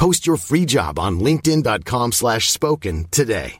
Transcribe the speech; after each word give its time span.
Post 0.00 0.26
your 0.26 0.38
free 0.38 0.64
job 0.64 0.98
on 0.98 1.20
linkedin.com 1.20 2.12
slash 2.12 2.48
spoken 2.48 3.04
today. 3.10 3.58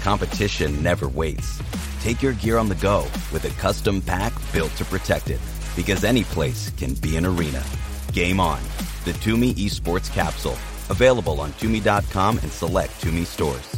Competition 0.00 0.82
never 0.82 1.06
waits. 1.06 1.62
Take 2.00 2.22
your 2.22 2.32
gear 2.32 2.56
on 2.56 2.70
the 2.70 2.76
go 2.76 3.00
with 3.34 3.44
a 3.44 3.50
custom 3.60 4.00
pack 4.00 4.32
built 4.54 4.70
to 4.76 4.86
protect 4.86 5.28
it. 5.28 5.40
Because 5.76 6.02
any 6.02 6.24
place 6.24 6.70
can 6.70 6.94
be 6.94 7.18
an 7.18 7.26
arena. 7.26 7.62
Game 8.14 8.40
on. 8.40 8.62
The 9.04 9.12
Tumi 9.12 9.52
Esports 9.52 10.10
Capsule. 10.10 10.56
Available 10.88 11.38
on 11.38 11.52
Tumi.com 11.52 12.38
and 12.38 12.50
select 12.50 12.98
Tumi 13.02 13.26
stores. 13.26 13.74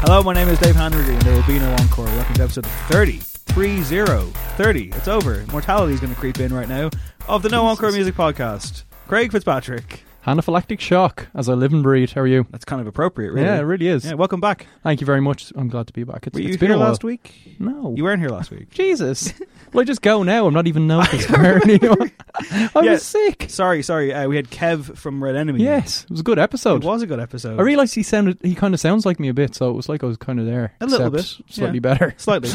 Hello, 0.00 0.22
my 0.22 0.32
name 0.32 0.48
is 0.48 0.58
Dave 0.60 0.76
Hanratty, 0.76 1.08
and 1.08 1.22
there 1.22 1.34
will 1.34 1.46
be 1.46 1.58
no 1.58 1.70
encore. 1.80 2.04
Welcome 2.06 2.34
to 2.34 2.42
episode 2.44 2.66
30. 2.66 3.16
30. 3.18 4.30
30. 4.30 4.88
It's 4.90 5.08
over. 5.08 5.44
Mortality 5.50 5.92
is 5.92 6.00
going 6.00 6.14
to 6.14 6.18
creep 6.20 6.38
in 6.38 6.52
right 6.54 6.68
now 6.68 6.90
of 7.26 7.42
the 7.42 7.48
No 7.48 7.66
Encore 7.66 7.90
Music 7.90 8.14
Podcast. 8.14 8.84
Craig 9.08 9.32
Fitzpatrick. 9.32 10.04
Anaphylactic 10.24 10.78
shock 10.78 11.26
as 11.34 11.48
I 11.48 11.54
live 11.54 11.72
and 11.72 11.82
breathe. 11.82 12.10
How 12.12 12.20
are 12.20 12.26
you? 12.26 12.46
That's 12.50 12.64
kind 12.64 12.80
of 12.80 12.86
appropriate, 12.86 13.32
really. 13.32 13.46
Yeah, 13.46 13.58
it 13.58 13.62
really 13.62 13.88
is. 13.88 14.04
Yeah, 14.04 14.14
welcome 14.14 14.40
back. 14.40 14.66
Thank 14.84 15.00
you 15.00 15.06
very 15.06 15.20
much. 15.20 15.52
I'm 15.56 15.68
glad 15.68 15.88
to 15.88 15.92
be 15.92 16.04
back. 16.04 16.26
It's, 16.26 16.34
Were 16.34 16.40
you 16.42 16.48
it's 16.50 16.58
been 16.58 16.68
here 16.68 16.76
a 16.76 16.78
while. 16.78 16.88
last 16.90 17.02
week? 17.02 17.56
No. 17.58 17.94
You 17.96 18.04
weren't 18.04 18.20
here 18.20 18.30
last 18.30 18.50
week. 18.50 18.70
Jesus. 18.70 19.32
well, 19.72 19.82
I 19.82 19.84
just 19.84 20.02
go 20.02 20.22
now. 20.22 20.46
I'm 20.46 20.54
not 20.54 20.66
even 20.66 20.86
noticed 20.88 21.30
where 21.30 21.62
anyone. 21.62 22.10
I 22.74 22.80
Yeah. 22.82 22.92
was 22.92 23.02
sick. 23.04 23.46
Sorry, 23.48 23.82
sorry. 23.82 24.12
Uh, 24.14 24.28
we 24.28 24.36
had 24.36 24.50
Kev 24.50 24.96
from 24.96 25.22
Red 25.22 25.36
Enemy. 25.36 25.62
Yes, 25.62 26.04
it 26.04 26.10
was 26.10 26.20
a 26.20 26.24
good 26.24 26.38
episode. 26.38 26.82
It 26.84 26.86
was 26.86 27.02
a 27.02 27.06
good 27.06 27.20
episode. 27.20 27.58
I 27.58 27.62
realised 27.62 27.94
he 27.94 28.02
sounded. 28.02 28.38
He 28.42 28.54
kind 28.54 28.74
of 28.74 28.80
sounds 28.80 29.04
like 29.06 29.18
me 29.20 29.28
a 29.28 29.34
bit, 29.34 29.54
so 29.54 29.70
it 29.70 29.74
was 29.74 29.88
like 29.88 30.02
I 30.02 30.06
was 30.06 30.16
kind 30.16 30.38
of 30.40 30.46
there. 30.46 30.74
A 30.80 30.86
little 30.86 31.14
except 31.14 31.38
bit, 31.46 31.52
slightly 31.54 31.76
yeah. 31.76 31.80
better. 31.80 32.14
Slightly. 32.18 32.50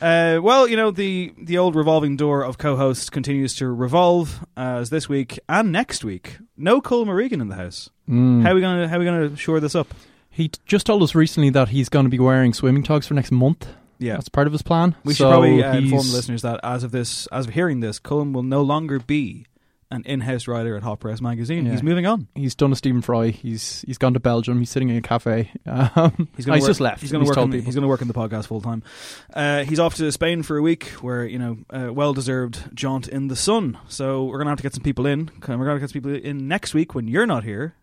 uh, 0.00 0.38
well, 0.42 0.68
you 0.68 0.76
know, 0.76 0.90
the, 0.90 1.32
the 1.38 1.58
old 1.58 1.74
revolving 1.76 2.16
door 2.16 2.42
of 2.44 2.58
co 2.58 2.76
hosts 2.76 3.10
continues 3.10 3.54
to 3.56 3.68
revolve 3.68 4.44
as 4.56 4.90
this 4.90 5.08
week 5.08 5.38
and 5.48 5.72
next 5.72 6.04
week. 6.04 6.38
No 6.56 6.80
Cole 6.80 7.04
Regan 7.06 7.40
in 7.40 7.48
the 7.48 7.56
house. 7.56 7.90
Mm. 8.08 8.42
How 8.42 8.52
are 8.52 8.54
we 8.54 8.60
gonna 8.60 8.88
how 8.88 8.96
are 8.96 8.98
we 9.00 9.04
gonna 9.04 9.36
shore 9.36 9.60
this 9.60 9.74
up? 9.74 9.88
He 10.30 10.48
t- 10.48 10.60
just 10.66 10.86
told 10.86 11.02
us 11.02 11.14
recently 11.14 11.50
that 11.50 11.68
he's 11.70 11.88
going 11.88 12.04
to 12.04 12.10
be 12.10 12.18
wearing 12.18 12.52
swimming 12.52 12.82
togs 12.82 13.06
for 13.06 13.14
next 13.14 13.30
month. 13.32 13.66
Yeah. 13.98 14.14
That's 14.14 14.28
part 14.28 14.46
of 14.46 14.52
his 14.52 14.62
plan. 14.62 14.94
We 15.04 15.14
should 15.14 15.28
probably 15.28 15.62
uh, 15.62 15.76
inform 15.76 16.06
the 16.06 16.12
listeners 16.12 16.42
that 16.42 16.60
as 16.62 16.84
of 16.84 16.92
this, 16.92 17.26
as 17.28 17.46
of 17.46 17.54
hearing 17.54 17.80
this, 17.80 17.98
Cullen 17.98 18.32
will 18.32 18.42
no 18.42 18.62
longer 18.62 18.98
be 18.98 19.46
an 19.90 20.02
in-house 20.04 20.48
writer 20.48 20.76
at 20.76 20.82
Hot 20.82 20.98
Press 20.98 21.20
magazine. 21.20 21.64
Yeah. 21.64 21.72
He's 21.72 21.82
moving 21.82 22.06
on. 22.06 22.26
He's 22.34 22.54
done 22.54 22.72
a 22.72 22.76
Stephen 22.76 23.02
Fry. 23.02 23.28
He's 23.30 23.82
he's 23.86 23.98
gone 23.98 24.14
to 24.14 24.20
Belgium. 24.20 24.58
He's 24.58 24.70
sitting 24.70 24.88
in 24.88 24.96
a 24.96 25.02
cafe. 25.02 25.52
Um, 25.66 26.28
He's 26.36 26.46
no, 26.46 26.52
going 26.52 26.56
he's 26.56 26.62
work, 26.62 26.68
just 26.70 26.80
left. 26.80 27.00
He's 27.00 27.12
going 27.12 27.24
to 27.24 27.28
work. 27.28 27.36
On, 27.36 27.50
people. 27.50 27.64
he's 27.64 27.74
going 27.74 27.82
to 27.82 27.88
work 27.88 28.02
in 28.02 28.08
the 28.08 28.14
podcast 28.14 28.46
full 28.46 28.60
time. 28.60 28.82
Uh, 29.32 29.64
he's 29.64 29.78
off 29.78 29.94
to 29.96 30.10
Spain 30.10 30.42
for 30.42 30.56
a 30.56 30.62
week, 30.62 30.88
where 31.00 31.24
you 31.24 31.38
know, 31.38 31.58
uh, 31.70 31.92
well-deserved 31.92 32.74
jaunt 32.74 33.08
in 33.08 33.28
the 33.28 33.36
sun. 33.36 33.78
So 33.88 34.24
we're 34.24 34.38
going 34.38 34.46
to 34.46 34.50
have 34.50 34.58
to 34.58 34.62
get 34.62 34.74
some 34.74 34.82
people 34.82 35.06
in. 35.06 35.30
We're 35.46 35.56
going 35.56 35.76
to 35.76 35.80
get 35.80 35.90
some 35.90 36.00
people 36.02 36.14
in 36.14 36.48
next 36.48 36.74
week 36.74 36.94
when 36.94 37.08
you're 37.08 37.26
not 37.26 37.44
here. 37.44 37.74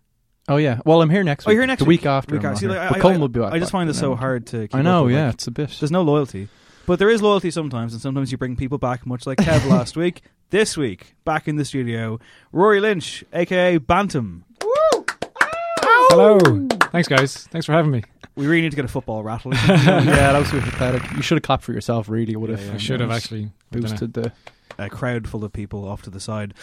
Oh 0.50 0.58
yeah. 0.58 0.80
Well, 0.86 1.02
I'm 1.02 1.10
here 1.10 1.24
next 1.24 1.46
Oh, 1.46 1.50
week. 1.50 1.54
you're 1.56 1.62
here 1.64 1.68
next 1.68 1.80
the 1.80 1.86
week. 1.86 2.02
week 2.02 2.06
after. 2.06 2.36
Week 2.36 2.44
after. 2.44 2.60
See, 2.60 2.66
here. 2.68 2.78
like, 2.78 2.90
but 2.90 2.98
I- 2.98 3.02
Colin 3.02 3.18
I- 3.18 3.20
will 3.20 3.28
be 3.30 3.40
back. 3.40 3.54
I 3.54 3.60
just 3.60 3.72
by 3.72 3.80
find 3.80 3.90
this 3.90 4.00
so 4.00 4.16
hard 4.16 4.46
to. 4.48 4.64
Keep 4.68 4.76
I 4.76 4.82
know. 4.82 5.00
up 5.02 5.06
with, 5.06 5.16
Yeah, 5.16 5.26
like, 5.28 5.34
it's 5.36 5.48
a 5.48 5.52
bit. 5.52 5.70
There's 5.80 5.92
no 5.92 6.02
loyalty. 6.02 6.50
But 6.86 7.00
there 7.00 7.10
is 7.10 7.22
loyalty 7.22 7.50
sometimes, 7.50 7.94
and 7.94 8.02
sometimes 8.02 8.30
you 8.32 8.38
bring 8.38 8.58
people 8.58 8.78
back, 8.78 9.06
much 9.06 9.26
like 9.26 9.38
Kev 9.38 9.66
last 9.70 9.96
week. 9.96 10.22
This 10.50 10.76
week, 10.76 11.16
back 11.26 11.48
in 11.48 11.56
the 11.56 11.64
studio, 11.66 12.20
Ruairi 12.54 12.82
Lynch, 12.82 13.24
aka 13.34 13.78
Bantum. 13.78 14.44
Hello. 16.12 16.40
Thanks, 16.92 17.08
guys. 17.08 17.48
Thanks 17.48 17.66
for 17.66 17.72
having 17.72 17.92
me. 17.92 18.04
We 18.36 18.46
really 18.46 18.62
need 18.62 18.72
to 18.72 18.76
get 18.76 18.86
a 18.86 18.90
football 18.90 19.24
rattle. 19.24 19.54
yeah, 19.68 19.78
that 20.34 20.38
was 20.40 20.50
a 20.52 20.56
bit 20.56 20.64
pathetic. 20.64 21.04
You 21.16 21.22
should 21.22 21.38
have 21.38 21.44
clapped 21.44 21.64
for 21.64 21.72
yourself. 21.74 22.10
Really, 22.10 22.36
would 22.36 22.50
have. 22.50 22.60
Yeah, 22.60 22.68
yeah. 22.68 22.74
I 22.74 22.78
should 22.78 23.00
have 23.00 23.12
actually 23.12 23.52
boosted 23.72 24.14
the. 24.14 24.32
a 24.78 24.90
crowd 24.90 25.28
full 25.28 25.44
of 25.44 25.54
people 25.54 25.88
off 25.88 26.02
to 26.04 26.10
the 26.10 26.20
side. 26.20 26.54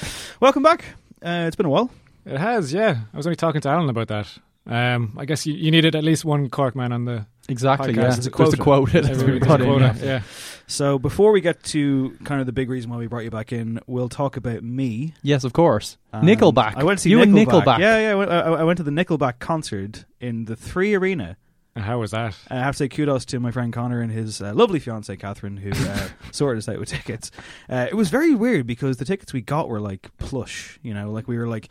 Welcome 0.41 0.63
back. 0.63 0.85
Uh, 1.23 1.45
it's 1.47 1.57
been 1.57 1.67
a 1.67 1.71
while. 1.71 1.91
It 2.27 2.39
has, 2.39 2.73
yeah. 2.73 2.99
I 3.13 3.17
was 3.17 3.27
only 3.27 3.37
talking 3.37 3.61
to 3.63 3.69
Alan 3.69 3.89
about 3.89 4.09
that. 4.09 4.29
Um, 4.67 5.17
I 5.19 5.25
guess 5.25 5.47
you, 5.47 5.55
you 5.55 5.71
needed 5.71 5.97
at 5.97 6.05
least 6.05 6.25
one 6.25 6.49
Cork 6.51 6.77
man 6.77 6.93
on 6.93 7.05
the 7.07 7.27
Exactly. 7.49 7.93
Podcast. 7.93 7.97
Yeah, 7.97 8.17
It's 8.17 8.27
a 8.27 8.31
It 8.31 8.39
was 8.39 8.51
the 8.51 8.57
quota. 8.59 8.63
quote. 8.63 8.93
That's 8.93 9.09
every- 9.09 9.35
what 9.39 9.43
a 9.43 9.47
put 9.47 9.61
in, 9.63 9.67
quota. 9.67 9.95
yeah. 9.99 10.05
Yeah. 10.05 10.23
So 10.67 10.99
before 10.99 11.33
we 11.33 11.41
get 11.41 11.63
to 11.65 12.17
kind 12.25 12.41
of 12.41 12.47
the 12.47 12.53
big 12.53 12.71
reason 12.71 12.91
why 12.91 12.99
we 12.99 13.07
brought 13.09 13.25
you 13.25 13.31
back 13.31 13.53
in, 13.53 13.81
we'll 13.89 14.09
talk 14.11 14.37
about 14.37 14.63
me. 14.63 15.15
Yes, 15.23 15.43
of 15.45 15.53
course. 15.53 15.97
Um, 16.13 16.25
Nickelback. 16.25 16.75
I 16.77 16.85
went 16.85 16.99
to 17.01 17.03
see 17.03 17.11
you 17.11 17.19
Nickelback. 17.19 17.23
and 17.25 17.35
Nickelback. 17.49 17.79
Yeah, 17.79 17.99
yeah. 17.99 18.11
I 18.11 18.15
went, 18.15 18.31
I, 18.31 18.41
I 18.41 18.63
went 18.65 18.77
to 18.77 18.83
the 18.85 18.93
Nickelback 18.93 19.39
concert 19.41 20.05
in 20.21 20.45
the 20.45 20.55
Three 20.55 20.95
Arena. 20.95 21.37
And 21.75 21.85
how 21.85 22.01
was 22.01 22.11
that? 22.11 22.37
I 22.49 22.57
have 22.57 22.75
to 22.75 22.79
say 22.79 22.89
kudos 22.89 23.25
to 23.27 23.41
my 23.41 23.51
friend 23.53 23.73
Connor 23.73 24.01
and 24.01 24.13
his 24.13 24.43
uh, 24.43 24.53
lovely 24.55 24.79
fiancee 24.81 25.17
Catherine, 25.17 25.57
who 25.57 25.71
uh, 25.71 26.09
sorted 26.33 26.59
us 26.59 26.69
out 26.69 26.79
with 26.79 26.89
tickets. 26.91 27.31
Uh, 27.69 27.87
it 27.89 27.95
was 27.95 28.11
very 28.11 28.35
weird 28.35 28.67
because 28.67 28.97
the 28.99 29.05
tickets 29.05 29.33
we 29.33 29.41
got 29.41 29.69
were 29.69 29.81
like 29.81 30.11
plush, 30.19 30.79
you 30.83 30.93
know, 30.95 31.11
like 31.13 31.27
we 31.29 31.39
were 31.39 31.49
like 31.49 31.69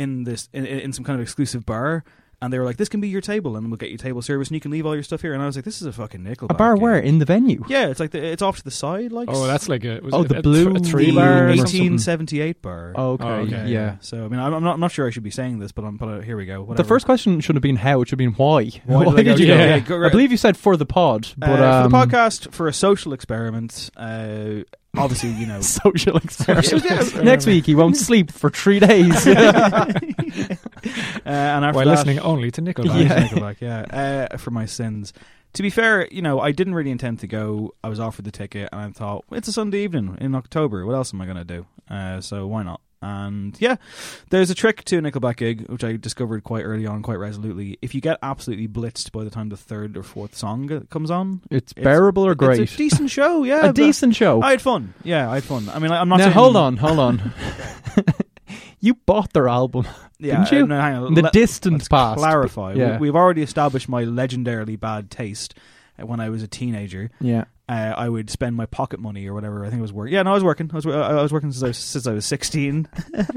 in 0.00 0.24
this 0.24 0.48
in, 0.52 0.64
in 0.66 0.92
some 0.92 1.04
kind 1.04 1.16
of 1.18 1.22
exclusive 1.22 1.64
bar. 1.66 2.02
And 2.42 2.50
they 2.50 2.58
were 2.58 2.64
like, 2.64 2.78
"This 2.78 2.88
can 2.88 3.02
be 3.02 3.08
your 3.08 3.20
table, 3.20 3.54
and 3.54 3.68
we'll 3.68 3.76
get 3.76 3.90
you 3.90 3.98
table 3.98 4.22
service, 4.22 4.48
and 4.48 4.54
you 4.54 4.62
can 4.62 4.70
leave 4.70 4.86
all 4.86 4.94
your 4.94 5.02
stuff 5.02 5.20
here." 5.20 5.34
And 5.34 5.42
I 5.42 5.46
was 5.46 5.56
like, 5.56 5.66
"This 5.66 5.82
is 5.82 5.86
a 5.86 5.92
fucking 5.92 6.22
nickel." 6.22 6.46
A 6.48 6.54
bar 6.54 6.72
gig." 6.74 6.82
where 6.82 6.98
in 6.98 7.18
the 7.18 7.26
venue. 7.26 7.62
Yeah, 7.68 7.88
it's 7.88 8.00
like 8.00 8.12
the, 8.12 8.24
it's 8.32 8.40
off 8.40 8.56
to 8.56 8.64
the 8.64 8.70
side, 8.70 9.12
like 9.12 9.28
Oh, 9.30 9.46
that's 9.46 9.68
like 9.68 9.84
a 9.84 10.00
was 10.00 10.14
Oh, 10.14 10.22
it 10.22 10.28
the 10.28 10.38
a, 10.38 10.42
blue- 10.42 10.74
a 10.74 10.78
three 10.78 11.10
the 11.10 11.16
bar. 11.16 11.48
1878 11.48 12.62
bar. 12.62 12.94
Oh, 12.96 13.10
okay. 13.12 13.24
Oh, 13.24 13.30
okay. 13.40 13.66
Yeah. 13.68 13.96
So 14.00 14.24
I 14.24 14.28
mean, 14.28 14.40
I'm 14.40 14.54
I'm 14.54 14.62
not, 14.64 14.72
I'm 14.72 14.80
not 14.80 14.90
sure 14.90 15.06
I 15.06 15.10
should 15.10 15.22
be 15.22 15.30
saying 15.30 15.58
this, 15.58 15.70
but 15.72 15.84
I'm 15.84 15.98
but 15.98 16.08
uh, 16.08 16.20
here 16.22 16.38
we 16.38 16.46
go. 16.46 16.64
The 16.74 16.82
first 16.82 17.04
question 17.04 17.40
should 17.40 17.56
have 17.56 17.62
been 17.62 17.76
how. 17.76 18.00
It 18.00 18.08
should 18.08 18.18
have 18.18 18.26
been 18.26 18.32
why. 18.42 18.70
Why 18.86 19.04
did 19.04 19.18
I 19.18 19.22
did 19.34 19.38
you 19.40 19.46
go? 19.48 19.56
yeah, 19.58 19.78
go- 19.80 20.06
I 20.06 20.08
believe 20.08 20.30
you 20.30 20.38
said 20.38 20.56
for 20.56 20.78
the 20.78 20.86
pod, 20.86 21.28
but 21.36 21.60
uh, 21.60 21.82
um, 21.84 21.90
for 21.90 22.06
the 22.06 22.06
podcast 22.06 22.52
for 22.54 22.68
a 22.68 22.72
social 22.72 23.12
experiment. 23.12 23.90
Uh, 23.98 24.62
obviously, 24.96 25.30
you 25.30 25.46
know. 25.46 25.60
social 25.62 26.16
experiment. 26.16 26.84
Yeah. 26.84 27.22
Next 27.22 27.46
week 27.46 27.66
he 27.66 27.74
won't 27.74 27.96
sleep 28.08 28.30
for 28.32 28.50
three 28.50 28.80
days. 28.80 29.26
uh, 29.26 29.92
and 31.24 31.64
after 31.64 31.76
While 31.76 31.84
that, 31.84 31.86
listening 31.86 32.18
only 32.20 32.50
to 32.52 32.62
Nickelback. 32.62 32.86
Yeah, 32.86 33.00
Yeah. 33.00 33.28
Nickelback, 33.28 33.60
yeah. 33.60 34.26
Uh, 34.32 34.36
for 34.36 34.50
my 34.50 34.66
sins. 34.66 35.12
To 35.54 35.62
be 35.62 35.70
fair, 35.70 36.06
you 36.12 36.22
know, 36.22 36.38
I 36.38 36.52
didn't 36.52 36.74
really 36.74 36.92
intend 36.92 37.18
to 37.20 37.26
go. 37.26 37.74
I 37.82 37.88
was 37.88 37.98
offered 37.98 38.24
the 38.24 38.30
ticket, 38.30 38.68
and 38.72 38.80
I 38.80 38.90
thought 38.90 39.24
it's 39.32 39.48
a 39.48 39.52
Sunday 39.52 39.82
evening 39.82 40.16
in 40.20 40.34
October. 40.36 40.86
What 40.86 40.94
else 40.94 41.12
am 41.12 41.20
I 41.20 41.24
going 41.24 41.38
to 41.38 41.44
do? 41.44 41.66
Uh, 41.88 42.20
so 42.20 42.46
why 42.46 42.62
not? 42.62 42.80
And 43.02 43.56
yeah, 43.60 43.76
there's 44.28 44.50
a 44.50 44.54
trick 44.54 44.84
to 44.84 44.98
a 44.98 45.00
Nickelback 45.00 45.36
gig, 45.36 45.66
which 45.70 45.82
I 45.82 45.96
discovered 45.96 46.44
quite 46.44 46.64
early 46.64 46.86
on, 46.86 47.00
quite 47.02 47.18
resolutely. 47.18 47.78
If 47.80 47.94
you 47.94 48.00
get 48.02 48.18
absolutely 48.22 48.68
blitzed 48.68 49.10
by 49.12 49.24
the 49.24 49.30
time 49.30 49.48
the 49.48 49.56
third 49.56 49.96
or 49.96 50.02
fourth 50.02 50.36
song 50.36 50.86
comes 50.90 51.10
on, 51.10 51.40
It's 51.50 51.72
bearable 51.72 52.26
or 52.26 52.34
great? 52.34 52.60
It's 52.60 52.74
a 52.74 52.76
decent 52.76 53.10
show, 53.18 53.42
yeah. 53.44 53.66
a 53.66 53.72
decent 53.72 54.14
show. 54.16 54.42
I 54.42 54.50
had 54.50 54.60
fun. 54.62 54.92
Yeah, 55.02 55.30
I 55.30 55.36
had 55.36 55.44
fun. 55.44 55.68
I 55.70 55.78
mean, 55.78 55.90
I'm 55.92 56.10
not 56.10 56.18
now 56.18 56.24
saying, 56.24 56.34
hold 56.34 56.56
on, 56.56 56.76
hold 56.76 56.98
on. 56.98 57.32
you 58.80 58.94
bought 58.94 59.32
their 59.32 59.48
album, 59.48 59.86
Yeah, 60.18 60.44
didn't 60.44 60.52
you? 60.58 60.64
uh, 60.64 60.66
no, 60.66 60.80
hang 60.80 60.94
on. 60.96 61.06
In 61.08 61.14
the 61.14 61.22
Let- 61.22 61.32
distant 61.32 61.74
let's 61.76 61.88
past. 61.88 62.18
Clarify. 62.18 62.74
Yeah. 62.74 62.92
We, 62.98 63.08
we've 63.08 63.16
already 63.16 63.42
established 63.42 63.88
my 63.88 64.04
legendarily 64.04 64.78
bad 64.78 65.10
taste 65.10 65.54
uh, 65.98 66.06
when 66.06 66.20
I 66.20 66.28
was 66.30 66.42
a 66.42 66.48
teenager. 66.48 67.10
Yeah. 67.20 67.44
Uh, 67.70 67.94
I 67.96 68.08
would 68.08 68.28
spend 68.30 68.56
my 68.56 68.66
pocket 68.66 68.98
money 68.98 69.28
or 69.28 69.34
whatever. 69.34 69.64
I 69.64 69.68
think 69.70 69.78
it 69.78 69.82
was 69.82 69.92
work. 69.92 70.10
Yeah, 70.10 70.22
no, 70.24 70.32
I 70.32 70.34
was 70.34 70.42
working. 70.42 70.68
I 70.72 70.76
was 70.76 70.86
I 70.86 70.90
I 70.90 71.22
was 71.22 71.32
working 71.32 71.52
since 71.52 71.62
I 71.62 71.68
was, 71.68 71.78
since 71.78 72.06
I 72.06 72.12
was 72.12 72.26
sixteen. 72.26 72.88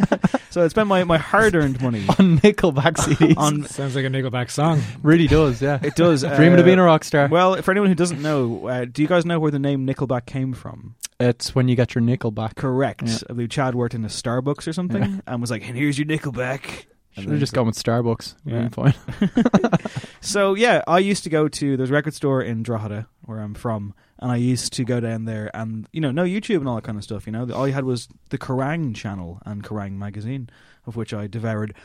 so 0.49 0.63
I 0.63 0.67
spent 0.69 0.87
my, 0.87 1.03
my 1.03 1.17
hard 1.19 1.53
earned 1.55 1.81
money 1.81 1.99
On 2.09 2.39
Nickelback 2.39 2.93
CDs. 2.97 3.37
on. 3.37 3.63
Sounds 3.65 3.95
like 3.95 4.05
a 4.05 4.09
Nickelback 4.09 4.49
song. 4.49 4.81
really 5.03 5.27
does, 5.27 5.61
yeah. 5.61 5.79
It 5.83 5.95
does. 5.95 6.21
Dreaming 6.23 6.55
uh, 6.55 6.59
of 6.61 6.65
being 6.65 6.79
a 6.79 6.83
rock 6.83 7.03
star. 7.03 7.27
Well, 7.27 7.61
for 7.61 7.71
anyone 7.71 7.89
who 7.89 7.95
doesn't 7.95 8.21
know, 8.21 8.67
uh, 8.67 8.85
do 8.85 9.01
you 9.03 9.07
guys 9.07 9.25
know 9.25 9.39
where 9.39 9.51
the 9.51 9.59
name 9.59 9.85
Nickelback 9.85 10.25
came 10.25 10.53
from? 10.53 10.95
it's 11.19 11.53
when 11.55 11.67
you 11.69 11.75
get 11.75 11.93
your 11.95 12.01
nickel 12.01 12.31
back. 12.31 12.55
Correct. 12.55 13.03
Yeah. 13.03 13.17
I 13.29 13.33
believe 13.33 13.49
Chad 13.49 13.75
worked 13.75 13.93
in 13.93 14.03
a 14.03 14.07
Starbucks 14.09 14.67
or 14.67 14.73
something 14.73 15.01
Yeah. 15.03 15.19
and 15.27 15.39
was 15.41 15.51
like, 15.51 15.65
"And 15.65 15.77
here's 15.77 15.97
your 15.97 16.07
Nickelback." 16.07 16.63
And 17.15 17.23
Should 17.23 17.23
then 17.25 17.31
have 17.33 17.39
just 17.39 17.53
gone 17.53 17.67
with 17.67 17.75
Starbucks. 17.81 18.35
Yeah. 18.43 18.63
Yeah. 18.63 18.69
Fine. 18.69 18.93
So 20.21 20.55
yeah, 20.55 20.81
I 20.87 20.99
used 20.99 21.23
to 21.25 21.29
go 21.29 21.47
to 21.47 21.77
there's 21.77 21.91
a 21.91 21.93
record 21.93 22.13
store 22.13 22.41
in 22.41 22.63
Drogheda 22.63 23.07
where 23.25 23.39
I'm 23.39 23.53
from, 23.53 23.93
and 24.23 24.31
I 24.31 24.37
used 24.37 24.73
to 24.73 24.83
go 24.85 24.99
down 24.99 25.25
there 25.25 25.51
and 25.53 25.87
you 25.91 26.01
know 26.01 26.09
no 26.11 26.23
YouTube 26.23 26.57
and 26.57 26.67
all 26.67 26.75
that 26.75 26.83
kind 26.85 26.97
of 26.97 27.03
stuff. 27.03 27.27
You 27.27 27.33
know, 27.33 27.47
all 27.53 27.67
you 27.67 27.73
had 27.73 27.83
was 27.83 28.07
the 28.29 28.37
Kerrang 28.39 28.95
channel 28.95 29.39
and 29.45 29.63
Kerrang 29.63 29.91
magazine, 29.97 30.49
of 30.87 30.95
which 30.95 31.13
I 31.13 31.27
devoured. 31.27 31.75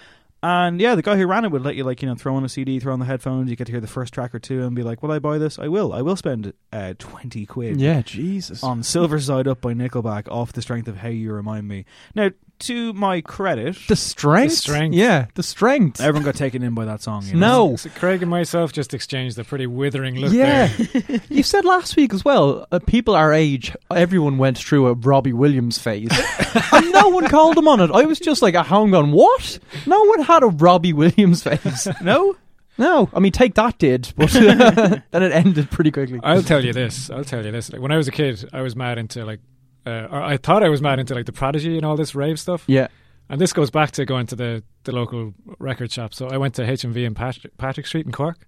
And 0.41 0.81
yeah, 0.81 0.95
the 0.95 1.03
guy 1.03 1.17
who 1.17 1.27
ran 1.27 1.45
it 1.45 1.51
would 1.51 1.63
let 1.65 1.75
you 1.75 1.83
like 1.83 2.01
you 2.01 2.09
know 2.09 2.15
throw 2.15 2.37
on 2.37 2.45
a 2.45 2.49
CD, 2.49 2.79
throw 2.79 2.93
on 2.93 3.01
the 3.01 3.07
headphones, 3.07 3.51
you 3.51 3.57
get 3.57 3.65
to 3.67 3.73
hear 3.73 3.81
the 3.81 3.89
first 3.89 4.15
track 4.15 4.33
or 4.33 4.39
two, 4.39 4.63
and 4.63 4.77
be 4.77 4.85
like, 4.85 5.03
"Will 5.03 5.11
I 5.11 5.19
buy 5.19 5.37
this? 5.37 5.59
I 5.59 5.67
will. 5.67 5.93
I 5.93 6.01
will 6.01 6.15
spend 6.15 6.53
uh, 6.73 6.95
twenty 6.97 7.45
quid 7.45 7.81
Yeah, 7.81 8.03
Jesus. 8.03 8.63
on 8.63 8.85
Silver 8.85 9.19
Side 9.19 9.49
Up 9.49 9.61
by 9.61 9.75
Nickelback 9.75 10.29
off 10.31 10.53
the 10.53 10.63
strength 10.63 10.87
of 10.87 10.99
How 10.99 11.09
You 11.09 11.33
Remind 11.33 11.67
Me." 11.67 11.85
Now, 12.15 12.31
to 12.61 12.93
my 12.93 13.21
credit, 13.21 13.77
the 13.89 13.97
strength. 13.97 14.51
The 14.51 14.57
strength. 14.57 14.95
Yeah, 14.95 15.27
the 15.35 15.43
strength. 15.43 16.01
everyone 16.01 16.25
got 16.25 16.35
taken 16.35 16.63
in 16.63 16.75
by 16.75 16.85
that 16.85 17.03
song. 17.03 17.25
You 17.27 17.35
know? 17.35 17.71
No. 17.71 17.77
So 17.77 17.91
Craig 17.91 18.23
and 18.23 18.31
myself 18.31 18.73
just 18.73 18.95
exchanged 18.95 19.39
a 19.39 19.45
pretty 19.45 19.67
withering 19.67 20.17
look 20.17 20.33
yeah. 20.33 20.69
there. 20.69 21.21
you 21.29 21.43
said 21.43 21.65
last 21.65 21.97
week 21.97 22.13
as 22.15 22.25
well, 22.25 22.67
uh, 22.71 22.79
people 22.79 23.15
our 23.15 23.33
age, 23.33 23.75
everyone 23.91 24.39
went 24.39 24.59
through 24.59 24.87
a 24.89 24.95
Robbie 24.95 25.33
Williams 25.33 25.79
phase. 25.79 26.11
and 26.73 26.93
no 26.93 27.09
one 27.09 27.29
called 27.29 27.57
him 27.57 27.69
on 27.69 27.81
it. 27.81 27.91
I 27.91 28.05
was 28.05 28.19
just 28.19 28.43
like, 28.43 28.55
a 28.55 28.63
hang 28.63 28.95
on, 28.95 29.13
what? 29.13 29.59
No 29.87 30.03
one 30.05 30.21
had 30.21 30.43
a 30.43 30.47
Robbie 30.49 30.93
Williams 30.93 31.43
phase. 31.43 31.89
no. 32.03 32.37
No. 32.77 33.11
I 33.13 33.19
mean, 33.19 33.33
Take 33.33 33.55
That 33.55 33.79
did, 33.79 34.13
but 34.17 34.31
then 34.31 35.03
it 35.13 35.33
ended 35.33 35.71
pretty 35.71 35.91
quickly. 35.91 36.21
I'll 36.23 36.43
tell 36.43 36.65
you 36.65 36.73
this. 36.73 37.11
I'll 37.11 37.25
tell 37.25 37.45
you 37.45 37.51
this. 37.51 37.73
Like 37.73 37.83
when 37.83 37.91
I 37.91 37.97
was 37.97 38.07
a 38.07 38.13
kid, 38.13 38.49
I 38.53 38.63
was 38.63 38.77
mad 38.77 38.99
into 38.99 39.25
like, 39.25 39.41
uh, 39.89 40.09
or 40.11 40.23
I 40.23 40.37
thought 40.37 40.63
I 40.63 40.69
was 40.69 40.83
mad 40.83 40.99
into 40.99 41.15
like 41.15 41.27
the 41.27 41.33
Prodigy 41.33 41.77
and 41.77 41.85
all 41.85 41.97
this 41.97 42.15
rave 42.15 42.39
stuff. 42.39 42.65
yeah. 42.67 42.89
And 43.31 43.39
this 43.39 43.53
goes 43.53 43.71
back 43.71 43.91
to 43.93 44.07
going 44.07 44.27
to 44.29 44.37
the, 44.37 44.63
the 44.85 44.93
local 44.93 45.35
record 45.59 45.93
shop. 45.93 46.15
So 46.15 46.29
I 46.29 46.39
went 46.39 46.55
to 46.55 46.63
HMV 46.63 47.05
in 47.05 47.15
Patrick, 47.15 47.55
Patrick 47.59 47.87
Street 47.87 48.07
in 48.07 48.13
Cork. 48.13 48.47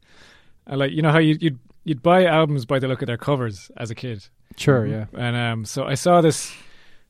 And 0.66 0.78
like 0.78 0.92
you 0.92 1.02
know 1.02 1.10
how 1.10 1.18
you, 1.18 1.36
you'd 1.38 1.58
you'd 1.84 2.02
buy 2.02 2.24
albums 2.24 2.64
by 2.64 2.78
the 2.78 2.88
look 2.88 3.02
of 3.02 3.06
their 3.06 3.18
covers 3.18 3.70
as 3.76 3.90
a 3.90 3.94
kid. 3.94 4.26
Sure, 4.56 4.86
yeah. 4.86 5.06
And 5.12 5.36
um, 5.36 5.64
so 5.64 5.84
I 5.84 5.94
saw 5.94 6.20
this 6.22 6.54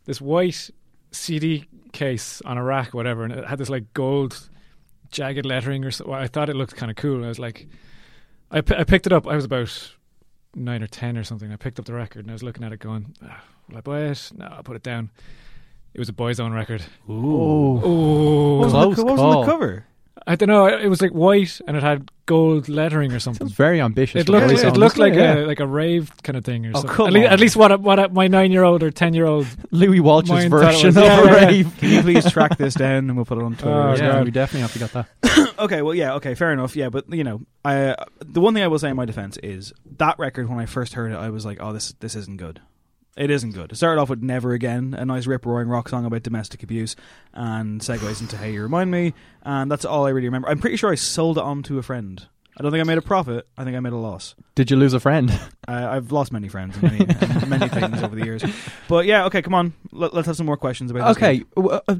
this 0.04 0.20
white 0.20 0.70
CD 1.12 1.66
case 1.92 2.40
on 2.44 2.58
a 2.58 2.64
rack, 2.64 2.94
whatever, 2.94 3.24
and 3.24 3.32
it 3.32 3.46
had 3.46 3.58
this 3.58 3.68
like 3.68 3.92
gold 3.94 4.48
jagged 5.10 5.46
lettering 5.46 5.84
or 5.84 5.90
so. 5.90 6.12
I 6.12 6.26
thought 6.26 6.48
it 6.48 6.56
looked 6.56 6.76
kind 6.76 6.90
of 6.90 6.96
cool. 6.96 7.24
I 7.24 7.28
was 7.28 7.38
like, 7.38 7.68
I, 8.50 8.58
I 8.58 8.84
picked 8.84 9.06
it 9.06 9.12
up. 9.12 9.26
I 9.26 9.34
was 9.34 9.44
about 9.44 9.94
nine 10.54 10.82
or 10.82 10.86
ten 10.86 11.16
or 11.16 11.24
something. 11.24 11.52
I 11.52 11.56
picked 11.56 11.78
up 11.78 11.84
the 11.84 11.94
record 11.94 12.20
and 12.24 12.30
I 12.30 12.32
was 12.34 12.42
looking 12.42 12.64
at 12.64 12.72
it, 12.72 12.78
going, 12.80 13.14
ah, 13.24 13.42
"Will 13.68 13.78
I 13.78 13.80
buy 13.80 14.00
it? 14.02 14.30
No, 14.36 14.46
I'll 14.46 14.62
put 14.62 14.76
it 14.76 14.82
down." 14.82 15.10
It 15.94 15.98
was 15.98 16.08
a 16.08 16.12
Boyzone 16.12 16.54
record. 16.54 16.82
Oh. 17.08 17.80
Oh, 17.82 18.56
What 18.58 18.64
was, 18.64 18.72
Close 18.72 18.96
the, 18.96 19.04
what 19.04 19.12
was 19.12 19.20
on 19.20 19.32
call. 19.32 19.44
the 19.44 19.50
cover? 19.50 19.86
I 20.26 20.36
don't 20.36 20.48
know. 20.48 20.66
It 20.66 20.86
was 20.88 21.00
like 21.00 21.12
white 21.12 21.60
and 21.66 21.76
it 21.76 21.82
had 21.82 22.10
gold 22.26 22.68
lettering 22.68 23.12
or 23.12 23.18
something. 23.18 23.46
Sounds 23.48 23.56
very 23.56 23.80
ambitious. 23.80 24.20
It 24.22 24.28
looked, 24.28 24.52
it 24.52 24.76
looked 24.76 24.98
like 24.98 25.14
Yeah. 25.14 25.34
a 25.34 25.46
like 25.46 25.60
a 25.60 25.66
rave 25.66 26.12
kind 26.22 26.36
of 26.36 26.44
thing 26.44 26.66
or 26.66 26.70
Oh, 26.70 26.80
something. 26.80 26.90
come 26.96 27.06
at, 27.08 27.12
least, 27.14 27.26
on. 27.26 27.32
at 27.32 27.40
least 27.40 27.56
what 27.56 27.72
a, 27.72 27.76
what 27.78 27.98
a, 27.98 28.08
my 28.10 28.28
nine 28.28 28.52
year 28.52 28.62
old 28.62 28.82
or 28.82 28.90
ten 28.90 29.14
year 29.14 29.26
old. 29.26 29.46
Louis 29.70 30.00
Walsh's 30.00 30.30
Mine 30.30 30.50
thought 30.50 30.62
it 30.62 30.72
version 30.72 30.86
was- 30.88 30.96
of 30.98 31.02
yeah, 31.04 31.20
a 31.20 31.24
yeah, 31.24 31.32
yeah. 31.40 31.46
rave. 31.46 31.76
Can 31.78 31.90
you 31.90 32.02
please 32.02 32.30
track 32.30 32.58
this 32.58 32.74
down 32.74 33.08
and 33.08 33.16
we'll 33.16 33.24
put 33.24 33.38
it 33.38 33.44
on 33.44 33.56
Twitter? 33.56 33.74
Oh, 33.74 33.94
yeah, 33.96 34.22
we 34.22 34.30
definitely 34.30 34.60
have 34.62 34.72
to 34.74 34.78
get 34.78 34.92
that. 34.92 35.06
Okay, 35.60 35.82
well, 35.82 35.94
yeah, 35.94 36.14
okay, 36.14 36.34
fair 36.34 36.52
enough. 36.52 36.74
Yeah, 36.74 36.88
but 36.88 37.12
you 37.12 37.22
know, 37.24 37.42
I 37.64 37.88
uh, 37.88 38.04
the 38.24 38.40
one 38.40 38.54
thing 38.54 38.62
I 38.62 38.66
will 38.68 38.78
say 38.78 38.88
in 38.88 38.96
my 38.96 39.04
defense 39.04 39.36
is 39.42 39.72
that 39.98 40.18
record 40.18 40.48
when 40.48 40.58
I 40.58 40.64
first 40.66 40.94
heard 40.94 41.12
it, 41.12 41.16
I 41.16 41.28
was 41.28 41.44
like, 41.44 41.58
oh, 41.60 41.72
this 41.74 41.92
this 42.00 42.14
isn't 42.14 42.38
good. 42.38 42.60
It 43.20 43.30
isn't 43.30 43.50
good. 43.50 43.70
It 43.70 43.76
started 43.76 44.00
off 44.00 44.08
with 44.08 44.22
"Never 44.22 44.54
Again," 44.54 44.94
a 44.94 45.04
nice 45.04 45.26
rip 45.26 45.44
roaring 45.44 45.68
rock 45.68 45.90
song 45.90 46.06
about 46.06 46.22
domestic 46.22 46.62
abuse, 46.62 46.96
and 47.34 47.82
segues 47.82 48.22
into 48.22 48.38
"Hey, 48.38 48.54
You 48.54 48.62
Remind 48.62 48.90
Me," 48.90 49.12
and 49.42 49.70
that's 49.70 49.84
all 49.84 50.06
I 50.06 50.08
really 50.08 50.28
remember. 50.28 50.48
I'm 50.48 50.58
pretty 50.58 50.78
sure 50.78 50.90
I 50.90 50.94
sold 50.94 51.36
it 51.36 51.44
on 51.44 51.62
to 51.64 51.78
a 51.78 51.82
friend. 51.82 52.26
I 52.60 52.62
don't 52.62 52.72
think 52.72 52.82
I 52.82 52.84
made 52.84 52.98
a 52.98 53.02
profit. 53.02 53.48
I 53.56 53.64
think 53.64 53.74
I 53.74 53.80
made 53.80 53.94
a 53.94 53.96
loss. 53.96 54.34
Did 54.54 54.70
you 54.70 54.76
lose 54.76 54.92
a 54.92 55.00
friend? 55.00 55.30
Uh, 55.66 55.88
I've 55.92 56.12
lost 56.12 56.30
many 56.30 56.48
friends 56.48 56.76
and 56.76 56.82
many, 56.82 57.06
and 57.08 57.48
many 57.48 57.68
things 57.70 58.02
over 58.02 58.14
the 58.14 58.22
years. 58.22 58.44
But 58.86 59.06
yeah, 59.06 59.24
okay, 59.26 59.40
come 59.40 59.54
on. 59.54 59.72
Let, 59.92 60.12
us 60.12 60.26
have 60.26 60.36
some 60.36 60.44
more 60.44 60.58
questions 60.58 60.90
about 60.90 61.08
this. 61.08 61.16
Okay, 61.16 61.42
w- 61.56 61.80
uh, 61.88 61.94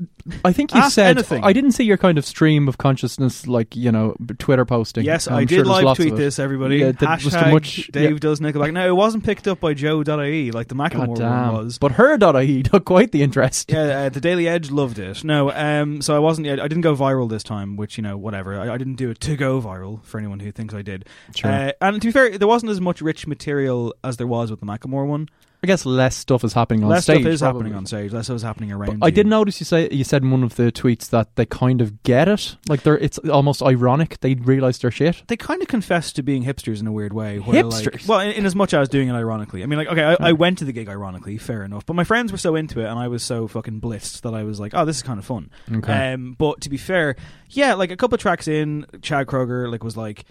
I 0.44 0.52
think 0.52 0.74
you 0.74 0.80
Ask 0.80 0.94
said 0.96 1.16
anything. 1.16 1.42
I 1.44 1.54
didn't 1.54 1.72
see 1.72 1.84
your 1.84 1.96
kind 1.96 2.18
of 2.18 2.26
stream 2.26 2.68
of 2.68 2.76
consciousness, 2.76 3.46
like 3.46 3.74
you 3.74 3.90
know, 3.90 4.14
Twitter 4.38 4.66
posting. 4.66 5.04
Yes, 5.06 5.28
I'm 5.28 5.34
I 5.34 5.44
did 5.46 5.60
there's 5.64 5.68
live 5.68 5.96
tweet 5.96 6.14
this, 6.14 6.38
everybody. 6.38 6.76
Yeah, 6.76 6.92
did- 6.92 7.08
was 7.08 7.32
there 7.32 7.42
Hashtag 7.42 7.52
much- 7.52 7.86
Dave 7.90 8.10
yeah. 8.10 8.18
does 8.18 8.40
Nickelback. 8.40 8.74
No, 8.74 8.86
it 8.86 8.94
wasn't 8.94 9.24
picked 9.24 9.48
up 9.48 9.60
by 9.60 9.72
Joe.ie 9.72 10.50
like 10.50 10.68
the 10.68 10.74
Macklemore 10.74 11.20
one 11.20 11.54
was. 11.54 11.78
But 11.78 11.92
her.ie 11.92 12.62
took 12.64 12.84
quite 12.84 13.12
the 13.12 13.22
interest. 13.22 13.70
yeah, 13.72 13.80
uh, 13.80 14.08
the 14.10 14.20
Daily 14.20 14.46
Edge 14.46 14.70
loved 14.70 14.98
it. 14.98 15.24
No, 15.24 15.50
um, 15.52 16.02
so 16.02 16.14
I 16.14 16.18
wasn't. 16.18 16.48
I 16.48 16.68
didn't 16.68 16.82
go 16.82 16.94
viral 16.94 17.30
this 17.30 17.44
time, 17.44 17.76
which 17.76 17.96
you 17.96 18.02
know, 18.02 18.18
whatever. 18.18 18.60
I, 18.60 18.74
I 18.74 18.76
didn't 18.76 18.96
do 18.96 19.08
it 19.08 19.20
to 19.20 19.36
go 19.36 19.58
viral 19.62 20.04
for 20.04 20.18
anyone 20.18 20.40
who 20.40 20.50
thinks 20.50 20.75
I 20.75 20.82
did. 20.82 21.06
Sure. 21.35 21.50
Uh, 21.50 21.73
and 21.81 22.00
to 22.00 22.08
be 22.08 22.12
fair, 22.12 22.37
there 22.38 22.49
wasn't 22.49 22.70
as 22.70 22.81
much 22.81 23.00
rich 23.00 23.26
material 23.26 23.94
as 24.05 24.17
there 24.17 24.26
was 24.26 24.50
with 24.50 24.61
the 24.61 24.67
Macklemore 24.67 25.06
one. 25.06 25.29
I 25.62 25.67
guess 25.67 25.85
less 25.85 26.17
stuff 26.17 26.43
is 26.43 26.55
happening 26.55 26.82
on 26.85 26.88
Less 26.88 27.02
stage. 27.02 27.17
Less 27.17 27.23
stuff 27.23 27.32
is 27.35 27.41
probably. 27.41 27.58
happening 27.58 27.76
on 27.76 27.87
stage. 27.87 28.12
Less 28.12 28.26
stuff 28.26 28.37
is 28.37 28.43
happening 28.43 28.73
around. 28.73 29.00
But 29.00 29.06
I 29.06 29.11
did 29.11 29.26
notice 29.26 29.61
you 29.61 29.67
say 29.67 29.91
you 29.91 30.05
said 30.05 30.23
in 30.23 30.31
one 30.31 30.43
of 30.43 30.56
the 30.56 30.73
tweets 30.73 31.11
that 31.11 31.37
they 31.37 31.44
kind 31.44 31.82
of 31.82 32.02
get 32.02 32.29
it. 32.29 32.56
Like 32.67 32.82
they're 32.82 32.97
it's 32.97 33.19
almost 33.19 33.62
ironic. 33.62 34.20
They 34.20 34.35
realise 34.37 34.79
their 34.79 34.91
shit. 34.91 35.22
they 35.29 35.36
kind 35.36 35.60
of 35.60 35.69
confess 35.69 36.15
to 36.15 36.22
being 36.22 36.44
hipsters 36.44 36.81
in 36.81 36.86
a 36.86 36.93
weird 36.93 37.13
way. 37.13 37.41
Where 37.41 37.63
Like, 37.63 38.01
well, 38.08 38.20
in, 38.20 38.32
in 38.32 38.46
as 38.46 38.56
much 38.56 38.72
as 38.72 38.79
I 38.79 38.81
was 38.81 38.89
doing 38.89 39.08
it 39.08 39.13
ironically. 39.13 39.63
I 39.63 39.67
mean, 39.67 39.79
like, 39.79 39.89
okay, 39.89 40.03
I, 40.03 40.31
I 40.31 40.32
went 40.32 40.58
to 40.58 40.65
the 40.65 40.72
gig 40.72 40.89
ironically, 40.89 41.36
fair 41.36 41.63
enough. 41.63 41.84
But 41.84 41.94
my 41.94 42.05
friends 42.05 42.32
were 42.32 42.39
so 42.39 42.56
into 42.56 42.81
it, 42.81 42.86
and 42.86 42.98
I 42.98 43.08
was 43.08 43.22
so 43.22 43.46
fucking 43.46 43.82
blitzed 43.82 44.22
that 44.22 44.32
I 44.32 44.44
was 44.44 44.60
like, 44.60 44.72
oh, 44.74 44.86
this 44.86 44.96
is 44.96 45.03
kind 45.03 45.19
of 45.19 45.27
fun. 45.27 45.51
Okay. 45.70 46.15
Um, 46.15 46.36
but 46.39 46.63
to 46.63 46.70
be 46.70 46.79
fair, 46.79 47.17
yeah, 47.51 47.74
like 47.74 47.91
a 47.91 47.98
couple 47.98 48.15
of 48.15 48.22
tracks 48.22 48.48
in, 48.48 48.86
Chad 49.03 49.27
Kroeger 49.27 49.70
like 49.70 49.84
was 49.84 49.96
like, 49.96 50.24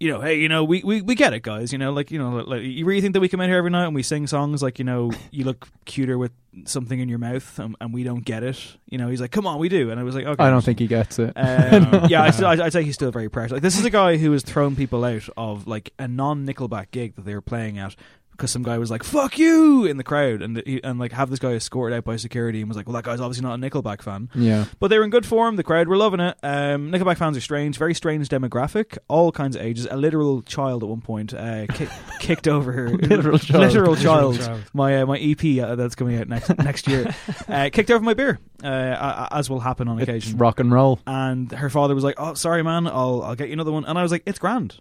you 0.00 0.10
know, 0.10 0.22
hey, 0.22 0.36
you 0.36 0.48
know, 0.48 0.64
we, 0.64 0.82
we, 0.82 1.02
we 1.02 1.14
get 1.14 1.34
it, 1.34 1.42
guys. 1.42 1.72
You 1.72 1.78
know, 1.78 1.92
like 1.92 2.10
you 2.10 2.18
know, 2.18 2.36
like 2.38 2.62
you 2.62 2.86
really 2.86 3.02
think 3.02 3.12
that 3.12 3.20
we 3.20 3.28
come 3.28 3.42
in 3.42 3.50
here 3.50 3.58
every 3.58 3.70
night 3.70 3.84
and 3.84 3.94
we 3.94 4.02
sing 4.02 4.26
songs 4.26 4.62
like 4.62 4.78
you 4.78 4.84
know, 4.84 5.12
you 5.30 5.44
look 5.44 5.68
cuter 5.84 6.16
with 6.16 6.32
something 6.64 6.98
in 6.98 7.10
your 7.10 7.18
mouth, 7.18 7.58
and, 7.58 7.76
and 7.82 7.92
we 7.92 8.02
don't 8.02 8.24
get 8.24 8.42
it. 8.42 8.58
You 8.86 8.96
know, 8.96 9.08
he's 9.08 9.20
like, 9.20 9.30
come 9.30 9.46
on, 9.46 9.58
we 9.58 9.68
do, 9.68 9.90
and 9.90 10.00
I 10.00 10.02
was 10.02 10.14
like, 10.14 10.24
okay, 10.24 10.42
I 10.42 10.48
don't 10.48 10.64
think 10.64 10.78
he 10.78 10.86
gets 10.86 11.18
it. 11.18 11.34
um, 11.36 12.06
yeah, 12.08 12.22
I 12.22 12.28
I'd 12.28 12.60
I'd 12.60 12.72
say 12.72 12.82
he's 12.82 12.94
still 12.94 13.10
very 13.10 13.28
precious. 13.28 13.52
Like 13.52 13.62
this 13.62 13.78
is 13.78 13.84
a 13.84 13.90
guy 13.90 14.16
who 14.16 14.32
has 14.32 14.42
thrown 14.42 14.74
people 14.74 15.04
out 15.04 15.28
of 15.36 15.66
like 15.66 15.92
a 15.98 16.08
non 16.08 16.46
Nickelback 16.46 16.90
gig 16.92 17.16
that 17.16 17.26
they 17.26 17.34
were 17.34 17.42
playing 17.42 17.78
at 17.78 17.94
because 18.40 18.50
some 18.50 18.62
guy 18.62 18.78
was 18.78 18.90
like 18.90 19.04
"fuck 19.04 19.38
you" 19.38 19.84
in 19.84 19.98
the 19.98 20.02
crowd, 20.04 20.40
and 20.42 20.62
he, 20.66 20.82
and 20.82 20.98
like 20.98 21.12
have 21.12 21.28
this 21.30 21.38
guy 21.38 21.52
escorted 21.52 21.96
out 21.98 22.04
by 22.04 22.16
security 22.16 22.60
and 22.60 22.68
was 22.68 22.76
like, 22.76 22.86
"Well, 22.86 22.94
that 22.94 23.04
guy's 23.04 23.20
obviously 23.20 23.42
not 23.46 23.58
a 23.58 23.62
Nickelback 23.62 24.00
fan." 24.02 24.30
yeah. 24.34 24.64
But 24.78 24.88
they 24.88 24.98
were 24.98 25.04
in 25.04 25.10
good 25.10 25.26
form. 25.26 25.56
The 25.56 25.62
crowd 25.62 25.86
were 25.88 25.96
loving 25.96 26.20
it. 26.20 26.36
Um, 26.42 26.90
Nickelback 26.90 27.18
fans 27.18 27.36
are 27.36 27.40
strange, 27.42 27.76
very 27.76 27.94
strange 27.94 28.28
demographic, 28.28 28.96
all 29.08 29.30
kinds 29.32 29.56
of 29.56 29.62
ages. 29.62 29.86
A 29.90 29.96
literal 29.96 30.40
child 30.42 30.82
at 30.82 30.88
one 30.88 31.02
point 31.02 31.34
uh, 31.34 31.66
ki- 31.66 31.88
kicked 32.20 32.48
over 32.48 32.72
her 32.72 32.88
Literal 32.96 33.38
child. 33.38 33.60
literal 33.64 33.96
child. 33.96 34.38
child. 34.40 34.62
My 34.72 35.02
uh, 35.02 35.06
my 35.06 35.18
EP 35.18 35.44
uh, 35.62 35.76
that's 35.76 35.94
coming 35.94 36.16
out 36.18 36.28
next 36.28 36.48
next 36.58 36.88
year 36.88 37.14
uh, 37.48 37.68
kicked 37.72 37.90
over 37.90 38.02
my 38.04 38.14
beer, 38.14 38.38
uh, 38.64 38.68
a- 38.68 38.70
a- 38.70 39.28
as 39.36 39.50
will 39.50 39.60
happen 39.60 39.86
on 39.88 39.98
It's 40.00 40.08
occasion 40.08 40.38
rock 40.38 40.60
and 40.60 40.72
roll. 40.72 40.98
and 41.06 41.52
her 41.52 41.68
father 41.70 41.94
was 41.94 42.04
like, 42.04 42.14
"Oh, 42.18 42.34
sorry, 42.34 42.62
man, 42.62 42.86
I'll 42.86 43.22
I'll 43.22 43.36
get 43.36 43.48
you 43.48 43.52
another 43.54 43.72
one." 43.72 43.84
And 43.84 43.98
I 43.98 44.02
was 44.02 44.12
like, 44.12 44.22
"It's 44.26 44.38
grand, 44.38 44.76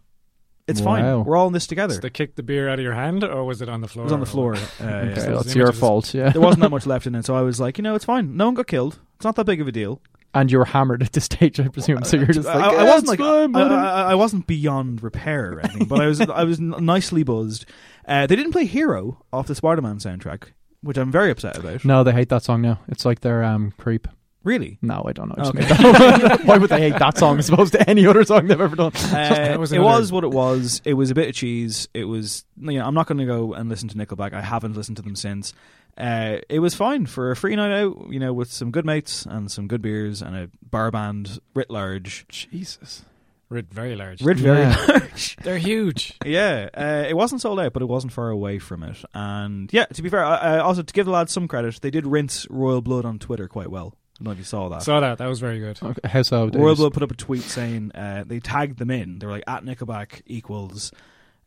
it's 0.69 0.81
Wow. 0.81 0.95
fine. 0.95 1.23
We're 1.25 1.35
all 1.37 1.47
in 1.47 1.53
this 1.53 1.67
together." 1.67 1.95
Did 1.95 2.03
they 2.03 2.09
kick 2.09 2.35
the 2.35 2.43
beer 2.43 2.69
out 2.69 2.79
of 2.79 2.83
your 2.83 2.93
hand, 2.93 3.23
or 3.23 3.43
was 3.45 3.61
it 3.61 3.69
on 3.69 3.81
the 3.81 3.87
floor? 3.87 4.05
It 4.05 4.09
floor? 4.09 4.19
was 4.19 4.19
on 4.19 4.19
the 4.19 4.25
floor. 4.25 4.51
what? 4.53 4.81
Uh, 4.81 4.85
yeah. 4.85 5.11
Okay, 5.11 5.13
those 5.31 5.43
that's 5.43 5.55
your 5.55 5.65
images. 5.67 5.79
fault. 5.79 6.13
Yeah. 6.13 6.29
There 6.29 6.41
wasn't 6.41 6.61
that 6.61 6.69
much 6.71 6.85
left 6.93 7.07
in 7.07 7.15
it, 7.15 7.25
so 7.25 7.35
I 7.35 7.41
was 7.41 7.59
like, 7.59 7.77
you 7.77 7.81
know, 7.83 7.95
it's 7.95 8.05
fine. 8.05 8.37
No 8.37 8.45
one 8.45 8.53
got 8.55 8.67
killed. 8.67 8.99
It's 9.15 9.25
not 9.25 9.35
that 9.35 9.45
big 9.45 9.59
of 9.61 9.67
a 9.67 9.71
deal. 9.71 10.01
and 10.33 10.51
you 10.51 10.59
were 10.59 10.65
hammered 10.65 11.01
at 11.01 11.11
this 11.13 11.25
stage, 11.25 11.59
I 11.59 11.67
presume. 11.69 12.03
So 12.03 12.15
you're 12.17 12.27
just 12.27 12.47
like, 12.47 12.55
I, 12.55 12.75
I 12.75 12.83
wasn't 12.83 13.07
like 13.07 13.19
fine, 13.19 13.55
I. 13.55 13.61
I, 13.61 14.11
I 14.11 14.15
wasn't 14.15 14.45
beyond 14.47 15.01
repair 15.03 15.53
or 15.53 15.59
anything, 15.61 15.87
but 15.87 15.99
I 16.01 16.05
was 16.07 16.21
I 16.21 16.43
was 16.43 16.59
n- 16.59 16.75
nicely 16.79 17.23
buzzed. 17.23 17.65
Uh, 18.07 18.27
they 18.27 18.35
didn't 18.35 18.51
play 18.51 18.65
"Hero" 18.65 19.23
off 19.33 19.47
the 19.47 19.55
Spider-Man 19.55 19.97
soundtrack, 19.97 20.49
which 20.81 20.97
I'm 20.97 21.11
very 21.11 21.31
upset 21.31 21.57
about. 21.57 21.83
No, 21.83 22.03
they 22.03 22.11
hate 22.11 22.29
that 22.29 22.43
song 22.43 22.61
now. 22.61 22.79
It's 22.87 23.05
like 23.05 23.21
their 23.21 23.43
um 23.43 23.73
creep. 23.77 24.07
Really? 24.43 24.77
No, 24.81 25.03
I 25.05 25.11
don't 25.11 25.27
know. 25.29 25.35
I 25.37 25.51
just 25.51 25.55
Okay. 25.55 25.59
made 25.59 25.69
that. 26.31 26.41
Why 26.45 26.57
would 26.57 26.69
they 26.69 26.79
hate 26.89 26.97
that 26.99 27.17
song 27.17 27.39
as 27.39 27.49
opposed 27.49 27.73
to 27.73 27.89
any 27.89 28.07
other 28.07 28.23
song 28.23 28.47
they've 28.47 28.59
ever 28.59 28.75
done? 28.75 28.95
Uh, 28.95 29.55
was 29.59 29.71
it 29.73 29.79
was 29.79 30.11
what 30.11 30.23
it 30.23 30.31
was. 30.31 30.81
It 30.85 30.93
was 30.93 31.11
a 31.11 31.15
bit 31.15 31.27
of 31.29 31.35
cheese. 31.35 31.87
It 31.93 32.05
was. 32.05 32.45
You 32.57 32.79
know, 32.79 32.85
I'm 32.85 32.93
not 32.93 33.07
going 33.07 33.17
to 33.17 33.25
go 33.25 33.53
and 33.53 33.69
listen 33.69 33.89
to 33.89 33.95
Nickelback. 33.97 34.33
I 34.33 34.41
haven't 34.41 34.75
listened 34.75 34.97
to 34.97 35.03
them 35.03 35.15
since. 35.15 35.53
Uh, 35.97 36.37
it 36.47 36.59
was 36.59 36.73
fine 36.75 37.05
for 37.05 37.31
a 37.31 37.35
free 37.35 37.55
night 37.57 37.77
out. 37.81 38.07
You 38.09 38.19
know, 38.19 38.31
with 38.31 38.49
some 38.51 38.71
good 38.71 38.85
mates 38.85 39.25
and 39.25 39.51
some 39.51 39.67
good 39.67 39.81
beers 39.81 40.21
and 40.21 40.35
a 40.35 40.49
bar 40.69 40.89
band 40.91 41.39
writ 41.53 41.69
large. 41.69 42.25
Jesus. 42.29 43.03
Writ 43.49 43.65
very 43.73 43.95
large. 43.95 44.21
Writ 44.21 44.37
very 44.37 44.59
Yeah. 44.59 44.85
large. 44.87 45.35
They're 45.37 45.57
huge. 45.57 46.13
Yeah, 46.23 46.69
uh, 46.77 47.05
it 47.09 47.15
wasn't 47.17 47.41
sold 47.41 47.59
out, 47.59 47.73
but 47.73 47.81
it 47.81 47.87
wasn't 47.87 48.13
far 48.13 48.29
away 48.29 48.59
from 48.59 48.83
it. 48.83 49.03
And 49.13 49.73
yeah, 49.73 49.85
to 49.85 50.01
be 50.03 50.07
fair, 50.09 50.23
I, 50.23 50.35
I 50.35 50.59
also 50.59 50.83
to 50.83 50.93
give 50.93 51.07
the 51.07 51.11
lads 51.11 51.33
some 51.33 51.47
credit, 51.47 51.79
they 51.81 51.89
did 51.89 52.05
rinse 52.05 52.45
Royal 52.49 52.81
Blood 52.81 53.05
on 53.05 53.17
Twitter 53.19 53.47
quite 53.47 53.71
well. 53.71 53.95
I 54.19 54.23
don't 54.23 54.25
know 54.25 54.31
if 54.31 54.37
you 54.39 54.43
saw 54.43 54.67
that. 54.69 54.81
Saw 54.81 54.99
that. 54.99 55.17
That 55.19 55.27
was 55.27 55.39
very 55.39 55.59
good. 55.59 55.79
Okay, 55.81 56.07
how 56.09 56.21
so? 56.23 56.39
Royal 56.39 56.49
Davis? 56.49 56.79
Blood 56.79 56.93
put 56.93 57.03
up 57.03 57.11
a 57.11 57.15
tweet 57.15 57.43
saying 57.43 57.93
uh, 57.93 58.25
they 58.27 58.39
tagged 58.41 58.77
them 58.77 58.91
in. 58.91 59.19
They 59.19 59.25
were 59.25 59.31
like 59.33 59.45
at 59.47 59.63
Nickelback 59.63 60.21
equals. 60.25 60.91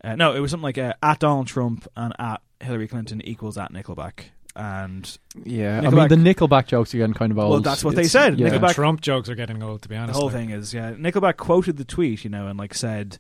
Uh, 0.03 0.17
no, 0.17 0.35
it 0.35 0.41
was 0.41 0.51
something 0.51 0.65
like 0.65 0.79
uh, 0.79 0.95
at 1.03 1.19
Donald 1.19 1.49
Trump 1.49 1.87
and 1.97 2.15
at 2.19 2.41
Hillary 2.61 2.89
Clinton 2.89 3.21
equals 3.27 3.59
at 3.59 3.73
Nickelback. 3.73 4.25
And 4.57 5.19
Yeah, 5.45 5.83
I 5.85 5.91
mean 5.91 6.09
the 6.09 6.17
Nickelback 6.17 6.67
jokes 6.67 6.95
are 6.95 6.99
getting 6.99 7.15
kind 7.15 7.33
of 7.33 7.39
old. 7.39 7.51
Well, 7.51 7.61
that's 7.61 7.85
what 7.85 7.95
they 7.95 8.05
said. 8.05 8.39
Yeah. 8.39 8.57
The 8.59 8.69
Trump 8.69 9.01
jokes 9.01 9.29
are 9.29 9.35
getting 9.35 9.63
old, 9.63 9.83
to 9.83 9.89
be 9.89 9.97
honest, 9.97 10.15
the 10.15 10.19
whole 10.19 10.29
like. 10.29 10.37
thing 10.37 10.51
is, 10.51 10.75
yeah, 10.75 10.93
Nickelback 10.93 11.37
quoted 11.37 11.77
the 11.77 11.85
tweet, 11.85 12.25
you 12.25 12.31
know, 12.31 12.49
and 12.49 12.59
like 12.59 12.75
said, 12.75 13.19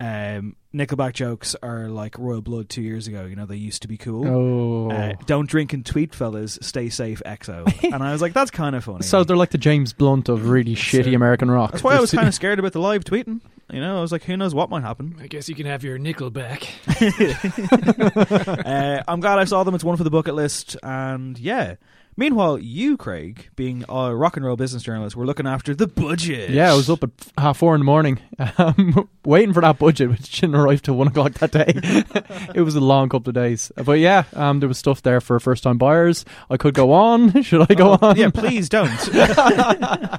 um, 0.00 0.56
Nickelback 0.74 1.12
jokes 1.12 1.54
are 1.62 1.88
like 1.88 2.18
Royal 2.18 2.40
Blood 2.40 2.68
two 2.68 2.80
years 2.80 3.06
ago. 3.06 3.26
You 3.26 3.36
know, 3.36 3.44
they 3.44 3.56
used 3.56 3.82
to 3.82 3.88
be 3.88 3.98
cool. 3.98 4.26
Oh, 4.26 4.90
Uh, 4.90 5.12
don't 5.26 5.48
drink 5.48 5.72
and 5.72 5.84
tweet, 5.84 6.14
fellas. 6.14 6.58
Stay 6.62 6.88
safe, 6.88 7.22
EXO. 7.26 7.84
and 7.92 8.02
I 8.02 8.12
was 8.12 8.22
like, 8.22 8.32
that's 8.32 8.50
kind 8.50 8.74
of 8.74 8.84
funny. 8.84 9.02
so 9.02 9.24
they're 9.24 9.36
like 9.36 9.50
the 9.50 9.58
James 9.58 9.92
Blunt 9.92 10.28
of 10.28 10.48
really 10.48 10.74
shitty 10.74 11.08
it. 11.08 11.14
American 11.14 11.50
rock. 11.50 11.72
that's 11.72 11.84
why 11.84 11.96
I 11.96 12.00
was 12.00 12.10
kind 12.12 12.26
of 12.26 12.34
scared 12.34 12.58
about 12.58 12.72
the 12.72 12.80
live 12.80 13.04
tweeting. 13.04 13.40
You 13.70 13.80
know, 13.80 13.98
I 13.98 14.00
was 14.00 14.10
like, 14.10 14.24
who 14.24 14.36
knows 14.36 14.54
what 14.54 14.70
might 14.70 14.82
happen. 14.82 15.16
I 15.20 15.28
guess 15.28 15.48
you 15.48 15.54
can 15.54 15.66
have 15.66 15.84
your 15.84 15.98
nickel 15.98 16.30
back. 16.30 16.66
uh, 17.00 19.02
I'm 19.06 19.20
glad 19.20 19.38
I 19.38 19.44
saw 19.44 19.64
them. 19.64 19.74
It's 19.74 19.84
one 19.84 19.96
for 19.96 20.04
the 20.04 20.10
bucket 20.10 20.34
list. 20.34 20.76
And 20.82 21.38
yeah. 21.38 21.76
Meanwhile, 22.20 22.58
you, 22.58 22.98
Craig, 22.98 23.48
being 23.56 23.82
a 23.88 24.14
rock 24.14 24.36
and 24.36 24.44
roll 24.44 24.54
business 24.54 24.82
journalist, 24.82 25.16
were 25.16 25.24
looking 25.24 25.46
after 25.46 25.74
the 25.74 25.86
budget. 25.86 26.50
Yeah, 26.50 26.70
I 26.70 26.76
was 26.76 26.90
up 26.90 27.02
at 27.02 27.08
half 27.38 27.56
four 27.56 27.74
in 27.74 27.80
the 27.80 27.84
morning, 27.86 28.20
um, 28.58 29.08
waiting 29.24 29.54
for 29.54 29.62
that 29.62 29.78
budget, 29.78 30.10
which 30.10 30.38
didn't 30.38 30.54
arrive 30.54 30.82
till 30.82 30.96
one 30.96 31.08
o'clock 31.08 31.32
that 31.34 31.50
day. 31.52 31.72
it 32.54 32.60
was 32.60 32.74
a 32.74 32.80
long 32.80 33.08
couple 33.08 33.30
of 33.30 33.34
days, 33.34 33.72
but 33.86 33.98
yeah, 33.98 34.24
um, 34.34 34.60
there 34.60 34.68
was 34.68 34.76
stuff 34.76 35.00
there 35.00 35.22
for 35.22 35.40
first-time 35.40 35.78
buyers. 35.78 36.26
I 36.50 36.58
could 36.58 36.74
go 36.74 36.92
on. 36.92 37.42
Should 37.42 37.62
I 37.70 37.74
go 37.74 37.92
Oh, 37.92 38.08
on? 38.08 38.16
Yeah, 38.18 38.28
please 38.28 38.68
don't. 38.68 38.90
uh, 39.14 40.18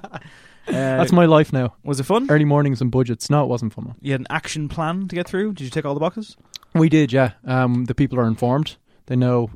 That's 0.65 1.12
my 1.12 1.25
life 1.25 1.53
now. 1.53 1.75
Was 1.84 2.00
it 2.00 2.03
fun? 2.03 2.27
Early 2.31 2.46
mornings 2.46 2.81
and 2.81 2.89
budgets. 2.91 3.29
No, 3.29 3.43
it 3.43 3.48
wasn't 3.48 3.74
fun. 3.74 3.93
You 4.01 4.13
had 4.13 4.22
an 4.22 4.27
action 4.29 4.70
plan 4.70 5.08
to 5.08 5.15
get 5.15 5.27
through. 5.27 5.53
Did 5.53 5.65
you 5.65 5.70
tick 5.70 5.86
all 5.86 5.93
the 5.93 6.00
boxes? 6.00 6.36
We 6.74 6.89
did, 6.89 7.13
yeah. 7.13 7.34
Um, 7.46 7.86
the 7.86 7.93
people 7.96 8.20
are 8.20 8.27
informed. 8.27 8.77
They 9.05 9.15
know 9.15 9.51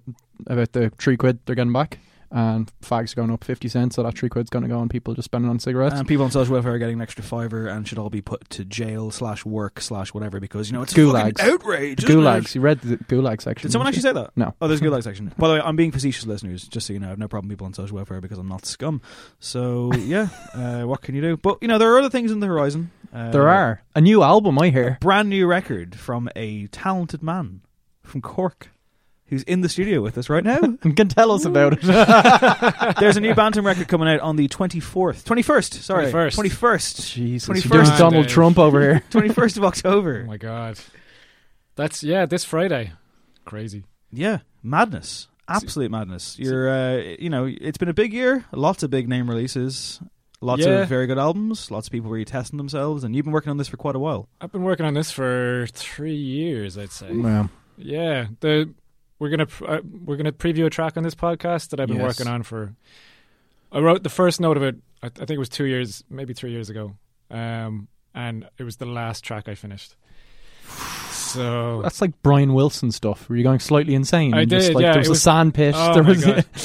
about 0.48 0.74
the 0.74 0.92
three 1.00 1.18
quid 1.18 1.40
they're 1.46 1.56
getting 1.56 1.72
back, 1.74 2.00
and 2.32 2.72
fags 2.82 3.14
are 3.14 3.16
going 3.16 3.32
up 3.32 3.44
fifty 3.44 3.68
cents, 3.68 3.96
so 3.96 4.04
that 4.04 4.18
three 4.18 4.30
quid's 4.30 4.50
going 4.50 4.64
to 4.64 4.70
go 4.70 4.80
on 4.80 4.90
people 4.90 5.14
just 5.14 5.26
spending 5.26 5.50
on 5.50 5.60
cigarettes. 5.60 5.96
And 5.96 6.08
people 6.08 6.26
on 6.26 6.32
social 6.32 6.54
welfare 6.54 6.74
are 6.74 6.78
getting 6.78 6.96
an 6.96 7.02
extra 7.02 7.24
fiver 7.24 7.68
and 7.68 7.88
should 7.88 7.98
all 7.98 8.10
be 8.10 8.22
put 8.22 8.50
to 8.52 8.66
jail 8.66 9.12
slash 9.12 9.46
work 9.46 9.80
slash 9.82 10.14
whatever 10.14 10.40
because 10.40 10.70
you 10.70 10.74
know 10.78 10.82
it's 10.82 10.94
Gulags. 10.94 11.40
outrage. 11.40 12.00
Gulags. 12.00 12.46
it? 12.48 12.56
You 12.56 12.62
read 12.62 12.82
the 12.82 12.98
gulag 12.98 13.42
section. 13.42 13.68
Did 13.68 13.72
someone 13.72 13.88
actually 13.88 14.02
say 14.04 14.14
that? 14.14 14.32
No. 14.36 14.54
Oh, 14.62 14.68
there's 14.68 14.82
a 14.82 14.84
gulag 14.86 15.04
section. 15.04 15.32
By 15.38 15.48
the 15.48 15.54
way, 15.56 15.62
I'm 15.62 15.76
being 15.76 15.92
facetious, 15.92 16.26
listeners. 16.26 16.68
Just 16.68 16.88
so 16.88 16.94
you 16.94 17.00
know, 17.00 17.08
I 17.08 17.10
have 17.10 17.20
no 17.20 17.28
problem 17.28 17.50
people 17.50 17.66
on 17.66 17.74
social 17.74 17.96
welfare 17.96 18.22
because 18.22 18.38
I'm 18.38 18.48
not 18.50 18.66
scum. 18.66 19.02
So 19.40 19.92
yeah, 19.98 20.28
uh, 20.54 20.84
what 20.84 21.02
can 21.02 21.16
you 21.16 21.22
do? 21.22 21.38
But 21.38 21.60
you 21.62 21.68
know, 21.68 21.78
there 21.78 21.94
are 21.94 22.00
other 22.00 22.10
things 22.10 22.32
in 22.32 22.40
the 22.40 22.48
horizon. 22.48 22.92
Uh, 23.14 23.32
There 23.32 23.48
are 23.48 23.82
a 23.96 24.02
new 24.02 24.24
album. 24.24 24.60
I 24.60 24.70
hear. 24.70 24.98
brand 25.00 25.30
new 25.30 25.48
record 25.48 25.96
from 25.96 26.30
a 26.36 26.68
talented 26.68 27.24
man 27.24 27.62
from 28.04 28.22
Cork. 28.22 28.70
Who's 29.36 29.44
in 29.44 29.60
the 29.60 29.68
studio 29.68 30.00
with 30.00 30.18
us 30.18 30.30
right 30.30 30.46
now? 30.46 30.60
Can 30.82 31.10
tell 31.10 31.34
us 31.34 31.44
about 31.44 31.74
it. 31.74 31.82
There's 33.02 33.18
a 33.18 33.20
new 33.20 33.36
Bantum 33.36 33.66
record 33.66 33.90
coming 33.90 34.08
out 34.08 34.22
on 34.22 34.38
the 34.38 34.48
24th, 34.48 35.26
21st, 35.26 35.74
sorry, 35.74 36.06
21st. 36.10 36.36
21st, 36.38 37.14
Jesus, 37.14 37.50
21st. 37.50 37.64
you're 37.74 37.84
doing 37.84 37.98
Donald 37.98 38.30
Trump 38.30 38.58
over 38.58 38.80
here. 38.80 39.04
21st 39.12 39.58
of 39.58 39.66
October. 39.66 40.22
Oh 40.24 40.28
my 40.28 40.38
god. 40.38 40.80
That's 41.76 42.02
yeah, 42.02 42.26
this 42.26 42.46
Friday. 42.46 42.94
Crazy. 43.44 43.84
Yeah, 44.10 44.38
madness, 44.64 45.28
absolute 45.50 45.92
madness. 45.92 46.40
You're, 46.40 46.70
uh, 46.70 46.96
you 47.20 47.30
know, 47.30 47.44
it's 47.60 47.78
been 47.78 47.90
a 47.90 47.94
big 47.94 48.14
year. 48.14 48.46
Lots 48.54 48.84
of 48.84 48.90
big 48.90 49.10
name 49.10 49.30
releases, 49.30 50.00
lots 50.40 50.66
Yeah. 50.66 50.84
of 50.84 50.88
very 50.88 51.08
good 51.08 51.18
albums, 51.20 51.70
lots 51.72 51.88
of 51.88 51.92
people 51.92 52.10
really 52.10 52.24
testing 52.24 52.56
themselves, 52.56 53.04
and 53.04 53.14
you've 53.14 53.26
been 53.26 53.34
working 53.34 53.50
on 53.50 53.58
this 53.58 53.68
for 53.68 53.76
quite 53.76 53.98
a 53.98 54.00
while. 54.00 54.30
I've 54.40 54.54
been 54.54 54.64
working 54.64 54.86
on 54.86 54.94
this 54.94 55.12
for 55.12 55.68
three 55.74 56.16
years, 56.16 56.78
I'd 56.78 56.92
say. 56.92 57.12
Well, 57.12 57.50
Yeah, 57.78 58.28
the 58.40 58.74
we're 59.20 59.30
gonna 59.30 59.48
uh, 59.66 59.80
we're 60.04 60.18
gonna 60.18 60.32
preview 60.32 60.66
a 60.66 60.70
track 60.70 60.98
on 60.98 61.04
this 61.04 61.16
podcast 61.16 61.70
that 61.70 61.80
I've 61.80 61.88
been 61.88 61.98
Yes. 61.98 62.20
working 62.20 62.32
on 62.32 62.44
for. 62.44 62.76
I 63.72 63.80
wrote 63.80 64.04
the 64.04 64.10
first 64.10 64.40
note 64.40 64.58
of 64.58 64.64
it. 64.64 64.76
I, 65.04 65.08
I 65.08 65.10
think 65.10 65.32
it 65.32 65.38
was 65.40 65.50
two 65.50 65.66
years, 65.66 66.04
maybe 66.10 66.34
three 66.34 66.52
years 66.52 66.70
ago, 66.70 66.96
um, 67.32 67.88
and 68.14 68.48
it 68.58 68.64
was 68.64 68.78
the 68.78 68.86
last 68.86 69.24
track 69.24 69.48
I 69.50 69.56
finished. 69.56 69.96
So 71.12 71.82
that's 71.82 72.02
like 72.02 72.12
Brian 72.22 72.54
Wilson 72.54 72.92
stuff. 72.92 73.28
Were 73.30 73.36
you 73.36 73.44
going 73.44 73.60
slightly 73.60 73.96
insane? 73.96 74.34
I 74.34 74.42
And 74.42 74.50
just, 74.50 74.68
did, 74.68 74.76
Like, 74.76 74.84
yeah, 74.84 74.92
there 74.94 75.00
was 75.00 75.08
a 75.08 75.12
was- 75.12 75.22
sand 75.24 75.54
pit. 75.54 75.76
Oh 75.78 75.94
there 75.94 76.04
my 76.04 76.10
was 76.10 76.26
God. 76.26 76.46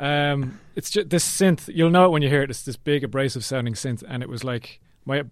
Um, 0.00 0.60
it's 0.76 0.90
just 0.90 1.10
this 1.10 1.24
synth. 1.28 1.68
You'll 1.74 1.90
know 1.90 2.04
it 2.04 2.10
when 2.10 2.22
you 2.22 2.28
hear 2.28 2.42
it. 2.42 2.50
It's 2.50 2.62
this 2.62 2.76
big, 2.76 3.02
abrasive 3.02 3.44
sounding 3.44 3.74
synth, 3.74 4.04
and 4.06 4.22
it 4.22 4.28
was 4.28 4.44
like 4.44 4.80
my 5.04 5.24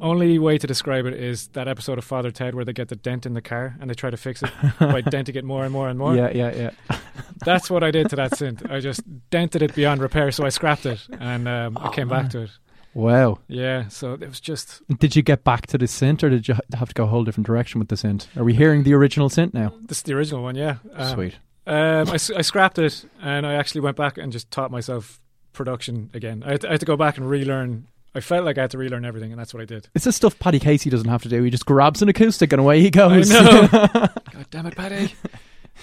only 0.00 0.38
way 0.38 0.58
to 0.58 0.66
describe 0.66 1.06
it 1.06 1.14
is 1.14 1.48
that 1.48 1.68
episode 1.68 1.98
of 1.98 2.04
Father 2.04 2.30
Ted 2.30 2.54
where 2.54 2.64
they 2.64 2.72
get 2.72 2.88
the 2.88 2.96
dent 2.96 3.26
in 3.26 3.34
the 3.34 3.42
car 3.42 3.76
and 3.80 3.88
they 3.90 3.94
try 3.94 4.10
to 4.10 4.16
fix 4.16 4.42
it 4.42 4.50
by 4.78 5.00
denting 5.00 5.34
it 5.36 5.44
more 5.44 5.64
and 5.64 5.72
more 5.72 5.88
and 5.88 5.98
more. 5.98 6.14
yeah, 6.14 6.30
yeah, 6.34 6.54
yeah. 6.90 6.98
That's 7.44 7.70
what 7.70 7.82
I 7.84 7.90
did 7.90 8.08
to 8.10 8.16
that 8.16 8.32
synth. 8.32 8.68
I 8.70 8.80
just 8.80 9.02
dented 9.30 9.62
it 9.62 9.74
beyond 9.74 10.00
repair, 10.00 10.30
so 10.32 10.44
I 10.44 10.48
scrapped 10.48 10.86
it 10.86 11.00
and 11.20 11.46
um, 11.48 11.78
I 11.80 11.90
came 11.90 12.08
back 12.08 12.30
to 12.30 12.42
it. 12.42 12.50
Wow. 12.94 13.40
Yeah, 13.46 13.88
so 13.88 14.14
it 14.14 14.26
was 14.26 14.40
just 14.40 14.80
Did 14.98 15.14
you 15.16 15.22
get 15.22 15.44
back 15.44 15.66
to 15.66 15.76
the 15.78 15.84
synth, 15.84 16.22
or 16.22 16.30
did 16.30 16.48
you 16.48 16.54
have 16.78 16.88
to 16.88 16.94
go 16.94 17.04
a 17.04 17.06
whole 17.06 17.24
different 17.24 17.46
direction 17.46 17.78
with 17.78 17.88
the 17.88 17.94
synth? 17.96 18.26
Are 18.38 18.44
we 18.44 18.54
hearing 18.54 18.84
the 18.84 18.94
original 18.94 19.28
synth 19.28 19.52
now? 19.52 19.74
this 19.82 19.98
is 19.98 20.02
the 20.04 20.14
original 20.14 20.42
one. 20.42 20.54
Yeah, 20.54 20.76
Um, 20.94 21.14
Sweet. 21.14 21.34
Um, 21.66 22.08
I, 22.08 22.14
I 22.14 22.42
scrapped 22.42 22.78
it 22.78 23.04
and 23.20 23.44
I 23.46 23.54
actually 23.54 23.80
went 23.82 23.96
back 23.96 24.16
and 24.18 24.32
just 24.32 24.50
taught 24.50 24.70
myself 24.70 25.20
production 25.52 26.10
again. 26.14 26.42
I 26.46 26.52
had, 26.52 26.60
to, 26.62 26.68
I 26.68 26.70
had 26.72 26.80
to 26.80 26.86
go 26.86 26.96
back 26.96 27.18
and 27.18 27.28
relearn. 27.28 27.86
I 28.16 28.20
felt 28.20 28.44
like 28.44 28.58
I 28.58 28.62
had 28.62 28.70
to 28.72 28.78
relearn 28.78 29.04
everything, 29.04 29.30
and 29.30 29.38
that's 29.38 29.52
what 29.54 29.60
I 29.62 29.66
did. 29.66 29.88
It's 29.94 30.04
the 30.06 30.12
stuff 30.12 30.38
Paddy 30.38 30.58
Casey 30.58 30.90
doesn't 30.90 31.08
have 31.08 31.22
to 31.22 31.28
do. 31.28 31.42
He 31.42 31.50
just 31.50 31.66
grabs 31.66 32.00
an 32.02 32.08
acoustic 32.08 32.52
and 32.52 32.60
away 32.60 32.80
he 32.80 32.90
goes. 32.90 33.30
know. 33.30 33.68
God 33.72 34.46
damn 34.50 34.66
it, 34.66 34.74
Paddy. 34.76 35.14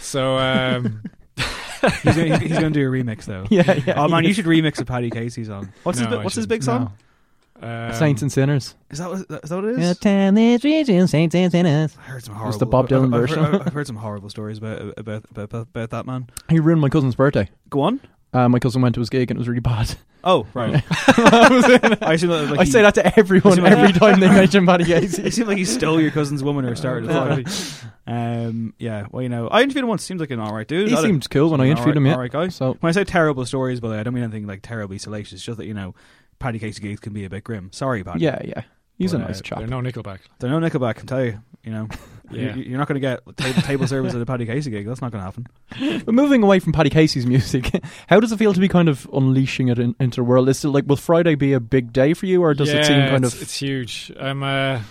So 0.01 0.37
um, 0.37 1.03
He's 1.37 2.15
gonna, 2.15 2.37
he's 2.39 2.53
gonna 2.53 2.69
do 2.71 2.87
a 2.87 2.91
remix 2.91 3.25
though. 3.25 3.45
yeah, 3.49 3.79
yeah. 3.85 3.93
Oh 3.97 4.07
man, 4.07 4.23
you 4.23 4.33
should 4.33 4.45
remix 4.45 4.79
a 4.81 4.85
Paddy 4.85 5.09
Casey 5.09 5.43
song. 5.43 5.71
What's 5.83 5.99
No, 5.99 6.05
his 6.07 6.15
bi- 6.15 6.21
I 6.21 6.23
What's 6.23 6.35
his 6.35 6.43
shouldn't. 6.43 6.49
big 6.49 6.63
song? 6.63 6.93
um, 7.61 7.93
Saints 7.93 8.21
and 8.21 8.31
sinners. 8.31 8.75
Is 8.89 8.99
that 8.99 9.09
what, 9.09 9.19
is 9.19 9.25
that 9.49 9.55
what 9.55 9.65
it 9.65 9.79
Yeah, 9.79 9.91
is? 9.91 9.97
ten 9.99 10.37
is 10.37 10.63
reaching 10.63 11.05
saints 11.07 11.35
and 11.35 11.51
sinners. 11.51 11.95
I 11.99 12.01
heard 12.03 12.23
some 12.23 12.33
It's 12.33 12.39
horrible. 12.41 12.59
the 12.59 12.65
Bob 12.65 12.89
Dylan 12.89 13.05
I've- 13.05 13.15
I've 13.15 13.21
version. 13.29 13.61
I've 13.67 13.73
heard 13.73 13.87
some 13.87 13.95
horrible 13.97 14.29
stories 14.29 14.57
about 14.57 14.81
about 14.97 15.25
about, 15.29 15.43
about, 15.43 15.61
about 15.67 15.89
that 15.91 16.05
man. 16.05 16.27
He 16.49 16.59
ruined 16.59 16.81
my 16.81 16.89
cousin's 16.89 17.15
birthday. 17.15 17.49
Go 17.69 17.81
on. 17.81 17.99
Uh, 18.33 18.49
my 18.49 18.57
cousin 18.59 18.81
went 18.81 18.95
to 18.95 19.01
his 19.01 19.09
gig 19.09 19.29
and 19.29 19.37
it 19.37 19.39
was 19.39 19.47
really 19.47 19.59
bad. 19.61 19.95
Oh 20.23 20.47
right. 20.53 20.83
I 21.07 22.13
assume 22.13 22.29
that, 22.31 22.47
like 22.49 22.59
I 22.61 22.63
he, 22.63 22.71
say 22.71 22.81
that 22.81 22.95
to 22.95 23.19
everyone 23.19 23.59
I 23.59 23.67
assume- 23.67 23.79
every 23.79 23.93
time 23.99 24.19
they 24.19 24.27
mention 24.27 24.65
Paddy 24.67 24.85
Casey. 24.85 25.23
It 25.23 25.33
seemed 25.33 25.47
like 25.49 25.57
he 25.57 25.65
stole 25.65 25.99
your 26.01 26.11
cousin's 26.11 26.43
woman 26.43 26.65
or 26.65 26.75
started 26.75 27.09
a 27.09 27.13
Yeah. 27.13 27.35
fight. 27.35 27.83
Um, 28.07 28.73
yeah. 28.79 29.07
Well, 29.11 29.21
you 29.21 29.29
know, 29.29 29.47
I 29.49 29.61
interviewed 29.61 29.83
him 29.83 29.89
once. 29.89 30.03
Seems 30.03 30.19
like 30.21 30.31
an 30.31 30.39
all 30.39 30.53
right 30.53 30.67
dude. 30.67 30.89
He 30.89 30.95
I 30.95 31.01
seemed 31.01 31.29
cool 31.29 31.49
when 31.51 31.61
I 31.61 31.65
an 31.65 31.71
interviewed 31.71 31.97
him. 31.97 32.05
alright- 32.07 32.31
Yeah. 32.31 32.37
alright 32.39 32.49
guy. 32.49 32.53
So 32.53 32.77
When 32.79 32.89
I 32.89 32.93
say 32.93 33.03
terrible 33.03 33.45
stories, 33.45 33.79
by 33.79 33.89
the 33.89 33.93
way, 33.95 33.99
I 33.99 34.03
don't 34.03 34.13
mean 34.13 34.23
anything 34.23 34.47
like 34.47 34.61
terribly 34.63 34.97
salacious. 34.97 35.41
Just 35.43 35.57
that 35.57 35.65
you 35.65 35.73
know, 35.73 35.93
Paddy 36.39 36.57
Casey 36.59 36.81
gigs 36.81 36.99
can 37.01 37.13
be 37.13 37.25
a 37.25 37.29
bit 37.29 37.43
grim. 37.43 37.71
Sorry, 37.71 38.03
Paddy. 38.03 38.21
yeah, 38.21 38.41
yeah. 38.43 38.61
He's 38.97 39.13
a 39.13 39.17
But, 39.17 39.23
uh, 39.25 39.27
nice 39.27 39.41
chap. 39.41 39.57
They're 39.59 39.67
no 39.67 39.79
Nickelback. 39.81 40.19
They're 40.39 40.49
no 40.49 40.59
Nickelback. 40.59 40.87
I 40.89 40.93
can 40.93 41.07
tell 41.07 41.23
you. 41.23 41.39
You 41.63 41.71
know, 41.71 41.87
Yeah. 42.35 42.55
you, 42.55 42.63
you're 42.63 42.77
not 42.77 42.87
going 42.87 42.99
to 42.99 42.99
get 42.99 43.37
table, 43.37 43.61
table 43.63 43.87
service 43.87 44.13
at 44.13 44.21
a 44.21 44.25
Paddy 44.25 44.45
Casey 44.45 44.71
gig. 44.71 44.87
That's 44.87 45.01
not 45.01 45.11
going 45.11 45.21
to 45.21 45.25
happen. 45.25 45.47
But 46.05 46.13
moving 46.13 46.43
away 46.43 46.59
from 46.59 46.73
Paddy 46.73 46.89
Casey's 46.89 47.25
music, 47.25 47.83
how 48.07 48.19
does 48.19 48.31
it 48.31 48.37
feel 48.37 48.53
to 48.53 48.59
be 48.59 48.67
kind 48.67 48.89
of 48.89 49.09
unleashing 49.13 49.67
it 49.67 49.79
in, 49.79 49.95
into 49.99 50.17
the 50.17 50.23
world? 50.23 50.49
Is 50.49 50.63
it 50.63 50.69
like 50.69 50.85
will 50.85 50.95
Friday 50.95 51.35
be 51.35 51.53
a 51.53 51.59
big 51.59 51.93
day 51.93 52.13
for 52.13 52.25
you, 52.25 52.43
or 52.43 52.53
does 52.53 52.69
yeah, 52.69 52.79
it 52.79 52.85
seem 52.85 52.99
kind 53.09 53.25
of? 53.25 53.41
It's 53.41 53.57
huge. 53.57 54.11
I'm. 54.19 54.43
Uh, 54.43 54.81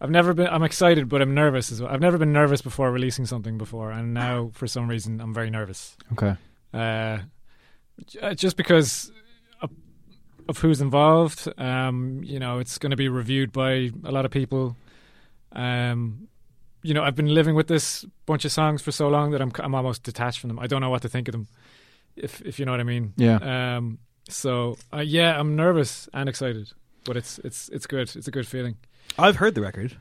I've 0.00 0.10
never 0.10 0.34
been. 0.34 0.48
I'm 0.48 0.62
excited, 0.62 1.08
but 1.08 1.22
I'm 1.22 1.34
nervous 1.34 1.72
as 1.72 1.80
well. 1.80 1.90
I've 1.90 2.00
never 2.00 2.18
been 2.18 2.32
nervous 2.32 2.60
before 2.60 2.90
releasing 2.90 3.26
something 3.26 3.56
before, 3.56 3.90
and 3.90 4.12
now 4.12 4.50
for 4.52 4.66
some 4.66 4.88
reason 4.88 5.20
I'm 5.20 5.32
very 5.32 5.50
nervous. 5.50 5.96
okay? 6.12 6.36
Uh, 6.72 7.18
uh, 8.20 8.34
just 8.34 8.56
because 8.56 9.12
of, 9.62 9.70
of 10.48 10.58
who's 10.58 10.80
involved. 10.80 11.48
Um, 11.58 12.20
you 12.24 12.38
know, 12.38 12.58
it's 12.58 12.78
going 12.78 12.90
to 12.90 12.96
be 12.96 13.08
reviewed 13.08 13.52
by 13.52 13.90
a 14.04 14.10
lot 14.10 14.24
of 14.24 14.30
people. 14.30 14.76
Um, 15.52 16.28
you 16.84 16.94
know, 16.94 17.02
I've 17.02 17.16
been 17.16 17.34
living 17.34 17.56
with 17.56 17.66
this 17.66 18.04
bunch 18.26 18.44
of 18.44 18.52
songs 18.52 18.82
for 18.82 18.92
so 18.92 19.08
long 19.08 19.32
that 19.32 19.40
I'm 19.40 19.50
I'm 19.58 19.74
almost 19.74 20.02
detached 20.04 20.38
from 20.40 20.48
them. 20.48 20.58
I 20.60 20.66
don't 20.68 20.80
know 20.80 20.90
what 20.90 21.02
to 21.02 21.08
think 21.08 21.26
of 21.28 21.32
them. 21.32 21.48
If 22.16 22.40
if 22.42 22.58
you 22.58 22.64
know 22.66 22.72
what 22.72 22.80
I 22.80 22.84
mean. 22.84 23.12
Yeah. 23.16 23.38
Um, 23.76 23.98
So 24.28 24.76
uh, 24.92 25.00
yeah, 25.04 25.38
I'm 25.40 25.56
nervous 25.56 26.08
and 26.12 26.28
excited, 26.28 26.72
but 27.04 27.16
it's 27.16 27.38
it's 27.40 27.68
it's 27.70 27.86
good. 27.86 28.14
It's 28.16 28.28
a 28.28 28.30
good 28.30 28.46
feeling. 28.46 28.76
I've 29.18 29.36
heard 29.36 29.54
the 29.54 29.60
record. 29.62 29.96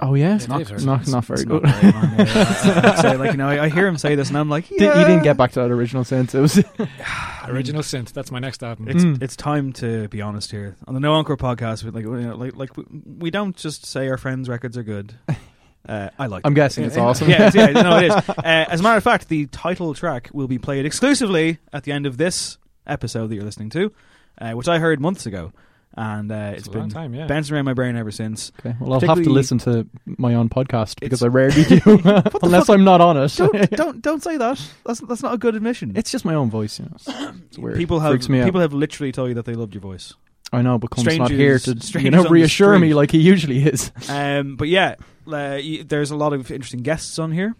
Oh 0.00 0.14
yeah, 0.16 0.34
It's 0.36 0.48
not- 0.48 0.70
not 0.70 0.84
not, 0.84 1.08
not 1.08 1.24
very 1.24 1.40
It's 1.40 1.48
good. 1.48 1.62
not 1.62 1.80
very 1.80 1.92
long, 1.92 2.18
yeah. 2.18 3.02
I 3.12 3.16
like 3.16 3.30
you 3.32 3.38
know, 3.38 3.48
I, 3.48 3.64
I 3.64 3.68
hear 3.70 3.86
him 3.86 3.96
say 3.96 4.16
this, 4.16 4.28
and 4.28 4.36
I'm 4.36 4.50
like, 4.50 4.68
Di- 4.78 4.84
yeah. 4.84 4.98
You 5.00 5.06
didn't 5.06 5.22
get 5.22 5.36
back 5.38 5.52
to 5.52 5.60
that 5.60 5.70
original 5.70 6.04
sense. 6.04 6.34
It 6.34 6.40
was 6.40 6.58
Original 7.48 7.82
synth. 7.82 8.12
That's 8.12 8.30
my 8.30 8.38
next 8.38 8.62
album. 8.62 8.88
It's 8.88 9.02
Mm. 9.04 9.22
it's 9.22 9.34
time 9.36 9.72
to 9.74 10.06
be 10.08 10.20
honest 10.20 10.50
here 10.50 10.76
on 10.86 10.92
the 10.94 11.00
No 11.00 11.12
Encore 11.14 11.36
podcast. 11.38 11.84
We 11.84 11.90
like 11.90 12.04
like 12.38 12.54
like 12.56 12.76
we, 12.76 12.84
we 13.24 13.30
don't 13.30 13.56
just 13.56 13.86
say 13.86 14.08
our 14.08 14.18
friends' 14.18 14.48
records 14.48 14.76
are 14.76 14.82
good. 14.84 15.14
Uh, 15.88 16.10
I 16.18 16.26
like. 16.26 16.40
It. 16.40 16.46
I'm 16.46 16.52
it. 16.52 16.56
guessing 16.56 16.84
it's 16.84 16.96
awesome. 16.96 17.28
Yeah, 17.30 17.48
it's- 17.48 17.54
yeah, 17.54 17.82
no, 17.82 17.96
it 17.98 18.04
is. 18.04 18.14
Uh, 18.38 18.42
as 18.44 18.80
a 18.80 18.82
matter 18.82 18.96
of 18.98 19.04
fact, 19.04 19.28
the 19.28 19.46
title 19.46 19.94
track 19.94 20.30
will 20.32 20.48
be 20.48 20.58
played 20.58 20.84
exclusively 20.86 21.58
at 21.72 21.84
the 21.84 21.92
end 21.92 22.06
of 22.06 22.16
this 22.16 22.58
episode 22.86 23.28
that 23.28 23.34
you're 23.34 23.44
listening 23.44 23.70
to, 23.70 23.92
uh, 24.40 24.52
which 24.52 24.68
I 24.68 24.78
heard 24.78 25.00
months 25.00 25.26
ago, 25.26 25.52
and 25.94 26.30
uh, 26.30 26.50
It's 26.52 26.60
it's 26.60 26.68
a 26.68 26.70
been 26.70 26.88
time, 26.90 27.14
yeah. 27.14 27.26
bouncing 27.26 27.54
around 27.54 27.64
my 27.66 27.74
brain 27.74 27.96
ever 27.96 28.10
since. 28.10 28.52
Okay, 28.60 28.74
well, 28.80 28.94
I'll 28.94 29.00
have 29.00 29.22
to 29.22 29.30
listen 29.30 29.58
to 29.58 29.86
my 30.06 30.34
own 30.34 30.48
podcast 30.48 31.00
because 31.00 31.22
I 31.22 31.28
rarely 31.28 31.64
do, 31.64 31.80
unless 32.42 32.66
fuck? 32.66 32.70
I'm 32.76 32.84
not 32.84 33.00
on 33.00 33.16
it. 33.16 33.34
Don't 33.36 33.70
don't 33.70 34.02
don't 34.02 34.22
say 34.22 34.36
that. 34.36 34.60
That's 34.86 35.00
that's 35.00 35.22
not 35.22 35.34
a 35.34 35.38
good 35.38 35.54
admission. 35.54 35.92
it's 35.96 36.10
just 36.10 36.24
my 36.24 36.34
own 36.34 36.50
voice. 36.50 36.78
You 36.78 36.86
know, 36.86 36.92
it's, 36.94 37.08
it's 37.46 37.58
weird. 37.58 37.76
People 37.76 38.00
have 38.00 38.12
Freaks 38.12 38.28
me 38.28 38.40
out. 38.40 38.44
people 38.44 38.60
have 38.60 38.72
literally 38.72 39.12
told 39.12 39.28
you 39.28 39.34
that 39.34 39.44
they 39.46 39.54
loved 39.54 39.74
your 39.74 39.82
voice. 39.82 40.14
I 40.52 40.62
know, 40.62 40.78
but 40.78 40.90
Combs 40.90 41.18
not 41.18 41.30
here 41.30 41.58
to 41.58 41.70
you 41.70 41.74
know 41.74 41.80
strangers 41.80 42.14
on 42.20 42.24
the 42.24 42.30
reassure 42.30 42.78
me 42.78 42.94
like 42.94 43.10
he 43.10 43.18
usually 43.18 43.58
is. 43.64 43.90
Um, 44.08 44.56
but 44.56 44.68
yeah, 44.68 44.94
uh, 45.32 45.60
there's 45.86 46.10
a 46.10 46.16
lot 46.16 46.32
of 46.32 46.50
interesting 46.50 46.80
guests 46.80 47.18
on 47.18 47.32
here. 47.32 47.54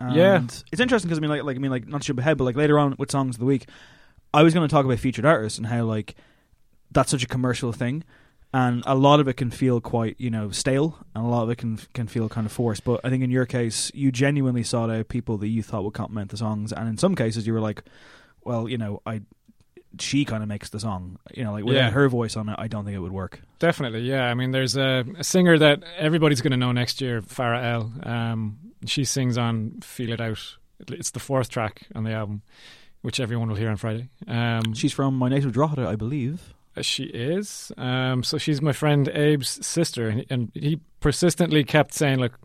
And 0.00 0.14
Yeah. 0.16 0.42
it's 0.72 0.80
interesting 0.80 1.08
because 1.08 1.18
I 1.18 1.20
mean, 1.22 1.30
like, 1.30 1.42
like 1.42 1.56
I 1.56 1.58
mean, 1.58 1.70
like 1.70 1.88
not 1.88 2.02
to 2.02 2.06
jump 2.06 2.20
ahead, 2.20 2.38
but 2.38 2.44
like 2.44 2.56
later 2.56 2.78
on 2.78 2.94
with 2.98 3.10
songs 3.10 3.36
of 3.36 3.40
the 3.40 3.46
week, 3.46 3.66
I 4.32 4.42
was 4.42 4.54
going 4.54 4.66
to 4.66 4.70
talk 4.72 4.84
about 4.84 4.98
featured 4.98 5.24
artists 5.24 5.58
and 5.58 5.66
how 5.66 5.84
like 5.84 6.14
that's 6.90 7.10
such 7.10 7.22
a 7.24 7.26
commercial 7.26 7.72
thing, 7.72 8.04
and 8.54 8.82
a 8.86 8.94
lot 8.94 9.20
of 9.20 9.28
it 9.28 9.34
can 9.34 9.50
feel 9.50 9.80
quite 9.80 10.14
you 10.18 10.30
know 10.30 10.50
stale, 10.50 10.98
and 11.14 11.24
a 11.24 11.28
lot 11.28 11.42
of 11.42 11.50
it 11.50 11.56
can 11.56 11.78
can 11.94 12.06
feel 12.06 12.28
kind 12.28 12.46
of 12.46 12.52
forced. 12.52 12.84
But 12.84 13.00
I 13.04 13.10
think 13.10 13.24
in 13.24 13.30
your 13.30 13.46
case, 13.46 13.90
you 13.94 14.12
genuinely 14.12 14.62
sought 14.62 14.90
out 14.90 15.08
people 15.08 15.36
that 15.38 15.48
you 15.48 15.62
thought 15.62 15.84
would 15.84 15.94
complement 15.94 16.30
the 16.30 16.36
songs, 16.36 16.72
and 16.72 16.88
in 16.88 16.96
some 16.98 17.14
cases, 17.14 17.46
you 17.46 17.52
were 17.52 17.60
like, 17.60 17.82
well, 18.44 18.68
you 18.68 18.78
know, 18.78 19.02
I. 19.04 19.22
She 20.00 20.24
kind 20.24 20.42
of 20.42 20.48
makes 20.48 20.68
the 20.70 20.78
song, 20.80 21.18
you 21.34 21.44
know, 21.44 21.52
like 21.52 21.64
without 21.64 21.78
Yeah. 21.80 21.90
her 21.90 22.08
voice 22.08 22.36
on 22.36 22.48
it, 22.48 22.56
I 22.58 22.68
don't 22.68 22.84
think 22.84 22.94
it 22.94 23.00
would 23.00 23.12
work. 23.12 23.40
Definitely, 23.58 24.00
yeah. 24.02 24.24
I 24.24 24.34
mean, 24.34 24.50
there's 24.50 24.76
a, 24.76 25.04
a 25.18 25.24
singer 25.24 25.58
that 25.58 25.82
everybody's 25.96 26.40
going 26.42 26.50
to 26.52 26.56
know 26.58 26.72
next 26.72 27.00
year, 27.00 27.22
Farah 27.22 27.62
Elle. 27.64 27.92
Um, 28.02 28.58
she 28.86 29.04
sings 29.04 29.38
on 29.38 29.80
"Feel 29.82 30.12
It 30.12 30.20
Out." 30.20 30.56
It's 30.88 31.10
the 31.10 31.20
fourth 31.20 31.48
track 31.48 31.86
on 31.94 32.04
the 32.04 32.12
album, 32.12 32.42
which 33.02 33.18
everyone 33.18 33.48
will 33.48 33.56
hear 33.56 33.70
on 33.70 33.76
Friday. 33.76 34.08
Um, 34.28 34.74
She's 34.74 34.92
from 34.92 35.14
my 35.16 35.28
native 35.28 35.52
Drogheda, 35.52 35.88
I 35.88 35.96
believe. 35.96 36.54
she 36.82 37.04
is. 37.04 37.72
Um, 37.76 38.22
so 38.22 38.38
she's 38.38 38.62
my 38.62 38.72
friend 38.72 39.08
Abe's 39.08 39.66
sister, 39.66 40.08
and, 40.08 40.24
and 40.30 40.52
he 40.54 40.78
persistently 41.00 41.64
kept 41.64 41.94
saying, 41.94 42.18
"Look, 42.20 42.38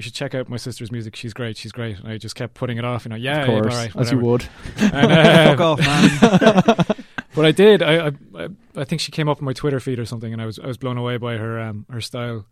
you 0.00 0.02
should 0.02 0.14
check 0.14 0.34
out 0.34 0.48
my 0.48 0.56
sister's 0.56 0.90
music. 0.90 1.14
She's 1.14 1.34
great. 1.34 1.58
She's 1.58 1.72
great." 1.72 1.98
And 1.98 2.08
I 2.08 2.16
just 2.16 2.34
kept 2.34 2.54
putting 2.54 2.78
it 2.78 2.84
off. 2.86 3.04
You 3.04 3.10
know, 3.10 3.16
yeah, 3.16 3.42
of 3.42 3.48
Abe, 3.50 3.62
course, 3.62 3.74
all 3.74 3.80
right, 3.82 3.96
as 3.96 4.10
you 4.10 4.18
would. 4.18 4.46
And, 4.78 5.12
uh, 5.12 5.56
Fuck 5.56 5.60
off, 5.60 5.78
man. 5.80 7.04
but 7.34 7.44
I 7.44 7.52
did. 7.52 7.82
I, 7.82 8.06
I 8.06 8.12
I- 8.44 8.48
I 8.76 8.84
think 8.84 9.00
she 9.02 9.12
came 9.12 9.28
up 9.28 9.38
on 9.38 9.44
my 9.44 9.52
Twitter 9.52 9.78
feed 9.80 9.98
or 9.98 10.06
something, 10.06 10.32
and 10.32 10.40
I 10.40 10.46
was 10.46 10.58
I 10.58 10.66
was 10.66 10.78
blown 10.78 10.96
away 10.96 11.16
by 11.18 11.36
her 11.36 11.60
um, 11.60 11.84
her 11.90 12.00
style, 12.00 12.46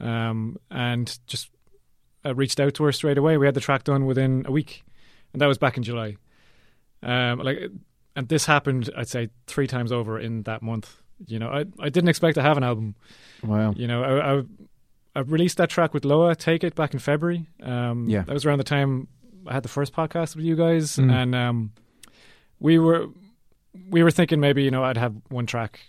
um, 0.00 0.58
and 0.70 1.18
just 1.26 1.50
I 2.24 2.30
reached 2.30 2.60
out 2.60 2.74
to 2.74 2.84
her 2.84 2.92
straight 2.92 3.18
away. 3.18 3.36
We 3.38 3.46
had 3.46 3.54
the 3.54 3.60
track 3.60 3.82
done 3.84 4.06
within 4.06 4.44
a 4.46 4.52
week, 4.52 4.84
and 5.32 5.40
that 5.42 5.46
was 5.46 5.58
back 5.58 5.76
in 5.76 5.82
July. 5.82 6.16
Um, 7.02 7.38
like, 7.40 7.58
and 8.14 8.28
this 8.28 8.46
happened, 8.46 8.90
I'd 8.96 9.08
say 9.08 9.28
three 9.46 9.66
times 9.66 9.92
over 9.92 10.18
in 10.20 10.42
that 10.44 10.62
month. 10.62 10.94
You 11.26 11.38
know, 11.38 11.48
I 11.48 11.64
I 11.80 11.88
didn't 11.88 12.08
expect 12.08 12.34
to 12.36 12.42
have 12.42 12.56
an 12.58 12.62
album. 12.64 12.94
Wow. 13.42 13.72
You 13.76 13.86
know, 13.88 14.02
I, 14.04 14.38
I 14.38 14.42
I 15.16 15.20
released 15.20 15.56
that 15.58 15.70
track 15.70 15.94
with 15.94 16.04
Loah, 16.04 16.34
Take 16.36 16.62
It, 16.64 16.74
back 16.74 16.92
in 16.92 17.00
February. 17.00 17.46
Um, 17.62 18.08
Yeah. 18.08 18.22
that 18.22 18.32
was 18.34 18.44
around 18.44 18.58
the 18.58 18.64
time 18.64 19.08
I 19.46 19.54
had 19.54 19.62
the 19.62 19.68
first 19.68 19.92
podcast 19.94 20.36
with 20.36 20.44
you 20.44 20.56
guys, 20.56 20.96
Mm. 20.96 21.10
and 21.12 21.34
um, 21.34 21.72
we 22.60 22.78
were 22.78 23.06
we 23.90 24.02
were 24.02 24.10
thinking 24.10 24.40
maybe 24.40 24.62
you 24.62 24.70
know 24.70 24.82
I'd 24.84 24.96
have 24.96 25.14
one 25.28 25.46
track 25.46 25.80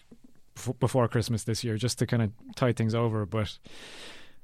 bef- 0.56 0.78
before 0.80 1.08
Christmas 1.08 1.44
this 1.44 1.64
year 1.64 1.78
just 1.78 1.98
to 2.00 2.06
kind 2.08 2.22
of 2.24 2.32
tide 2.56 2.76
things 2.76 2.94
over, 2.94 3.26
but 3.26 3.58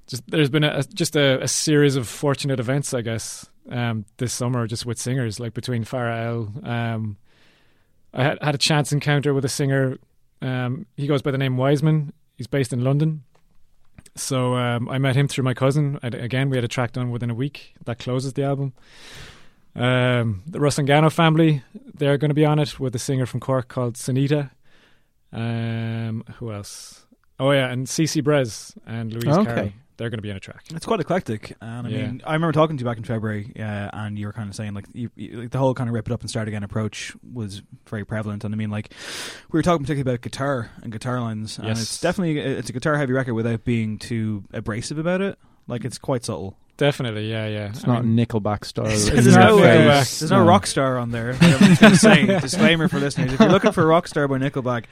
just 0.07 0.23
there's 0.29 0.49
been 0.49 0.63
a, 0.63 0.83
just 0.83 1.15
a, 1.15 1.41
a 1.43 1.47
series 1.47 1.95
of 1.95 2.07
fortunate 2.07 2.59
events, 2.59 2.93
I 2.93 3.01
guess, 3.01 3.45
um, 3.69 4.05
this 4.17 4.33
summer 4.33 4.65
just 4.67 4.85
with 4.85 4.97
singers 4.97 5.39
like 5.39 5.53
between 5.53 5.83
Farah 5.85 6.25
Elle. 6.25 6.69
Um, 6.69 7.17
I 8.13 8.23
had 8.23 8.37
had 8.41 8.55
a 8.55 8.57
chance 8.59 8.91
encounter 8.91 9.33
with 9.33 9.45
a 9.45 9.49
singer. 9.49 9.97
Um, 10.41 10.85
he 10.97 11.07
goes 11.07 11.21
by 11.21 11.31
the 11.31 11.37
name 11.37 11.55
Wiseman. 11.57 12.13
He's 12.37 12.47
based 12.47 12.73
in 12.73 12.83
London. 12.83 13.23
So 14.15 14.55
um, 14.55 14.87
I 14.89 14.97
met 14.99 15.15
him 15.15 15.27
through 15.27 15.43
my 15.43 15.53
cousin. 15.53 15.99
I, 16.03 16.07
again, 16.07 16.49
we 16.49 16.57
had 16.57 16.63
a 16.63 16.67
track 16.67 16.91
done 16.93 17.09
within 17.09 17.29
a 17.29 17.33
week 17.35 17.73
that 17.85 17.99
closes 17.99 18.33
the 18.33 18.43
album. 18.43 18.73
Um, 19.75 20.43
the 20.45 20.59
Rusangano 20.59 21.11
family, 21.11 21.63
they're 21.95 22.17
going 22.17 22.29
to 22.29 22.35
be 22.35 22.45
on 22.45 22.59
it 22.59 22.79
with 22.79 22.93
a 22.95 22.99
singer 22.99 23.25
from 23.25 23.39
Cork 23.39 23.67
called 23.67 23.95
Sunitha. 23.95 24.51
Um, 25.31 26.23
who 26.35 26.51
else? 26.51 27.05
Oh 27.39 27.49
yeah, 27.51 27.71
and 27.71 27.87
CC 27.87 28.21
Brez 28.21 28.77
and 28.85 29.11
Louise 29.11 29.35
Okay. 29.35 29.45
Carey. 29.45 29.75
They're 29.97 30.09
going 30.09 30.17
to 30.17 30.23
be 30.23 30.31
on 30.31 30.37
a 30.37 30.39
track. 30.39 30.63
It's 30.71 30.85
quite 30.85 30.99
eclectic, 30.99 31.55
and 31.61 31.85
I 31.85 31.89
Yeah. 31.89 32.05
mean, 32.07 32.21
I 32.25 32.33
remember 32.33 32.51
talking 32.51 32.77
to 32.77 32.81
you 32.81 32.85
back 32.89 32.97
in 32.97 33.03
February, 33.03 33.51
uh, 33.57 33.89
and 33.93 34.17
you 34.17 34.25
were 34.25 34.33
kind 34.33 34.49
of 34.49 34.55
saying 34.55 34.73
like, 34.73 34.85
you, 34.93 35.11
you, 35.15 35.41
like 35.41 35.51
the 35.51 35.59
whole 35.59 35.73
kind 35.75 35.87
of 35.87 35.93
rip 35.93 36.07
it 36.07 36.11
up 36.11 36.21
and 36.21 36.29
start 36.29 36.47
again 36.47 36.63
approach 36.63 37.13
was 37.31 37.61
very 37.87 38.03
prevalent, 38.05 38.43
and 38.43 38.53
I 38.53 38.57
mean, 38.57 38.71
like 38.71 38.91
we 39.51 39.57
were 39.59 39.63
talking 39.63 39.83
particularly 39.85 40.15
about 40.15 40.21
guitar 40.21 40.71
and 40.81 40.91
guitar 40.91 41.21
lines, 41.21 41.57
and 41.59 41.67
Yes. 41.67 41.81
it's 41.81 42.01
definitely 42.01 42.39
it's 42.39 42.69
a 42.69 42.73
guitar 42.73 42.97
heavy 42.97 43.13
record 43.13 43.35
without 43.35 43.63
being 43.65 43.99
too 43.99 44.43
abrasive 44.51 44.97
about 44.97 45.21
it. 45.21 45.37
Like 45.67 45.85
it's 45.85 45.97
quite 45.99 46.25
subtle. 46.25 46.57
Definitely, 46.75 47.29
yeah, 47.29 47.45
yeah. 47.45 47.67
It's 47.69 47.83
I 47.87 47.87
not 47.87 48.03
mean, 48.03 48.17
Nickelback 48.25 48.65
style. 48.65 48.85
There's, 48.87 49.07
in 49.07 49.17
It's 49.19 49.27
your 49.27 49.37
not 49.39 49.47
no, 49.49 49.57
Nickelback. 49.57 49.89
uh, 49.89 49.93
there's 49.93 50.31
no 50.31 50.39
No. 50.43 50.49
rock 50.49 50.65
star 50.65 50.97
on 50.97 51.11
there. 51.11 51.33
I'm 51.39 51.39
just 51.59 51.81
going 51.81 51.93
to 51.93 51.99
say 51.99 52.25
disclaimer 52.39 52.87
for 52.87 52.99
listeners: 52.99 53.31
if 53.31 53.39
you're 53.39 53.49
looking 53.49 53.71
for 53.73 53.85
rock 53.85 54.07
star 54.07 54.27
by 54.27 54.39
Nickelback, 54.39 54.85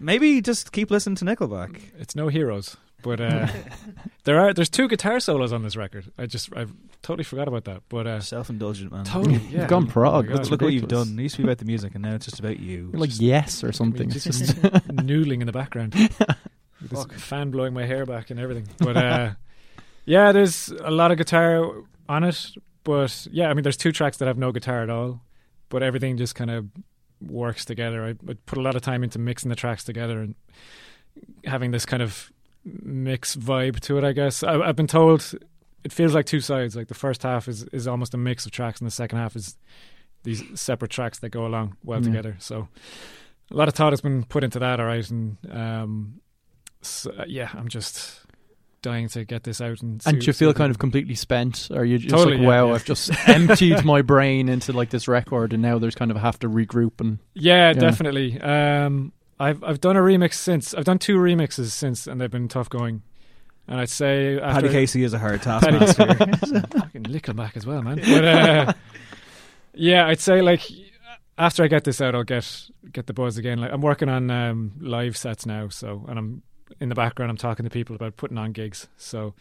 maybe 0.00 0.40
just 0.42 0.72
keep 0.72 0.90
listening 0.90 1.14
to 1.16 1.24
Nickelback. 1.24 1.80
it's 1.98 2.16
no 2.16 2.26
heroes, 2.26 2.76
but 3.02 3.20
uh, 3.20 3.46
there 4.24 4.40
are 4.40 4.52
there's 4.52 4.68
two 4.68 4.88
guitar 4.88 5.20
solos 5.20 5.52
on 5.52 5.62
this 5.62 5.76
record. 5.76 6.10
I 6.18 6.26
just 6.26 6.52
I 6.56 6.66
totally 7.02 7.24
forgot 7.24 7.48
about 7.48 7.64
that, 7.64 7.82
but 7.88 8.06
uh, 8.06 8.20
Self-indulgent 8.20 8.90
man. 8.92 9.04
totally, 9.04 9.36
You've 9.50 9.68
gone 9.68 9.86
prog. 9.86 10.26
Oh 10.26 10.28
my 10.28 10.34
Look, 10.34 10.42
God. 10.42 10.50
look 10.50 10.62
what 10.62 10.72
you've 10.72 10.88
done. 10.88 11.18
It 11.18 11.22
used 11.22 11.36
to 11.36 11.42
be 11.42 11.48
about 11.48 11.58
the 11.58 11.64
music, 11.64 11.94
and 11.94 12.02
now 12.02 12.14
it's 12.14 12.24
just 12.26 12.38
about 12.40 12.58
you. 12.60 12.90
You're 12.92 13.00
like 13.00 13.20
yes 13.20 13.62
or 13.64 13.72
something. 13.72 14.10
It's 14.10 14.24
Just, 14.24 14.40
just 14.40 14.56
noodling 14.88 15.40
in 15.40 15.46
the 15.46 15.52
background. 15.52 15.94
With 15.94 16.90
this 16.90 17.22
fan 17.22 17.50
blowing 17.50 17.74
my 17.74 17.84
hair 17.86 18.06
back 18.06 18.30
and 18.30 18.38
everything. 18.38 18.68
But 18.78 18.96
uh, 18.96 19.30
yeah, 20.04 20.32
there's 20.32 20.68
a 20.68 20.90
lot 20.90 21.10
of 21.10 21.18
guitar 21.18 21.82
on 22.08 22.24
it. 22.24 22.50
But 22.84 23.26
yeah, 23.30 23.48
I 23.50 23.54
mean, 23.54 23.62
there's 23.64 23.76
two 23.76 23.92
tracks 23.92 24.16
that 24.18 24.26
have 24.26 24.38
no 24.38 24.52
guitar 24.52 24.82
at 24.82 24.90
all, 24.90 25.20
but 25.68 25.82
everything 25.82 26.16
just 26.16 26.34
kind 26.34 26.50
of 26.50 26.66
works 27.20 27.64
together. 27.64 28.04
I, 28.04 28.10
I 28.30 28.34
put 28.46 28.58
a 28.58 28.62
lot 28.62 28.76
of 28.76 28.82
time 28.82 29.02
into 29.04 29.18
mixing 29.18 29.48
the 29.50 29.56
tracks 29.56 29.82
together 29.84 30.20
and 30.20 30.34
having 31.44 31.72
this 31.72 31.84
kind 31.84 32.02
of 32.02 32.30
mix 32.64 33.36
vibe 33.36 33.80
to 33.80 33.98
it. 33.98 34.04
I 34.04 34.12
guess 34.12 34.42
I, 34.42 34.60
I've 34.60 34.76
been 34.76 34.86
told 34.86 35.34
it 35.84 35.92
feels 35.92 36.14
like 36.14 36.26
two 36.26 36.40
sides. 36.40 36.76
Like 36.76 36.88
the 36.88 36.94
first 36.94 37.22
half 37.22 37.48
is 37.48 37.64
is 37.72 37.86
almost 37.86 38.14
a 38.14 38.18
mix 38.18 38.46
of 38.46 38.52
tracks, 38.52 38.80
and 38.80 38.86
the 38.86 38.90
second 38.92 39.18
half 39.18 39.36
is 39.36 39.56
these 40.24 40.42
separate 40.60 40.90
tracks 40.90 41.20
that 41.20 41.30
go 41.30 41.46
along 41.46 41.76
well 41.84 42.00
Yeah. 42.00 42.04
together. 42.06 42.36
So 42.40 42.68
a 43.50 43.54
lot 43.56 43.68
of 43.68 43.74
thought 43.74 43.92
has 43.92 44.00
been 44.00 44.24
put 44.24 44.44
into 44.44 44.58
that. 44.58 44.80
All 44.80 44.86
right, 44.86 45.08
and 45.10 45.36
um, 45.50 46.20
so, 46.82 47.10
uh, 47.18 47.24
yeah, 47.26 47.48
I'm 47.54 47.68
just 47.68 48.20
dying 48.82 49.08
to 49.08 49.24
get 49.24 49.42
this 49.42 49.60
out 49.60 49.82
and. 49.82 50.00
and 50.06 50.24
you 50.24 50.32
feel 50.32 50.54
kind 50.54 50.70
of 50.70 50.78
completely 50.78 51.14
spent, 51.16 51.68
or 51.72 51.84
you 51.84 51.98
just 51.98 52.10
Totally, 52.14 52.36
like, 52.36 52.42
yeah, 52.42 52.48
wow, 52.48 52.66
yeah. 52.68 52.74
I've 52.74 52.84
just 52.84 53.10
emptied 53.28 53.84
my 53.84 54.02
brain 54.02 54.48
into 54.48 54.72
like 54.72 54.90
this 54.90 55.08
record, 55.08 55.52
and 55.52 55.62
now 55.62 55.78
there's 55.78 55.94
kind 55.96 56.10
of 56.10 56.16
have 56.16 56.38
to 56.40 56.48
regroup 56.48 57.00
and 57.00 57.18
Yeah, 57.34 57.68
Yeah. 57.68 57.72
definitely. 57.72 58.40
Um, 58.40 59.12
I've 59.40 59.62
I've 59.62 59.80
done 59.80 59.96
a 59.96 60.00
remix 60.00 60.34
since. 60.34 60.74
I've 60.74 60.84
done 60.84 60.98
two 60.98 61.16
remixes 61.18 61.70
since, 61.70 62.06
and 62.06 62.20
they've 62.20 62.30
been 62.30 62.48
tough 62.48 62.68
going. 62.68 63.02
And 63.66 63.78
I'd 63.80 63.90
say 63.90 64.40
after 64.40 64.62
Paddy 64.62 64.72
Casey 64.72 65.04
is 65.04 65.12
a 65.12 65.18
hard 65.18 65.42
taskmaster. 65.42 66.06
fucking 66.16 67.04
Nickelback 67.04 67.56
as 67.56 67.66
well, 67.66 67.82
man. 67.82 67.96
But 67.96 68.24
uh, 68.24 68.72
yeah, 69.74 70.06
I'd 70.06 70.20
say 70.20 70.40
like 70.40 70.62
after 71.36 71.62
I 71.62 71.68
get 71.68 71.84
this 71.84 72.00
out, 72.00 72.14
I'll 72.14 72.24
get 72.24 72.70
get 72.92 73.06
the 73.06 73.12
buzz 73.12 73.36
again. 73.36 73.58
Like 73.58 73.72
I'm 73.72 73.82
working 73.82 74.08
on 74.08 74.30
um, 74.30 74.72
live 74.80 75.16
sets 75.16 75.46
now, 75.46 75.68
so 75.68 76.04
and 76.08 76.18
I'm 76.18 76.42
in 76.80 76.88
the 76.88 76.94
background. 76.94 77.30
I'm 77.30 77.36
talking 77.36 77.64
to 77.64 77.70
people 77.70 77.94
about 77.94 78.16
putting 78.16 78.38
on 78.38 78.52
gigs, 78.52 78.88
so 78.96 79.34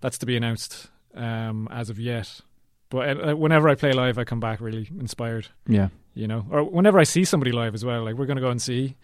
that's 0.00 0.18
to 0.18 0.26
be 0.26 0.36
announced 0.36 0.88
um, 1.14 1.66
as 1.70 1.90
of 1.90 1.98
yet. 1.98 2.40
But 2.90 3.28
uh, 3.30 3.34
whenever 3.36 3.68
I 3.68 3.76
play 3.76 3.92
live, 3.92 4.18
I 4.18 4.24
come 4.24 4.40
back 4.40 4.60
really 4.60 4.88
inspired. 4.98 5.46
Yeah. 5.66 5.88
You 6.12 6.26
know, 6.26 6.44
or 6.50 6.64
whenever 6.64 6.98
I 6.98 7.04
see 7.04 7.24
somebody 7.24 7.52
live 7.52 7.72
as 7.72 7.84
well. 7.84 8.02
Like 8.02 8.16
we're 8.16 8.26
going 8.26 8.36
to 8.36 8.42
go 8.42 8.50
and 8.50 8.60
see 8.60 8.96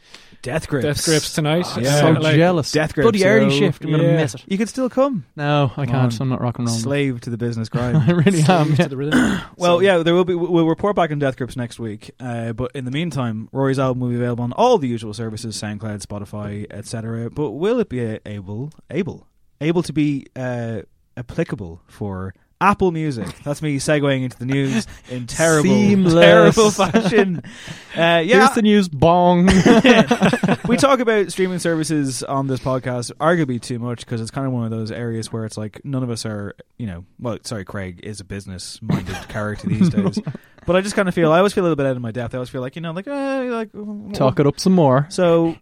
Death 0.43 0.67
Grips. 0.67 0.85
Death 0.85 1.05
Grips 1.05 1.33
tonight. 1.35 1.65
Oh, 1.69 1.79
yeah. 1.81 2.01
So 2.01 2.11
like, 2.11 2.35
jealous. 2.35 2.73
Death 2.73 2.95
Grips. 2.95 3.05
Bloody 3.05 3.25
early 3.25 3.49
so- 3.51 3.59
shift. 3.59 3.85
I'm 3.85 3.91
going 3.93 4.03
to 4.03 4.13
miss 4.17 4.35
it. 4.35 4.43
You 4.49 4.59
can 4.59 4.67
still 4.67 4.91
come. 4.91 5.25
No, 5.37 5.71
I 5.77 5.87
Come 5.87 5.95
can't. 5.95 6.13
on. 6.15 6.23
I'm 6.23 6.29
not 6.31 6.41
rock 6.41 6.59
and 6.59 6.67
roll. 6.67 6.77
Slave 6.77 7.21
to 7.23 7.31
the 7.31 7.39
business 7.39 7.69
grind. 7.75 7.97
I 7.97 8.11
really 8.11 8.43
am. 8.43 8.75
to 8.75 8.83
Yeah. 8.83 8.89
the 8.89 8.97
rhythm. 8.97 9.39
Well, 9.57 9.77
So- 9.77 9.81
yeah, 9.83 9.99
there 9.99 10.15
will 10.15 10.25
be. 10.25 10.35
We'll 10.35 10.67
report 10.67 10.97
back 10.97 11.13
on 11.13 11.21
Death 11.21 11.37
Grips 11.37 11.57
next 11.57 11.79
week. 11.79 12.11
Uh, 12.19 12.53
but 12.53 12.73
in 12.75 12.85
the 12.87 12.91
meantime, 12.91 13.49
Ruairi's 13.55 13.79
album 13.79 14.01
will 14.01 14.09
be 14.09 14.17
available 14.17 14.43
on 14.43 14.53
all 14.53 14.77
the 14.77 14.89
usual 14.89 15.15
services: 15.15 15.57
SoundCloud, 15.63 16.05
Spotify, 16.05 16.67
etc. 16.73 17.31
But 17.31 17.53
will 17.53 17.79
it 17.79 17.89
be 17.89 18.05
uh, 18.05 18.19
able, 18.27 18.73
able, 18.91 19.29
able 19.61 19.85
to 19.85 19.93
be 19.93 20.27
uh, 20.35 20.83
applicable 21.17 21.81
for 21.87 22.35
Apple 22.61 22.91
Music? 22.91 23.27
That's 23.45 23.61
me 23.63 23.77
segueing 23.79 24.25
into 24.25 24.39
the 24.39 24.47
news 24.47 24.87
in 25.11 25.27
terrible, 25.27 25.69
Seamless. 25.71 26.15
terrible 26.15 26.71
fashion. 26.71 27.43
Uh, 27.97 28.21
yeah, 28.21 28.41
Here's 28.41 28.51
the 28.51 28.61
news. 28.61 28.89
Bong. 28.91 29.47
we 30.69 30.77
talk 30.77 31.01
about 31.01 31.33
streaming 31.33 31.59
services 31.59 32.23
on 32.23 32.47
this 32.47 32.61
podcast 32.61 33.11
arguably 33.15 33.59
too 33.59 33.79
much 33.79 34.01
because 34.01 34.21
it's 34.21 34.31
kind 34.31 34.47
of 34.47 34.53
one 34.53 34.65
of 34.65 34.71
those 34.71 34.91
areas 34.93 35.33
where 35.33 35.47
it's 35.47 35.57
like 35.57 35.83
none 35.83 36.03
of 36.03 36.11
us 36.11 36.27
are, 36.27 36.55
you 36.77 36.87
know, 36.87 37.07
well, 37.19 37.39
sorry, 37.45 37.65
Craig 37.65 38.01
is 38.03 38.21
a 38.21 38.25
business 38.25 38.83
minded 38.83 39.17
character 39.31 39.67
these 39.69 39.89
days. 39.89 40.19
But 40.67 40.77
I 40.77 40.83
just 40.83 40.95
kind 40.95 41.09
of 41.09 41.15
feel, 41.15 41.33
I 41.33 41.39
always 41.39 41.55
feel 41.55 41.63
a 41.63 41.65
little 41.65 41.77
bit 41.77 41.87
out 41.87 41.97
of 41.97 42.03
my 42.03 42.11
depth. 42.11 42.35
I 42.35 42.37
always 42.37 42.51
feel 42.51 42.61
like, 42.61 42.77
you 42.77 42.83
know, 42.83 42.93
like, 42.93 43.09
uh, 43.09 43.45
like, 43.45 43.71
Talk 44.13 44.39
it 44.41 44.47
up 44.47 44.61
some 44.61 44.75
more. 44.75 45.07
So, 45.09 45.57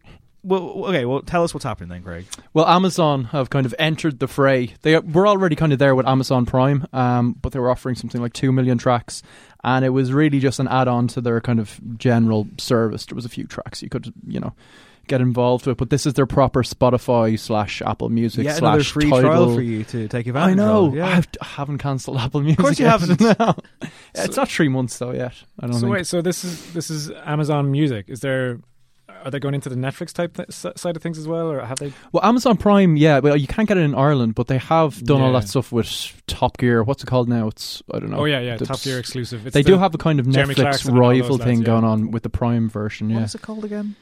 well, 0.45 0.85
okay, 0.89 1.05
well, 1.05 1.23
tell 1.23 1.43
us 1.43 1.53
what's 1.55 1.65
happening 1.65 1.89
then, 1.89 2.03
Greg. 2.03 2.27
Well, 2.53 2.67
Amazon 2.69 3.25
have 3.25 3.51
kind 3.51 3.67
of 3.67 3.75
entered 3.79 4.19
the 4.21 4.29
fray. 4.29 4.75
They 4.83 4.99
were 4.99 5.27
already 5.27 5.57
kind 5.57 5.73
of 5.73 5.79
there 5.79 5.95
with 5.95 6.07
Amazon 6.07 6.47
Prime, 6.47 6.87
um, 6.93 7.33
but 7.41 7.53
they 7.53 7.59
were 7.59 7.71
offering 7.71 7.95
something 7.97 8.21
like 8.21 8.33
two 8.35 8.53
million 8.53 8.79
tracks, 8.79 9.23
and 9.65 9.85
it 9.85 9.89
was 9.91 10.13
really 10.13 10.39
just 10.41 10.61
an 10.61 10.69
add-on 10.69 11.09
to 11.09 11.21
their 11.21 11.41
kind 11.41 11.59
of 11.59 11.81
general 11.99 12.47
service. 12.59 13.07
There 13.07 13.17
was 13.17 13.25
a 13.25 13.29
few 13.31 13.47
tracks 13.47 13.83
you 13.83 13.89
could, 13.89 14.13
you 14.27 14.39
know, 14.39 14.53
get 15.07 15.21
involved 15.21 15.67
with, 15.67 15.77
but 15.77 15.91
this 15.91 16.07
is 16.07 16.15
their 16.15 16.25
proper 16.27 16.63
Spotify 16.63 17.39
slash 17.39 17.83
Apple 17.83 18.09
Music 18.09 18.45
Yeah, 18.45 18.57
another 18.57 18.83
slash 18.83 18.93
free 18.93 19.11
Tidal. 19.11 19.21
trial 19.31 19.55
for 19.55 19.61
you 19.61 19.85
to 19.85 20.09
take 20.09 20.27
advantage 20.27 20.53
I 20.53 20.55
know. 20.55 20.87
of. 20.87 20.95
Yeah. 20.95 21.07
I've, 21.07 21.29
I 21.43 21.45
haven't 21.47 21.79
cancelled 21.79 22.17
Apple 22.17 22.41
Music. 22.41 22.59
Of 22.59 22.65
course 22.65 22.79
you 22.79 22.87
yet. 22.87 23.01
haven't. 23.01 23.21
No. 23.39 23.55
it's 24.15 24.37
not 24.37 24.49
three 24.49 24.69
months 24.69 24.99
though 24.99 25.13
yet. 25.13 25.35
I 25.61 25.67
don't 25.67 25.73
know. 25.73 25.77
So 25.77 25.81
think. 25.83 25.93
wait, 25.93 26.07
so 26.07 26.23
this 26.23 26.43
is 26.45 26.73
this 26.73 26.89
is 26.91 27.11
Amazon 27.11 27.71
Music. 27.71 28.07
Is 28.09 28.21
there? 28.21 28.61
Are 29.25 29.31
they 29.31 29.39
going 29.41 29.55
into 29.55 29.69
the 29.71 29.75
Netflix 29.75 30.13
type 30.13 30.37
th- 30.37 30.51
side 30.77 30.97
of 30.97 31.03
things 31.03 31.17
as 31.19 31.27
well, 31.27 31.51
or 31.51 31.61
have 31.65 31.79
they? 31.79 31.93
Well, 32.13 32.23
Amazon 32.25 32.57
Prime, 32.59 32.97
yeah, 32.97 33.21
well, 33.21 33.37
you 33.37 33.47
can't 33.47 33.67
get 33.67 33.79
it 33.79 33.81
in 33.81 33.95
Ireland, 33.95 34.35
but 34.35 34.49
they 34.49 34.59
have 34.59 35.03
done 35.03 35.23
all 35.23 35.33
that 35.33 35.49
stuff 35.49 35.73
with 35.73 35.89
Top 36.27 36.59
Gear. 36.59 36.83
What's 36.85 37.03
it 37.03 37.07
called 37.07 37.29
now? 37.29 37.49
It's 37.49 37.83
I 37.93 38.01
don't 38.01 38.11
know. 38.11 38.19
Oh 38.19 38.25
yeah, 38.27 38.41
yeah, 38.41 38.57
The- 38.57 38.67
Top 38.67 38.83
Gear 38.83 38.99
exclusive. 38.99 39.47
It's 39.47 39.55
they 39.55 39.63
the- 39.63 39.73
do 39.73 39.79
have 39.79 39.95
a 39.95 39.99
kind 39.99 40.21
of 40.21 40.29
Jeremy 40.29 40.55
Netflix 40.55 40.61
Clarkson 40.61 40.95
rival 40.95 41.39
those 41.39 41.47
thing 41.47 41.59
lads, 41.61 41.67
going 41.67 41.85
on 41.85 42.11
with 42.11 42.23
the 42.23 42.29
Prime 42.31 42.69
version. 42.69 43.09
Yeah, 43.11 43.21
what's 43.21 43.35
it 43.35 43.43
called 43.43 43.65
again? 43.65 43.97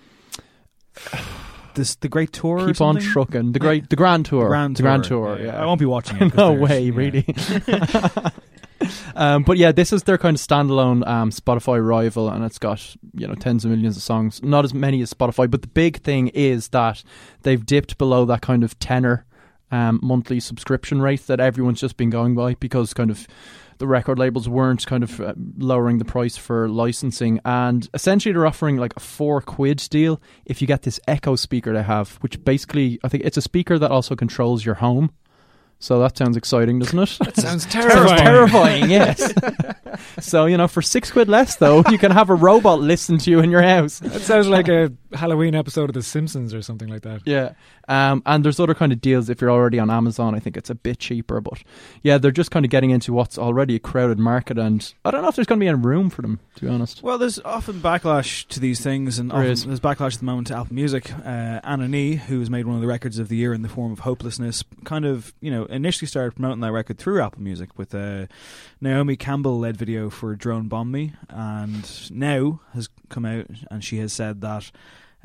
This 1.74 1.94
the 1.94 2.08
Great 2.08 2.32
Tour. 2.32 2.58
or 2.60 2.66
keep 2.66 2.80
on 2.82 2.98
trucking. 3.00 3.52
The 3.52 3.58
great, 3.58 3.88
the 3.88 3.96
Grand 3.96 4.26
Tour, 4.26 4.42
The 4.42 4.48
Grand 4.48 4.76
the 4.76 4.82
Grand 4.82 5.04
Tour. 5.04 5.36
Tour. 5.36 5.46
Yeah, 5.46 5.62
I 5.62 5.64
won't 5.64 5.78
be 5.80 5.86
watching 5.86 6.16
it. 6.18 6.34
no 6.36 6.50
there's- 6.56 6.68
way, 6.68 6.80
yeah. 6.84 6.94
really. 6.94 7.24
um, 9.16 9.42
but 9.42 9.58
yeah, 9.58 9.72
this 9.72 9.92
is 9.92 10.04
their 10.04 10.18
kind 10.18 10.36
of 10.36 10.40
standalone 10.40 11.06
um, 11.06 11.30
Spotify 11.30 11.84
rival, 11.84 12.28
and 12.28 12.44
it's 12.44 12.58
got 12.58 12.96
you 13.14 13.26
know 13.26 13.34
tens 13.34 13.64
of 13.64 13.70
millions 13.70 13.96
of 13.96 14.02
songs. 14.02 14.42
Not 14.42 14.64
as 14.64 14.74
many 14.74 15.02
as 15.02 15.12
Spotify, 15.12 15.50
but 15.50 15.62
the 15.62 15.68
big 15.68 16.02
thing 16.02 16.28
is 16.28 16.68
that 16.68 17.02
they've 17.42 17.64
dipped 17.64 17.98
below 17.98 18.24
that 18.26 18.42
kind 18.42 18.64
of 18.64 18.78
tenner 18.78 19.26
um, 19.70 19.98
monthly 20.02 20.38
subscription 20.38 21.00
rate 21.00 21.26
that 21.26 21.40
everyone's 21.40 21.80
just 21.80 21.96
been 21.96 22.10
going 22.10 22.34
by 22.34 22.54
because 22.54 22.92
kind 22.92 23.10
of 23.10 23.26
the 23.78 23.86
record 23.86 24.18
labels 24.18 24.48
weren't 24.48 24.86
kind 24.86 25.02
of 25.02 25.20
uh, 25.20 25.34
lowering 25.58 25.98
the 25.98 26.04
price 26.04 26.36
for 26.36 26.68
licensing, 26.68 27.40
and 27.44 27.88
essentially 27.94 28.32
they're 28.32 28.46
offering 28.46 28.76
like 28.76 28.92
a 28.96 29.00
four 29.00 29.40
quid 29.40 29.78
deal 29.90 30.20
if 30.44 30.60
you 30.60 30.68
get 30.68 30.82
this 30.82 31.00
Echo 31.08 31.34
speaker 31.34 31.72
they 31.72 31.82
have, 31.82 32.12
which 32.20 32.42
basically 32.44 33.00
I 33.02 33.08
think 33.08 33.24
it's 33.24 33.36
a 33.36 33.42
speaker 33.42 33.78
that 33.78 33.90
also 33.90 34.14
controls 34.14 34.64
your 34.64 34.76
home. 34.76 35.10
So 35.82 35.98
that 35.98 36.16
sounds 36.16 36.36
exciting, 36.36 36.78
doesn't 36.78 36.96
it? 36.96 37.18
That 37.24 37.34
sounds 37.34 37.64
Sounds 37.64 37.66
terrifying. 37.72 38.18
terrifying, 38.18 38.88
yes. 38.88 39.32
so 40.20 40.46
you 40.46 40.56
know, 40.56 40.68
for 40.68 40.80
six 40.80 41.10
quid 41.10 41.28
less 41.28 41.56
though, 41.56 41.82
you 41.90 41.98
can 41.98 42.12
have 42.12 42.30
a 42.30 42.36
robot 42.36 42.78
listen 42.78 43.18
to 43.18 43.30
you 43.32 43.40
in 43.40 43.50
your 43.50 43.62
house. 43.62 43.98
That 43.98 44.20
sounds 44.20 44.46
like 44.46 44.68
a 44.68 44.92
Halloween 45.12 45.56
episode 45.56 45.90
of 45.90 45.94
The 45.94 46.02
Simpsons 46.04 46.54
or 46.54 46.62
something 46.62 46.86
like 46.88 47.02
that. 47.02 47.22
Yeah. 47.24 47.54
Um, 47.88 48.22
and 48.26 48.44
there's 48.44 48.60
other 48.60 48.74
kind 48.74 48.92
of 48.92 49.00
deals 49.00 49.28
if 49.28 49.40
you're 49.40 49.50
already 49.50 49.78
on 49.78 49.90
Amazon. 49.90 50.34
I 50.34 50.38
think 50.38 50.56
it's 50.56 50.70
a 50.70 50.74
bit 50.74 50.98
cheaper, 50.98 51.40
but 51.40 51.62
yeah, 52.02 52.18
they're 52.18 52.30
just 52.30 52.50
kind 52.50 52.64
of 52.64 52.70
getting 52.70 52.90
into 52.90 53.12
what's 53.12 53.38
already 53.38 53.76
a 53.76 53.78
crowded 53.78 54.18
market, 54.18 54.58
and 54.58 54.92
I 55.04 55.10
don't 55.10 55.22
know 55.22 55.28
if 55.28 55.36
there's 55.36 55.46
going 55.46 55.58
to 55.58 55.64
be 55.64 55.68
any 55.68 55.78
room 55.78 56.10
for 56.10 56.22
them, 56.22 56.40
to 56.56 56.60
be 56.62 56.68
honest. 56.68 57.02
Well, 57.02 57.18
there's 57.18 57.38
often 57.40 57.80
backlash 57.80 58.46
to 58.48 58.60
these 58.60 58.80
things, 58.80 59.18
and 59.18 59.30
There 59.30 59.42
there's 59.42 59.80
backlash 59.80 60.14
at 60.14 60.20
the 60.20 60.24
moment 60.24 60.48
to 60.48 60.56
Apple 60.56 60.74
Music. 60.74 61.12
Uh, 61.12 61.60
Anohni, 61.64 62.18
who 62.18 62.38
has 62.40 62.50
made 62.50 62.66
one 62.66 62.76
of 62.76 62.80
the 62.80 62.86
records 62.86 63.18
of 63.18 63.28
the 63.28 63.36
year 63.36 63.52
in 63.52 63.62
the 63.62 63.68
form 63.68 63.92
of 63.92 64.00
Hopelessness, 64.00 64.64
kind 64.84 65.04
of 65.04 65.32
you 65.40 65.50
know 65.50 65.64
initially 65.66 66.06
started 66.06 66.32
promoting 66.36 66.60
that 66.60 66.72
record 66.72 66.98
through 66.98 67.20
Apple 67.22 67.42
Music 67.42 67.78
with 67.78 67.94
a 67.94 68.28
Naomi 68.80 69.16
Campbell 69.16 69.58
led 69.58 69.76
video 69.76 70.10
for 70.10 70.34
"Drone 70.34 70.68
Bomb 70.68 70.90
Me," 70.90 71.12
and 71.28 72.10
now 72.10 72.60
has 72.74 72.88
come 73.08 73.24
out 73.24 73.46
and 73.70 73.82
she 73.84 73.98
has 73.98 74.12
said 74.12 74.40
that. 74.42 74.70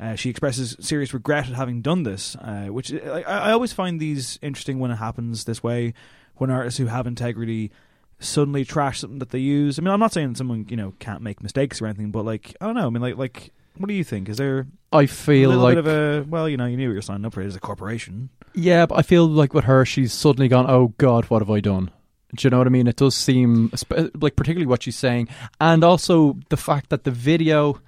Uh, 0.00 0.14
she 0.14 0.30
expresses 0.30 0.76
serious 0.80 1.12
regret 1.12 1.48
at 1.48 1.54
having 1.54 1.82
done 1.82 2.04
this, 2.04 2.36
uh, 2.36 2.66
which 2.66 2.92
I, 2.92 3.22
I 3.22 3.50
always 3.52 3.72
find 3.72 3.98
these 3.98 4.38
interesting 4.42 4.78
when 4.78 4.90
it 4.92 4.96
happens 4.96 5.44
this 5.44 5.62
way, 5.62 5.92
when 6.36 6.50
artists 6.50 6.78
who 6.78 6.86
have 6.86 7.06
integrity 7.06 7.72
suddenly 8.20 8.64
trash 8.64 9.00
something 9.00 9.18
that 9.18 9.30
they 9.30 9.38
use. 9.38 9.78
I 9.78 9.82
mean, 9.82 9.92
I'm 9.92 10.00
not 10.00 10.12
saying 10.12 10.34
someone 10.36 10.66
you 10.68 10.76
know 10.76 10.94
can't 10.98 11.22
make 11.22 11.42
mistakes 11.42 11.80
or 11.82 11.86
anything, 11.86 12.10
but 12.10 12.24
like 12.24 12.54
I 12.60 12.66
don't 12.66 12.74
know. 12.76 12.86
I 12.86 12.90
mean, 12.90 13.02
like 13.02 13.16
like 13.16 13.50
what 13.76 13.88
do 13.88 13.94
you 13.94 14.04
think? 14.04 14.28
Is 14.28 14.36
there 14.36 14.66
I 14.92 15.06
feel 15.06 15.50
little 15.50 15.64
like 15.64 15.76
bit 15.76 15.86
of 15.86 15.86
a 15.86 16.28
well, 16.28 16.48
you 16.48 16.56
know, 16.56 16.66
you 16.66 16.76
knew 16.76 16.88
what 16.88 16.92
you're 16.94 17.02
signing 17.02 17.24
up 17.24 17.34
for. 17.34 17.42
It 17.42 17.46
as 17.46 17.56
a 17.56 17.60
corporation. 17.60 18.30
yeah, 18.54 18.86
but 18.86 18.98
I 18.98 19.02
feel 19.02 19.26
like 19.26 19.52
with 19.52 19.64
her, 19.64 19.84
she's 19.84 20.12
suddenly 20.12 20.48
gone. 20.48 20.66
Oh 20.68 20.94
God, 20.98 21.24
what 21.26 21.42
have 21.42 21.50
I 21.50 21.60
done? 21.60 21.90
Do 22.36 22.46
you 22.46 22.50
know 22.50 22.58
what 22.58 22.66
I 22.66 22.70
mean? 22.70 22.86
It 22.86 22.96
does 22.96 23.14
seem 23.14 23.72
like 24.14 24.36
particularly 24.36 24.66
what 24.66 24.82
she's 24.82 24.96
saying, 24.96 25.28
and 25.60 25.82
also 25.82 26.38
the 26.50 26.56
fact 26.56 26.90
that 26.90 27.02
the 27.04 27.10
video. 27.10 27.80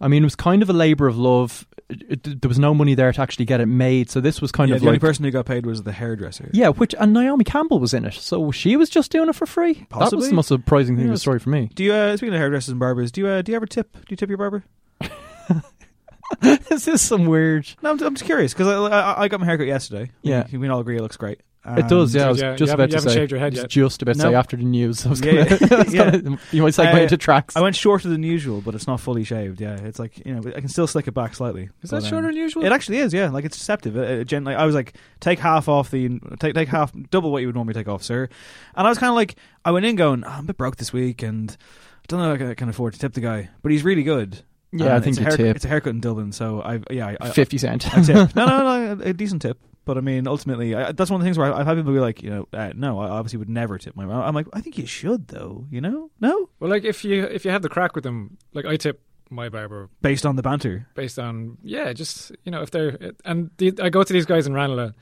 I 0.00 0.08
mean, 0.08 0.22
it 0.22 0.26
was 0.26 0.36
kind 0.36 0.62
of 0.62 0.70
a 0.70 0.72
labor 0.72 1.06
of 1.06 1.16
love. 1.18 1.66
It, 1.88 2.26
it- 2.26 2.42
there 2.42 2.48
was 2.48 2.58
no 2.58 2.74
money 2.74 2.94
there 2.94 3.12
to 3.12 3.20
actually 3.20 3.44
get 3.44 3.60
it 3.60 3.66
made, 3.66 4.10
so 4.10 4.20
this 4.20 4.40
was 4.40 4.50
kind 4.52 4.68
yeah, 4.70 4.76
of 4.76 4.82
the 4.82 4.88
only 4.88 4.98
person 4.98 5.24
who 5.24 5.30
got 5.30 5.46
paid 5.46 5.66
was 5.66 5.82
the 5.84 5.92
hairdresser. 5.92 6.50
Yeah, 6.52 6.68
which 6.68 6.94
and 6.98 7.12
Naomi 7.12 7.44
Campbell 7.44 7.78
was 7.78 7.94
in 7.94 8.04
it, 8.04 8.14
so 8.14 8.50
she 8.50 8.76
was 8.76 8.90
just 8.90 9.10
doing 9.12 9.28
it 9.28 9.34
for 9.34 9.46
free. 9.46 9.86
That 9.90 10.12
was 10.12 10.28
the 10.28 10.34
most 10.34 10.48
surprising 10.48 10.96
thing 10.96 11.06
of 11.06 11.12
the 11.12 11.18
story 11.18 11.38
for 11.38 11.50
me. 11.50 11.70
Do 11.74 11.84
you 11.84 11.92
uh, 11.92 12.16
speaking 12.16 12.34
of 12.34 12.40
hairdressers 12.40 12.70
and 12.70 12.80
barbers? 12.80 13.12
Do 13.12 13.20
you 13.20 13.28
uh, 13.28 13.42
do 13.42 13.52
you 13.52 13.56
ever 13.56 13.66
tip? 13.66 13.92
Do 13.92 14.04
you 14.08 14.16
tip 14.16 14.28
your 14.28 14.38
barber? 14.38 14.64
this 16.40 16.88
is 16.88 17.00
some 17.00 17.26
weird. 17.26 17.68
No, 17.82 17.90
I'm, 17.92 18.02
I'm 18.02 18.14
just 18.14 18.24
curious 18.24 18.52
because 18.52 18.66
I, 18.68 18.88
I 18.88 19.22
I 19.22 19.28
got 19.28 19.40
my 19.40 19.46
haircut 19.46 19.66
yesterday. 19.66 20.10
Yeah. 20.22 20.46
we, 20.50 20.58
we 20.58 20.64
can 20.64 20.72
all 20.72 20.80
agree 20.80 20.96
it 20.96 21.02
looks 21.02 21.16
great. 21.16 21.40
It 21.76 21.88
does, 21.88 22.14
yeah. 22.14 22.22
I 22.22 22.24
Um, 22.24 22.30
was 22.30 22.40
yeah, 22.40 22.56
just 22.56 22.70
haven't- 22.70 22.74
about 22.74 22.82
you 22.84 22.88
to 22.90 22.96
haven't 22.96 23.10
say. 23.10 23.14
shaved 23.16 23.30
your 23.32 23.40
head 23.40 23.54
I 23.54 23.60
yet. 23.62 23.68
just 23.70 24.02
about 24.02 24.12
to 24.16 24.18
No. 24.22 24.30
say 24.30 24.34
after 24.34 24.56
the 24.56 24.64
news. 24.64 25.04
I 25.06 25.08
was 25.08 25.20
Yeah, 25.20 25.44
gonna, 25.58 25.84
yeah. 25.90 26.10
gonna- 26.18 26.38
you 26.52 26.62
might 26.62 26.72
segue 26.74 26.94
Uh, 26.94 26.98
into 26.98 27.16
tracks. 27.16 27.56
I 27.56 27.60
went 27.60 27.74
shorter 27.76 28.08
than 28.08 28.22
usual, 28.22 28.60
but 28.60 28.74
it's 28.74 28.86
not 28.86 29.00
fully 29.00 29.24
shaved. 29.24 29.60
Yeah, 29.60 29.76
it's 29.76 29.98
like 29.98 30.24
you 30.24 30.34
know 30.34 30.42
I 30.54 30.60
can 30.60 30.68
still 30.68 30.86
slick 30.86 31.08
it 31.08 31.12
back 31.14 31.34
slightly. 31.34 31.64
Is 31.82 31.90
But, 31.90 32.00
that 32.00 32.04
um, 32.04 32.10
shorter 32.10 32.26
than 32.28 32.36
usual? 32.36 32.64
It 32.64 32.72
actually 32.72 32.98
is, 32.98 33.12
yeah. 33.12 33.30
Like 33.30 33.44
it's 33.44 33.56
deceptive. 33.58 33.96
It, 33.96 34.20
it 34.20 34.24
gen- 34.26 34.44
like, 34.44 34.56
I 34.56 34.66
was 34.66 34.74
like, 34.74 34.94
take 35.20 35.38
half 35.38 35.68
off 35.68 35.90
the, 35.90 36.20
take 36.38 36.54
take 36.54 36.68
half, 36.68 36.92
double 37.10 37.30
what 37.32 37.40
you 37.42 37.48
would 37.48 37.54
normally 37.56 37.74
take 37.74 37.88
off, 37.88 38.02
sir. 38.02 38.28
And 38.76 38.86
I 38.86 38.90
was 38.90 38.98
kind 38.98 39.10
of 39.10 39.16
like, 39.16 39.36
I 39.64 39.70
went 39.72 39.86
in 39.86 39.96
going, 39.96 40.24
oh, 40.24 40.28
I'm 40.28 40.44
a 40.44 40.46
bit 40.48 40.56
broke 40.56 40.76
this 40.76 40.92
week, 40.92 41.22
and 41.22 41.50
I 41.50 42.04
don't 42.08 42.20
know 42.20 42.32
if 42.34 42.50
I 42.50 42.54
can 42.54 42.68
afford 42.68 42.92
to 42.94 42.98
tip 43.00 43.14
the 43.14 43.20
guy, 43.20 43.48
but 43.62 43.72
he's 43.72 43.82
really 43.82 44.02
good. 44.04 44.42
yeah, 44.72 44.94
I 44.96 45.00
think 45.00 45.16
it's 45.16 45.18
a 45.18 45.22
haircut, 45.22 45.36
tip 45.38 45.56
It's 45.56 45.64
a 45.64 45.68
haircut 45.68 45.90
in 45.90 46.00
Dublin, 46.00 46.32
so 46.32 46.60
I, 46.60 46.80
yeah, 46.90 47.06
I, 47.08 47.16
I, 47.20 47.30
fifty 47.30 47.56
cent. 47.58 47.86
I 47.96 48.02
tip. 48.02 48.34
no, 48.36 48.46
no, 48.46 48.94
no, 48.94 49.02
a 49.04 49.12
decent 49.12 49.42
tip. 49.42 49.58
But 49.86 49.96
I 49.96 50.00
mean, 50.00 50.26
ultimately, 50.26 50.74
I, 50.74 50.90
that's 50.90 51.10
one 51.12 51.20
of 51.20 51.24
the 51.24 51.26
things 51.26 51.38
where 51.38 51.54
I, 51.54 51.60
I've 51.60 51.66
had 51.66 51.76
people 51.76 51.92
be 51.92 52.00
like, 52.00 52.20
you 52.20 52.28
know, 52.28 52.48
uh, 52.52 52.72
no, 52.74 52.98
I 52.98 53.08
obviously 53.08 53.38
would 53.38 53.48
never 53.48 53.78
tip 53.78 53.94
my. 53.94 54.02
I'm 54.02 54.34
like, 54.34 54.48
I 54.52 54.60
think 54.60 54.76
you 54.78 54.84
should, 54.84 55.28
though. 55.28 55.64
You 55.70 55.80
know, 55.80 56.10
no, 56.20 56.50
Well, 56.58 56.68
like 56.68 56.84
if 56.84 57.04
you 57.04 57.22
if 57.22 57.44
you 57.44 57.52
have 57.52 57.62
the 57.62 57.68
crack 57.68 57.94
with 57.94 58.02
them, 58.02 58.36
like 58.52 58.66
I 58.66 58.76
tip 58.76 59.00
my 59.30 59.48
barber 59.48 59.88
based 60.02 60.26
on 60.26 60.34
the 60.34 60.42
banter. 60.42 60.88
based 60.94 61.20
on 61.20 61.58
yeah, 61.62 61.92
just 61.92 62.32
you 62.44 62.50
know 62.50 62.62
if 62.62 62.72
they're 62.72 63.12
and 63.24 63.50
the, 63.58 63.74
I 63.80 63.88
go 63.88 64.02
to 64.02 64.12
these 64.12 64.26
guys 64.26 64.48
in 64.48 64.54
Ranelagh, 64.54 64.92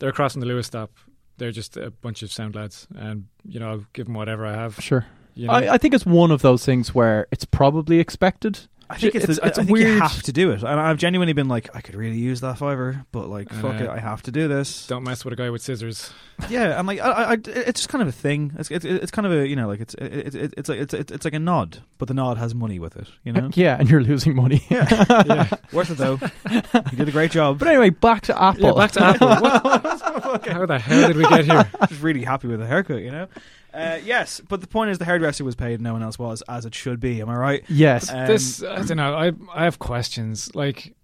they're 0.00 0.12
crossing 0.12 0.40
the 0.40 0.46
Luas 0.46 0.64
stop. 0.64 0.90
They're 1.38 1.52
just 1.52 1.76
a 1.76 1.92
bunch 1.92 2.24
of 2.24 2.32
sound 2.32 2.56
lads, 2.56 2.88
and 2.96 3.26
you 3.44 3.60
know 3.60 3.70
I'll 3.70 3.86
give 3.92 4.06
them 4.06 4.14
whatever 4.14 4.44
I 4.44 4.54
have. 4.54 4.82
sure. 4.82 5.06
You 5.34 5.46
know? 5.48 5.52
I, 5.52 5.74
I 5.74 5.78
think 5.78 5.92
it's 5.94 6.06
one 6.06 6.30
of 6.30 6.40
those 6.42 6.64
things 6.64 6.94
where 6.94 7.28
it's 7.30 7.44
probably 7.44 8.00
expected. 8.00 8.58
I 8.88 8.98
think 8.98 9.14
it's, 9.16 9.24
It's- 9.24 9.38
the, 9.38 9.46
it's 9.46 9.58
I 9.58 9.64
think 9.64 9.78
you 9.78 9.98
have 10.00 10.22
to 10.22 10.32
do 10.32 10.50
it, 10.52 10.62
and 10.62 10.80
I've 10.80 10.96
genuinely 10.98 11.32
been 11.32 11.48
like, 11.48 11.68
I 11.74 11.80
could 11.80 11.94
really 11.96 12.18
use 12.18 12.40
that 12.42 12.58
fiver, 12.58 13.04
but 13.12 13.28
like, 13.28 13.50
fuck 13.52 13.80
Uh, 13.80 13.84
it, 13.84 13.88
I 13.90 13.98
have 13.98 14.22
to 14.22 14.30
do 14.30 14.46
this. 14.48 14.86
Don't 14.86 15.02
mess 15.02 15.24
with 15.24 15.32
a 15.32 15.36
guy 15.36 15.50
with 15.50 15.60
scissors. 15.62 16.12
Yeah, 16.48 16.78
I'm 16.78 16.86
like, 16.86 17.00
I, 17.00 17.10
I, 17.10 17.32
it's 17.46 17.80
just 17.80 17.88
kind 17.88 18.02
of 18.02 18.08
a 18.08 18.12
thing. 18.12 18.52
It's, 18.58 18.70
it's, 18.70 18.84
it's 18.84 19.10
kind 19.10 19.26
of 19.26 19.32
a, 19.32 19.48
you 19.48 19.56
know, 19.56 19.66
like 19.68 19.80
it's, 19.80 19.94
it's, 19.98 20.34
it's, 20.36 20.68
like, 20.68 20.78
it's, 20.78 20.94
it's 20.94 21.24
like 21.24 21.34
a 21.34 21.38
nod, 21.38 21.78
but 21.98 22.08
the 22.08 22.14
nod 22.14 22.38
has 22.38 22.54
money 22.54 22.78
with 22.78 22.96
it, 22.96 23.08
you 23.24 23.32
know. 23.32 23.50
Yeah, 23.54 23.76
and 23.78 23.88
you're 23.90 24.02
losing 24.02 24.36
money. 24.36 24.62
yeah, 24.70 25.48
worth 25.72 25.90
it 25.90 25.98
though. 25.98 26.18
You 26.92 26.96
did 26.98 27.08
a 27.08 27.12
great 27.12 27.30
job. 27.32 27.58
But 27.58 27.68
anyway, 27.68 27.90
back 27.90 28.22
to 28.22 28.40
Apple. 28.40 28.62
Yeah, 28.62 28.72
back 28.74 28.92
to 28.92 29.02
Apple. 29.04 29.28
What- 29.28 30.46
How 30.46 30.66
the 30.66 30.78
hell 30.78 31.08
did 31.08 31.16
we 31.16 31.24
get 31.28 31.44
here? 31.46 31.70
Just 31.88 32.02
really 32.02 32.22
happy 32.22 32.48
with 32.48 32.60
the 32.60 32.66
haircut, 32.66 33.02
you 33.02 33.10
know. 33.10 33.26
Uh, 33.76 34.00
yes, 34.04 34.40
but 34.48 34.60
the 34.60 34.66
point 34.66 34.90
is 34.90 34.98
the 34.98 35.04
hairdresser 35.04 35.44
was 35.44 35.54
paid, 35.54 35.80
no 35.80 35.92
one 35.92 36.02
else 36.02 36.18
was, 36.18 36.42
as 36.48 36.64
it 36.64 36.74
should 36.74 36.98
be. 37.00 37.20
Am 37.20 37.28
I 37.28 37.36
right? 37.36 37.64
Yes. 37.68 38.10
Um, 38.10 38.26
this 38.26 38.62
I 38.62 38.82
don't 38.82 38.96
know. 38.96 39.14
I 39.14 39.32
I 39.54 39.64
have 39.64 39.78
questions. 39.78 40.54
Like 40.54 40.94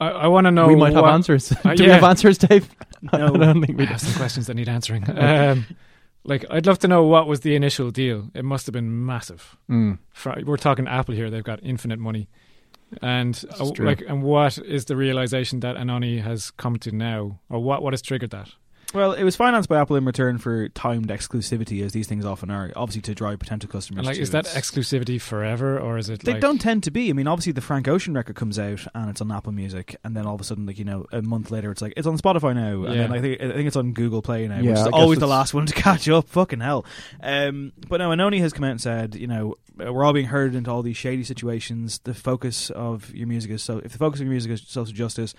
I, 0.00 0.08
I 0.10 0.26
want 0.28 0.46
to 0.46 0.50
know. 0.50 0.66
we 0.66 0.74
might 0.76 0.92
have 0.94 1.02
what- 1.02 1.12
answers. 1.12 1.52
Uh, 1.64 1.74
Do 1.76 1.84
we 1.84 1.90
have 1.90 2.04
answers, 2.04 2.38
Dave? 2.38 2.68
No, 3.12 3.34
I 3.34 3.36
don't 3.36 3.60
think 3.62 3.76
we 3.76 3.84
do. 3.84 3.92
have 3.92 4.00
some 4.00 4.14
questions 4.14 4.46
that 4.46 4.54
need 4.54 4.68
answering. 4.68 5.04
Um, 5.18 5.66
like 6.26 6.46
I'd 6.50 6.64
love 6.64 6.78
to 6.78 6.88
know 6.88 7.04
what 7.04 7.26
was 7.26 7.40
the 7.40 7.54
initial 7.54 7.90
deal. 7.90 8.30
It 8.34 8.46
must 8.46 8.64
have 8.64 8.72
been 8.72 9.04
massive. 9.04 9.58
Mm. 9.70 9.98
For, 10.14 10.34
we're 10.46 10.56
talking 10.56 10.88
Apple 10.88 11.14
here. 11.14 11.28
They've 11.28 11.44
got 11.44 11.60
infinite 11.62 11.98
money, 11.98 12.28
and 13.02 13.44
uh, 13.60 13.70
like, 13.78 14.00
and 14.08 14.22
what 14.22 14.56
is 14.56 14.86
the 14.86 14.96
realization 14.96 15.60
that 15.60 15.76
Anohni 15.76 16.22
has 16.22 16.50
come 16.52 16.78
to 16.78 16.92
now, 16.92 17.40
or 17.50 17.62
what 17.62 17.82
what 17.82 17.92
has 17.92 18.00
triggered 18.00 18.30
that? 18.30 18.48
Well, 18.94 19.12
it 19.12 19.24
was 19.24 19.34
financed 19.34 19.68
by 19.68 19.80
Apple 19.80 19.96
in 19.96 20.04
return 20.04 20.38
for 20.38 20.68
timed 20.68 21.08
exclusivity, 21.08 21.84
as 21.84 21.92
these 21.92 22.06
things 22.06 22.24
often 22.24 22.50
are. 22.50 22.70
Obviously, 22.76 23.02
to 23.02 23.14
drive 23.14 23.40
potential 23.40 23.68
customers. 23.68 23.98
And 23.98 24.06
like, 24.06 24.16
to 24.16 24.22
is 24.22 24.30
that 24.30 24.44
exclusivity 24.46 25.20
forever, 25.20 25.78
or 25.78 25.98
is 25.98 26.08
it? 26.08 26.20
They 26.20 26.32
like, 26.32 26.40
don't 26.40 26.60
tend 26.60 26.84
to 26.84 26.90
be. 26.90 27.10
I 27.10 27.12
mean, 27.12 27.26
obviously, 27.26 27.52
the 27.52 27.60
Frank 27.60 27.88
Ocean 27.88 28.14
record 28.14 28.36
comes 28.36 28.58
out 28.58 28.86
and 28.94 29.10
it's 29.10 29.20
on 29.20 29.32
Apple 29.32 29.52
Music, 29.52 29.96
and 30.04 30.16
then 30.16 30.26
all 30.26 30.34
of 30.36 30.40
a 30.40 30.44
sudden, 30.44 30.64
like 30.66 30.78
you 30.78 30.84
know, 30.84 31.06
a 31.12 31.22
month 31.22 31.50
later, 31.50 31.70
it's 31.70 31.82
like 31.82 31.94
it's 31.96 32.06
on 32.06 32.16
Spotify 32.18 32.54
now, 32.54 32.84
and 32.84 32.94
Yeah. 32.94 33.02
then 33.02 33.12
I 33.12 33.20
think 33.20 33.40
I 33.42 33.52
think 33.52 33.66
it's 33.66 33.76
on 33.76 33.92
Google 33.92 34.22
Play 34.22 34.46
now, 34.46 34.60
Yeah, 34.60 34.70
which 34.70 34.78
is 34.78 34.80
I 34.82 34.90
guess 34.90 34.92
always 35.00 35.18
the 35.18 35.26
last 35.26 35.54
one 35.54 35.66
to 35.66 35.74
catch 35.82 36.08
up. 36.08 36.28
Fucking 36.28 36.60
hell! 36.60 36.84
Um, 37.20 37.72
but 37.88 37.98
no, 37.98 38.10
Anohni 38.10 38.38
has 38.40 38.52
come 38.52 38.64
out 38.64 38.70
and 38.70 38.80
said, 38.80 39.16
you 39.16 39.26
know, 39.26 39.56
we're 39.76 40.04
all 40.04 40.12
being 40.12 40.26
herded 40.26 40.54
into 40.54 40.70
all 40.70 40.82
these 40.82 40.96
shady 40.96 41.24
situations. 41.24 41.98
The 42.04 42.14
focus 42.14 42.70
of 42.70 43.12
your 43.12 43.26
music 43.26 43.50
is 43.50 43.62
so. 43.62 43.78
If 43.78 43.90
the 43.92 43.98
focus 43.98 44.20
of 44.20 44.26
your 44.26 44.32
music 44.32 44.52
is 44.52 44.62
social 44.66 44.94
justice, 44.94 45.34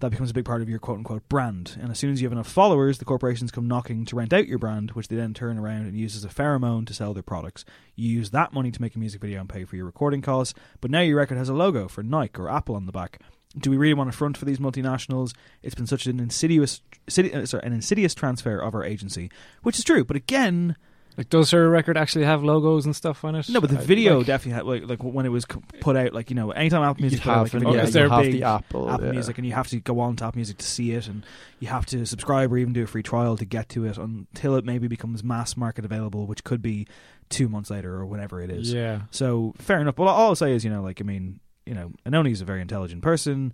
that 0.00 0.10
becomes 0.10 0.30
a 0.30 0.34
big 0.34 0.44
part 0.44 0.60
of 0.60 0.68
your 0.68 0.80
quote 0.80 0.98
unquote 0.98 1.28
brand. 1.28 1.76
And 1.80 1.90
as 1.92 1.98
soon 2.00 2.10
as 2.10 2.20
you 2.20 2.26
have 2.26 2.32
enough 2.32 2.48
followers, 2.48 2.95
the 2.98 3.04
corporations 3.04 3.50
come 3.50 3.68
knocking 3.68 4.04
to 4.06 4.16
rent 4.16 4.32
out 4.32 4.46
your 4.46 4.58
brand, 4.58 4.90
which 4.92 5.08
they 5.08 5.16
then 5.16 5.34
turn 5.34 5.58
around 5.58 5.86
and 5.86 5.96
use 5.96 6.16
as 6.16 6.24
a 6.24 6.28
pheromone 6.28 6.86
to 6.86 6.94
sell 6.94 7.14
their 7.14 7.22
products. 7.22 7.64
You 7.94 8.08
use 8.08 8.30
that 8.30 8.52
money 8.52 8.70
to 8.70 8.80
make 8.80 8.94
a 8.94 8.98
music 8.98 9.20
video 9.20 9.40
and 9.40 9.48
pay 9.48 9.64
for 9.64 9.76
your 9.76 9.86
recording 9.86 10.22
costs, 10.22 10.54
but 10.80 10.90
now 10.90 11.00
your 11.00 11.16
record 11.16 11.38
has 11.38 11.48
a 11.48 11.54
logo 11.54 11.88
for 11.88 12.02
Nike 12.02 12.40
or 12.40 12.50
Apple 12.50 12.74
on 12.74 12.86
the 12.86 12.92
back. 12.92 13.20
Do 13.58 13.70
we 13.70 13.76
really 13.76 13.94
want 13.94 14.10
to 14.10 14.16
front 14.16 14.36
for 14.36 14.44
these 14.44 14.58
multinationals? 14.58 15.32
It's 15.62 15.74
been 15.74 15.86
such 15.86 16.06
an 16.06 16.20
insidious, 16.20 16.82
insidious 17.06 17.34
uh, 17.34 17.46
sorry, 17.46 17.66
an 17.66 17.72
insidious 17.72 18.14
transfer 18.14 18.58
of 18.58 18.74
our 18.74 18.84
agency, 18.84 19.30
which 19.62 19.78
is 19.78 19.84
true. 19.84 20.04
But 20.04 20.16
again, 20.16 20.76
Like, 21.16 21.30
does 21.30 21.50
her 21.52 21.68
record 21.70 21.96
actually 21.96 22.26
have 22.26 22.42
logos 22.44 22.84
and 22.84 22.94
stuff 22.94 23.24
on 23.24 23.34
it? 23.36 23.48
no. 23.48 23.60
But 23.60 23.70
the 23.70 23.78
Uh, 23.78 23.82
video 23.82 24.18
like- 24.18 24.26
definitely 24.26 24.52
had 24.52 24.66
like, 24.66 25.00
like 25.00 25.02
when 25.14 25.24
it 25.24 25.30
was 25.30 25.46
put 25.80 25.96
out, 25.96 26.12
like 26.12 26.28
you 26.30 26.36
know, 26.36 26.50
anytime 26.50 26.82
Apple 26.82 27.00
Music 27.02 27.20
You'd 27.20 27.22
put 27.24 27.30
out, 27.30 27.50
have, 27.50 27.54
like, 27.54 27.54
a 27.54 27.56
an- 27.56 27.60
video, 27.62 27.72
yeah, 27.72 28.04
you 28.04 28.10
have 28.10 28.32
the 28.32 28.42
Apple. 28.42 28.90
Apple 28.90 29.06
yeah. 29.06 29.12
Music, 29.12 29.38
and 29.38 29.46
you 29.46 29.52
have 29.54 29.68
to 29.68 29.80
go 29.80 30.00
on 30.00 30.16
to 30.16 30.24
Apple 30.26 30.38
Music 30.38 30.58
to 30.58 30.66
see 30.66 30.92
it, 30.92 31.08
and 31.08 31.24
you 31.58 31.68
have 31.68 31.86
to 31.86 32.04
subscribe 32.04 32.52
or 32.52 32.58
even 32.58 32.72
do 32.74 32.82
a 32.82 32.86
free 32.86 33.02
trial 33.02 33.36
to 33.38 33.44
get 33.46 33.68
to 33.70 33.84
it 33.86 33.96
until 33.96 34.56
it 34.56 34.64
maybe 34.64 34.88
becomes 34.88 35.24
mass 35.24 35.56
market 35.56 35.84
available, 35.84 36.26
which 36.26 36.44
could 36.44 36.60
be 36.60 36.86
two 37.30 37.48
months 37.48 37.70
later 37.70 37.94
or 37.94 38.04
whenever 38.06 38.40
it 38.42 38.50
is. 38.50 38.72
Yeah. 38.72 39.00
So 39.10 39.54
fair 39.58 39.80
enough. 39.80 39.98
Well, 39.98 40.08
all 40.08 40.28
I'll 40.28 40.34
say 40.36 40.52
is, 40.52 40.64
you 40.64 40.70
know, 40.70 40.82
like 40.82 41.00
I 41.00 41.04
mean, 41.04 41.40
you 41.64 41.74
know, 41.74 41.92
Anohni's 42.06 42.40
a 42.40 42.44
very 42.44 42.60
intelligent 42.60 43.00
person. 43.02 43.52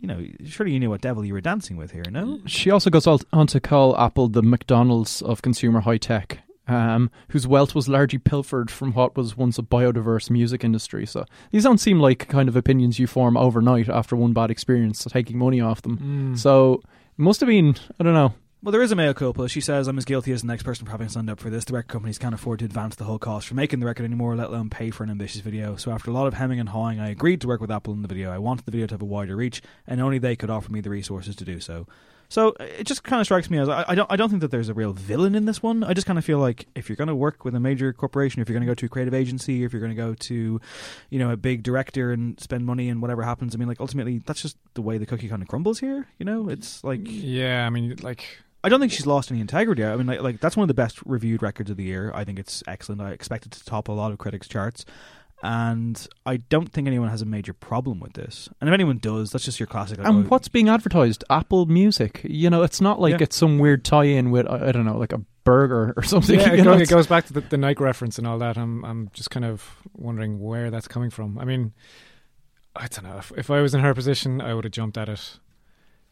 You 0.00 0.06
know, 0.08 0.24
surely 0.44 0.72
you 0.72 0.78
knew 0.80 0.90
what 0.90 1.00
devil 1.00 1.24
you 1.24 1.32
were 1.32 1.40
dancing 1.40 1.76
with 1.76 1.90
here, 1.92 2.04
no? 2.10 2.40
She 2.46 2.70
also 2.70 2.90
goes 2.90 3.06
on 3.06 3.18
on 3.32 3.46
to 3.48 3.60
call 3.60 3.96
Apple 3.98 4.28
the 4.28 4.42
McDonald's 4.42 5.22
of 5.22 5.42
consumer 5.42 5.80
high 5.80 5.96
tech, 5.96 6.38
um, 6.68 7.10
whose 7.30 7.46
wealth 7.46 7.74
was 7.74 7.88
largely 7.88 8.18
pilfered 8.18 8.70
from 8.70 8.92
what 8.92 9.16
was 9.16 9.36
once 9.36 9.58
a 9.58 9.62
biodiverse 9.62 10.30
music 10.30 10.62
industry. 10.62 11.06
So 11.06 11.24
these 11.50 11.64
don't 11.64 11.78
seem 11.78 11.98
like 11.98 12.28
kind 12.28 12.48
of 12.48 12.56
opinions 12.56 12.98
you 12.98 13.06
form 13.06 13.36
overnight 13.36 13.88
after 13.88 14.14
one 14.14 14.32
bad 14.32 14.50
experience 14.50 15.04
taking 15.10 15.38
money 15.38 15.60
off 15.60 15.82
them. 15.82 15.98
Mm. 15.98 16.38
So 16.38 16.74
it 16.74 17.22
must 17.22 17.40
have 17.40 17.48
been, 17.48 17.74
I 17.98 18.04
don't 18.04 18.14
know. 18.14 18.34
Well, 18.60 18.72
there 18.72 18.82
is 18.82 18.90
a 18.90 18.96
mea 18.96 19.14
culpa. 19.14 19.48
She 19.48 19.60
says, 19.60 19.86
I'm 19.86 19.98
as 19.98 20.04
guilty 20.04 20.32
as 20.32 20.40
the 20.40 20.48
next 20.48 20.64
person 20.64 20.84
for 20.84 20.90
having 20.90 21.08
signed 21.08 21.30
up 21.30 21.38
for 21.38 21.48
this. 21.48 21.64
The 21.64 21.74
record 21.74 21.92
companies 21.92 22.18
can't 22.18 22.34
afford 22.34 22.58
to 22.58 22.64
advance 22.64 22.96
the 22.96 23.04
whole 23.04 23.20
cost 23.20 23.46
for 23.46 23.54
making 23.54 23.78
the 23.78 23.86
record 23.86 24.04
anymore, 24.04 24.34
let 24.34 24.48
alone 24.48 24.68
pay 24.68 24.90
for 24.90 25.04
an 25.04 25.10
ambitious 25.10 25.42
video. 25.42 25.76
So 25.76 25.92
after 25.92 26.10
a 26.10 26.14
lot 26.14 26.26
of 26.26 26.34
hemming 26.34 26.58
and 26.58 26.68
hawing, 26.68 26.98
I 26.98 27.10
agreed 27.10 27.40
to 27.42 27.46
work 27.46 27.60
with 27.60 27.70
Apple 27.70 27.92
on 27.92 28.02
the 28.02 28.08
video. 28.08 28.32
I 28.32 28.38
wanted 28.38 28.64
the 28.64 28.72
video 28.72 28.88
to 28.88 28.94
have 28.94 29.02
a 29.02 29.04
wider 29.04 29.36
reach, 29.36 29.62
and 29.86 30.00
only 30.00 30.18
they 30.18 30.34
could 30.34 30.50
offer 30.50 30.72
me 30.72 30.80
the 30.80 30.90
resources 30.90 31.36
to 31.36 31.44
do 31.44 31.60
so. 31.60 31.86
So 32.30 32.50
uh, 32.60 32.64
it 32.64 32.84
just 32.84 33.04
kind 33.04 33.20
of 33.20 33.26
strikes 33.26 33.48
me 33.48 33.58
as 33.58 33.68
I, 33.68 33.84
I 33.88 33.94
don't 33.94 34.10
I 34.12 34.16
don't 34.16 34.28
think 34.28 34.42
that 34.42 34.50
there's 34.50 34.68
a 34.68 34.74
real 34.74 34.92
villain 34.92 35.34
in 35.34 35.46
this 35.46 35.62
one. 35.62 35.82
I 35.82 35.94
just 35.94 36.06
kind 36.06 36.18
of 36.18 36.24
feel 36.24 36.38
like 36.38 36.66
if 36.74 36.88
you're 36.88 36.96
going 36.96 37.08
to 37.08 37.14
work 37.14 37.44
with 37.44 37.54
a 37.54 37.60
major 37.60 37.92
corporation, 37.92 38.42
if 38.42 38.48
you're 38.48 38.54
going 38.54 38.66
to 38.66 38.70
go 38.70 38.74
to 38.74 38.86
a 38.86 38.88
creative 38.88 39.14
agency, 39.14 39.64
if 39.64 39.72
you're 39.72 39.80
going 39.80 39.94
to 39.94 39.96
go 39.96 40.14
to, 40.14 40.60
you 41.10 41.18
know, 41.18 41.30
a 41.30 41.36
big 41.36 41.62
director 41.62 42.12
and 42.12 42.38
spend 42.38 42.66
money 42.66 42.88
and 42.90 43.00
whatever 43.00 43.22
happens, 43.22 43.54
I 43.54 43.58
mean, 43.58 43.68
like 43.68 43.80
ultimately 43.80 44.18
that's 44.18 44.42
just 44.42 44.58
the 44.74 44.82
way 44.82 44.98
the 44.98 45.06
cookie 45.06 45.28
kind 45.28 45.42
of 45.42 45.48
crumbles 45.48 45.80
here. 45.80 46.06
You 46.18 46.26
know, 46.26 46.48
it's 46.48 46.84
like 46.84 47.00
Yeah, 47.04 47.66
I 47.66 47.70
mean, 47.70 47.96
like, 48.02 48.24
I 48.62 48.68
don't 48.68 48.80
think 48.80 48.92
she's 48.92 49.06
lost 49.06 49.30
any 49.30 49.40
integrity. 49.40 49.84
I 49.84 49.96
mean, 49.96 50.06
like, 50.06 50.20
like 50.20 50.40
that's 50.40 50.56
one 50.56 50.64
of 50.64 50.68
the 50.68 50.74
best 50.74 50.98
reviewed 51.06 51.42
records 51.42 51.70
of 51.70 51.76
the 51.76 51.84
year. 51.84 52.10
I 52.14 52.24
think 52.24 52.38
it's 52.38 52.62
excellent. 52.66 53.00
I 53.00 53.12
expect 53.12 53.46
it 53.46 53.52
to 53.52 53.64
top 53.64 53.88
a 53.88 53.92
lot 53.92 54.12
of 54.12 54.18
critics' 54.18 54.48
charts, 54.48 54.84
and 55.42 56.06
I 56.26 56.38
don't 56.38 56.70
think 56.72 56.86
anyone 56.88 57.08
has 57.08 57.22
a 57.22 57.26
major 57.26 57.52
problem 57.52 58.00
with 58.00 58.14
this. 58.14 58.48
And 58.60 58.68
if 58.68 58.74
anyone 58.74 58.98
does, 58.98 59.30
that's 59.30 59.44
just 59.44 59.60
your 59.60 59.66
classic. 59.66 59.98
Like, 59.98 60.06
And 60.08 60.24
oh, 60.26 60.28
what's 60.28 60.48
being 60.48 60.68
advertised? 60.68 61.22
Apple 61.30 61.66
Music. 61.66 62.20
You 62.24 62.50
know, 62.50 62.62
it's 62.62 62.80
not 62.80 63.00
like 63.00 63.12
Yeah. 63.12 63.24
it's 63.24 63.36
some 63.36 63.58
weird 63.58 63.84
tie-in 63.84 64.30
with 64.30 64.46
I 64.48 64.68
I 64.68 64.72
don't 64.72 64.84
know, 64.84 64.98
like 64.98 65.12
a 65.12 65.20
burger 65.44 65.94
or 65.96 66.02
something. 66.12 66.38
yeah, 66.38 66.52
you 66.52 66.60
it, 66.60 66.64
know, 66.64 66.72
it 66.72 66.88
goes 66.88 67.06
back 67.06 67.26
to 67.26 67.32
the, 67.32 67.40
the 67.40 67.56
Nike 67.56 67.82
reference 67.82 68.18
and 68.18 68.26
all 68.26 68.38
that. 68.38 68.58
I'm, 68.58 68.84
I'm 68.84 69.10
just 69.14 69.30
kind 69.30 69.44
of 69.46 69.76
wondering 69.94 70.40
where 70.40 70.70
that's 70.70 70.88
coming 70.88 71.10
from. 71.10 71.38
I 71.38 71.44
mean, 71.44 71.72
I 72.76 72.86
don't 72.88 73.04
know. 73.04 73.18
If, 73.18 73.32
if 73.36 73.50
I 73.50 73.60
was 73.60 73.74
in 73.74 73.80
her 73.80 73.94
position, 73.94 74.40
I 74.40 74.54
would 74.54 74.64
have 74.64 74.72
jumped 74.72 74.98
at 74.98 75.08
it 75.08 75.38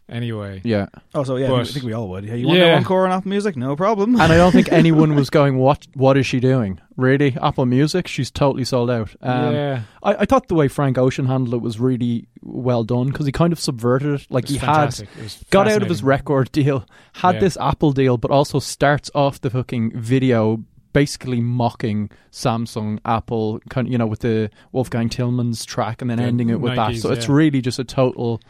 anyway. 0.09 0.61
yeah. 0.65 0.87
Oh, 1.15 1.25
so 1.25 1.37
yeah, 1.37 1.53
I 1.53 1.65
think 1.65 1.85
we 1.85 1.93
all 1.93 2.09
would. 2.11 2.25
Yeah, 2.25 2.35
you 2.35 2.47
want 2.47 2.59
Yeah. 2.59 2.67
that 2.67 2.79
encore 2.79 3.07
on 3.07 3.13
Apple 3.13 3.29
Music? 3.31 3.57
No 3.57 3.77
problem. 3.77 4.15
And 4.21 4.33
I 4.33 4.37
don't 4.37 4.53
think 4.53 4.69
anyone 4.73 5.15
was 5.15 5.31
going, 5.31 5.59
"What? 5.59 5.87
What 5.95 6.17
is 6.17 6.27
she 6.27 6.41
doing?" 6.41 6.81
Really, 6.97 7.37
Apple 7.43 7.67
Music? 7.67 8.09
She's 8.09 8.31
totally 8.31 8.65
sold 8.65 8.91
out. 8.91 9.15
Um, 9.21 9.55
yeah, 9.55 9.83
I, 10.03 10.15
I 10.15 10.25
thought 10.25 10.49
the 10.49 10.55
way 10.55 10.69
Frank 10.69 10.97
Ocean 10.99 11.27
handled 11.27 11.55
it 11.55 11.61
was 11.61 11.79
really 11.79 12.27
well 12.43 12.85
done 12.85 13.09
because 13.09 13.27
he 13.27 13.33
kind 13.33 13.53
of 13.53 13.61
subverted 13.61 14.21
it. 14.21 14.27
Like 14.31 14.45
it 14.45 14.51
was 14.53 14.61
he 14.61 14.67
fantastic. 14.67 15.09
It 15.19 15.23
was 15.25 15.35
had 15.39 15.51
got 15.51 15.69
out 15.69 15.83
of 15.83 15.89
his 15.89 15.99
fascinating. 16.01 16.07
record 16.07 16.53
deal, 16.53 16.87
had 17.15 17.35
Yeah. 17.35 17.41
this 17.41 17.57
Apple 17.61 17.93
deal, 17.93 18.17
but 18.17 18.31
also 18.31 18.59
starts 18.61 19.11
off 19.15 19.41
the 19.41 19.51
fucking 19.51 19.93
video 19.99 20.63
basically 20.95 21.43
mocking 21.43 22.09
Samsung, 22.33 22.99
Apple, 23.05 23.61
kind 23.69 23.87
of, 23.87 23.93
you 23.93 23.99
know, 23.99 24.07
with 24.07 24.21
the 24.21 24.49
Wolfgang 24.73 25.11
Tillmans 25.11 25.67
track, 25.67 26.01
and 26.01 26.11
then 26.11 26.17
The 26.17 26.25
ending 26.25 26.49
it 26.49 26.59
with 26.59 26.75
that. 26.77 26.93
Nikes, 26.93 27.01
So 27.03 27.11
it's 27.13 27.29
yeah. 27.29 27.35
really 27.35 27.61
just 27.61 27.79
a 27.79 27.85
total 27.85 28.41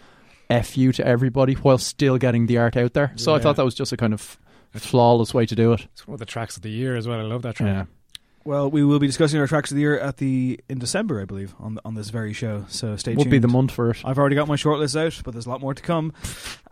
fu 0.51 0.93
to 0.93 1.07
everybody 1.07 1.55
while 1.55 1.79
still 1.79 2.19
getting 2.19 2.47
the 2.47 2.59
art 2.59 2.77
out 2.77 2.93
there. 2.95 3.13
So 3.17 3.35
I 3.35 3.39
thought 3.39 3.57
that 3.57 3.65
was 3.65 3.75
just 3.75 3.93
a 3.93 3.97
kind 3.97 4.15
of 4.15 4.39
flawless 4.75 5.33
way 5.33 5.47
to 5.47 5.55
do 5.55 5.73
it. 5.73 5.87
It's 5.93 6.07
one 6.07 6.15
of 6.15 6.21
the 6.21 6.27
tracks 6.27 6.57
of 6.57 6.63
the 6.63 6.71
year 6.71 6.97
as 6.97 7.09
well. 7.09 7.19
I 7.19 7.23
love 7.23 7.43
that 7.43 7.57
track. 7.57 7.67
Yeah. 7.69 7.85
well, 8.45 8.71
we 8.71 8.85
will 8.85 8.99
be 8.99 9.07
discussing 9.07 9.41
our 9.41 9.47
tracks 9.47 9.71
of 9.71 9.75
the 9.77 9.81
year 9.81 9.99
at 9.99 10.19
the 10.19 10.61
in 10.69 10.79
December, 10.79 11.21
I 11.21 11.25
believe, 11.25 11.55
on 11.59 11.79
on 11.85 11.95
this 11.95 12.11
very 12.11 12.33
show. 12.33 12.65
So 12.69 12.97
stay 12.97 13.13
Would 13.13 13.25
tuned. 13.25 13.31
be 13.31 13.39
the 13.39 13.49
month 13.49 13.73
for 13.73 13.91
it. 13.91 13.99
I've 14.05 14.19
already 14.19 14.37
got 14.37 14.49
my 14.49 14.57
shortlist 14.57 14.95
out, 15.01 15.21
but 15.25 15.33
there's 15.33 15.47
a 15.47 15.51
lot 15.51 15.61
more 15.61 15.75
to 15.75 15.83
come. 15.83 16.13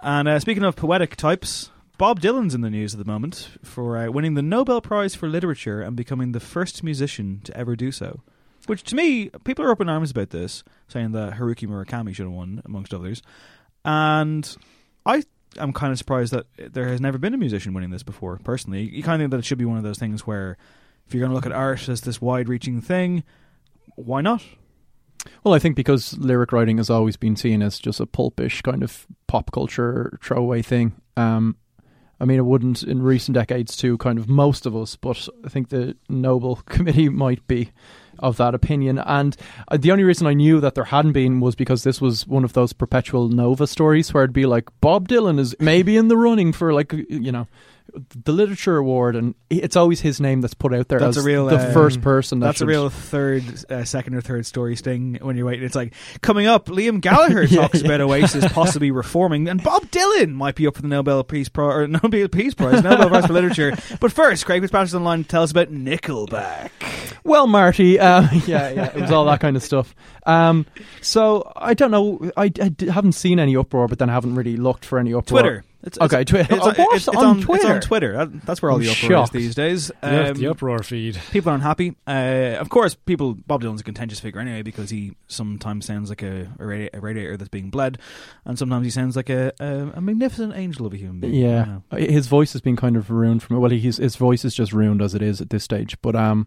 And 0.01 0.29
uh, 0.29 0.39
speaking 0.39 0.65
of 0.65 0.77
poetic 0.77 1.17
types, 1.17 1.71
Bob 1.97 2.21
Dylan's 2.21 2.55
in 2.55 2.61
the 2.61 2.71
news 2.71 2.93
at 2.95 2.99
the 2.99 3.11
moment 3.11 3.51
for 3.63 3.97
uh, 3.97 4.11
winning 4.11 4.35
the 4.35 4.43
Nobel 4.43 4.81
Prize 4.81 5.15
for 5.15 5.29
Literature 5.29 5.81
and 5.81 5.97
becoming 5.97 6.33
the 6.33 6.41
first 6.41 6.83
musician 6.85 7.41
to 7.45 7.57
ever 7.57 7.75
do 7.75 7.91
so. 7.91 8.21
Which 8.67 8.83
to 8.85 8.95
me, 8.97 9.29
people 9.45 9.65
are 9.65 9.71
up 9.71 9.81
in 9.81 9.89
arms 9.91 10.11
about 10.11 10.31
this, 10.31 10.65
saying 10.89 11.13
that 11.13 11.35
Haruki 11.35 11.69
Murakami 11.69 12.15
should 12.15 12.25
have 12.25 12.33
won, 12.33 12.63
amongst 12.65 12.95
others. 12.95 13.23
And 13.85 14.57
I 15.05 15.23
am 15.59 15.73
kind 15.73 15.93
of 15.93 15.99
surprised 15.99 16.33
that 16.33 16.47
there 16.73 16.89
has 16.89 17.01
never 17.01 17.19
been 17.19 17.35
a 17.35 17.39
musician 17.39 17.75
winning 17.75 17.91
this 17.91 18.03
before, 18.03 18.39
personally. 18.45 18.83
You 18.83 19.03
kind 19.03 19.21
of 19.21 19.25
think 19.25 19.31
that 19.33 19.39
it 19.39 19.45
should 19.45 19.59
be 19.59 19.65
one 19.65 19.77
of 19.77 19.83
those 19.83 19.99
things 19.99 20.27
where 20.27 20.57
if 21.07 21.15
you're 21.15 21.21
going 21.21 21.31
to 21.31 21.35
look 21.35 21.47
at 21.47 21.53
art 21.53 21.89
as 21.89 22.01
this 22.01 22.21
wide 22.21 22.49
reaching 22.49 22.81
thing, 22.81 23.25
why 23.97 24.21
not? 24.21 24.43
Well, 25.43 25.55
I 25.55 25.59
think 25.59 25.77
because 25.77 26.17
lyric 26.19 26.53
writing 26.53 26.77
has 26.79 26.91
always 26.91 27.17
been 27.17 27.37
seen 27.37 27.63
as 27.63 27.79
just 27.79 28.01
a 28.01 28.07
pulpish 28.07 28.63
kind 28.63 28.83
of 28.83 29.07
pop 29.27 29.53
culture 29.53 30.19
throwaway 30.23 30.63
thing. 30.63 31.01
Um, 31.17 31.57
I 32.21 32.25
mean, 32.25 32.39
it 32.39 32.45
wouldn't 32.47 32.83
in 32.83 33.03
recent 33.03 33.35
decades 33.35 33.77
to 33.79 33.99
kind 33.99 34.19
of 34.19 34.29
most 34.29 34.67
of 34.67 34.77
us, 34.77 34.97
but 34.97 35.29
I 35.45 35.49
think 35.49 35.69
the 35.69 35.97
Nobel 36.09 36.57
Committee 36.67 37.09
might 37.09 37.47
be 37.47 37.71
of 38.19 38.37
that 38.37 38.55
opinion. 38.55 38.99
And 38.99 39.37
uh, 39.69 39.77
the 39.77 39.93
only 39.93 40.05
reason 40.05 40.27
I 40.27 40.35
knew 40.35 40.61
that 40.61 40.75
there 40.75 40.85
hadn't 40.85 41.13
been 41.13 41.41
was 41.41 41.55
because 41.55 41.83
this 41.83 42.01
was 42.01 42.27
one 42.27 42.45
of 42.45 42.53
those 42.53 42.73
perpetual 42.73 43.29
Nova 43.29 43.67
stories 43.67 44.13
where 44.13 44.25
it'd 44.25 44.33
be 44.33 44.47
like 44.47 44.69
Bob 44.81 45.09
Dylan 45.09 45.39
is 45.39 45.55
maybe 45.61 45.97
in 45.97 46.09
the 46.09 46.17
running 46.17 46.53
for 46.53 46.73
like 46.73 46.93
you 46.93 47.33
know 47.33 47.47
the 47.93 48.33
literature 48.33 48.77
award, 48.77 49.15
and 49.15 49.35
it's 49.51 49.77
always 49.77 50.01
his 50.01 50.21
name 50.21 50.41
that's 50.41 50.55
put 50.55 50.75
out 50.75 50.89
there 50.89 50.99
That's 50.99 51.17
as 51.17 51.25
a 51.25 51.27
real, 51.27 51.47
the 51.47 51.57
uh, 51.57 51.73
first 51.73 52.01
person. 52.01 52.41
That 52.41 52.47
That's 52.47 52.61
a 52.61 52.67
real 52.67 52.91
third, 52.91 53.45
uh, 53.71 53.85
second 53.85 54.15
or 54.15 54.21
third 54.21 54.47
story 54.47 54.75
sting 54.75 55.19
when 55.21 55.37
you're 55.37 55.47
waiting. 55.47 55.65
It's 55.65 55.75
like 55.75 55.95
coming 56.21 56.47
up. 56.47 56.67
Liam 56.67 57.01
Gallagher 57.01 57.45
Yeah, 57.45 57.61
talks 57.63 57.81
yeah. 57.83 57.87
about 57.87 58.01
Oasis 58.01 58.51
possibly 58.53 58.91
reforming, 58.91 59.49
and 59.49 59.63
Bob 59.63 59.85
Dylan 59.87 60.33
might 60.33 60.55
be 60.55 60.67
up 60.67 60.77
for 60.77 60.83
the 60.83 60.89
Nobel 60.89 61.23
Peace 61.25 61.49
Prize 61.49 61.75
or 61.75 61.87
Nobel 62.03 62.29
Peace 62.29 62.55
Prize, 62.55 62.83
Nobel 62.83 63.09
Prize 63.09 63.27
for 63.27 63.33
Literature. 63.33 63.73
But 64.01 64.13
first, 64.13 64.45
Craig 64.45 64.61
Fitzpatrick's 64.61 64.95
online 64.95 65.23
to 65.23 65.29
tell 65.29 65.43
us 65.43 65.51
about 65.51 65.69
Nickelback. 65.71 66.71
Well, 67.23 67.47
Marty, 67.47 67.99
um, 68.01 68.29
yeah, 68.47 68.71
yeah, 68.71 68.87
it 68.95 69.01
was 69.01 69.11
all 69.11 69.25
that 69.27 69.41
kind 69.41 69.57
of 69.57 69.63
stuff. 69.63 69.95
Um, 70.27 70.67
so 71.01 71.51
I 71.57 71.75
don't 71.75 71.91
know. 71.91 72.31
I 72.37 72.51
haven't 72.81 73.13
seen 73.13 73.39
any 73.39 73.57
uproar, 73.57 73.89
but 73.89 73.99
then 73.99 74.11
I 74.11 74.15
haven't 74.15 74.35
really 74.35 74.57
looked 74.57 74.85
for 74.85 74.99
any 74.99 75.13
uproar. 75.15 75.41
Twitter. 75.41 75.65
It's, 75.87 75.99
Okay, 76.01 76.23
it's, 76.23 76.31
Twi- 76.31 76.41
it's, 76.41 76.51
it's, 76.51 76.79
what? 76.79 76.97
it's 76.97 77.09
On 77.09 77.17
on, 77.17 77.37
It's 77.37 77.45
Twitter? 77.47 77.75
on 77.75 77.81
Twitter. 77.81 78.27
That's 78.45 78.63
where 78.63 78.71
all 78.71 78.79
I'm 78.79 78.83
the 78.85 78.91
uproar 78.91 79.11
shocked. 79.11 79.35
is 79.35 79.43
these 79.43 79.55
days. 79.55 79.93
Um, 80.03 80.35
the 80.35 80.47
uproar 80.49 80.83
feed. 80.83 81.21
people 81.31 81.51
are 81.53 81.55
unhappy. 81.55 81.95
Uh, 82.07 82.57
of 82.59 82.71
course, 82.71 82.95
people. 82.95 83.35
Bob 83.35 83.63
Dylan's 83.63 83.83
a 83.83 83.85
contentious 83.85 84.19
figure 84.19 84.41
anyway 84.41 84.63
because 84.63 84.89
he 84.91 85.13
sometimes 85.29 85.85
sounds 85.85 86.09
like 86.09 86.23
a, 86.23 86.43
a, 86.59 86.63
radi- 86.63 86.91
a 86.95 87.01
radiator 87.01 87.37
that's 87.37 87.51
being 87.51 87.69
bled, 87.71 87.99
and 88.47 88.59
sometimes 88.59 88.87
he 88.87 88.91
sounds 88.91 89.15
like 89.15 89.29
a, 89.29 89.53
a, 89.61 89.93
a 89.97 90.01
magnificent 90.01 90.55
angel 90.57 90.87
of 90.87 90.95
a 90.95 90.97
human 90.97 91.21
being. 91.21 91.35
Yeah, 91.35 91.67
You 91.67 91.73
know. 91.73 91.83
Uh, 91.91 91.97
his 91.97 92.29
voice 92.29 92.53
has 92.55 92.63
been 92.63 92.77
kind 92.77 92.97
of 92.97 93.11
ruined 93.11 93.43
from 93.43 93.57
it. 93.57 93.61
Well, 93.61 93.71
his 93.71 93.99
his 93.99 94.17
voice 94.17 94.45
is 94.45 94.55
just 94.55 94.73
ruined 94.73 95.03
as 95.03 95.15
it 95.15 95.21
is 95.23 95.41
at 95.41 95.51
this 95.51 95.65
stage. 95.65 95.97
But 96.01 96.17
um, 96.17 96.47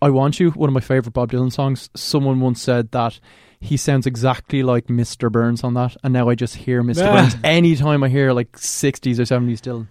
I 0.00 0.08
want 0.10 0.40
you. 0.40 0.50
One 0.52 0.68
of 0.70 0.74
my 0.74 0.80
favorite 0.80 1.12
Bob 1.12 1.30
Dylan 1.32 1.52
songs. 1.52 1.90
Someone 1.94 2.40
once 2.40 2.62
said 2.62 2.90
that 2.92 3.20
he 3.62 3.76
sounds 3.76 4.06
exactly 4.06 4.62
like 4.62 4.88
Mr. 4.88 5.30
Burns 5.30 5.62
on 5.64 5.74
that, 5.74 5.96
and 6.02 6.12
now 6.12 6.28
I 6.28 6.34
just 6.34 6.56
hear 6.56 6.82
Mr. 6.82 7.04
Burns 7.10 7.36
anytime 7.44 8.02
I 8.02 8.08
hear 8.08 8.32
like 8.32 8.58
sixties 8.58 9.18
or 9.20 9.24
seventies 9.24 9.60
Dylan. 9.62 9.86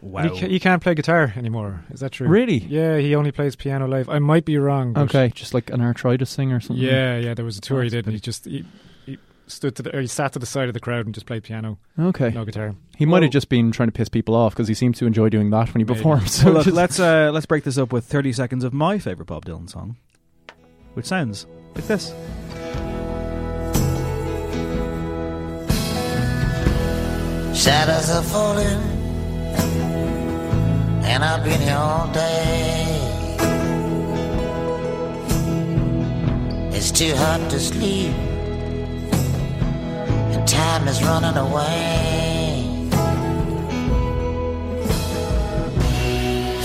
Wow. 0.00 0.22
He, 0.24 0.28
ca- 0.40 0.48
he 0.48 0.60
can't 0.60 0.82
play 0.82 0.94
guitar 0.94 1.32
anymore. 1.36 1.82
Is 1.90 2.00
that 2.00 2.12
true? 2.12 2.28
Really? 2.28 2.58
Yeah, 2.58 2.98
he 2.98 3.14
only 3.14 3.32
plays 3.32 3.56
piano 3.56 3.86
live. 3.88 4.08
I 4.10 4.18
might 4.18 4.44
be 4.44 4.58
wrong. 4.58 4.96
Okay, 4.98 5.30
just 5.34 5.54
like 5.54 5.70
an 5.70 5.80
arthritis 5.80 6.34
thing 6.36 6.52
or 6.52 6.60
something. 6.60 6.84
Yeah, 6.84 7.16
yeah. 7.18 7.32
There 7.34 7.44
was 7.44 7.56
a 7.56 7.60
tour 7.62 7.82
he 7.82 7.88
That's 7.88 7.94
a 7.94 7.96
did, 8.02 8.06
and 8.06 8.14
he 8.14 8.20
just 8.20 8.44
he, 8.44 8.64
he 9.06 9.18
stood 9.46 9.76
to 9.76 9.82
the 9.82 9.96
or 9.96 10.00
he 10.02 10.06
sat 10.06 10.32
to 10.34 10.38
the 10.38 10.44
side 10.46 10.68
of 10.68 10.74
the 10.74 10.80
crowd 10.80 11.06
and 11.06 11.14
just 11.14 11.26
played 11.26 11.42
piano, 11.44 11.78
Okay. 11.98 12.30
no 12.30 12.44
guitar. 12.44 12.74
He 12.98 13.06
might 13.06 13.22
have 13.22 13.32
just 13.32 13.48
been 13.48 13.72
trying 13.72 13.88
to 13.88 13.92
piss 13.92 14.08
people 14.10 14.34
off 14.34 14.52
because 14.52 14.68
he 14.68 14.74
seems 14.74 14.98
to 14.98 15.06
enjoy 15.06 15.28
doing 15.30 15.48
that 15.50 15.72
when 15.72 15.80
he 15.80 15.84
Maybe. 15.84 15.94
performs. 15.98 16.32
So 16.34 16.46
Well, 16.52 16.62
look, 16.64 16.66
let's 16.66 17.00
uh, 17.00 17.30
let's 17.32 17.46
break 17.46 17.64
this 17.64 17.78
up 17.78 17.90
with 17.92 18.04
30 18.04 18.32
seconds 18.34 18.62
of 18.64 18.72
my 18.74 18.98
favorite 18.98 19.26
Bob 19.26 19.46
Dylan 19.46 19.70
song, 19.70 19.96
which 20.92 21.06
sounds 21.06 21.46
like 21.74 21.86
this. 21.86 22.12
Shadows 27.54 28.10
are 28.10 28.22
falling, 28.22 28.80
and 31.04 31.24
I've 31.24 31.44
been 31.44 31.60
here 31.60 31.76
all 31.76 32.08
day. 32.12 32.84
It's 36.72 36.90
too 36.90 37.14
hot 37.14 37.48
to 37.50 37.60
sleep, 37.60 38.12
and 40.32 40.46
time 40.48 40.88
is 40.88 41.02
running 41.02 41.36
away. 41.36 42.64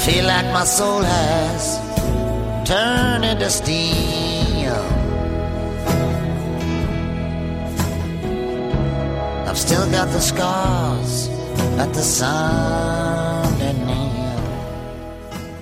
Feel 0.05 0.25
like 0.25 0.51
my 0.51 0.65
soul 0.65 1.01
has 1.03 1.79
turned 2.67 3.23
into 3.23 3.49
steam. 3.49 4.38
I've 9.49 9.57
still 9.57 9.89
got 9.89 10.05
the 10.09 10.19
scars 10.19 11.27
that 11.27 11.91
the 11.91 12.01
sun 12.03 13.57
didn't. 13.57 13.89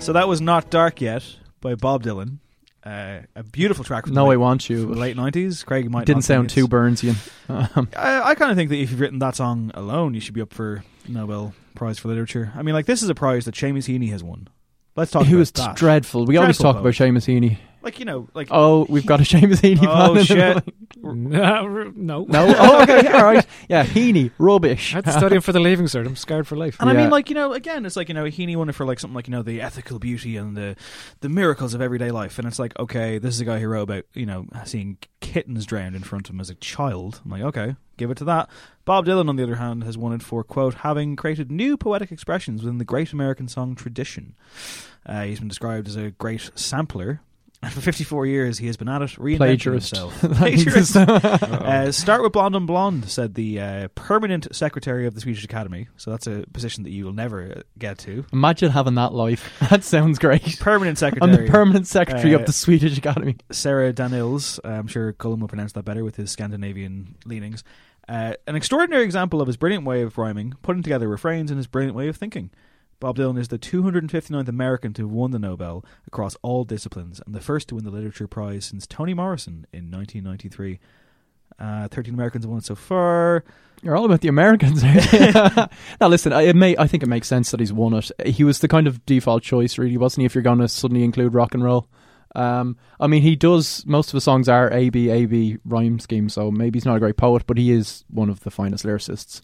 So 0.01 0.11
that 0.11 0.27
was 0.27 0.41
not 0.41 0.69
dark 0.69 0.99
yet 0.99 1.23
by 1.61 1.75
Bob 1.75 2.03
Dylan. 2.03 2.39
Uh, 2.83 3.19
a 3.33 3.43
beautiful 3.43 3.85
track 3.85 4.03
from 4.03 4.13
no, 4.13 4.23
the 4.23 4.25
I 4.25 4.29
late, 4.31 4.37
want 4.37 4.63
from 4.63 4.75
you. 4.75 4.85
the 4.87 4.99
late 4.99 5.15
90s. 5.15 5.65
Craig 5.65 5.89
might 5.89 6.05
Didn't 6.05 6.17
not 6.17 6.23
sound 6.25 6.49
too 6.49 6.67
Burnsian. 6.67 7.15
Um, 7.47 7.87
I, 7.97 8.31
I 8.31 8.35
kind 8.35 8.51
of 8.51 8.57
think 8.57 8.71
that 8.71 8.75
if 8.75 8.91
you've 8.91 8.99
written 8.99 9.19
that 9.19 9.37
song 9.37 9.71
alone, 9.73 10.13
you 10.13 10.19
should 10.19 10.33
be 10.33 10.41
up 10.41 10.53
for 10.53 10.83
Nobel 11.07 11.53
Prize 11.73 11.97
for 11.97 12.09
Literature. 12.09 12.51
I 12.57 12.63
mean, 12.63 12.75
like 12.75 12.87
this 12.87 13.01
is 13.01 13.07
a 13.07 13.15
prize 13.15 13.45
that 13.45 13.55
Seamus 13.55 13.87
Heaney 13.87 14.09
has 14.09 14.21
won. 14.21 14.49
Let's 14.97 15.11
talk 15.11 15.23
he 15.25 15.31
about 15.31 15.39
was 15.39 15.51
that. 15.51 15.77
dreadful. 15.77 16.25
We 16.25 16.35
always 16.35 16.57
Dreadful 16.57 16.73
talk 16.73 16.81
about 16.81 16.91
Seamus 16.93 17.25
Heaney. 17.25 17.57
Like 17.81 17.99
you 17.99 18.05
know, 18.05 18.27
like 18.33 18.47
Oh, 18.51 18.85
we've 18.89 19.05
got 19.05 19.19
a 19.19 19.23
Seamus 19.23 19.61
Heaney. 19.61 19.85
Oh, 19.87 20.07
fan 20.13 20.17
in 20.17 20.23
shit. 20.25 20.65
the- 20.65 20.73
no, 21.13 21.91
no. 21.95 22.25
No. 22.27 22.53
Oh, 22.57 22.81
okay. 22.83 23.03
yeah, 23.05 23.17
all 23.17 23.23
right. 23.23 23.45
Yeah, 23.69 23.85
Heaney, 23.85 24.31
rubbish. 24.37 24.93
I 24.93 24.97
had 24.97 25.05
to 25.05 25.11
study 25.11 25.35
him 25.35 25.41
for 25.41 25.51
the 25.51 25.59
leaving 25.59 25.85
cert. 25.85 26.05
I'm 26.05 26.15
scared 26.15 26.47
for 26.47 26.55
life. 26.55 26.77
And 26.79 26.89
I 26.89 26.93
Yeah. 26.93 27.01
mean, 27.01 27.09
like 27.11 27.29
you 27.29 27.35
know, 27.35 27.53
again, 27.53 27.85
it's 27.85 27.95
like 27.95 28.07
you 28.09 28.13
know, 28.15 28.25
Heaney 28.25 28.55
won 28.55 28.69
it 28.69 28.73
for 28.75 28.85
like 28.85 28.99
something 28.99 29.15
like 29.15 29.27
you 29.27 29.31
know 29.31 29.43
the 29.43 29.61
ethical 29.61 29.99
beauty 29.99 30.37
and 30.37 30.55
the 30.57 30.75
the 31.21 31.29
miracles 31.29 31.73
of 31.73 31.81
everyday 31.81 32.11
life, 32.11 32.39
and 32.39 32.47
it's 32.47 32.59
like 32.59 32.77
okay, 32.79 33.17
this 33.19 33.33
is 33.35 33.41
a 33.41 33.45
guy 33.45 33.59
who 33.59 33.67
wrote 33.67 33.83
about 33.83 34.05
you 34.13 34.25
know 34.25 34.45
seeing 34.65 34.97
kittens 35.21 35.65
drowned 35.65 35.95
in 35.95 36.03
front 36.03 36.27
of 36.29 36.35
him 36.35 36.41
as 36.41 36.49
a 36.49 36.55
child. 36.55 37.21
I'm 37.25 37.31
like, 37.31 37.41
okay, 37.43 37.75
give 37.97 38.11
it 38.11 38.17
to 38.17 38.25
that. 38.25 38.49
Bob 38.85 39.05
Dylan, 39.05 39.27
on 39.29 39.35
the 39.35 39.43
other 39.43 39.55
hand, 39.55 39.83
has 39.83 39.97
won 39.97 40.13
it 40.13 40.23
for 40.23 40.43
quote 40.43 40.75
having 40.75 41.15
created 41.15 41.51
new 41.51 41.77
poetic 41.77 42.11
expressions 42.11 42.63
within 42.63 42.77
the 42.77 42.85
great 42.85 43.11
American 43.13 43.47
song 43.47 43.75
tradition. 43.75 44.35
Uh, 45.05 45.23
he's 45.23 45.39
been 45.39 45.47
described 45.47 45.87
as 45.87 45.95
a 45.95 46.11
great 46.11 46.49
sampler. 46.55 47.21
And 47.63 47.73
for 47.73 47.81
54 47.81 48.25
years, 48.27 48.57
he 48.59 48.67
has 48.67 48.77
been 48.77 48.87
at 48.87 49.01
it, 49.01 49.09
reinventing 49.11 49.37
Plagiarist. 49.37 49.95
himself. 49.95 50.19
Plagiarist. 50.37 50.95
Uh, 51.67 51.91
start 51.91 52.21
with 52.23 52.31
Blonde 52.31 52.55
on 52.55 52.65
Blonde, 52.65 53.09
said 53.09 53.33
the 53.33 53.59
uh, 53.59 53.87
permanent 53.95 54.47
secretary 54.55 55.05
of 55.05 55.15
the 55.15 55.21
Swedish 55.21 55.43
Academy. 55.43 55.87
So 55.97 56.11
that's 56.11 56.27
a 56.27 56.45
position 56.53 56.83
that 56.83 56.91
you 56.91 57.03
will 57.05 57.13
never 57.13 57.51
uh, 57.57 57.61
get 57.77 57.97
to. 57.99 58.25
Imagine 58.31 58.71
having 58.71 58.95
that 58.95 59.13
life. 59.13 59.51
That 59.69 59.83
sounds 59.83 60.17
great. 60.19 60.59
Permanent 60.59 60.97
secretary. 60.97 61.31
I'm 61.31 61.45
the 61.45 61.51
permanent 61.51 61.87
secretary 61.87 62.33
Uh, 62.35 62.39
of 62.39 62.45
the 62.45 62.53
Swedish 62.53 62.97
Academy. 62.97 63.37
Sara 63.51 63.91
Danius. 63.91 64.59
Uh, 64.63 64.69
I'm 64.69 64.87
sure 64.87 65.11
Cullen 65.13 65.39
will 65.39 65.47
pronounce 65.47 65.73
that 65.73 65.83
better 65.83 66.03
with 66.03 66.15
his 66.15 66.31
Scandinavian 66.31 67.15
leanings. 67.25 67.63
Uh, 68.07 68.33
an 68.47 68.55
extraordinary 68.55 69.03
example 69.03 69.41
of 69.41 69.47
his 69.47 69.57
brilliant 69.57 69.83
way 69.85 70.01
of 70.01 70.17
rhyming, 70.17 70.53
putting 70.61 70.83
together 70.83 71.07
refrains, 71.09 71.51
and 71.51 71.57
his 71.57 71.67
brilliant 71.67 71.95
way 71.95 72.07
of 72.07 72.15
thinking. 72.15 72.49
Bob 72.99 73.17
Dylan 73.17 73.37
is 73.37 73.49
the 73.49 73.59
259th 73.59 74.47
American 74.47 74.91
to 74.93 75.03
have 75.03 75.11
won 75.11 75.31
the 75.31 75.37
Nobel 75.37 75.85
across 76.07 76.35
all 76.41 76.63
disciplines, 76.63 77.21
and 77.25 77.35
the 77.35 77.41
first 77.41 77.67
to 77.69 77.75
win 77.75 77.83
the 77.83 77.91
Literature 77.91 78.27
Prize 78.27 78.65
since 78.65 78.87
Toni 78.87 79.13
Morrison 79.13 79.67
in 79.71 79.91
1993. 79.91 80.79
Uh, 81.59 81.87
13 81.87 82.13
Americans 82.13 82.43
have 82.43 82.49
won 82.49 82.59
it 82.59 82.65
so 82.65 82.75
far. 82.75 83.43
You're 83.83 83.95
all 83.95 84.05
about 84.05 84.21
the 84.21 84.27
Americans. 84.27 84.83
now, 86.01 86.07
listen, 86.07 86.33
I, 86.33 86.43
it 86.43 86.55
may, 86.55 86.75
I 86.77 86.87
think 86.87 87.03
it 87.03 87.07
makes 87.07 87.27
sense 87.27 87.51
that 87.51 87.59
he's 87.59 87.71
won 87.71 87.93
it. 87.93 88.11
He 88.25 88.43
was 88.43 88.59
the 88.59 88.67
kind 88.67 88.87
of 88.87 89.05
default 89.05 89.43
choice, 89.43 89.77
really, 89.77 89.97
wasn't 89.97 90.21
he? 90.21 90.25
If 90.25 90.33
you're 90.33 90.41
going 90.41 90.59
to 90.59 90.67
suddenly 90.67 91.03
include 91.03 91.35
rock 91.35 91.53
and 91.53 91.63
roll, 91.63 91.87
um, 92.35 92.77
I 92.99 93.05
mean, 93.05 93.21
he 93.21 93.35
does. 93.35 93.85
Most 93.85 94.07
of 94.07 94.13
the 94.13 94.21
songs 94.21 94.49
are 94.49 94.71
A 94.71 94.89
B 94.89 95.09
A 95.09 95.25
B 95.25 95.57
rhyme 95.65 95.99
scheme, 95.99 96.29
so 96.29 96.49
maybe 96.51 96.77
he's 96.77 96.85
not 96.85 96.97
a 96.97 96.99
great 96.99 97.17
poet, 97.17 97.43
but 97.45 97.57
he 97.57 97.71
is 97.71 98.05
one 98.09 98.29
of 98.29 98.41
the 98.41 98.51
finest 98.51 98.85
lyricists 98.85 99.41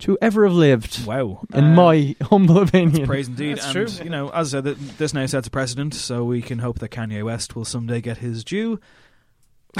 to 0.00 0.18
ever 0.20 0.44
have 0.46 0.54
lived, 0.54 1.06
Wow. 1.06 1.40
in 1.54 1.64
Uh, 1.64 1.74
my 1.74 2.16
humble 2.22 2.58
opinion. 2.58 3.06
Praise 3.06 3.28
indeed. 3.28 3.56
That's 3.58 3.74
and, 3.74 3.88
true. 3.88 4.04
you 4.04 4.10
know, 4.10 4.28
as 4.30 4.54
I 4.54 4.60
said, 4.62 4.76
this 4.98 5.14
now 5.14 5.24
sets 5.26 5.46
a 5.46 5.50
precedent, 5.50 5.94
so 5.94 6.24
we 6.24 6.42
can 6.42 6.58
hope 6.58 6.78
that 6.80 6.90
Kanye 6.90 7.24
West 7.24 7.56
will 7.56 7.64
someday 7.64 8.00
get 8.00 8.18
his 8.18 8.44
due 8.44 8.78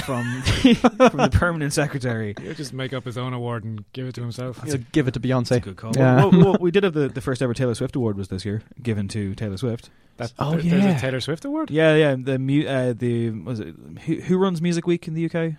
from 0.04 0.42
from 0.42 1.16
the 1.18 1.30
permanent 1.32 1.72
secretary. 1.72 2.34
He'll 2.40 2.54
just 2.54 2.72
make 2.74 2.92
up 2.92 3.04
his 3.04 3.16
own 3.16 3.32
award 3.32 3.64
and 3.64 3.84
give 3.94 4.06
it 4.06 4.14
to 4.16 4.20
himself. 4.22 4.60
So 4.68 4.78
give 4.92 5.08
it 5.08 5.14
to 5.14 5.20
Beyonce. 5.20 5.48
That's 5.48 5.56
a 5.58 5.60
good 5.60 5.76
call. 5.76 5.92
Yeah. 5.96 6.16
Well, 6.16 6.30
well, 6.30 6.40
well, 6.44 6.56
we 6.60 6.70
did 6.70 6.84
have 6.84 6.92
the, 6.92 7.08
the 7.08 7.20
first 7.22 7.40
ever 7.42 7.54
Taylor 7.54 7.74
Swift 7.74 7.96
award 7.96 8.16
was 8.18 8.28
this 8.28 8.44
year, 8.44 8.62
given 8.82 9.08
to 9.08 9.34
Taylor 9.34 9.56
Swift. 9.56 9.88
That, 10.18 10.32
Oh, 10.38 10.52
there- 10.52 10.62
There's 10.62 10.84
yeah. 10.84 10.96
a 10.96 11.00
Taylor 11.00 11.20
Swift 11.20 11.44
award? 11.44 11.70
Yeah, 11.70 11.94
yeah. 11.94 12.14
The 12.18 12.66
uh, 12.68 12.92
the 12.94 13.30
was 13.30 13.60
it 13.60 13.74
who, 14.06 14.14
who 14.16 14.36
runs 14.38 14.60
Music 14.62 14.86
Week 14.86 15.06
in 15.08 15.14
the 15.14 15.26
UK? 15.26 15.54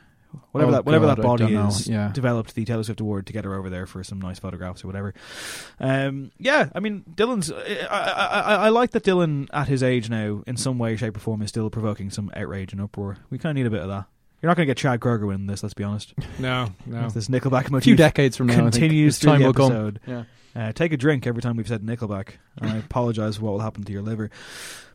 Whatever 0.51 0.69
Oh, 0.69 0.73
that 0.75 0.85
whatever 0.85 1.05
God, 1.05 1.17
that 1.17 1.21
body 1.23 1.55
is, 1.55 1.87
Yeah. 1.87 2.11
developed 2.13 2.55
the 2.55 2.65
Taylor 2.65 2.83
Swift 2.83 2.99
award 3.01 3.27
to 3.27 3.33
get 3.33 3.45
her 3.45 3.53
over 3.55 3.69
there 3.69 3.85
for 3.85 4.03
some 4.03 4.19
nice 4.19 4.39
photographs 4.39 4.83
or 4.83 4.87
whatever. 4.87 5.13
Um, 5.79 6.31
yeah, 6.39 6.69
I 6.73 6.79
mean 6.79 7.03
Dylan's. 7.13 7.51
I, 7.51 7.87
I, 7.89 8.27
I, 8.27 8.55
I 8.65 8.69
like 8.69 8.91
that 8.91 9.03
Dylan 9.03 9.47
at 9.53 9.67
his 9.67 9.83
age 9.83 10.09
now, 10.09 10.43
in 10.47 10.57
some 10.57 10.77
way, 10.77 10.95
shape, 10.95 11.15
or 11.17 11.19
form, 11.19 11.41
is 11.41 11.49
still 11.49 11.69
provoking 11.69 12.09
some 12.09 12.31
outrage 12.35 12.71
and 12.73 12.81
uproar. 12.81 13.17
We 13.29 13.37
kind 13.37 13.57
of 13.57 13.61
need 13.61 13.67
a 13.67 13.71
bit 13.71 13.81
of 13.81 13.89
that. 13.89 14.05
You're 14.41 14.49
not 14.49 14.57
going 14.57 14.67
to 14.67 14.69
get 14.71 14.77
Chad 14.77 14.99
Kroeger 14.99 15.25
winning 15.27 15.47
this. 15.47 15.63
Let's 15.63 15.73
be 15.73 15.83
honest. 15.83 16.13
No, 16.37 16.67
no. 16.85 17.07
If 17.07 17.13
this 17.13 17.27
Nickelback 17.27 17.67
A 17.67 17.71
motif 17.71 17.83
few 17.85 17.95
decades 17.95 18.37
from 18.37 18.47
now, 18.47 18.53
I 18.53 18.57
think 18.57 18.73
continues 18.73 19.17
through 19.19 19.31
time 19.31 19.39
the 19.41 19.45
will 19.47 19.53
come. 19.53 19.71
episode. 19.71 19.99
Yeah. 20.05 20.23
Uh, 20.55 20.71
take 20.71 20.91
a 20.93 20.97
drink 20.97 21.25
every 21.27 21.41
time 21.41 21.55
we've 21.55 21.67
said 21.67 21.81
Nickelback. 21.83 22.29
And 22.59 22.69
I 22.71 22.77
apologise 22.85 23.37
for 23.37 23.43
what 23.45 23.51
will 23.51 23.59
happen 23.59 23.83
to 23.83 23.91
your 23.91 24.01
liver. 24.01 24.29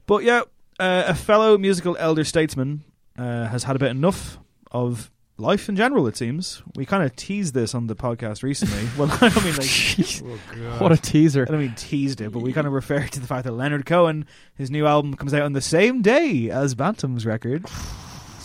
But 0.07 0.25
yeah, 0.25 0.43
uh, 0.81 1.05
a 1.09 1.15
fellow 1.15 1.59
musical 1.59 1.97
elder 1.99 2.25
statesman 2.25 2.83
uh, 3.19 3.47
has 3.47 3.65
had 3.65 3.77
a 3.77 3.79
bit 3.79 3.91
enough 3.91 4.39
of 4.73 5.11
life 5.39 5.69
in 5.69 5.77
general, 5.77 6.07
it 6.07 6.17
seems. 6.17 6.63
We 6.77 6.87
kind 6.87 7.03
of 7.03 7.15
teased 7.17 7.55
this 7.55 7.75
on 7.75 7.87
the 7.87 7.97
podcast 7.97 8.43
recently. 8.43 8.89
well, 8.99 9.11
I 9.21 9.29
don't 9.29 9.45
mean 9.45 9.57
like. 9.57 10.23
Oh, 10.25 10.79
what 10.79 10.93
a 10.93 10.97
teaser! 10.97 11.43
I 11.43 11.51
don't 11.51 11.61
mean 11.61 11.75
teased 11.75 12.21
it, 12.21 12.33
but 12.33 12.41
we 12.41 12.53
kind 12.53 12.67
of 12.67 12.73
referred 12.73 13.13
to 13.13 13.21
the 13.21 13.27
fact 13.27 13.45
that 13.45 13.53
Leonard 13.53 13.87
Cohen, 13.87 14.27
his 14.55 14.71
new 14.71 14.87
album 14.87 15.15
comes 15.15 15.35
out 15.35 15.43
on 15.43 15.53
the 15.53 15.61
same 15.61 16.03
day 16.03 16.51
as 16.51 16.75
Bantum's 16.75 17.27
record. 17.27 17.67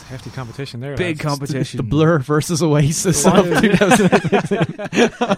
It's 0.08 0.12
hefty 0.14 0.30
competition 0.30 0.80
there. 0.80 0.96
Big 0.96 1.18
lads. 1.18 1.22
competition. 1.22 1.78
The 1.84 1.84
Blur 1.84 2.20
versus 2.20 2.64
Oasis 2.64 3.26
of 3.26 3.52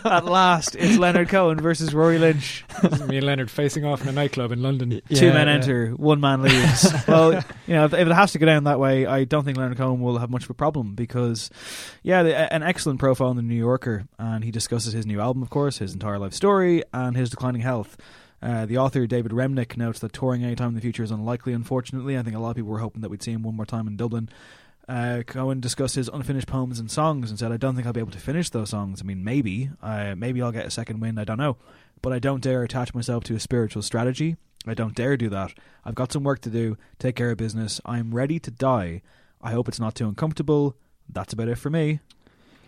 At 0.06 0.26
last, 0.26 0.76
it's 0.76 1.00
Leonard 1.00 1.30
Cohen 1.30 1.60
versus 1.60 1.90
Ruairi 1.90 2.20
Lynch. 2.20 2.64
Me 3.08 3.18
and 3.18 3.26
Leonard 3.26 3.50
facing 3.50 3.84
off 3.84 4.04
in 4.04 4.10
a 4.10 4.12
nightclub 4.12 4.52
in 4.52 4.62
London. 4.62 5.02
Two 5.12 5.34
men 5.34 5.48
yeah. 5.48 5.54
enter, 5.54 5.90
one 5.94 6.20
man 6.20 6.44
leaves. 6.44 6.94
well, 7.08 7.34
you 7.66 7.74
know, 7.74 7.86
if, 7.86 7.96
if 7.96 8.08
it 8.08 8.14
has 8.14 8.34
to 8.34 8.38
go 8.38 8.46
down 8.46 8.66
that 8.66 8.80
way, 8.80 9.08
I 9.08 9.24
don't 9.24 9.44
think 9.44 9.58
Leonard 9.58 9.78
Cohen 9.78 10.02
will 10.02 10.20
have 10.20 10.30
much 10.30 10.44
of 10.44 10.52
a 10.52 10.54
problem 10.54 10.94
because, 10.94 11.50
yeah, 12.04 12.22
the, 12.22 12.54
an 12.54 12.62
excellent 12.62 13.00
profile 13.00 13.32
in 13.32 13.38
the 13.38 13.42
New 13.42 13.56
Yorker, 13.56 14.06
and 14.20 14.44
he 14.44 14.52
discusses 14.52 14.94
his 14.94 15.08
new 15.08 15.20
album, 15.20 15.42
of 15.42 15.50
course, 15.50 15.80
his 15.80 15.94
entire 15.94 16.20
life 16.20 16.36
story, 16.36 16.84
and 16.94 17.18
his 17.18 17.32
declining 17.32 17.62
health. 17.62 17.98
Uh, 18.42 18.66
the 18.66 18.78
author 18.78 19.06
David 19.06 19.32
Remnick 19.32 19.76
notes 19.78 20.00
that 20.00 20.14
touring 20.14 20.44
anytime 20.44 20.70
in 20.70 20.76
the 20.76 20.82
future 20.82 21.04
is 21.04 21.12
unlikely. 21.12 21.54
Unfortunately, 21.54 22.18
I 22.18 22.22
think 22.22 22.36
a 22.36 22.40
lot 22.40 22.52
of 22.52 22.56
people 22.56 22.72
were 22.72 22.80
hoping 22.80 23.02
that 23.02 23.10
we'd 23.10 23.24
see 23.24 23.32
him 23.32 23.44
one 23.44 23.56
more 23.56 23.66
time 23.66 23.88
in 23.88 23.98
Dublin. 23.98 24.30
Uh, 24.90 25.22
Cohen 25.28 25.60
discussed 25.60 25.94
his 25.94 26.10
unfinished 26.10 26.48
poems 26.48 26.80
and 26.80 26.90
songs 26.90 27.30
and 27.30 27.38
said, 27.38 27.52
"I 27.52 27.58
don't 27.58 27.76
think 27.76 27.86
I'll 27.86 27.94
be 27.94 28.00
able 28.00 28.12
to 28.12 28.18
finish 28.18 28.50
those 28.50 28.72
songs. 28.72 29.02
I 29.02 29.06
mean, 29.06 29.24
maybe, 29.24 29.70
uh, 29.84 30.16
maybe 30.18 30.42
I'll 30.42 30.52
get 30.52 30.66
a 30.66 30.72
second 30.72 31.00
wind. 31.00 31.20
I 31.20 31.26
don't 31.26 31.38
know, 31.38 31.58
but 32.02 32.12
I 32.12 32.18
don't 32.18 32.44
dare 32.44 32.64
attach 32.64 32.96
myself 32.96 33.24
to 33.26 33.36
a 33.36 33.40
spiritual 33.40 33.84
strategy. 33.84 34.36
I 34.66 34.74
don't 34.74 34.96
dare 34.96 35.16
do 35.16 35.30
that. 35.30 35.54
I've 35.86 35.96
got 35.96 36.12
some 36.12 36.24
work 36.24 36.42
to 36.42 36.50
do. 36.50 36.76
Take 36.98 37.16
care 37.16 37.30
of 37.30 37.38
business. 37.38 37.80
I'm 37.86 38.16
ready 38.16 38.40
to 38.40 38.52
die. 38.52 39.04
I 39.42 39.52
hope 39.52 39.68
it's 39.68 39.80
not 39.80 39.94
too 39.94 40.08
uncomfortable. 40.08 40.76
That's 41.08 41.34
about 41.34 41.50
it 41.50 41.60
for 41.60 41.70
me." 41.70 42.00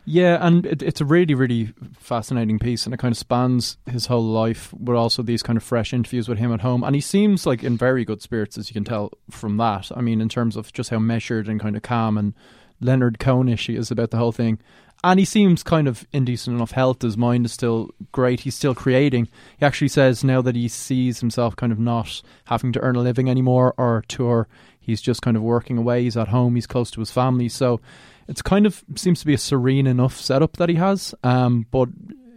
Yeah, 0.06 0.46
and 0.46 0.66
it, 0.66 0.82
it's 0.82 1.00
a 1.00 1.06
really, 1.06 1.36
really 1.36 1.74
fascinating 2.00 2.58
piece, 2.58 2.86
and 2.86 2.94
it 2.94 2.98
kind 2.98 3.12
of 3.12 3.18
spans 3.18 3.78
his 3.86 4.08
whole 4.08 4.24
life, 4.24 4.74
but 4.80 4.96
also 4.96 5.22
these 5.22 5.44
kind 5.44 5.58
of 5.58 5.64
fresh 5.64 5.94
interviews 5.94 6.28
with 6.28 6.40
him 6.40 6.52
at 6.52 6.62
home. 6.62 6.84
And 6.84 6.96
he 6.96 7.02
seems 7.02 7.46
like 7.46 7.64
in 7.64 7.78
very 7.78 8.04
good 8.04 8.22
spirits, 8.22 8.58
as 8.58 8.70
you 8.70 8.74
can 8.74 8.84
tell 8.84 9.12
from 9.30 9.58
that. 9.58 9.92
I 9.96 10.02
mean, 10.02 10.20
in 10.20 10.30
terms 10.30 10.56
of 10.56 10.74
just 10.74 10.90
how 10.90 11.00
measured 11.00 11.48
and 11.48 11.60
kind 11.60 11.76
of 11.76 11.84
calm 11.84 12.18
and 12.18 12.34
Leonard 12.80 13.20
Cohenish 13.20 13.68
he 13.68 13.76
is 13.76 13.92
about 13.92 14.10
the 14.10 14.18
whole 14.18 14.32
thing. 14.32 14.60
And 15.04 15.20
he 15.20 15.26
seems 15.26 15.64
kind 15.64 15.88
of 15.88 16.06
in 16.12 16.26
decent 16.26 16.56
enough 16.56 16.72
health. 16.72 17.02
His 17.02 17.18
mind 17.18 17.46
is 17.46 17.52
still 17.52 17.90
great. 18.12 18.42
He's 18.42 18.56
still 18.56 18.76
creating. 18.76 19.30
He 19.58 19.66
actually 19.66 19.88
says 19.88 20.24
now 20.24 20.42
that 20.44 20.56
he 20.56 20.68
sees 20.68 21.20
himself 21.20 21.56
kind 21.56 21.72
of 21.72 21.80
not 21.80 22.22
having 22.46 22.72
to 22.74 22.82
earn 22.82 22.96
a 22.96 23.02
living 23.02 23.28
anymore 23.30 23.74
or 23.78 24.04
tour, 24.08 24.48
he's 24.80 25.02
just 25.02 25.24
kind 25.24 25.36
of 25.36 25.44
working 25.44 25.78
away. 25.78 26.04
He's 26.04 26.18
at 26.18 26.28
home. 26.28 26.54
He's 26.54 26.68
close 26.68 26.92
to 26.92 27.00
his 27.00 27.10
family. 27.10 27.50
So 27.50 27.82
it's 28.28 28.42
kind 28.42 28.66
of 28.66 28.84
seems 28.96 29.20
to 29.22 29.26
be 29.26 29.34
a 29.34 29.38
serene 29.38 29.88
enough 29.88 30.20
setup 30.20 30.58
that 30.58 30.70
he 30.70 30.76
has. 30.76 31.14
Um, 31.24 31.66
but 31.72 31.90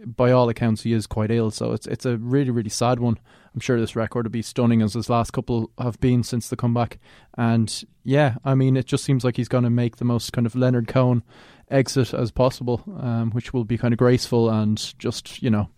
by 0.05 0.31
all 0.31 0.49
accounts, 0.49 0.83
he 0.83 0.93
is 0.93 1.07
quite 1.07 1.31
ill. 1.31 1.51
So 1.51 1.73
it's 1.73 1.87
it's 1.87 2.05
a 2.05 2.17
really 2.17 2.51
really 2.51 2.69
sad 2.69 2.99
one. 2.99 3.17
I'm 3.53 3.61
sure 3.61 3.79
this 3.79 3.95
record 3.95 4.25
will 4.25 4.31
be 4.31 4.41
stunning 4.41 4.81
as 4.81 4.93
his 4.93 5.09
last 5.09 5.31
couple 5.31 5.71
have 5.79 5.99
been 6.01 6.23
since 6.23 6.49
the 6.49 6.57
comeback. 6.57 6.99
And 7.37 7.83
yeah, 8.03 8.35
I 8.43 8.53
mean, 8.53 8.75
it 8.75 8.85
just 8.85 9.05
seems 9.05 9.23
like 9.23 9.37
he's 9.37 9.47
going 9.47 9.63
to 9.63 9.69
make 9.69 9.95
the 9.95 10.05
most 10.05 10.33
kind 10.33 10.45
of 10.45 10.55
Leonard 10.55 10.89
Cohen 10.89 11.23
exit 11.71 12.13
as 12.13 12.31
possible, 12.31 12.83
um, 12.99 13.31
which 13.31 13.53
will 13.53 13.63
be 13.63 13.77
kind 13.77 13.93
of 13.93 13.97
graceful 13.97 14.49
and 14.49 14.93
just 14.99 15.41
you 15.41 15.49
know 15.49 15.69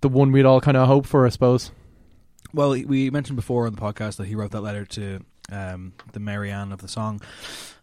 the 0.00 0.08
one 0.08 0.32
we'd 0.32 0.46
all 0.46 0.60
kind 0.60 0.76
of 0.76 0.86
hope 0.86 1.06
for, 1.06 1.26
I 1.26 1.30
suppose. 1.30 1.70
Well, 2.52 2.70
we 2.70 3.10
mentioned 3.10 3.36
before 3.36 3.66
on 3.66 3.74
the 3.74 3.80
podcast 3.80 4.16
that 4.16 4.26
he 4.26 4.34
wrote 4.34 4.52
that 4.52 4.62
letter 4.62 4.84
to 4.86 5.24
um, 5.50 5.92
the 6.12 6.20
Marianne 6.20 6.72
of 6.72 6.80
the 6.80 6.88
song, 6.88 7.20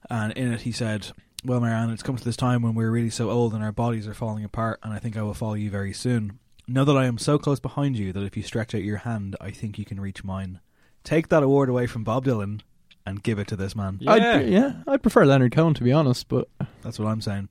and 0.10 0.34
in 0.34 0.52
it 0.52 0.62
he 0.62 0.72
said, 0.72 1.12
"Well, 1.46 1.60
Marianne, 1.60 1.90
it's 1.92 2.04
come 2.04 2.18
to 2.18 2.24
this 2.24 2.38
time 2.38 2.62
when 2.62 2.76
we're 2.76 2.92
really 2.92 3.10
so 3.10 3.30
old 3.30 3.54
and 3.54 3.64
our 3.64 3.72
bodies 3.72 4.08
are 4.08 4.14
falling 4.14 4.44
apart, 4.44 4.80
and 4.84 4.94
I 4.94 5.00
think 5.00 5.16
I 5.18 5.22
will 5.22 5.34
follow 5.34 5.54
you 5.56 5.70
very 5.70 5.94
soon. 5.94 6.40
Know 6.68 6.86
that 6.86 6.96
I 6.98 7.06
am 7.06 7.18
so 7.18 7.38
close 7.38 7.60
behind 7.60 7.98
you 7.98 8.14
that 8.14 8.24
if 8.24 8.38
you 8.38 8.44
stretch 8.44 8.74
out 8.74 8.84
your 8.84 8.98
hand, 8.98 9.36
I 9.42 9.52
think 9.52 9.78
you 9.78 9.86
can 9.86 10.00
reach 10.00 10.24
mine. 10.24 10.60
Take 11.04 11.28
that 11.30 11.44
award 11.44 11.70
away 11.70 11.88
from 11.88 12.04
Bob 12.04 12.26
Dylan." 12.26 12.62
And 13.06 13.22
give 13.22 13.38
it 13.38 13.48
to 13.48 13.58
this 13.58 13.76
man. 13.76 13.98
Yeah. 14.00 14.12
I'd, 14.14 14.48
yeah, 14.48 14.74
I'd 14.88 15.02
prefer 15.02 15.26
Leonard 15.26 15.52
Cohen 15.52 15.74
to 15.74 15.84
be 15.84 15.92
honest, 15.92 16.30
but 16.30 16.48
That's 16.84 16.98
what 16.98 17.10
I'm 17.10 17.20
saying. 17.20 17.50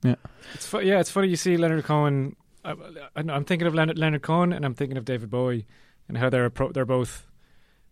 It's 0.55 0.65
fu- 0.65 0.79
yeah, 0.79 0.99
it's 0.99 1.11
funny 1.11 1.27
you 1.27 1.35
see 1.35 1.57
Leonard 1.57 1.83
Cohen. 1.83 2.35
I, 2.65 2.71
I, 2.71 2.75
I'm 3.15 3.45
thinking 3.45 3.67
of 3.67 3.75
Leonard, 3.75 3.99
Leonard 3.99 4.23
Cohen 4.23 4.51
and 4.51 4.65
I'm 4.65 4.73
thinking 4.73 4.97
of 4.97 5.05
David 5.05 5.29
Bowie 5.29 5.67
and 6.07 6.17
how 6.17 6.31
they're 6.31 6.49
appro- 6.49 6.73
they're 6.73 6.87
both 6.87 7.27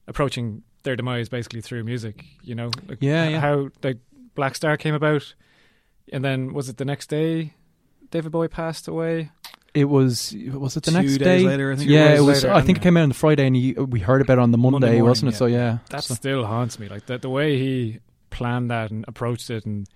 approaching 0.07 0.63
their 0.83 0.95
demise 0.95 1.29
basically 1.29 1.61
through 1.61 1.83
music. 1.83 2.25
You 2.43 2.55
know, 2.55 2.71
like 2.87 2.99
Yeah, 3.01 3.27
yeah. 3.29 3.39
How 3.39 3.69
like 3.83 3.97
Black 4.35 4.55
Star 4.55 4.77
came 4.77 4.93
about, 4.95 5.33
and 6.11 6.23
then 6.23 6.53
was 6.53 6.69
it 6.69 6.77
the 6.77 6.85
next 6.85 7.07
day 7.09 7.53
David 8.09 8.31
Bowie 8.31 8.47
passed 8.47 8.87
away? 8.87 9.31
it 9.73 9.85
was 9.85 10.35
was 10.53 10.75
it 10.75 10.83
the 10.83 10.91
Two 10.91 10.97
next 10.97 11.11
days 11.17 11.19
day? 11.19 11.39
later, 11.47 11.71
I 11.71 11.75
think. 11.77 11.89
yeah, 11.89 12.09
it 12.09 12.17
it 12.17 12.19
was. 12.19 12.27
was. 12.27 12.43
later, 12.43 12.55
I 12.55 12.61
think 12.61 12.77
it 12.79 12.81
came 12.81 12.97
out 12.97 13.03
on 13.03 13.09
the 13.09 13.15
Friday, 13.15 13.47
and 13.47 13.55
he, 13.55 13.71
we 13.73 14.01
heard 14.01 14.21
about 14.21 14.33
it 14.37 14.41
on 14.41 14.51
the 14.51 14.57
Monday, 14.57 14.71
Monday 14.73 14.87
morning, 15.01 15.07
wasn't 15.07 15.29
it? 15.29 15.33
yeah. 15.33 15.37
So 15.37 15.45
yeah, 15.45 15.77
That 15.91 16.03
So- 16.03 16.13
still 16.15 16.45
haunts 16.45 16.77
me. 16.77 16.89
Like 16.89 17.05
the 17.05 17.17
the 17.17 17.29
way 17.29 17.57
he 17.57 17.99
planned 18.31 18.69
that 18.69 18.91
and 18.91 19.05
approached 19.07 19.49
it, 19.49 19.65
and 19.65 19.87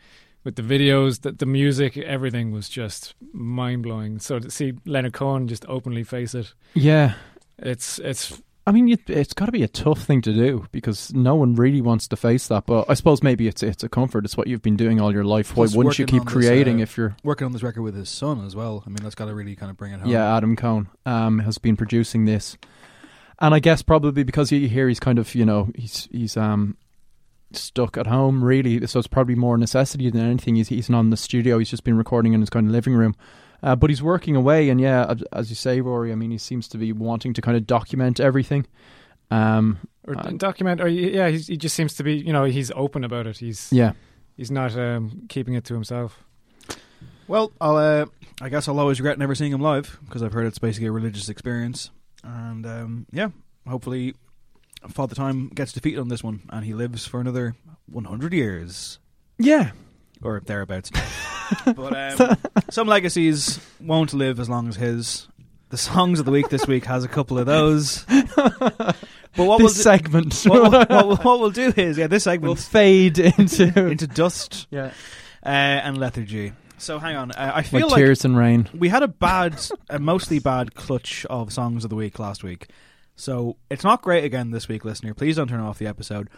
with 0.45 0.55
the 0.55 0.61
videos, 0.61 1.21
the, 1.21 1.31
the 1.33 1.45
music, 1.45 1.97
everything 1.97 2.51
was 2.51 2.69
just 2.69 3.15
mind 3.33 3.83
blowing. 3.83 4.19
So 4.19 4.39
to 4.39 4.49
see 4.49 4.73
Leonard 4.85 5.11
Cohen 5.13 5.47
just 5.49 5.65
openly 5.67 6.03
face 6.03 6.33
it, 6.35 6.53
yeah. 6.73 7.15
it's 7.57 7.99
it's 7.99 8.41
I 8.67 8.71
mean, 8.71 8.87
you, 8.87 8.97
it's 9.07 9.33
got 9.33 9.45
to 9.45 9.51
be 9.51 9.61
a 9.61 9.67
tough 9.67 10.01
thing 10.01 10.21
to 10.23 10.33
do 10.33 10.65
because 10.71 11.13
no 11.13 11.35
one 11.35 11.53
really 11.53 11.81
wants 11.81 12.07
to 12.07 12.15
face 12.15 12.47
that. 12.47 12.65
But 12.65 12.89
I 12.89 12.95
suppose 12.95 13.21
maybe 13.21 13.47
it's 13.47 13.61
it's 13.61 13.83
a 13.83 13.89
comfort. 13.89 14.25
It's 14.25 14.35
what 14.35 14.47
you've 14.47 14.63
been 14.63 14.75
doing 14.75 14.99
all 14.99 15.13
your 15.13 15.23
life. 15.23 15.55
Why 15.55 15.67
wouldn't 15.71 15.99
you 15.99 16.05
keep 16.05 16.21
on 16.21 16.25
this, 16.25 16.33
creating 16.33 16.79
uh, 16.79 16.83
if 16.83 16.97
you're? 16.97 17.15
working 17.23 17.45
on 17.45 17.51
this 17.51 17.61
record 17.61 17.83
with 17.83 17.95
his 17.95 18.09
son 18.09 18.43
as 18.43 18.55
well. 18.55 18.83
I 18.85 18.89
mean, 18.89 18.97
that's 19.03 19.13
got 19.13 19.25
to 19.25 19.35
really 19.35 19.55
kind 19.55 19.69
of 19.69 19.77
bring 19.77 19.93
it 19.93 19.99
home. 19.99 20.09
Yeah, 20.09 20.35
Adam 20.35 20.55
Cohen 20.55 20.87
um, 21.05 21.39
has 21.39 21.59
been 21.59 21.75
producing 21.75 22.25
this, 22.25 22.57
and 23.39 23.53
I 23.53 23.59
guess 23.59 23.83
probably 23.83 24.23
because 24.23 24.51
you 24.51 24.67
hear 24.67 24.87
he's 24.87 24.99
kind 24.99 25.19
of 25.19 25.35
you 25.35 25.45
know 25.45 25.69
he's 25.75 26.07
he's 26.11 26.35
um 26.35 26.75
stuck 27.51 27.97
at 27.97 28.07
home 28.07 28.43
really, 28.43 28.85
so 28.87 28.97
it's 28.97 29.07
probably 29.07 29.35
more 29.35 29.59
necessity 29.59 30.09
than 30.09 30.21
anything. 30.21 30.55
He's 30.55 30.69
he's 30.69 30.89
not 30.89 31.01
in 31.01 31.11
the 31.11 31.17
studio. 31.17 31.59
He's 31.59 31.69
just 31.69 31.83
been 31.83 31.97
recording 31.97 32.33
in 32.33 32.41
his 32.41 32.49
kind 32.49 32.65
of 32.65 32.71
living 32.71 32.95
room. 32.95 33.15
Uh, 33.65 33.75
but 33.75 33.89
he's 33.89 34.01
working 34.03 34.35
away, 34.35 34.69
and 34.69 34.79
yeah, 34.79 35.05
as- 35.09 35.23
as 35.33 35.49
you 35.49 35.55
say, 35.55 35.81
Ruairi. 35.81 36.11
I 36.11 36.15
mean, 36.15 36.31
he 36.31 36.37
seems 36.37 36.67
to 36.69 36.77
be 36.77 36.93
wanting 36.93 37.33
to 37.33 37.41
kind 37.41 37.57
of 37.57 37.65
document 37.65 38.19
everything. 38.19 38.65
Um, 39.31 39.79
or 40.07 40.15
Uh, 40.17 40.31
document 40.37 40.79
or 40.81 40.87
yeah 40.87 41.29
he's, 41.29 41.47
he 41.47 41.57
just 41.57 41.75
seems 41.75 41.95
to 41.95 42.03
be 42.03 42.13
you 42.13 42.31
know 42.31 42.43
he's 42.43 42.69
open 42.75 43.03
about 43.03 43.25
it 43.25 43.37
he's 43.39 43.73
yeah, 43.73 43.93
he's 44.37 44.51
not 44.51 44.77
um, 44.77 45.23
keeping 45.29 45.55
it 45.55 45.63
to 45.65 45.73
himself 45.73 46.23
Well, 47.27 47.51
I'll. 47.59 47.75
Uh, 47.77 48.05
I 48.39 48.49
guess 48.49 48.67
I'll 48.67 48.79
always 48.79 48.99
regret 48.99 49.17
never 49.17 49.33
seeing 49.33 49.51
him 49.51 49.61
live 49.61 49.97
because 50.05 50.21
I've 50.21 50.33
heard 50.33 50.45
it's 50.45 50.59
basically 50.59 50.87
a 50.89 50.91
religious 50.91 51.27
experience, 51.27 51.89
and 52.23 52.65
um, 52.67 53.05
yeah, 53.11 53.29
hopefully, 53.67 54.13
Father 54.89 55.15
Time 55.15 55.49
gets 55.49 55.71
defeated 55.73 55.99
on 56.01 56.09
this 56.09 56.23
one, 56.23 56.41
and 56.49 56.63
he 56.65 56.75
lives 56.75 57.07
for 57.07 57.19
another 57.19 57.55
100 57.87 58.31
years 58.33 58.99
yeah. 59.39 59.71
Or 60.25 60.41
thereabouts. 60.41 60.91
but 61.65 62.19
um, 62.19 62.37
some 62.69 62.87
legacies 62.87 63.59
won't 63.79 64.13
live 64.13 64.39
as 64.39 64.49
long 64.49 64.67
as 64.67 64.75
his. 64.75 65.27
The 65.69 65.77
songs 65.77 66.19
of 66.19 66.25
the 66.25 66.31
week 66.31 66.49
this 66.49 66.67
week 66.67 66.85
has 66.85 67.03
a 67.03 67.07
couple 67.07 67.37
of 67.37 67.45
those. 67.47 68.05
But 69.35 69.45
what 69.47 69.59
we'll 69.59 69.67
this 69.67 69.77
do, 69.77 69.83
segment 69.83 70.33
what, 70.45 70.71
what, 70.71 70.89
what, 70.89 71.25
what 71.25 71.39
we'll 71.39 71.51
do 71.51 71.73
is 71.75 71.97
yeah, 71.97 72.07
this 72.07 72.23
segment 72.23 72.47
will 72.47 72.55
fade 72.55 73.19
into 73.19 73.65
into 73.89 74.07
dust 74.07 74.67
yeah, 74.71 74.91
uh, 75.45 75.49
and 75.49 75.97
lethargy. 75.97 76.53
So 76.77 76.99
hang 76.99 77.15
on, 77.15 77.31
uh, 77.31 77.51
I 77.53 77.63
feel 77.63 77.81
like 77.81 77.91
like 77.91 77.99
tears 77.99 78.25
and 78.25 78.37
rain. 78.37 78.69
we 78.73 78.89
had 78.89 79.03
a 79.03 79.07
bad, 79.07 79.59
a 79.89 79.99
mostly 79.99 80.39
bad 80.39 80.75
clutch 80.75 81.25
of 81.25 81.51
songs 81.51 81.83
of 81.83 81.89
the 81.89 81.95
week 81.95 82.19
last 82.19 82.43
week. 82.43 82.69
So 83.15 83.57
it's 83.69 83.83
not 83.83 84.01
great 84.01 84.23
again 84.23 84.51
this 84.51 84.67
week, 84.67 84.83
listener. 84.83 85.13
Please 85.13 85.37
don't 85.37 85.47
turn 85.47 85.61
off 85.61 85.79
the 85.79 85.87
episode. 85.87 86.29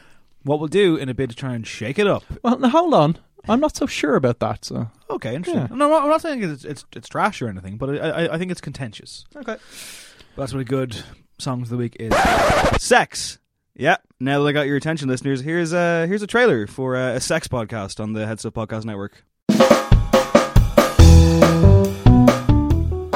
What 0.44 0.60
we'll 0.60 0.68
do 0.68 0.96
in 0.96 1.10
a 1.10 1.14
bid 1.14 1.32
to 1.32 1.36
try 1.36 1.54
and 1.54 1.66
shake 1.66 1.98
it 2.00 2.08
up. 2.08 2.24
Well, 2.44 2.58
now 2.60 2.70
hold 2.70 2.94
on. 2.94 3.18
I'm 3.50 3.60
not 3.60 3.76
so 3.76 3.86
sure 3.86 4.16
about 4.16 4.40
that. 4.40 4.66
So 4.66 4.90
Okay, 5.10 5.36
interesting. 5.36 5.68
Yeah. 5.70 5.76
No, 5.76 5.94
I'm 5.94 6.10
not 6.10 6.22
saying 6.22 6.44
it's, 6.44 6.66
it's 6.66 6.86
it's 6.96 7.08
trash 7.08 7.42
or 7.42 7.48
anything, 7.48 7.78
but 7.78 7.90
I, 7.90 8.10
I, 8.10 8.34
I 8.36 8.38
think 8.38 8.52
it's 8.52 8.62
contentious. 8.62 9.26
Okay, 9.36 9.56
but 10.36 10.42
that's 10.42 10.54
what 10.54 10.60
a 10.60 10.66
good 10.66 11.02
songs 11.38 11.68
of 11.68 11.70
the 11.72 11.78
week 11.78 11.96
is. 12.00 12.14
Sex. 12.82 13.40
Yeah. 13.76 13.98
Now 14.20 14.42
that 14.42 14.50
I 14.50 14.52
got 14.52 14.68
your 14.68 14.76
attention, 14.76 15.08
listeners, 15.08 15.42
here's 15.42 15.72
a 15.74 16.08
here's 16.08 16.24
a 16.24 16.28
trailer 16.28 16.68
for 16.68 16.96
uh, 16.96 17.14
a 17.14 17.20
sex 17.22 17.48
podcast 17.48 18.00
on 18.02 18.14
the 18.14 18.22
Headstuff 18.26 18.52
Podcast 18.52 18.86
Network. 18.86 19.24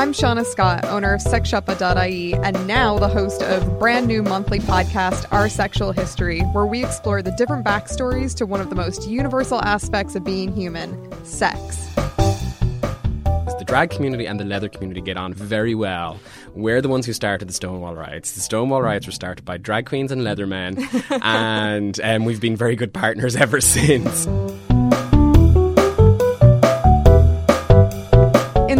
I'm 0.02 0.14
Shauna 0.14 0.44
Scott, 0.44 0.84
owner 0.86 1.14
of 1.14 1.22
sexsiopa.ie, 1.22 2.34
and 2.34 2.66
now 2.66 2.98
the 2.98 3.08
host 3.08 3.44
of 3.44 3.78
brand 3.78 4.08
new 4.08 4.24
monthly 4.24 4.58
podcast, 4.58 5.28
Our 5.32 5.48
Sexual 5.48 5.92
History, 5.92 6.40
where 6.40 6.66
we 6.66 6.84
explore 6.84 7.22
the 7.22 7.30
different 7.34 7.64
backstories 7.64 8.36
to 8.38 8.48
one 8.48 8.62
of 8.62 8.72
the 8.72 8.76
most 8.76 9.08
universal 9.08 9.62
aspects 9.62 10.16
of 10.16 10.24
being 10.24 10.52
human 10.54 11.14
sex. 11.24 11.88
The 12.16 13.64
drag 13.68 13.92
community 13.92 14.26
and 14.26 14.40
the 14.40 14.44
leather 14.44 14.70
community 14.70 15.02
get 15.02 15.18
on 15.18 15.36
very 15.36 15.76
well. 15.76 16.20
We're 16.56 16.82
the 16.82 16.90
ones 16.90 17.06
who 17.06 17.14
started 17.14 17.48
the 17.48 17.54
Stonewall 17.54 17.94
riots. 17.94 18.32
The 18.32 18.42
Stonewall 18.42 18.82
riots 18.82 19.06
were 19.06 19.12
started 19.12 19.46
by 19.46 19.58
drag 19.58 19.86
queens 19.86 20.12
and 20.12 20.24
leather 20.24 20.48
men, 20.48 20.84
and 21.22 22.02
um, 22.02 22.26
we've 22.26 22.42
been 22.42 22.56
very 22.56 22.76
good 22.76 22.92
partners 22.92 23.36
ever 23.36 23.62
since. 23.62 24.28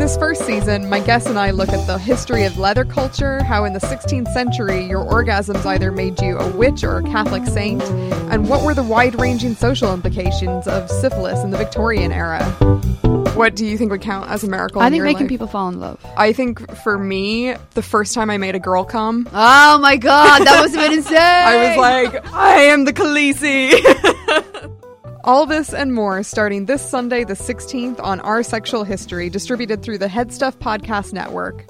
This 0.02 0.18
first 0.18 0.48
season, 0.48 0.90
my 0.90 1.00
guests 1.00 1.30
and 1.30 1.38
I 1.38 1.52
look 1.52 1.70
at 1.70 1.86
the 1.86 2.00
history 2.00 2.44
of 2.46 2.58
leather 2.58 2.84
culture, 2.84 3.44
how 3.44 3.66
in 3.66 3.74
the 3.74 3.80
16th 3.80 4.34
century 4.34 4.84
your 4.84 5.06
orgasms 5.06 5.64
either 5.64 5.92
made 5.92 6.20
you 6.20 6.40
a 6.40 6.50
witch 6.54 6.84
or 6.84 6.98
a 6.98 7.04
Catholic 7.04 7.46
saint, 7.46 7.84
and 8.32 8.50
what 8.50 8.64
were 8.64 8.74
the 8.74 8.82
wide 8.82 9.22
ranging 9.22 9.54
social 9.54 9.94
implications 9.94 10.68
of 10.68 10.90
syphilis 10.90 11.44
in 11.44 11.52
the 11.52 11.58
Victorian 11.60 12.12
era. 12.12 12.44
What 13.36 13.56
do 13.56 13.64
you 13.64 13.78
think 13.78 13.92
would 13.92 14.02
count 14.02 14.28
as 14.32 14.44
a 14.44 14.50
miracle? 14.50 14.82
I 14.82 14.88
in 14.88 14.94
think 14.94 15.04
making 15.04 15.20
life? 15.26 15.30
people 15.30 15.46
fall 15.46 15.70
in 15.70 15.80
love. 15.80 16.04
I 16.18 16.34
think 16.34 16.76
for 16.78 16.98
me, 16.98 17.54
the 17.76 17.84
first 17.84 18.16
time 18.16 18.32
I 18.32 18.38
made 18.38 18.56
a 18.56 18.60
girl 18.60 18.84
come, 18.84 19.30
Oh 19.32 19.78
my 19.78 19.98
god, 19.98 20.40
that 20.48 20.62
must 20.62 20.74
have 20.74 20.84
been 20.84 20.98
insane. 20.98 21.16
I 21.20 21.68
was 21.68 21.78
like, 21.78 22.34
I 22.34 22.56
am 22.64 22.86
the 22.86 22.94
Khaleesi. 22.94 24.72
All 25.24 25.46
this 25.46 25.74
and 25.74 25.94
more 25.94 26.24
starting 26.24 26.66
this 26.66 26.88
Sunday, 26.88 27.24
the 27.24 27.34
16th, 27.34 28.02
on 28.02 28.20
Our 28.22 28.42
Sexual 28.42 28.84
History, 28.86 29.30
distributed 29.30 29.84
through 29.84 30.00
the 30.00 30.08
Headstuff 30.08 30.58
Podcast 30.58 31.14
Network. 31.14 31.66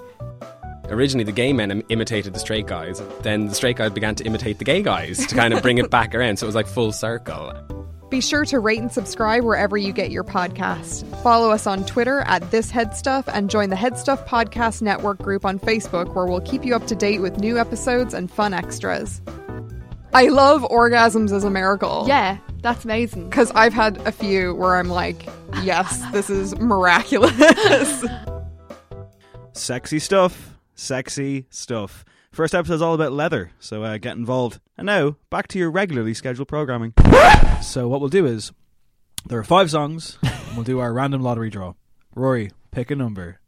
Originally, 0.86 1.26
the 1.26 1.34
gay 1.34 1.52
men 1.52 1.70
im- 1.70 1.84
imitated 1.90 2.34
the 2.34 2.40
straight 2.40 2.66
guys. 2.68 3.02
Then 3.24 3.48
the 3.48 3.56
straight 3.56 3.76
guys 3.76 3.92
began 3.92 4.16
to 4.16 4.24
imitate 4.26 4.60
the 4.60 4.64
gay 4.64 4.82
guys 4.82 5.26
to 5.26 5.36
kind 5.36 5.54
of 5.54 5.62
bring 5.62 5.80
it 5.80 5.90
back 5.90 6.16
around. 6.16 6.38
So 6.38 6.46
it 6.46 6.48
was 6.48 6.56
like 6.56 6.68
full 6.68 6.94
circle. 6.94 7.54
Be 8.10 8.22
sure 8.22 8.44
to 8.46 8.60
rate 8.60 8.80
and 8.80 8.92
subscribe 8.92 9.44
wherever 9.44 9.78
you 9.78 9.94
get 9.94 10.12
your 10.12 10.26
podcast. 10.26 11.06
Follow 11.22 11.52
us 11.52 11.66
on 11.66 11.86
Twitter 11.86 12.22
at 12.22 12.52
This 12.52 12.70
Head 12.70 12.96
Stuff 12.96 13.28
and 13.34 13.50
join 13.50 13.70
the 13.70 13.78
Head 13.78 13.98
Stuff 13.98 14.26
Podcast 14.26 14.82
Network 14.82 15.20
group 15.20 15.46
on 15.46 15.60
Facebook 15.60 16.14
where 16.14 16.26
we'll 16.26 16.42
keep 16.42 16.66
you 16.66 16.76
up 16.76 16.88
to 16.88 16.96
date 16.96 17.20
with 17.20 17.38
new 17.40 17.58
episodes 17.58 18.14
and 18.14 18.30
fun 18.30 18.54
extras. 18.54 19.22
I 20.14 20.28
love 20.28 20.62
orgasms 20.64 21.32
as 21.32 21.44
a 21.44 21.50
miracle. 21.50 22.06
Yeah, 22.08 22.38
that's 22.62 22.84
amazing. 22.86 23.30
Because 23.30 23.52
I've 23.52 23.74
had 23.74 23.98
a 24.06 24.12
few 24.12 24.54
where 24.56 24.76
I'm 24.76 24.90
like, 24.90 25.28
yes, 25.64 26.02
this 26.12 26.30
is 26.30 26.56
miraculous. 26.60 28.06
Sexy 29.54 30.00
stuff. 30.00 30.58
Sexy 30.76 31.46
stuff. 31.50 32.06
First 32.32 32.56
episode's 32.56 32.82
all 32.82 32.94
about 32.94 33.12
leather, 33.12 33.52
so 33.60 33.84
uh, 33.84 33.98
get 33.98 34.16
involved. 34.16 34.60
And 34.78 34.86
now, 34.86 35.18
back 35.30 35.48
to 35.50 35.60
your 35.60 35.70
regularly 35.70 36.14
scheduled 36.14 36.48
programming. 36.48 36.94
so, 37.62 37.90
what 37.90 38.00
we'll 38.00 38.10
do 38.10 38.26
is 38.26 38.54
there 39.28 39.38
are 39.38 39.44
five 39.44 39.70
songs, 39.70 40.18
and 40.24 40.56
we'll 40.56 40.64
do 40.64 40.80
our 40.80 40.94
random 40.94 41.22
lottery 41.22 41.50
draw. 41.50 41.74
Ruairi, 42.16 42.52
pick 42.72 42.90
a 42.90 42.96
number. 42.96 43.41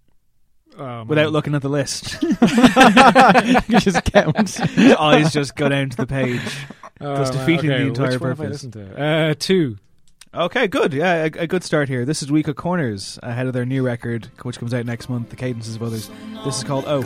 Um, 0.77 1.07
Without 1.07 1.31
looking 1.31 1.53
at 1.55 1.61
the 1.61 1.69
list, 1.69 2.21
You 2.23 2.33
just 3.79 4.03
count. 4.05 4.49
His 4.49 4.93
eyes 4.95 5.31
just 5.39 5.55
go 5.55 5.69
down 5.69 5.89
to 5.91 5.97
the 5.97 6.07
page, 6.07 6.41
thus 6.99 7.29
um, 7.29 7.37
defeating 7.37 7.71
okay, 7.71 7.83
the 7.83 7.87
entire 7.89 8.11
which 8.11 8.19
one 8.21 8.29
have 8.31 8.39
I 8.39 8.43
purpose. 8.45 8.63
listened 8.63 8.73
to? 8.73 9.01
Uh, 9.03 9.33
two. 9.37 9.77
Okay, 10.33 10.67
good. 10.67 10.93
Yeah, 10.93 11.25
a, 11.25 11.25
a 11.43 11.47
good 11.47 11.63
start 11.63 11.89
here. 11.89 12.05
This 12.05 12.23
is 12.23 12.31
Week 12.31 12.47
of 12.47 12.55
Corners, 12.55 13.19
ahead 13.21 13.45
of 13.45 13.53
their 13.53 13.65
new 13.65 13.83
record, 13.85 14.29
which 14.41 14.57
comes 14.57 14.73
out 14.73 14.83
next 14.85 15.07
month, 15.09 15.29
The 15.29 15.35
Cadences 15.35 15.75
of 15.75 15.83
Others. 15.83 16.09
This 16.43 16.57
is 16.57 16.63
called 16.63 16.85
Oh. 16.87 17.01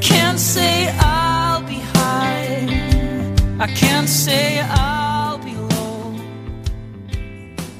Can't 0.00 0.38
say 0.40 0.88
I'll 0.98 1.62
be 1.62 1.74
high. 1.74 2.66
I 3.60 3.66
can't 3.66 4.08
say 4.08 4.60
I'll 4.60 5.38
be 5.38 5.54
low. 5.54 6.16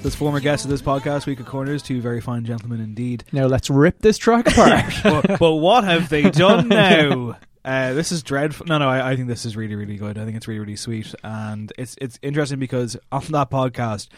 This 0.02 0.14
former 0.14 0.40
guest 0.40 0.64
of 0.64 0.70
this 0.70 0.82
podcast, 0.82 1.26
Week 1.26 1.40
of 1.40 1.46
Corners, 1.46 1.82
two 1.82 2.02
very 2.02 2.20
fine 2.20 2.44
gentlemen 2.44 2.80
indeed. 2.80 3.24
Now 3.32 3.46
let's 3.46 3.70
rip 3.70 4.00
this 4.00 4.18
track 4.18 4.48
apart. 4.48 4.92
but, 5.02 5.38
but 5.38 5.54
what 5.54 5.84
have 5.84 6.10
they 6.10 6.30
done 6.30 6.68
now? 6.68 7.38
Uh, 7.64 7.92
this 7.94 8.12
is 8.12 8.22
dreadful. 8.22 8.66
No, 8.66 8.78
no, 8.78 8.88
I, 8.88 9.12
I 9.12 9.16
think 9.16 9.28
this 9.28 9.44
is 9.44 9.56
really, 9.56 9.74
really 9.74 9.96
good. 9.96 10.18
I 10.18 10.24
think 10.24 10.36
it's 10.36 10.48
really, 10.48 10.60
really 10.60 10.76
sweet, 10.76 11.14
and 11.22 11.72
it's 11.78 11.96
it's 12.00 12.18
interesting 12.22 12.58
because 12.58 12.96
on 13.12 13.24
that 13.30 13.50
podcast, 13.50 14.08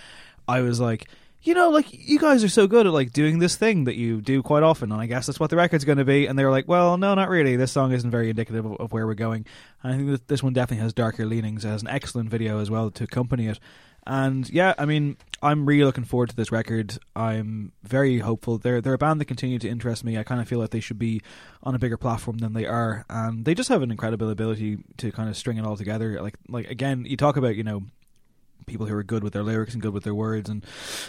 I 0.49 0.61
was 0.61 0.81
like, 0.81 1.09
you 1.43 1.55
know, 1.55 1.71
like 1.71 1.87
you 1.91 2.19
guys 2.19 2.45
are 2.45 2.49
so 2.49 2.67
good 2.67 2.87
at 2.87 2.93
like 2.93 3.13
doing 3.13 3.39
this 3.39 3.57
thing 3.57 3.85
that 3.85 3.97
you 3.97 4.21
do 4.21 4.43
quite 4.43 4.63
often, 4.63 4.93
and 4.93 5.01
I 5.01 5.07
guess 5.07 5.27
that's 5.27 5.41
what 5.41 5.51
the 5.51 5.57
record's 5.57 5.85
going 5.85 5.99
to 5.99 6.05
be. 6.05 6.27
And 6.27 6.39
they 6.39 6.45
were 6.45 6.51
like, 6.51 6.69
well, 6.69 6.97
no, 6.97 7.15
not 7.15 7.29
really. 7.29 7.57
This 7.57 7.73
song 7.73 7.93
isn't 7.93 8.11
very 8.11 8.31
indicative 8.31 8.65
of, 8.65 8.77
of 8.81 8.93
where 8.93 9.07
we're 9.07 9.15
going. 9.15 9.47
And 9.83 9.93
I 9.93 9.97
think 9.97 10.11
that 10.11 10.29
this 10.29 10.43
one 10.43 10.53
definitely 10.53 10.83
has 10.83 10.93
darker 10.93 11.27
leanings. 11.27 11.65
It 11.65 11.69
has 11.69 11.83
an 11.83 11.89
excellent 11.89 12.31
video 12.31 12.61
as 12.61 12.71
well 12.71 12.91
to 12.93 13.05
accompany 13.05 13.49
it. 13.49 13.59
And 14.07 14.49
yeah, 14.51 14.75
I 14.79 14.85
mean, 14.85 15.17
I'm 15.43 15.65
really 15.65 15.85
looking 15.85 16.05
forward 16.05 16.31
to 16.31 16.37
this 16.37 16.51
record. 16.51 16.99
I'm 17.15 17.73
very 17.83 18.19
hopeful. 18.19 18.59
They're 18.59 18.81
they're 18.81 18.95
a 18.95 18.99
band 18.99 19.21
that 19.21 19.27
continue 19.27 19.59
to 19.61 19.69
interest 19.69 20.05
me. 20.05 20.19
I 20.19 20.25
kind 20.25 20.41
of 20.41 20.49
feel 20.49 20.59
like 20.59 20.71
they 20.71 20.81
should 20.81 20.99
be 20.99 21.23
on 21.63 21.75
a 21.75 21.79
bigger 21.79 21.97
platform 21.97 22.39
than 22.39 22.53
they 22.53 22.67
are, 22.67 23.05
and 23.09 23.45
they 23.45 23.55
just 23.55 23.69
have 23.69 23.83
an 23.83 23.93
incredible 23.93 24.29
ability 24.29 24.79
to 24.97 25.13
kind 25.13 25.29
of 25.29 25.37
string 25.37 25.57
it 25.57 25.65
all 25.65 25.77
together. 25.77 26.21
Like 26.21 26.35
like 26.49 26.69
again, 26.69 27.05
you 27.05 27.17
talk 27.17 27.37
about 27.37 27.55
you 27.55 27.63
know 27.63 27.85
people 28.67 28.87
who 28.87 28.95
are 28.95 29.03
good 29.03 29.23
with 29.25 29.33
their 29.33 29.43
lyrics 29.43 29.73
and 29.75 29.83
good 29.83 29.93
with 29.93 30.05
their 30.05 30.15
words, 30.15 30.49
and 30.51 30.65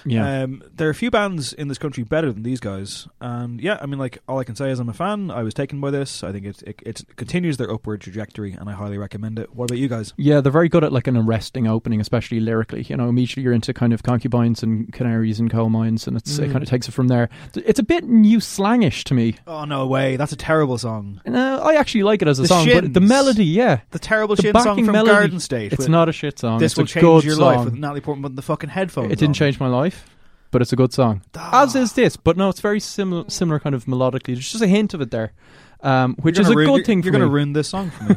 Yeah. 0.06 0.44
um, 0.44 0.64
there 0.76 0.88
are 0.88 0.92
a 0.92 0.96
few 0.96 1.12
bands 1.12 1.54
in 1.54 1.68
this 1.68 1.78
country 1.78 2.04
better 2.04 2.32
than 2.32 2.44
these 2.44 2.60
guys. 2.60 3.08
And 3.22 3.60
yeah, 3.62 3.78
I 3.82 3.86
mean, 3.86 4.00
like 4.00 4.20
all 4.28 4.40
I 4.40 4.44
can 4.44 4.56
say 4.56 4.70
is 4.72 4.80
I'm 4.80 4.90
a 4.90 4.94
fan. 4.94 5.32
I 5.32 5.44
was 5.44 5.54
taken 5.54 5.80
by 5.82 5.92
this. 5.92 6.24
I 6.24 6.32
think 6.32 6.46
it 6.46 6.62
it, 6.64 6.82
it 6.86 7.02
continues 7.16 7.58
their 7.58 7.72
upward 7.72 8.02
trajectory, 8.02 8.54
and 8.54 8.70
I 8.70 8.74
highly 8.74 8.98
recommend 8.98 9.40
it. 9.40 9.54
What 9.56 9.66
about 9.72 9.80
you 9.80 9.88
guys? 9.88 10.14
Yeah, 10.18 10.42
they're 10.42 10.52
very 10.52 10.70
good 10.70 10.84
at 10.84 10.92
like 10.92 11.08
an 11.08 11.18
arresting 11.18 11.68
opening, 11.68 12.00
especially 12.02 12.40
lyrically. 12.40 12.84
You 12.84 12.98
know, 12.98 13.10
immediately 13.10 13.44
you're 13.44 13.54
into 13.54 13.74
kind 13.74 13.94
of 13.94 14.04
concubines 14.04 14.64
and 14.64 14.92
canaries 14.94 15.40
and 15.40 15.50
coal 15.52 15.70
mines, 15.70 16.08
and 16.08 16.18
it's, 16.18 16.38
it 16.40 16.50
Mm. 16.50 16.52
kind 16.52 16.64
of 16.64 16.70
takes 16.70 16.88
it 16.88 16.92
from 16.92 17.08
there. 17.08 17.30
It's 17.56 17.80
a 17.80 17.84
bit 17.84 18.04
new 18.06 18.40
slangish 18.40 19.04
to 19.06 19.14
me. 19.14 19.36
Oh 19.48 19.66
no 19.66 19.88
way! 19.88 20.16
That's 20.18 20.32
a 20.32 20.36
terrible 20.38 20.78
song. 20.78 21.22
No, 21.26 21.60
I 21.60 21.76
actually 21.76 22.04
like 22.04 22.22
it 22.22 22.28
as 22.28 22.40
a 22.40 22.44
The 22.44 22.48
song, 22.50 22.68
but 22.74 22.94
the 22.94 23.00
melody, 23.02 23.46
yeah, 23.46 23.80
The 23.92 24.00
terrible 24.00 24.36
the 24.36 24.42
shit 24.44 24.56
song 24.58 24.84
from 24.84 24.92
melody, 24.94 25.12
Garden 25.12 25.40
State. 25.40 25.74
It's 25.74 25.88
not 25.88 26.10
a 26.10 26.12
shit 26.12 26.40
song. 26.40 26.60
This 26.60 26.74
it's 26.74 26.78
will 26.78 26.86
change 26.86 27.04
good 27.04 27.24
your 27.26 27.36
song. 27.36 27.43
Life 27.46 27.66
with 27.66 27.74
Natalie 27.76 28.02
Portman 28.02 28.24
with 28.24 28.36
the 28.36 28.42
fucking 28.42 28.70
headphones. 28.70 29.08
It 29.12 29.20
didn't 29.20 29.30
on. 29.30 29.34
change 29.36 29.60
my 29.60 29.68
life, 29.68 30.06
but 30.52 30.62
it's 30.62 30.74
a 30.74 30.76
good 30.76 30.94
song. 30.94 31.22
As 31.36 31.76
is 31.76 31.94
this, 31.94 32.18
but 32.18 32.38
no, 32.38 32.50
it's 32.50 32.60
very 32.62 32.80
similar, 32.80 33.30
similar 33.30 33.60
kind 33.60 33.76
of 33.76 33.86
melodically. 33.86 34.34
There's 34.36 34.52
just 34.52 34.64
a 34.64 34.68
hint 34.68 34.94
of 34.94 35.02
it 35.02 35.12
there, 35.12 35.34
um, 35.82 36.16
which 36.22 36.40
is 36.40 36.50
a 36.50 36.54
ruin- 36.56 36.68
good 36.68 36.74
you're- 36.78 36.84
thing 36.86 37.04
You're 37.04 37.12
going 37.12 37.22
to 37.24 37.28
ruin 37.30 37.54
this 37.54 37.70
song 37.70 37.90
for 37.92 38.04
me. 38.04 38.16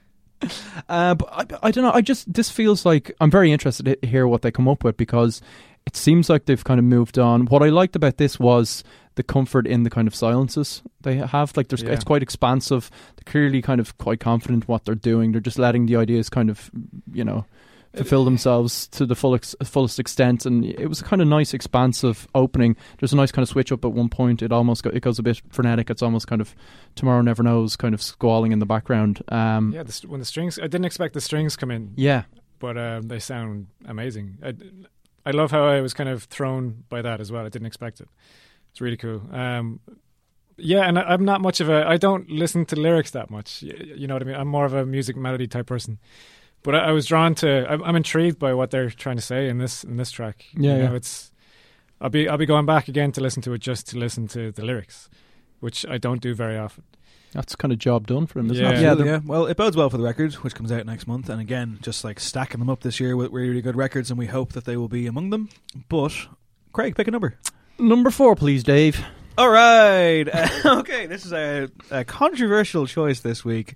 Uh, 0.88 1.16
but 1.16 1.28
I, 1.32 1.68
I 1.68 1.72
don't 1.72 1.84
know. 1.84 1.92
I 1.92 2.02
just 2.02 2.32
this 2.32 2.52
feels 2.52 2.86
like 2.86 3.12
I'm 3.20 3.32
very 3.32 3.52
interested 3.52 3.98
to 4.02 4.08
hear 4.08 4.28
what 4.28 4.44
they 4.44 4.52
come 4.52 4.68
up 4.68 4.84
with 4.84 4.96
because 4.96 5.42
it 5.88 5.96
seems 5.98 6.30
like 6.30 6.46
they've 6.46 6.64
kind 6.64 6.78
of 6.80 6.84
moved 6.86 7.18
on. 7.18 7.48
What 7.48 7.64
I 7.64 7.70
liked 7.70 7.96
about 7.96 8.18
this 8.18 8.40
was 8.40 8.84
the 9.16 9.24
comfort 9.24 9.66
in 9.66 9.82
the 9.82 9.90
kind 9.90 10.08
of 10.08 10.14
silences 10.14 10.84
they 11.02 11.16
have. 11.16 11.58
Like, 11.58 11.70
there's 11.70 11.82
Yeah. 11.82 11.90
it's 11.90 12.04
quite 12.04 12.22
expansive. 12.22 12.92
They're 13.16 13.32
clearly 13.32 13.64
kind 13.64 13.82
of 13.82 13.98
quite 13.98 14.20
confident 14.20 14.68
what 14.68 14.86
they're 14.86 14.94
doing. 14.94 15.32
They're 15.32 15.42
just 15.42 15.58
letting 15.58 15.88
the 15.88 15.96
ideas 15.96 16.30
kind 16.30 16.52
of, 16.52 16.70
you 17.12 17.24
know. 17.24 17.46
Fulfill 17.98 18.26
themselves 18.26 18.88
to 18.90 19.06
the 19.06 19.16
full 19.16 19.36
ex- 19.36 19.56
fullest 19.64 20.00
extent, 20.00 20.46
and 20.46 20.64
it 20.66 20.88
was 20.88 21.02
a 21.02 21.04
kind 21.04 21.22
of 21.22 21.28
nice, 21.28 21.54
expansive 21.54 22.28
opening. 22.36 22.76
There's 23.00 23.14
a 23.14 23.16
nice 23.16 23.32
kind 23.32 23.44
of 23.44 23.50
switch 23.50 23.72
up 23.72 23.84
at 23.86 23.92
one 23.92 24.10
point. 24.10 24.42
It 24.42 24.52
almost 24.52 24.84
go, 24.84 24.90
it 24.92 25.02
goes 25.02 25.20
a 25.20 25.24
bit 25.24 25.42
frenetic. 25.50 25.90
It's 25.90 26.02
almost 26.02 26.28
kind 26.28 26.42
of 26.42 26.56
tomorrow 26.96 27.22
never 27.22 27.44
knows, 27.44 27.76
kind 27.76 27.94
of 27.94 28.02
squalling 28.02 28.52
in 28.52 28.60
the 28.60 28.66
background. 28.66 29.22
Um, 29.30 29.74
Yeah, 29.74 29.84
the, 29.84 30.06
when 30.08 30.20
the 30.20 30.26
strings, 30.26 30.58
I 30.60 30.64
didn't 30.64 30.86
expect 30.86 31.14
the 31.14 31.22
strings 31.22 31.56
come 31.56 31.72
in. 31.72 31.94
yeah, 31.96 32.24
but 32.60 32.78
um, 32.78 33.08
they 33.08 33.20
sound 33.20 33.68
amazing. 33.86 34.38
I, 34.44 34.54
I 35.26 35.32
love 35.32 35.52
how 35.52 35.66
I 35.66 35.82
was 35.82 35.94
kind 35.94 36.10
of 36.10 36.24
thrown 36.24 36.84
by 36.90 37.02
that 37.02 37.20
as 37.20 37.32
well. 37.32 37.46
I 37.46 37.50
didn't 37.50 37.68
expect 37.68 38.00
it. 38.02 38.08
It's 38.72 38.82
really 38.82 38.98
cool. 38.98 39.22
Um, 39.32 39.80
yeah, 40.60 40.82
and 40.88 40.98
I, 40.98 41.04
I'm 41.04 41.24
not 41.26 41.42
much 41.42 41.60
of 41.60 41.70
a. 41.70 41.88
I 41.88 41.98
don't 41.98 42.30
listen 42.30 42.66
to 42.68 42.76
lyrics 42.76 43.12
that 43.12 43.30
much. 43.30 43.62
You, 43.62 43.94
you 43.98 44.08
know 44.08 44.16
what 44.16 44.24
I 44.24 44.26
mean? 44.26 44.36
I'm 44.36 44.48
more 44.48 44.66
of 44.66 44.74
a 44.74 44.86
music 44.86 45.16
melody 45.16 45.48
type 45.48 45.66
person. 45.68 46.00
But 46.68 46.76
I, 46.76 46.90
I 46.90 46.92
was 46.92 47.06
drawn 47.06 47.34
to. 47.36 47.66
I'm, 47.72 47.82
I'm 47.82 47.96
intrigued 47.96 48.40
by 48.40 48.54
what 48.54 48.72
they're 48.72 48.90
trying 48.90 49.16
to 49.16 49.22
say 49.22 49.48
in 49.48 49.58
this 49.58 49.86
in 49.86 49.96
this 49.96 50.12
track. 50.12 50.44
Yeah, 50.54 50.74
you 50.74 50.84
know, 50.84 50.90
yeah. 50.92 50.96
it's. 50.98 51.32
I'll 52.02 52.10
be 52.10 52.28
I'll 52.28 52.38
be 52.38 52.46
going 52.46 52.66
back 52.66 52.90
again 52.90 53.14
to 53.14 53.22
listen 53.22 53.42
to 53.44 53.54
it 53.54 53.60
just 53.60 53.88
to 53.92 53.98
listen 53.98 54.28
to 54.28 54.52
the 54.52 54.66
lyrics, 54.66 55.10
which 55.62 55.86
I 55.86 55.98
don't 55.98 56.22
do 56.22 56.36
very 56.36 56.58
often. 56.58 56.84
that's 57.32 57.56
kind 57.56 57.72
of 57.72 57.80
job 57.80 58.06
done 58.06 58.26
for 58.28 58.40
them, 58.40 58.52
isn't 58.52 58.62
Yeah. 58.62 58.72
it? 58.72 58.74
Absolutely, 58.76 59.04
they're- 59.06 59.14
yeah. 59.14 59.20
Well, 59.24 59.46
it 59.46 59.56
bodes 59.56 59.78
well 59.78 59.90
for 59.90 59.96
the 59.96 60.04
record, 60.04 60.34
which 60.34 60.56
comes 60.56 60.70
out 60.74 60.86
next 60.86 61.08
month. 61.08 61.30
And 61.30 61.40
again, 61.40 61.80
just 61.82 62.04
like 62.04 62.20
stacking 62.20 62.60
them 62.60 62.70
up 62.70 62.82
this 62.82 63.00
year 63.00 63.16
with 63.16 63.32
really, 63.32 63.48
really 63.48 63.62
good 63.62 63.78
records, 63.78 64.12
and 64.12 64.20
we 64.20 64.26
hope 64.28 64.52
that 64.52 64.66
they 64.66 64.76
will 64.76 64.90
be 64.90 65.08
among 65.08 65.30
them. 65.30 65.48
But 65.88 66.12
Craig, 66.74 66.98
pick 66.98 67.08
a 67.08 67.12
number. 67.12 67.36
Number 67.80 68.12
four, 68.12 68.36
please, 68.36 68.62
Dave. 68.66 69.04
All 69.38 69.50
right. 69.50 70.26
okay, 70.66 71.06
this 71.06 71.26
is 71.26 71.32
a, 71.32 71.70
a 71.92 72.04
controversial 72.04 72.88
choice 72.88 73.22
this 73.22 73.46
week. 73.46 73.76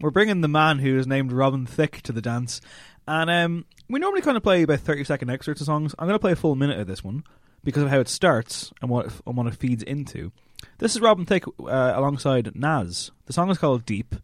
We're 0.00 0.10
bringing 0.10 0.40
the 0.40 0.48
man 0.48 0.78
who 0.78 0.98
is 0.98 1.06
named 1.06 1.30
Robin 1.30 1.66
Thicke 1.66 2.00
to 2.02 2.12
the 2.12 2.22
dance. 2.22 2.60
And 3.06 3.28
um, 3.30 3.66
we 3.88 4.00
normally 4.00 4.22
kind 4.22 4.36
of 4.36 4.42
play 4.42 4.62
about 4.62 4.80
30 4.80 5.04
second 5.04 5.30
excerpts 5.30 5.60
of 5.60 5.66
songs. 5.66 5.94
I'm 5.98 6.06
going 6.06 6.14
to 6.14 6.20
play 6.22 6.32
a 6.32 6.36
full 6.36 6.54
minute 6.54 6.80
of 6.80 6.86
this 6.86 7.04
one 7.04 7.22
because 7.62 7.82
of 7.82 7.90
how 7.90 8.00
it 8.00 8.08
starts 8.08 8.72
and 8.80 8.90
what, 8.90 9.12
and 9.26 9.36
what 9.36 9.46
it 9.46 9.56
feeds 9.56 9.82
into. 9.82 10.32
This 10.78 10.94
is 10.94 11.02
Robin 11.02 11.26
Thicke 11.26 11.46
uh, 11.46 11.92
alongside 11.94 12.54
Nas. 12.54 13.10
The 13.26 13.32
song 13.34 13.50
is 13.50 13.58
called 13.58 13.84
Deep, 13.84 14.14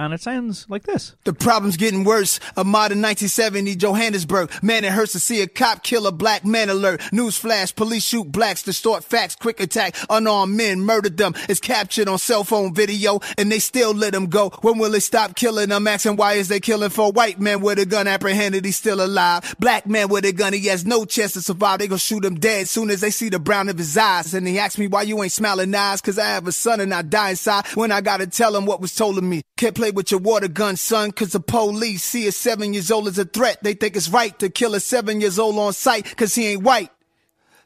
and 0.00 0.14
it 0.14 0.22
sounds 0.22 0.66
like 0.70 0.84
this. 0.84 1.14
The 1.24 1.34
problem's 1.34 1.76
getting 1.76 2.04
worse. 2.04 2.40
A 2.56 2.64
modern 2.64 3.02
1970 3.02 3.76
Johannesburg. 3.76 4.50
Man, 4.62 4.82
it 4.82 4.92
hurts 4.92 5.12
to 5.12 5.20
see 5.20 5.42
a 5.42 5.46
cop 5.46 5.82
kill 5.82 6.06
a 6.06 6.12
black 6.12 6.42
man 6.44 6.70
alert. 6.70 7.00
Newsflash, 7.12 7.76
police 7.76 8.04
shoot 8.04 8.32
blacks, 8.32 8.62
distort 8.62 9.04
facts, 9.04 9.36
quick 9.36 9.60
attack. 9.60 9.94
Unarmed 10.08 10.56
men 10.56 10.80
murdered 10.80 11.18
them. 11.18 11.34
It's 11.50 11.60
captured 11.60 12.08
on 12.08 12.18
cell 12.18 12.44
phone 12.44 12.74
video, 12.74 13.20
and 13.36 13.52
they 13.52 13.58
still 13.58 13.92
let 13.92 14.14
them 14.14 14.26
go. 14.26 14.48
When 14.62 14.78
will 14.78 14.90
they 14.90 15.00
stop 15.00 15.36
killing 15.36 15.68
them? 15.68 15.86
Asking 15.86 16.16
why 16.16 16.34
is 16.34 16.48
they 16.48 16.60
killing 16.60 16.90
for 16.90 17.12
white 17.12 17.38
men 17.38 17.60
with 17.60 17.78
a 17.78 17.84
gun 17.84 18.08
apprehended? 18.08 18.64
He's 18.64 18.76
still 18.76 19.04
alive. 19.04 19.54
Black 19.58 19.86
man 19.86 20.08
with 20.08 20.24
a 20.24 20.32
gun, 20.32 20.54
he 20.54 20.66
has 20.68 20.86
no 20.86 21.04
chance 21.04 21.34
to 21.34 21.42
survive. 21.42 21.78
They 21.78 21.88
gonna 21.88 21.98
shoot 21.98 22.24
him 22.24 22.36
dead 22.36 22.70
soon 22.70 22.88
as 22.88 23.02
they 23.02 23.10
see 23.10 23.28
the 23.28 23.38
brown 23.38 23.68
of 23.68 23.76
his 23.76 23.96
eyes. 23.98 24.32
And 24.32 24.48
he 24.48 24.58
asked 24.58 24.78
me 24.78 24.86
why 24.86 25.02
you 25.02 25.22
ain't 25.22 25.32
smiling 25.32 25.74
eyes, 25.74 26.00
cause 26.00 26.18
I 26.18 26.24
have 26.26 26.46
a 26.46 26.52
son 26.52 26.80
and 26.80 26.94
I 26.94 27.02
die 27.02 27.30
inside 27.30 27.66
when 27.74 27.92
I 27.92 28.00
gotta 28.00 28.26
tell 28.26 28.56
him 28.56 28.64
what 28.64 28.80
was 28.80 28.94
told 28.94 29.18
of 29.18 29.24
me. 29.24 29.42
Can't 29.58 29.76
play 29.76 29.89
with 29.94 30.10
your 30.10 30.20
water 30.20 30.48
gun, 30.48 30.76
son, 30.76 31.12
cause 31.12 31.32
the 31.32 31.40
police 31.40 32.02
see 32.02 32.26
a 32.26 32.32
seven 32.32 32.74
years 32.74 32.90
old 32.90 33.08
as 33.08 33.18
a 33.18 33.24
threat. 33.24 33.62
They 33.62 33.74
think 33.74 33.96
it's 33.96 34.08
right 34.08 34.38
to 34.38 34.48
kill 34.50 34.74
a 34.74 34.80
seven 34.80 35.20
years 35.20 35.38
old 35.38 35.58
on 35.58 35.72
sight, 35.72 36.16
cause 36.16 36.34
he 36.34 36.48
ain't 36.48 36.62
white. 36.62 36.90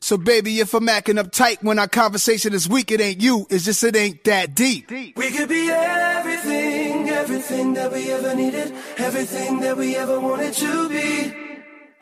So 0.00 0.18
baby, 0.18 0.60
if 0.60 0.74
I'm 0.74 0.86
acting 0.90 1.16
up 1.16 1.32
tight 1.32 1.62
when 1.62 1.78
our 1.78 1.88
conversation 1.88 2.52
is 2.52 2.68
weak, 2.68 2.90
it 2.90 3.00
ain't 3.00 3.22
you. 3.22 3.46
It's 3.48 3.64
just 3.64 3.82
it 3.84 3.96
ain't 3.96 4.22
that 4.24 4.54
deep. 4.54 4.90
We 4.90 5.30
could 5.30 5.48
be 5.48 5.70
everything, 5.70 7.08
everything 7.08 7.72
that 7.72 7.90
we 7.90 8.12
ever 8.12 8.34
needed, 8.34 8.74
everything 8.98 9.60
that 9.60 9.78
we 9.78 9.96
ever 9.96 10.20
wanted 10.20 10.52
to 10.52 10.88
be. 10.90 11.34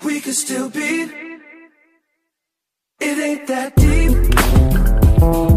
We 0.05 0.21
could 0.21 0.35
still 0.35 0.69
be. 0.69 1.03
It 2.99 3.19
ain't 3.19 3.47
that 3.47 3.77
deep. 3.77 5.52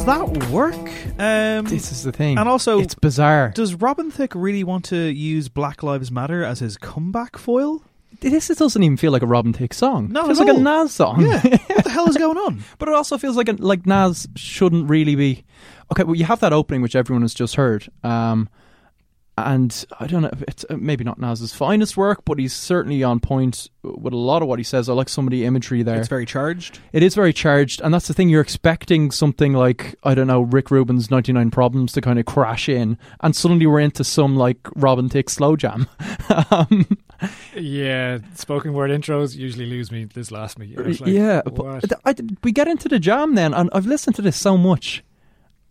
Does 0.00 0.06
that 0.06 0.48
work? 0.50 0.74
Um, 1.18 1.66
This 1.66 1.92
is 1.92 2.04
the 2.04 2.10
thing. 2.10 2.38
And 2.38 2.48
also, 2.48 2.80
It's 2.80 2.94
bizarre. 2.94 3.52
Does 3.54 3.74
Robin 3.74 4.10
Thicke 4.10 4.34
really 4.34 4.64
want 4.64 4.86
to 4.86 4.96
use 4.96 5.50
Black 5.50 5.82
Lives 5.82 6.10
Matter 6.10 6.42
as 6.42 6.60
his 6.60 6.78
comeback 6.78 7.36
foil? 7.36 7.82
This 8.20 8.48
doesn't 8.48 8.82
even 8.82 8.96
feel 8.96 9.12
like 9.12 9.20
a 9.20 9.26
Robin 9.26 9.52
Thicke 9.52 9.74
song. 9.74 10.08
Not 10.10 10.24
it 10.24 10.26
feels 10.28 10.38
like 10.38 10.48
all. 10.48 10.56
a 10.56 10.62
Nas 10.62 10.94
song. 10.94 11.20
Yeah. 11.20 11.42
what 11.42 11.84
the 11.84 11.90
hell 11.90 12.08
is 12.08 12.16
going 12.16 12.38
on? 12.38 12.64
But 12.78 12.88
it 12.88 12.94
also 12.94 13.18
feels 13.18 13.36
like 13.36 13.50
a, 13.50 13.52
like 13.52 13.84
Nas 13.84 14.26
shouldn't 14.36 14.88
really 14.88 15.16
be. 15.16 15.44
Okay, 15.92 16.04
well, 16.04 16.14
you 16.14 16.24
have 16.24 16.40
that 16.40 16.54
opening 16.54 16.80
which 16.80 16.96
everyone 16.96 17.20
has 17.20 17.34
just 17.34 17.56
heard, 17.56 17.86
um, 18.02 18.48
and 19.46 19.84
I 19.98 20.06
don't 20.06 20.22
know. 20.22 20.30
It's 20.48 20.64
uh, 20.68 20.76
maybe 20.76 21.04
not 21.04 21.18
Nas's 21.18 21.54
finest 21.54 21.96
work, 21.96 22.24
but 22.24 22.38
he's 22.38 22.52
certainly 22.52 23.02
on 23.02 23.20
point 23.20 23.68
with 23.82 24.12
a 24.12 24.16
lot 24.16 24.42
of 24.42 24.48
what 24.48 24.58
he 24.58 24.64
says. 24.64 24.88
I 24.88 24.92
like 24.92 25.08
some 25.08 25.26
of 25.26 25.30
the 25.30 25.44
imagery 25.44 25.82
there. 25.82 25.98
It's 25.98 26.08
very 26.08 26.26
charged. 26.26 26.78
It 26.92 27.02
is 27.02 27.14
very 27.14 27.32
charged, 27.32 27.80
and 27.80 27.92
that's 27.92 28.08
the 28.08 28.14
thing. 28.14 28.28
You're 28.28 28.40
expecting 28.40 29.10
something 29.10 29.52
like 29.52 29.94
I 30.02 30.14
don't 30.14 30.26
know 30.26 30.42
Rick 30.42 30.70
Rubin's 30.70 31.10
99 31.10 31.50
Problems 31.50 31.92
to 31.92 32.00
kind 32.00 32.18
of 32.18 32.26
crash 32.26 32.68
in, 32.68 32.98
and 33.20 33.34
suddenly 33.34 33.66
we're 33.66 33.80
into 33.80 34.04
some 34.04 34.36
like 34.36 34.58
Robin 34.76 35.08
Thicke 35.08 35.30
slow 35.30 35.56
jam. 35.56 35.88
um, 36.50 36.86
Yeah, 37.54 38.18
spoken 38.34 38.72
word 38.72 38.90
intros 38.90 39.36
usually 39.36 39.66
lose 39.66 39.90
me. 39.90 40.04
This 40.04 40.30
last 40.30 40.58
me. 40.58 40.74
Like, 40.76 41.00
yeah, 41.06 41.42
what? 41.44 41.54
but 41.54 41.80
th- 41.80 42.00
I, 42.04 42.14
we 42.42 42.52
get 42.52 42.68
into 42.68 42.88
the 42.88 42.98
jam 42.98 43.34
then, 43.34 43.52
and 43.54 43.70
I've 43.72 43.86
listened 43.86 44.16
to 44.16 44.22
this 44.22 44.36
so 44.36 44.56
much. 44.56 45.04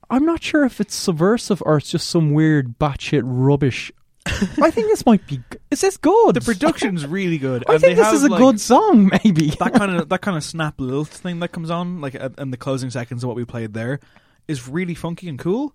I'm 0.10 0.26
not 0.26 0.42
sure 0.44 0.64
if 0.66 0.82
it's 0.82 0.96
subversive 0.96 1.62
or 1.66 1.78
it's 1.78 1.92
just 1.92 2.10
some 2.10 2.32
weird 2.34 2.80
batshit 2.80 3.22
rubbish. 3.24 3.92
I 4.26 4.70
think 4.72 4.88
this 4.88 5.06
might 5.06 5.26
be. 5.28 5.38
g- 5.38 5.44
Is 5.72 5.82
this 5.82 5.98
good? 5.98 6.36
The 6.36 6.42
production's 6.42 7.06
really 7.06 7.38
good. 7.38 7.64
I 7.68 7.74
and 7.74 7.82
think 7.82 7.92
they 7.92 7.96
this 7.96 8.06
have, 8.06 8.14
is 8.16 8.24
a 8.24 8.28
like, 8.30 8.40
good 8.40 8.60
song. 8.60 9.10
Maybe 9.24 9.50
that 9.60 9.74
kind 9.74 9.96
of 9.96 10.10
that 10.10 10.22
kind 10.22 10.38
of 10.38 10.44
snap 10.44 10.76
lilt 10.78 11.08
thing 11.08 11.40
that 11.40 11.50
comes 11.50 11.70
on, 11.72 12.02
like 12.02 12.16
at, 12.16 12.38
in 12.38 12.52
the 12.52 12.58
closing 12.58 12.90
seconds 12.90 13.24
of 13.24 13.28
what 13.28 13.36
we 13.38 13.46
played 13.46 13.74
there, 13.74 14.00
is 14.48 14.68
really 14.68 14.94
funky 14.96 15.30
and 15.30 15.40
cool. 15.40 15.74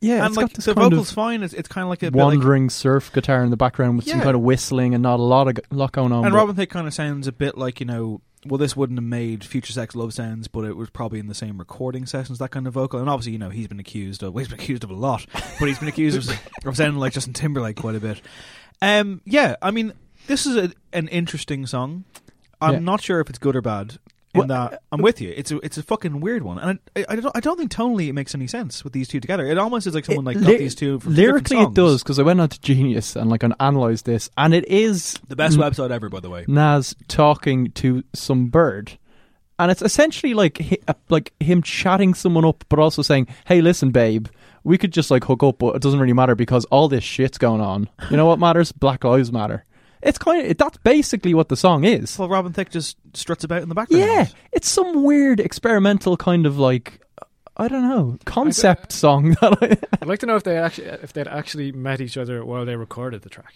Yeah, 0.00 0.18
and 0.18 0.26
it's 0.28 0.36
like 0.36 0.46
got 0.48 0.54
this 0.56 0.64
the 0.64 0.74
kind 0.74 0.90
vocals 0.90 1.10
of 1.10 1.14
fine. 1.14 1.42
It's, 1.42 1.54
it's 1.54 1.68
kind 1.68 1.82
of 1.84 1.88
like 1.90 2.02
a 2.02 2.10
bit 2.10 2.18
like- 2.18 2.24
wandering 2.38 2.70
surf 2.70 3.12
guitar 3.12 3.42
in 3.44 3.50
the 3.50 3.56
background 3.56 3.96
with 3.98 4.06
some 4.08 4.18
Yeah. 4.18 4.24
kind 4.24 4.36
of 4.36 4.42
whistling 4.42 4.94
and 4.94 5.02
not 5.02 5.20
a 5.20 5.22
lot 5.22 5.48
of 5.48 5.54
g- 5.56 5.62
lot 5.70 5.92
going 5.92 6.12
on. 6.12 6.24
and 6.24 6.32
but- 6.32 6.38
Robin 6.38 6.56
Thicke 6.56 6.70
kind 6.70 6.86
of 6.86 6.94
sounds 6.94 7.26
a 7.26 7.32
bit 7.32 7.56
like 7.58 7.78
you 7.80 7.86
know. 7.86 8.20
Well, 8.44 8.58
this 8.58 8.76
wouldn't 8.76 8.98
have 8.98 9.04
made 9.04 9.44
Future 9.44 9.72
Sex 9.72 9.94
Love 9.94 10.12
Sounds, 10.12 10.48
but 10.48 10.64
it 10.64 10.76
was 10.76 10.90
probably 10.90 11.20
in 11.20 11.28
the 11.28 11.34
same 11.34 11.58
recording 11.58 12.06
sessions. 12.06 12.38
That 12.40 12.50
kind 12.50 12.66
of 12.66 12.72
vocal, 12.74 12.98
and 12.98 13.08
obviously, 13.08 13.32
you 13.32 13.38
know, 13.38 13.50
he's 13.50 13.68
been 13.68 13.78
accused 13.78 14.22
of. 14.22 14.34
Well, 14.34 14.40
he's 14.40 14.48
been 14.48 14.58
accused 14.58 14.82
of 14.82 14.90
a 14.90 14.94
lot, 14.94 15.24
but 15.32 15.66
he's 15.68 15.78
been 15.78 15.86
accused 15.88 16.28
of, 16.28 16.40
of 16.66 16.76
sounding 16.76 16.98
like 16.98 17.12
Justin 17.12 17.34
Timberlake 17.34 17.76
quite 17.76 17.94
a 17.94 18.00
bit. 18.00 18.20
Um, 18.80 19.20
yeah, 19.24 19.54
I 19.62 19.70
mean, 19.70 19.92
this 20.26 20.44
is 20.46 20.56
a, 20.56 20.72
an 20.92 21.06
interesting 21.08 21.66
song. 21.66 22.04
I'm 22.60 22.72
Yeah. 22.74 22.78
not 22.80 23.00
sure 23.00 23.20
if 23.20 23.30
it's 23.30 23.38
good 23.38 23.54
or 23.54 23.60
bad. 23.62 23.98
In 24.34 24.38
Well, 24.38 24.48
that, 24.48 24.82
I'm 24.90 25.02
with 25.02 25.20
you. 25.20 25.30
It's 25.36 25.50
a 25.50 25.58
it's 25.58 25.76
a 25.76 25.82
fucking 25.82 26.20
weird 26.20 26.42
one, 26.42 26.58
and 26.58 26.78
I, 26.96 27.04
I 27.06 27.16
don't 27.16 27.36
I 27.36 27.40
don't 27.40 27.58
think 27.58 27.70
tonally 27.70 28.08
it 28.08 28.14
makes 28.14 28.34
any 28.34 28.46
sense 28.46 28.82
with 28.82 28.94
these 28.94 29.06
two 29.06 29.20
together. 29.20 29.46
It 29.46 29.58
almost 29.58 29.86
is 29.86 29.94
like 29.94 30.06
someone 30.06 30.24
like 30.24 30.40
got 30.40 30.58
these 30.58 30.74
two 30.74 31.00
from 31.00 31.14
lyrically 31.14 31.58
it 31.58 31.74
does 31.74 32.02
because 32.02 32.18
I 32.18 32.22
went 32.22 32.40
on 32.40 32.48
to 32.48 32.60
Genius 32.62 33.14
and 33.14 33.28
like 33.28 33.42
analysed 33.42 34.06
this, 34.06 34.30
and 34.38 34.54
it 34.54 34.66
is 34.68 35.18
The 35.28 35.36
best 35.36 35.58
N- 35.58 35.60
website 35.60 35.90
ever, 35.90 36.08
by 36.08 36.20
the 36.20 36.30
way. 36.30 36.46
Nas 36.48 36.94
talking 37.08 37.72
to 37.72 38.04
some 38.14 38.46
bird, 38.46 38.96
and 39.58 39.70
it's 39.70 39.82
essentially 39.82 40.32
like 40.32 40.82
uh, 40.88 40.94
like 41.10 41.34
him 41.38 41.60
chatting 41.60 42.14
someone 42.14 42.46
up, 42.46 42.64
but 42.70 42.78
also 42.78 43.02
saying, 43.02 43.26
"Hey, 43.44 43.60
listen, 43.60 43.90
babe, 43.90 44.28
we 44.64 44.78
could 44.78 44.94
just 44.94 45.10
like 45.10 45.24
hook 45.24 45.42
up, 45.42 45.58
but 45.58 45.76
it 45.76 45.82
doesn't 45.82 46.00
really 46.00 46.14
matter 46.14 46.34
because 46.34 46.64
all 46.66 46.88
this 46.88 47.04
shit's 47.04 47.36
going 47.36 47.60
on. 47.60 47.90
You 48.10 48.16
know 48.16 48.24
what 48.24 48.38
matters? 48.38 48.72
Black 48.72 49.04
lives 49.04 49.30
matter." 49.30 49.66
It's 50.02 50.18
kind 50.18 50.50
of 50.50 50.56
that's 50.56 50.78
basically 50.78 51.34
what 51.34 51.48
the 51.48 51.56
song 51.56 51.84
is. 51.84 52.18
Well, 52.18 52.28
Robin 52.28 52.52
Thicke 52.52 52.70
just 52.70 52.96
struts 53.14 53.44
about 53.44 53.62
in 53.62 53.68
the 53.68 53.74
background. 53.74 54.04
Yeah, 54.04 54.26
it's 54.50 54.68
some 54.68 55.04
weird 55.04 55.38
experimental 55.38 56.16
kind 56.16 56.44
of 56.46 56.58
like 56.58 57.00
I 57.56 57.68
don't 57.68 57.88
know 57.88 58.18
concept 58.24 58.92
song 58.92 59.30
that 59.40 59.58
I. 59.62 59.78
I'd 60.00 60.08
like 60.08 60.18
to 60.20 60.26
know 60.26 60.36
if 60.36 60.42
they 60.42 60.58
actually 60.58 60.86
if 60.86 61.12
they'd 61.12 61.28
actually 61.28 61.72
met 61.72 62.00
each 62.00 62.16
other 62.16 62.44
while 62.44 62.64
they 62.64 62.76
recorded 62.76 63.22
the 63.22 63.28
track. 63.28 63.54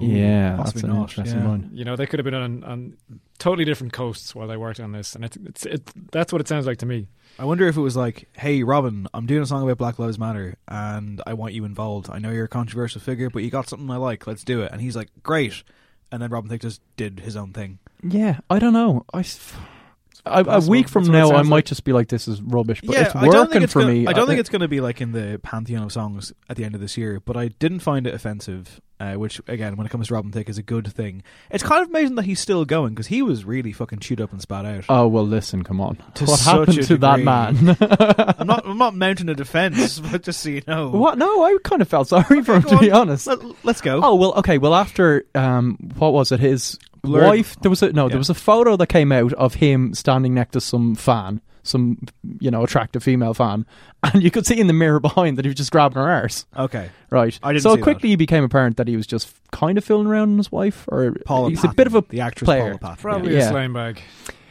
Yeah, 0.00 0.56
that's 0.56 0.80
an 0.82 0.90
not, 0.90 1.00
interesting 1.02 1.40
yeah. 1.40 1.48
one. 1.48 1.70
You 1.72 1.84
know, 1.84 1.96
they 1.96 2.06
could 2.06 2.20
have 2.20 2.24
been 2.24 2.34
on, 2.34 2.62
on 2.62 2.96
totally 3.38 3.64
different 3.64 3.92
coasts 3.92 4.32
while 4.32 4.46
they 4.46 4.56
worked 4.56 4.78
on 4.78 4.92
this, 4.92 5.16
and 5.16 5.24
it's, 5.24 5.36
it's 5.36 5.66
it, 5.66 6.10
that's 6.12 6.32
what 6.32 6.40
it 6.40 6.46
sounds 6.46 6.66
like 6.66 6.78
to 6.78 6.86
me. 6.86 7.08
I 7.38 7.44
wonder 7.44 7.66
if 7.66 7.76
it 7.76 7.80
was 7.80 7.96
like, 7.96 8.28
"Hey, 8.34 8.62
Robin, 8.62 9.08
I'm 9.12 9.26
doing 9.26 9.42
a 9.42 9.46
song 9.46 9.64
about 9.64 9.78
Black 9.78 9.98
Lives 9.98 10.18
Matter, 10.18 10.56
and 10.68 11.20
I 11.26 11.34
want 11.34 11.54
you 11.54 11.64
involved. 11.64 12.08
I 12.10 12.20
know 12.20 12.30
you're 12.30 12.44
a 12.44 12.48
controversial 12.48 13.00
figure, 13.00 13.28
but 13.28 13.42
you 13.42 13.50
got 13.50 13.68
something 13.68 13.90
I 13.90 13.96
like. 13.96 14.26
Let's 14.26 14.44
do 14.44 14.62
it." 14.62 14.70
And 14.70 14.80
he's 14.80 14.94
like, 14.94 15.10
"Great." 15.22 15.64
And 16.10 16.22
then 16.22 16.30
Robin 16.30 16.48
Thicke 16.50 16.62
just 16.62 16.80
did 16.96 17.20
his 17.20 17.36
own 17.36 17.52
thing. 17.52 17.78
Yeah, 18.02 18.40
I 18.48 18.58
don't 18.58 18.72
know. 18.72 19.04
I, 19.12 19.20
s- 19.20 19.52
I- 20.26 20.40
a 20.40 20.44
possible. 20.44 20.70
week 20.70 20.88
from 20.88 21.04
That's 21.04 21.10
what 21.12 21.18
it 21.18 21.20
now, 21.20 21.28
I 21.30 21.36
sounds 21.38 21.48
might 21.48 21.56
like. 21.56 21.64
just 21.66 21.84
be 21.84 21.92
like, 21.92 22.08
"This 22.08 22.28
is 22.28 22.40
rubbish," 22.42 22.80
but 22.82 22.94
yeah, 22.94 23.06
it's 23.06 23.16
I 23.16 23.22
don't 23.24 23.32
think 23.32 23.48
working 23.48 23.62
it's 23.64 23.72
for 23.72 23.80
gonna, 23.80 23.92
me. 23.92 24.06
I 24.06 24.12
don't 24.12 24.26
think 24.26 24.36
thi- 24.36 24.40
it's 24.40 24.48
going 24.50 24.60
to 24.62 24.68
be 24.68 24.80
like 24.80 25.00
in 25.00 25.12
the 25.12 25.38
pantheon 25.42 25.82
of 25.82 25.92
songs 25.92 26.32
at 26.48 26.56
the 26.56 26.64
end 26.64 26.74
of 26.74 26.80
this 26.80 26.96
year, 26.96 27.20
but 27.24 27.36
I 27.36 27.48
didn't 27.48 27.80
find 27.80 28.06
it 28.06 28.14
offensive. 28.14 28.80
Uh, 29.00 29.14
which 29.14 29.40
again, 29.46 29.76
when 29.76 29.86
it 29.86 29.90
comes 29.90 30.08
to 30.08 30.14
Robin 30.14 30.32
Thicke, 30.32 30.48
is 30.48 30.58
a 30.58 30.62
good 30.62 30.92
thing. 30.92 31.22
It's 31.50 31.62
kind 31.62 31.82
of 31.82 31.88
amazing 31.90 32.16
that 32.16 32.24
he's 32.24 32.40
still 32.40 32.64
going 32.64 32.90
because 32.94 33.06
he 33.06 33.22
was 33.22 33.44
really 33.44 33.70
fucking 33.72 34.00
chewed 34.00 34.20
up 34.20 34.32
and 34.32 34.42
spat 34.42 34.66
out. 34.66 34.86
Oh 34.88 35.06
well, 35.06 35.24
listen, 35.24 35.62
come 35.62 35.80
on. 35.80 35.98
To 36.14 36.24
what 36.24 36.40
happened 36.40 36.82
to 36.82 36.96
that 36.98 37.20
man? 37.20 37.76
I'm 38.38 38.46
not. 38.46 38.66
I'm 38.66 38.78
not 38.78 38.96
mounting 38.96 39.28
a 39.28 39.34
defense, 39.34 40.00
but 40.10 40.24
just 40.24 40.40
so 40.40 40.48
you 40.48 40.62
know. 40.66 40.88
what? 40.90 41.16
No, 41.16 41.44
I 41.44 41.56
kind 41.62 41.80
of 41.80 41.86
felt 41.88 42.08
sorry 42.08 42.42
for 42.42 42.56
him 42.56 42.62
to 42.62 42.78
be 42.78 42.90
on. 42.90 43.02
honest. 43.02 43.28
Let, 43.28 43.40
us 43.66 43.80
go. 43.80 44.00
Oh 44.02 44.16
well, 44.16 44.34
okay. 44.34 44.58
Well, 44.58 44.74
after 44.74 45.24
um, 45.34 45.76
what 45.96 46.12
was 46.12 46.32
it? 46.32 46.40
His 46.40 46.76
Blurred- 47.02 47.24
wife. 47.26 47.56
There 47.60 47.70
was 47.70 47.82
a 47.84 47.92
no. 47.92 48.06
Yeah. 48.06 48.08
There 48.10 48.18
was 48.18 48.30
a 48.30 48.34
photo 48.34 48.76
that 48.76 48.88
came 48.88 49.12
out 49.12 49.32
of 49.34 49.54
him 49.54 49.94
standing 49.94 50.34
next 50.34 50.54
to 50.54 50.60
some 50.60 50.96
fan, 50.96 51.40
some 51.68 51.98
you 52.40 52.50
know 52.50 52.64
attractive 52.64 53.02
female 53.02 53.34
fan, 53.34 53.66
and 54.02 54.22
you 54.22 54.30
could 54.30 54.46
see 54.46 54.58
in 54.58 54.66
the 54.66 54.72
mirror 54.72 55.00
behind 55.08 55.38
that 55.38 55.44
he 55.44 55.48
was 55.48 55.56
just 55.56 55.70
grabbing 55.70 55.96
her 56.02 56.08
arse. 56.10 56.46
Okay. 56.56 56.90
Right. 57.10 57.38
I 57.42 57.52
didn't 57.52 57.62
so 57.62 57.74
see 57.74 57.80
it 57.80 57.82
quickly 57.82 58.16
became 58.16 58.44
apparent 58.44 58.76
that 58.78 58.88
he 58.88 58.96
was 58.96 59.06
just 59.06 59.34
kind 59.52 59.78
of 59.78 59.84
fooling 59.84 60.06
around 60.06 60.30
on 60.32 60.36
his 60.38 60.50
wife, 60.52 60.86
or 60.88 61.12
Paula 61.24 61.50
he's 61.50 61.60
Patton, 61.60 61.70
a 61.70 61.74
bit 61.74 61.86
of 61.86 61.94
a 61.94 62.00
the 62.08 62.20
actress 62.20 62.46
player. 62.46 62.62
Paula 62.62 62.78
Patton. 62.78 62.96
Probably 63.02 63.32
Yeah. 63.36 63.46
a 63.46 63.48
slime 63.50 63.72
bag. 63.72 64.00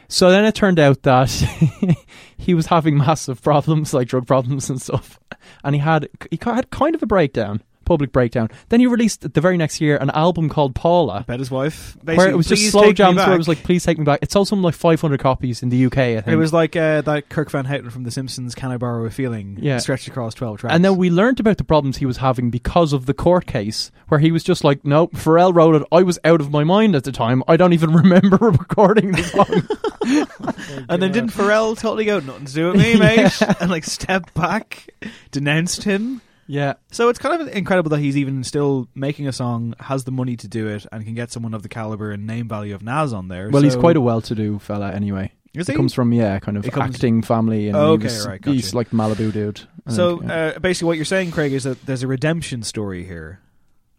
So 0.10 0.32
then 0.32 0.46
it 0.46 0.56
turned 0.56 0.80
out 0.80 1.04
that 1.04 1.30
he 2.38 2.54
was 2.54 2.68
having 2.68 2.98
massive 2.98 3.42
problems, 3.42 3.94
like 3.94 4.08
drug 4.08 4.26
problems 4.26 4.70
and 4.70 4.82
stuff, 4.82 5.20
and 5.66 5.76
he 5.76 5.82
had 5.82 6.08
he 6.32 6.40
had 6.42 6.70
kind 6.70 6.96
of 6.96 7.04
a 7.04 7.06
breakdown, 7.06 7.62
public 7.88 8.12
breakdown. 8.12 8.50
Then 8.70 8.80
he 8.80 8.88
released 8.88 9.34
the 9.34 9.42
very 9.42 9.58
next 9.58 9.82
year 9.82 9.98
an 9.98 10.10
album 10.12 10.50
called 10.50 10.76
Paula, 10.76 11.24
Bet 11.28 11.40
his 11.40 11.50
wife. 11.50 11.98
where 12.04 12.30
it 12.30 12.36
was 12.38 12.48
just 12.48 12.70
slow 12.72 12.82
take 12.82 12.90
me 12.90 12.94
jams 12.96 13.18
where 13.18 13.34
it 13.34 13.38
was 13.38 13.48
like, 13.48 13.64
"Please 13.64 13.84
take 13.84 13.98
me 13.98 14.04
back." 14.06 14.20
It 14.22 14.32
sold 14.32 14.48
something 14.48 14.64
like 14.64 14.76
500 14.76 15.20
copies 15.20 15.64
in 15.64 15.70
the 15.70 15.86
UK, 15.86 15.98
I 15.98 16.22
think. 16.22 16.28
It 16.28 16.36
was 16.36 16.54
like 16.54 16.76
uh, 16.76 17.02
that 17.02 17.30
Kirk 17.30 17.50
Van 17.50 17.66
Houten 17.66 17.90
from 17.90 18.04
The 18.04 18.12
Simpsons. 18.12 18.54
Can 18.54 18.72
I 18.72 18.78
borrow 18.78 19.06
a 19.06 19.10
feeling? 19.10 19.58
Yeah. 19.60 19.78
stretched 19.80 20.08
across 20.08 20.34
twelve 20.34 20.60
tracks. 20.60 20.76
and 20.76 20.84
then 20.86 20.98
we 20.98 21.10
learned 21.10 21.40
about 21.40 21.58
the 21.58 21.64
problems 21.64 21.98
he 21.98 22.06
was 22.06 22.18
having 22.18 22.50
because 22.50 22.94
of 22.94 23.06
the 23.06 23.14
court 23.14 23.46
case, 23.48 23.92
where 24.10 24.20
he 24.20 24.32
was 24.32 24.44
just 24.44 24.64
like, 24.64 24.84
"No, 24.86 25.08
Pharrell 25.08 25.54
wrote 25.56 25.76
it. 25.76 25.84
I 25.92 26.04
was 26.04 26.20
out 26.26 26.42
of 26.42 26.52
my 26.52 26.64
mind 26.64 26.96
at 26.96 27.04
the 27.04 27.12
time. 27.12 27.44
I 27.48 27.58
don't 27.58 27.74
even 27.74 27.92
remember 28.04 28.38
recording 28.38 29.14
the 29.14 29.24
song." 29.24 29.68
and 30.90 31.02
then 31.02 31.12
didn't 31.12 31.32
Pharrell 31.32 31.78
totally 31.78 32.06
go 32.06 32.20
nothing 32.20 32.46
to 32.46 32.54
do 32.54 32.68
with 32.72 32.78
me, 32.82 32.96
mate, 33.00 33.42
and 33.60 33.70
like 33.70 33.84
step 33.84 34.34
back, 34.34 34.90
denounced 35.32 35.84
him. 35.84 36.22
Yeah, 36.48 36.74
So 36.92 37.10
it's 37.10 37.20
kind 37.20 37.42
of 37.42 37.48
incredible 37.50 37.90
that 37.90 38.00
he's 38.00 38.18
even 38.18 38.44
still 38.44 38.88
making 38.96 39.28
a 39.28 39.34
song, 39.34 39.74
has 39.80 40.04
the 40.06 40.12
money 40.12 40.36
to 40.38 40.48
do 40.48 40.68
it, 40.68 40.86
and 40.92 41.04
can 41.06 41.14
get 41.14 41.32
someone 41.32 41.54
of 41.54 41.62
the 41.64 41.70
caliber 41.70 42.12
and 42.12 42.26
name 42.26 42.48
value 42.48 42.74
of 42.74 42.82
Nas 42.82 43.14
on 43.14 43.28
there. 43.28 43.50
well, 43.50 43.62
he's 43.64 43.76
quite 43.76 43.98
a 43.98 44.02
well-to-do 44.02 44.60
fella 44.60 44.92
anyway. 44.92 45.32
Is 45.54 45.68
he 45.68 45.74
he? 45.74 45.78
comes 45.78 45.94
from 45.94 46.14
yeah, 46.14 46.40
kind 46.40 46.56
of 46.58 46.70
comes- 46.72 46.96
acting 46.96 47.22
family, 47.22 47.68
and 47.68 47.76
Oh, 47.76 47.88
he 47.90 47.94
okay, 47.96 48.04
was- 48.06 48.28
right, 48.28 48.42
gotcha. 48.42 48.56
he's 48.56 48.74
like 48.74 48.92
Malibu 48.92 49.32
dude. 49.34 49.62
I 49.88 49.92
So 49.92 50.18
think, 50.18 50.30
yeah. 50.30 50.46
uh, 50.56 50.60
basically, 50.60 50.88
what 50.88 50.96
you're 50.98 51.06
saying, 51.06 51.32
Craig, 51.32 51.54
is 51.54 51.64
that 51.64 51.84
there's 51.86 52.04
a 52.04 52.08
redemption 52.08 52.64
story 52.64 53.04
here, 53.06 53.40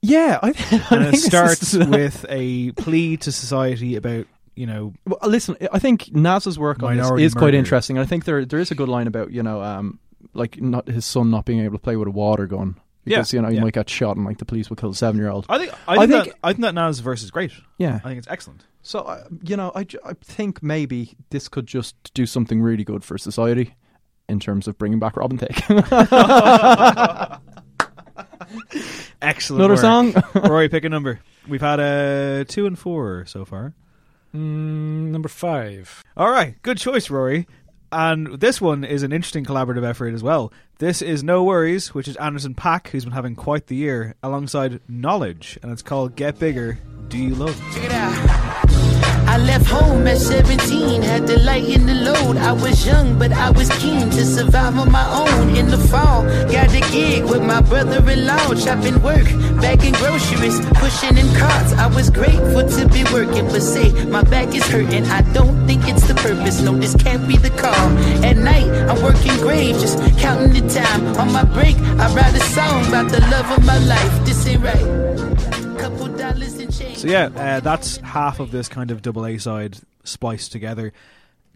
yeah, 0.02 0.38
I, 0.42 0.48
I 0.48 0.50
and 0.50 0.54
think 1.10 1.14
it 1.14 1.16
starts 1.18 1.74
with 1.74 2.24
a 2.28 2.70
plea 2.72 3.16
to 3.18 3.32
society 3.32 3.96
about 3.96 4.26
you 4.54 4.66
know 4.66 4.92
Well, 5.06 5.18
listen, 5.28 5.56
I 5.72 5.78
think 5.80 6.14
Nas's 6.14 6.58
work 6.58 6.82
on 6.82 6.96
this 6.96 7.10
is 7.20 7.34
quite 7.34 7.54
interesting, 7.54 7.96
and 7.96 8.04
I 8.04 8.08
think 8.08 8.24
there 8.24 8.44
there 8.44 8.60
is 8.60 8.70
a 8.70 8.74
good 8.76 8.88
line 8.88 9.06
about 9.08 9.32
you 9.32 9.42
know, 9.42 9.60
um, 9.62 9.98
like 10.34 10.60
not 10.60 10.86
his 10.88 11.04
son 11.06 11.30
not 11.30 11.44
being 11.44 11.60
able 11.60 11.76
to 11.76 11.82
play 11.82 11.96
with 11.96 12.08
a 12.08 12.10
water 12.12 12.46
gun 12.46 12.76
because 13.04 13.32
Yeah, 13.32 13.38
you 13.38 13.42
know 13.42 13.48
he 13.48 13.56
yeah. 13.56 13.62
might 13.62 13.72
get 13.74 13.88
shot 13.88 14.16
and 14.16 14.24
like 14.26 14.38
the 14.38 14.44
police 14.44 14.68
will 14.68 14.76
kill 14.76 14.90
a 14.90 14.94
seven 14.94 15.20
year 15.20 15.30
old. 15.30 15.46
I 15.48 15.58
think 15.58 15.72
I 15.86 15.94
I 15.94 15.96
think, 16.06 16.10
think- 16.10 16.24
that, 16.26 16.34
I 16.44 16.52
think 16.52 16.62
that 16.62 16.74
Nas 16.74 17.00
verse 17.00 17.22
is 17.22 17.30
great. 17.30 17.52
Yeah. 17.78 17.96
I 18.04 18.08
think 18.08 18.18
it's 18.18 18.28
excellent. 18.28 18.64
So 18.82 19.00
uh, 19.00 19.24
you 19.42 19.56
know, 19.56 19.72
I, 19.74 19.86
I 20.04 20.12
think 20.22 20.62
maybe 20.62 21.14
this 21.30 21.48
could 21.48 21.66
just 21.66 21.96
do 22.14 22.26
something 22.26 22.60
really 22.62 22.84
good 22.84 23.04
for 23.04 23.18
society 23.18 23.74
in 24.28 24.38
terms 24.40 24.68
of 24.68 24.76
bringing 24.78 24.98
back 24.98 25.16
Robin 25.16 25.38
Thicke. 25.38 25.56
Excellent. 29.20 29.60
Another 29.60 29.74
work. 29.74 29.80
song? 29.80 30.12
Ruairi, 30.42 30.70
pick 30.70 30.84
a 30.84 30.88
number. 30.88 31.20
We've 31.48 31.60
had 31.60 31.80
uh, 31.80 32.44
two 32.44 32.66
and 32.66 32.78
four 32.78 33.24
so 33.26 33.44
far. 33.44 33.74
Mm, 34.34 35.08
number 35.10 35.28
five. 35.28 36.02
All 36.16 36.30
right, 36.30 36.60
good 36.62 36.78
choice, 36.78 37.08
Ruairi. 37.08 37.46
And 37.90 38.38
this 38.40 38.60
one 38.60 38.84
is 38.84 39.02
an 39.02 39.12
interesting 39.12 39.44
collaborative 39.44 39.84
effort 39.84 40.12
as 40.14 40.22
well. 40.22 40.52
This 40.78 41.00
is 41.00 41.22
NxWorries, 41.22 41.88
which 41.88 42.06
is 42.06 42.16
Anderson 42.16 42.54
Paak, 42.54 42.88
who's 42.88 43.04
been 43.04 43.14
having 43.14 43.34
quite 43.34 43.66
the 43.66 43.76
year, 43.76 44.14
alongside 44.22 44.80
Knxwledge, 44.90 45.58
and 45.62 45.72
it's 45.72 45.82
called 45.82 46.14
Get 46.14 46.38
Bigger, 46.38 46.78
Do 47.08 47.18
You 47.18 47.34
Love? 47.34 47.58
Check 47.74 47.84
it 47.84 47.92
out. 47.92 48.67
I 49.28 49.36
left 49.36 49.66
home 49.66 50.06
at 50.06 50.16
17, 50.16 51.02
had 51.02 51.26
to 51.26 51.38
lighten 51.40 51.84
the 51.84 51.94
load. 51.94 52.38
I 52.38 52.52
was 52.52 52.86
young, 52.86 53.18
but 53.18 53.30
I 53.30 53.50
was 53.50 53.68
keen 53.78 54.08
to 54.08 54.24
survive 54.24 54.78
on 54.78 54.90
my 54.90 55.06
own. 55.22 55.54
In 55.54 55.68
the 55.68 55.76
fall, 55.76 56.24
got 56.50 56.74
a 56.74 56.80
gig 56.90 57.24
with 57.24 57.42
my 57.42 57.60
brother-in-law, 57.60 58.54
chopping 58.54 59.02
work, 59.02 59.28
bagging 59.60 59.92
groceries, 60.00 60.58
pushing 60.80 61.18
in 61.18 61.28
carts. 61.34 61.74
I 61.74 61.88
was 61.88 62.08
grateful 62.08 62.66
to 62.76 62.88
be 62.88 63.04
working, 63.12 63.46
but 63.48 63.60
say 63.60 63.92
my 64.06 64.22
back 64.22 64.54
is 64.54 64.66
hurting. 64.66 65.04
I 65.04 65.20
don't 65.34 65.66
think 65.66 65.86
it's 65.86 66.08
the 66.08 66.14
purpose. 66.14 66.62
No, 66.62 66.74
this 66.74 66.94
can't 66.94 67.28
be 67.28 67.36
the 67.36 67.50
call. 67.50 67.88
At 68.24 68.38
night, 68.38 68.68
I'm 68.88 69.02
working 69.02 69.36
grave, 69.44 69.78
just 69.78 69.98
counting 70.16 70.54
the 70.56 70.64
time. 70.72 71.02
On 71.18 71.30
my 71.30 71.44
break, 71.44 71.76
I 71.76 72.06
write 72.14 72.34
a 72.34 72.44
song 72.56 72.86
about 72.88 73.10
the 73.12 73.20
love 73.30 73.50
of 73.58 73.62
my 73.66 73.78
life. 73.78 74.24
This 74.24 74.46
ain't 74.46 74.64
right. 74.64 75.07
So, 76.98 77.06
yeah, 77.06 77.26
uh, 77.26 77.60
that's 77.60 77.98
half 77.98 78.40
of 78.40 78.50
this 78.50 78.68
kind 78.68 78.90
of 78.90 79.02
double 79.02 79.24
A 79.24 79.38
side 79.38 79.78
spliced 80.02 80.50
together. 80.50 80.92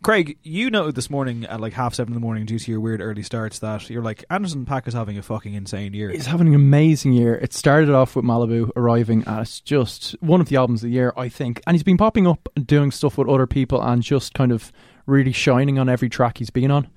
Craig, 0.01 0.39
you 0.45 0.71
noted 0.71 0.95
this 0.95 1.11
morning 1.11 1.47
at 1.47 1.61
like 1.61 1.73
half 1.73 1.95
seven 1.95 2.13
in 2.13 2.15
the 2.15 2.25
morning 2.25 2.47
due 2.47 2.61
to 2.61 2.71
your 2.71 2.79
weird 2.79 3.01
early 3.01 3.25
starts 3.25 3.59
that 3.59 3.91
you're 3.91 4.05
like, 4.05 4.25
Anderson 4.31 4.65
Paak 4.65 4.87
is 4.87 4.95
having 4.95 5.19
a 5.19 5.23
fucking 5.23 5.55
insane 5.55 5.95
year. 5.95 6.11
He's 6.11 6.27
having 6.27 6.47
an 6.47 6.55
amazing 6.55 7.13
year. 7.13 7.35
It 7.35 7.53
started 7.53 7.91
off 7.91 8.15
with 8.15 8.25
Malibu 8.25 8.71
arriving, 8.77 9.25
it's 9.27 9.61
just 9.61 10.13
one 10.21 10.41
of 10.41 10.49
the 10.49 10.55
albums 10.55 10.85
of 10.85 10.91
the 10.91 10.95
year, 10.95 11.13
I 11.17 11.29
think. 11.29 11.61
And 11.67 11.75
he's 11.75 11.83
been 11.83 11.97
popping 11.97 12.29
up 12.29 12.49
and 12.55 12.65
doing 12.65 12.93
stuff 12.93 13.19
with 13.19 13.29
other 13.29 13.49
people 13.49 13.83
and 13.83 14.01
just 14.01 14.35
kind 14.35 14.53
of 14.53 14.71
really 15.07 15.33
shining 15.33 15.77
on 15.77 15.89
every 15.89 16.09
track 16.09 16.39
he's 16.39 16.51
been 16.51 16.71
on. 16.71 16.89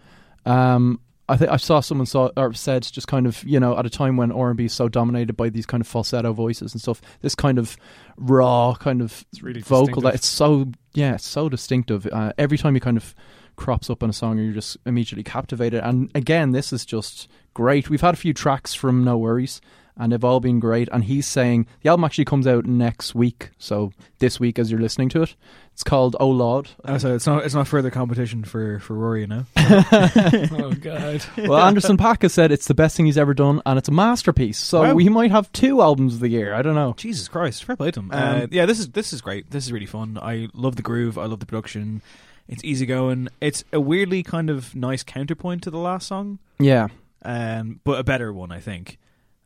Um, 0.46 1.00
I 1.28 1.38
think 1.38 1.52
I 1.52 1.58
saw 1.58 1.80
someone 1.80 2.06
saw 2.06 2.30
or 2.38 2.54
said 2.54 2.84
just 2.84 3.08
kind 3.08 3.26
of 3.26 3.44
you 3.44 3.60
know 3.60 3.78
at 3.78 3.86
a 3.86 3.90
time 3.90 4.18
when 4.18 4.32
R 4.32 4.50
and 4.50 4.58
B 4.58 4.66
is 4.66 4.74
so 4.74 4.88
dominated 4.88 5.34
by 5.34 5.50
these 5.50 5.66
kind 5.66 5.82
of 5.82 5.88
falsetto 5.88 6.34
voices 6.34 6.74
and 6.74 6.82
stuff, 6.82 7.02
this 7.22 7.36
kind 7.36 7.58
of 7.58 7.78
raw 8.18 8.76
kind 8.76 9.02
of 9.02 9.26
really 9.42 9.62
vocal 9.62 10.02
that 10.04 10.16
it's 10.16 10.28
so 10.28 10.68
yeah 10.94 11.16
it's 11.16 11.26
so 11.28 11.50
distinctive. 11.50 12.08
Uh, 12.12 12.34
every 12.38 12.58
time 12.58 12.74
he 12.76 12.80
kind 12.80 12.98
of 12.98 13.16
crops 13.56 13.90
up 13.90 14.04
on 14.04 14.10
a 14.10 14.14
song, 14.14 14.38
you're 14.38 14.54
just 14.54 14.78
immediately 14.86 15.24
captivated. 15.24 15.82
And 15.84 16.12
again, 16.14 16.52
this 16.52 16.74
is 16.74 16.86
just 16.86 17.28
great. 17.54 17.90
We've 17.90 18.02
had 18.02 18.14
a 18.14 18.18
few 18.18 18.34
tracks 18.34 18.74
from 18.74 19.04
NxWorries. 19.06 19.62
And 19.98 20.12
they've 20.12 20.24
all 20.24 20.42
been 20.42 20.60
great. 20.60 20.90
And 20.92 21.06
he's 21.06 21.26
saying 21.26 21.68
the 21.82 21.90
album 21.90 22.04
actually 22.04 22.26
comes 22.26 22.46
out 22.48 22.66
next 22.66 23.16
week. 23.16 23.52
So 23.58 23.94
this 24.20 24.40
week, 24.42 24.60
as 24.60 24.70
you're 24.70 24.82
listening 24.82 25.08
to 25.10 25.22
it, 25.22 25.36
it's 25.72 25.84
called 25.84 26.16
Oh 26.20 26.30
Lord. 26.30 26.70
Oh, 26.84 26.98
so 26.98 27.16
it's 27.16 27.26
not 27.26 27.46
it's 27.46 27.56
not 27.56 27.68
further 27.68 27.90
competition 27.92 28.44
for 28.44 28.80
for 28.80 28.94
Ruairi, 28.94 29.22
you 29.22 29.28
know. 29.28 29.46
oh 30.66 30.74
God. 30.74 31.24
well, 31.50 31.60
Anderson 31.66 31.98
Paak 31.98 32.22
has 32.24 32.34
said 32.34 32.52
it's 32.52 32.68
the 32.68 32.74
best 32.74 32.98
thing 32.98 33.06
he's 33.06 33.18
ever 33.18 33.34
done, 33.34 33.62
and 33.66 33.78
it's 33.78 33.88
a 33.88 33.92
masterpiece. 33.92 34.58
So 34.60 34.82
Wow. 34.82 34.94
we 34.96 35.08
might 35.10 35.32
have 35.32 35.52
two 35.54 35.82
albums 35.82 36.16
of 36.16 36.20
the 36.20 36.30
year. 36.30 36.54
I 36.54 36.62
don't 36.62 36.76
know. 36.76 36.94
Jesus 36.98 37.28
Christ, 37.28 37.64
fair 37.64 37.76
play 37.76 37.92
to 37.92 38.00
him. 38.02 38.12
Um, 38.12 38.42
uh, 38.42 38.48
yeah, 38.52 38.66
this 38.66 38.80
is 38.80 38.90
this 38.90 39.14
is 39.14 39.22
great. 39.22 39.52
This 39.52 39.66
is 39.66 39.72
really 39.72 39.86
fun. 39.86 40.18
I 40.22 40.50
love 40.54 40.76
the 40.76 40.82
groove. 40.82 41.18
I 41.18 41.26
love 41.26 41.40
the 41.40 41.46
production. 41.46 42.02
It's 42.48 42.64
easygoing. 42.64 43.30
It's 43.42 43.64
a 43.74 43.80
weirdly 43.80 44.24
kind 44.24 44.50
of 44.50 44.76
nice 44.76 45.04
counterpoint 45.04 45.64
to 45.64 45.72
the 45.72 45.80
last 45.80 46.08
song, 46.08 46.40
Yeah, 46.60 46.90
um, 47.24 47.80
but 47.84 48.00
a 48.00 48.04
better 48.04 48.32
one, 48.32 48.52
I 48.52 48.60
think. 48.60 48.98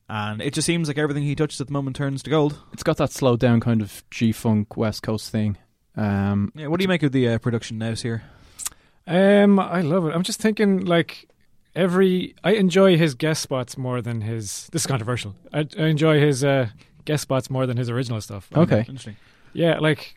And 0.09 0.41
it 0.41 0.53
just 0.53 0.65
seems 0.65 0.87
like 0.87 0.97
everything 0.97 1.23
he 1.23 1.35
touches 1.35 1.61
at 1.61 1.67
the 1.67 1.73
moment 1.73 1.95
turns 1.95 2.23
to 2.23 2.29
gold. 2.29 2.59
it's 2.73 2.81
got 2.83 2.97
that 2.97 3.11
slowed 3.11 3.39
down 3.39 3.59
kind 3.59 3.81
of 3.81 4.03
G 4.09 4.31
funk 4.31 4.75
West 4.75 5.03
Coast 5.03 5.29
thing. 5.31 5.57
Um, 5.95 6.51
Yeah, 6.55 6.67
what 6.67 6.79
do 6.79 6.83
you 6.83 6.87
make 6.87 7.03
of 7.03 7.11
the 7.11 7.27
uh, 7.29 7.37
production 7.37 7.77
nows 7.77 8.01
here? 8.01 8.23
Um, 9.05 9.59
I 9.59 9.81
love 9.81 10.05
it. 10.07 10.15
I'm 10.15 10.23
just 10.23 10.39
thinking 10.41 10.85
like 10.85 11.27
every. 11.75 12.35
I 12.43 12.53
enjoy 12.53 12.97
his 12.97 13.15
guest 13.15 13.41
spots 13.41 13.77
more 13.77 14.01
than 14.01 14.21
his. 14.21 14.67
This 14.71 14.83
is 14.83 14.87
controversial. 14.87 15.35
I, 15.53 15.67
I 15.77 15.85
enjoy 15.85 16.19
his 16.19 16.43
uh, 16.43 16.69
guest 17.05 17.23
spots 17.23 17.49
more 17.49 17.65
than 17.65 17.77
his 17.77 17.89
original 17.89 18.21
stuff. 18.21 18.49
Okay. 18.55 18.79
interesting. 18.79 19.15
Yeah, 19.53 19.79
like 19.79 20.15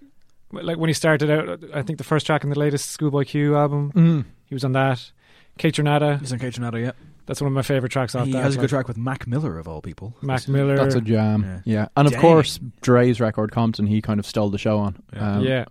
like 0.53 0.77
when 0.79 0.89
he 0.89 0.95
started 0.95 1.31
out. 1.31 1.65
I 1.75 1.83
think 1.83 1.99
the 1.99 2.05
first 2.05 2.27
track 2.27 2.45
in 2.45 2.51
the 2.51 2.59
latest 2.59 2.91
Schoolboy 2.91 3.25
Q 3.25 3.57
album. 3.57 3.93
Mm. 3.93 4.25
He 4.47 4.55
was 4.55 4.65
on 4.65 4.73
that. 4.73 5.11
Kaytranada. 5.59 6.21
He's 6.21 6.33
on 6.33 6.39
Kaytranada, 6.39 6.81
yeah. 6.83 6.93
That's 7.27 7.41
one 7.41 7.47
of 7.49 7.53
my 7.53 7.63
favorite 7.63 7.91
tracks 7.91 8.15
off 8.15 8.27
He 8.27 8.33
that. 8.33 8.43
has 8.43 8.57
a 8.57 8.59
good 8.59 8.69
track 8.69 8.89
with 8.89 8.97
Mac 8.99 9.27
Miller 9.27 9.59
of 9.59 9.69
all 9.69 9.81
people. 9.81 10.15
Mac 10.23 10.49
Miller. 10.49 10.77
that's 10.77 10.95
a 10.97 11.01
jam. 11.01 11.43
Yeah. 11.45 11.61
Yeah, 11.65 11.89
and 11.97 12.07
of 12.07 12.13
Dang. 12.13 12.21
course 12.21 12.59
Dre's 12.81 13.21
record 13.21 13.53
Compton. 13.53 13.87
He 13.87 14.03
kind 14.03 14.19
of 14.19 14.27
stole 14.27 14.51
the 14.51 14.59
show 14.59 14.79
on. 14.79 15.03
Yeah. 15.13 15.33
Um, 15.37 15.43
yeah. 15.45 15.65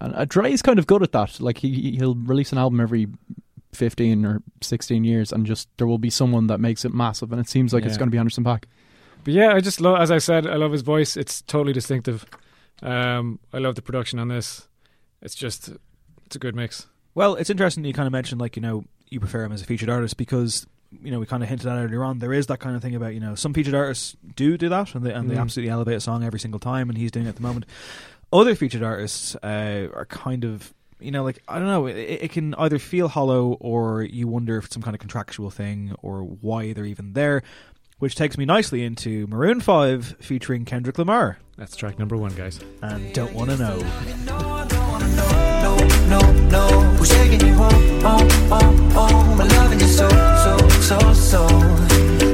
and 0.00 0.14
uh, 0.14 0.24
Dre's 0.24 0.62
kind 0.62 0.78
of 0.78 0.86
good 0.86 1.02
at 1.02 1.12
that. 1.12 1.40
Like 1.40 1.58
he 1.58 1.92
he'll 1.96 2.14
release 2.16 2.52
an 2.52 2.58
album 2.58 2.80
every. 2.80 3.06
15 3.72 4.26
or 4.26 4.42
16 4.62 5.04
years 5.04 5.30
and 5.30 5.46
just 5.46 5.68
there 5.76 5.86
will 5.86 5.96
be 5.96 6.10
someone 6.10 6.48
that 6.48 6.58
makes 6.58 6.84
it 6.84 6.92
massive 6.92 7.30
and 7.30 7.40
it 7.40 7.48
seems 7.48 7.72
like 7.72 7.84
it's 7.84 7.96
going 7.96 8.08
to 8.08 8.10
be 8.10 8.18
Anderson 8.18 8.42
Paak. 8.42 8.64
But 9.22 9.32
yeah, 9.32 9.52
I 9.54 9.60
just 9.60 9.80
love, 9.80 10.00
as 10.00 10.10
I 10.10 10.18
said, 10.18 10.44
I 10.44 10.56
love 10.56 10.72
his 10.72 10.82
voice. 10.82 11.16
It's 11.16 11.40
totally 11.42 11.72
distinctive. 11.72 12.26
Um, 12.82 13.38
I 13.52 13.58
love 13.58 13.76
the 13.76 13.82
production 13.82 14.18
on 14.18 14.26
this. 14.26 14.66
It's 15.22 15.36
just, 15.36 15.70
it's 16.26 16.34
a 16.34 16.38
good 16.40 16.56
mix. 16.56 16.88
Well, 17.14 17.36
it's 17.36 17.48
interesting 17.48 17.84
you 17.84 17.92
kind 17.92 18.08
of 18.08 18.12
mentioned 18.12 18.40
like 18.40 18.56
you 18.56 18.62
know 18.62 18.82
you 19.08 19.20
prefer 19.20 19.44
him 19.44 19.52
as 19.52 19.62
a 19.62 19.66
featured 19.66 19.88
artist 19.88 20.16
because 20.16 20.66
you 21.02 21.10
know 21.10 21.20
we 21.20 21.26
kind 21.26 21.42
of 21.42 21.48
hinted 21.48 21.66
at 21.66 21.78
it 21.78 21.82
earlier 21.84 22.02
on. 22.04 22.18
There 22.18 22.32
is 22.32 22.46
that 22.48 22.58
kind 22.60 22.74
of 22.76 22.82
thing 22.82 22.94
about 22.94 23.14
you 23.14 23.20
know 23.20 23.34
some 23.34 23.54
featured 23.54 23.74
artists 23.74 24.16
do 24.36 24.56
do 24.58 24.68
that 24.70 24.94
and 24.94 25.04
they 25.04 25.12
and 25.12 25.30
they 25.30 25.34
Mm. 25.36 25.40
absolutely 25.42 25.70
elevate 25.70 25.96
a 25.96 26.00
song 26.00 26.24
every 26.24 26.40
single 26.40 26.60
time, 26.60 26.88
and 26.88 26.98
he's 26.98 27.10
doing 27.10 27.26
it 27.26 27.30
at 27.30 27.36
the 27.36 27.42
moment. 27.42 27.66
Other 28.32 28.54
featured 28.54 28.82
artists 28.82 29.34
uh, 29.36 29.88
are 29.94 30.06
kind 30.06 30.44
of 30.44 30.72
you 31.00 31.10
know 31.10 31.22
like 31.24 31.42
I 31.48 31.58
don't 31.58 31.68
know. 31.68 31.86
It, 31.86 31.96
it 31.96 32.30
can 32.32 32.54
either 32.56 32.78
feel 32.78 33.08
hollow 33.08 33.52
or 33.60 34.02
you 34.02 34.28
wonder 34.28 34.56
if 34.58 34.66
it's 34.66 34.74
some 34.74 34.82
kind 34.82 34.94
of 34.94 35.00
contractual 35.00 35.50
thing 35.50 35.94
or 36.02 36.22
why 36.22 36.72
they're 36.72 36.84
even 36.86 37.12
there. 37.14 37.42
Which 37.98 38.14
takes 38.14 38.38
me 38.38 38.46
nicely 38.46 38.82
into 38.82 39.26
Maroon 39.26 39.60
Five 39.60 40.16
featuring 40.20 40.64
Kendrick 40.64 40.96
Lamar 40.96 41.36
That's 41.58 41.76
track 41.76 41.98
number 41.98 42.16
one, 42.16 42.34
guys. 42.34 42.58
and 42.80 43.12
Don't 43.12 43.34
Wanna 43.34 43.58
Know. 43.58 43.78
So, 50.90 50.98
so, 50.98 51.12
so, 51.14 51.14
so. 51.14 51.46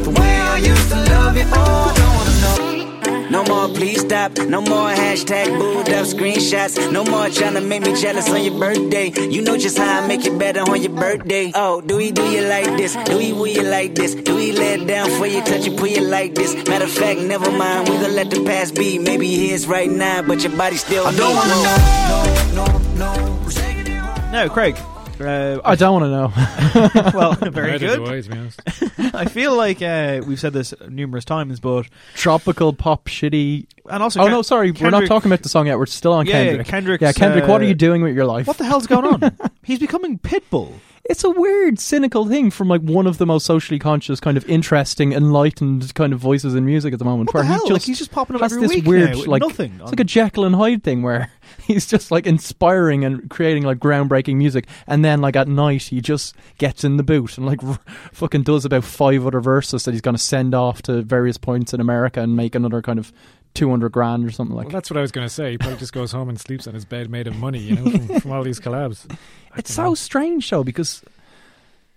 The 0.07 0.13
way 0.19 0.33
I 0.41 0.57
used 0.57 0.89
to 0.89 0.97
love 0.97 1.37
you, 1.37 1.45
oh, 1.53 1.93
I 1.93 1.95
don't 2.01 2.15
wanna 2.17 2.37
know. 2.41 3.29
No 3.29 3.45
more, 3.45 3.69
please 3.77 4.01
stop. 4.01 4.33
No 4.39 4.63
more 4.63 4.89
hashtag 4.89 5.59
booed 5.59 5.91
up 5.91 6.07
screenshots. 6.07 6.91
No 6.91 7.05
more 7.05 7.29
trying 7.29 7.53
to 7.53 7.61
make 7.61 7.83
me 7.83 7.93
jealous 8.01 8.31
on 8.31 8.43
your 8.43 8.59
birthday. 8.59 9.13
You 9.29 9.43
know 9.43 9.59
just 9.59 9.77
how 9.77 10.01
I 10.01 10.07
make 10.07 10.25
it 10.25 10.39
better 10.39 10.61
on 10.61 10.81
your 10.81 10.93
birthday. 10.93 11.53
Oh, 11.55 11.83
do 11.83 11.99
we 11.99 12.13
do 12.13 12.23
you 12.31 12.49
like 12.49 12.79
this? 12.79 12.97
Do 13.05 13.19
we 13.19 13.35
will 13.35 13.49
you 13.49 13.63
like 13.63 13.95
this? 13.95 14.15
Do 14.15 14.35
we 14.37 14.53
lay 14.53 14.81
it 14.81 14.87
down 14.87 15.11
for 15.19 15.27
you, 15.27 15.43
touch 15.43 15.67
you, 15.67 15.77
pull 15.77 15.89
you 15.89 16.01
like 16.01 16.35
this? 16.35 16.55
Matter 16.67 16.87
of 16.87 16.91
fact, 16.91 17.21
never 17.21 17.51
mind. 17.51 17.91
We 17.91 17.97
gonna 17.97 18.09
let 18.09 18.31
the 18.31 18.43
past 18.43 18.75
be. 18.75 18.99
Maybe 18.99 19.49
his 19.49 19.67
right 19.67 19.91
now, 19.91 20.23
but 20.23 20.43
your 20.43 20.57
body 20.57 20.77
still. 20.77 21.07
I 21.07 21.15
don't 21.15 21.37
wanna 21.37 21.57
know, 21.63 22.65
no, 22.65 22.65
no, 22.65 23.13
no. 23.13 23.35
Who's 23.43 23.55
taking 23.55 23.87
you 23.87 24.01
home? 24.01 24.33
Now, 24.33 24.49
Craig. 24.49 24.77
Uh, 25.21 25.61
I 25.65 25.75
don't 25.77 26.01
want 26.01 26.05
to 26.05 26.11
know. 26.11 27.11
well, 27.19 27.33
very 27.51 27.73
Neither 27.73 27.87
good. 27.87 28.05
do 28.05 28.07
I, 28.07 28.21
to 28.21 28.31
be 28.31 28.39
honest. 28.39 28.61
I 29.15 29.25
feel 29.27 29.57
like 29.57 29.81
uh, 29.83 30.21
we've 30.27 30.39
said 30.41 30.53
this 30.53 30.75
numerous 30.89 31.25
times, 31.25 31.59
but 31.61 31.87
Tropical 32.15 32.73
pop 32.73 33.07
shitty. 33.07 33.67
and 33.91 34.03
also, 34.03 34.21
Oh 34.21 34.25
Ken- 34.25 34.33
no, 34.33 34.43
sorry, 34.43 34.73
we're 34.73 34.91
not 34.91 34.93
Kendrick- 34.99 35.09
talking 35.09 35.31
about 35.33 35.43
the 35.43 35.49
song 35.49 35.67
yet. 35.67 35.79
We're 35.79 35.87
still 35.87 36.13
on 36.13 36.27
Yeah, 36.27 36.43
yeah, 36.43 36.45
Kendrick. 36.49 36.67
Kendrick's, 36.69 37.03
yeah, 37.03 37.13
Kendrick. 37.13 37.47
what 37.49 37.61
are 37.61 37.65
uh, 37.65 37.69
you 37.69 37.75
doing 37.75 38.03
with 38.03 38.15
your 38.15 38.27
life? 38.27 38.47
What 38.47 38.59
the 38.59 38.65
hell's 38.65 38.87
going 38.87 39.07
on? 39.23 39.37
He's 39.65 39.79
becoming 39.79 40.19
Pitbull. 40.19 40.73
It's 41.09 41.25
a 41.25 41.31
weird, 41.31 41.79
cynical 41.79 42.27
thing 42.27 42.51
from 42.51 42.69
like 42.69 42.81
one 42.83 43.07
of 43.07 43.19
the 43.19 43.27
most 43.27 43.47
socially 43.47 43.79
conscious, 43.79 44.21
kind 44.21 44.37
of 44.37 44.49
interesting, 44.49 45.13
enlightened 45.13 45.95
kind 45.95 46.13
of 46.13 46.19
voices 46.19 46.55
in 46.55 46.65
music 46.65 46.93
at 46.93 46.99
the 46.99 47.05
moment. 47.05 47.29
What 47.29 47.35
where 47.35 47.43
the 47.45 47.49
he 47.49 47.53
hell? 47.55 47.61
just 47.67 47.73
like 47.73 47.83
he's 47.83 47.99
just 47.99 48.11
popping 48.11 48.37
up 48.37 48.43
every 48.43 48.61
this 48.61 48.71
week 48.71 48.85
weird, 48.87 49.11
now 49.17 49.25
like 49.25 49.43
nothing. 49.43 49.79
it's 49.81 49.93
like 49.93 50.01
a 50.01 50.05
Jekyll 50.05 50.45
and 50.45 50.55
Hyde 50.55 50.83
thing 50.83 51.03
where 51.03 51.31
he's 51.63 51.87
just 51.87 52.11
like 52.11 52.27
inspiring 52.27 53.05
and 53.05 53.29
creating 53.31 53.63
like 53.65 53.79
groundbreaking 53.79 54.37
music, 54.37 54.67
and 54.87 55.05
then 55.05 55.21
like 55.21 55.37
at 55.37 55.49
night 55.49 55.83
he 55.83 56.01
just 56.01 56.35
gets 56.59 56.85
in 56.85 56.97
the 56.97 57.03
boot 57.03 57.37
and 57.39 57.47
like 57.47 57.63
r- 57.63 57.79
fucking 58.13 58.43
does 58.43 58.65
about 58.65 58.85
five 58.85 59.27
other 59.27 59.41
verses 59.41 59.85
that 59.85 59.93
he's 59.93 60.01
going 60.01 60.17
to 60.17 60.23
send 60.23 60.55
off 60.55 60.83
to 60.83 61.03
various 61.03 61.37
points 61.37 61.73
in 61.73 61.81
America 61.81 62.21
and 62.21 62.37
make 62.37 62.55
another 62.55 62.83
kind 62.83 62.99
of 62.99 63.13
two 63.57 63.71
hundred 63.71 63.91
grand 63.93 64.25
or 64.27 64.31
something 64.31 64.55
like. 64.57 64.67
Well, 64.67 64.73
that's 64.75 64.91
what 64.91 64.97
I 64.97 65.01
was 65.01 65.13
going 65.13 65.27
to 65.27 65.33
say. 65.33 65.53
He 65.53 65.59
probably 65.59 65.79
just 65.79 65.93
goes 65.93 66.13
home 66.13 66.29
and 66.29 66.39
sleeps 66.41 66.67
on 66.67 66.75
his 66.75 66.85
bed 66.85 67.11
made 67.11 67.27
of 67.27 67.37
money, 67.37 67.59
you 67.59 67.77
know, 67.77 67.91
from, 68.07 68.21
from 68.21 68.33
all 68.33 68.43
these 68.43 68.61
collabs. 68.61 69.07
I 69.11 69.59
it's 69.59 69.75
don't 69.75 69.85
know. 69.85 69.91
so 69.91 69.95
strange 69.95 70.49
though 70.51 70.63
because 70.65 71.03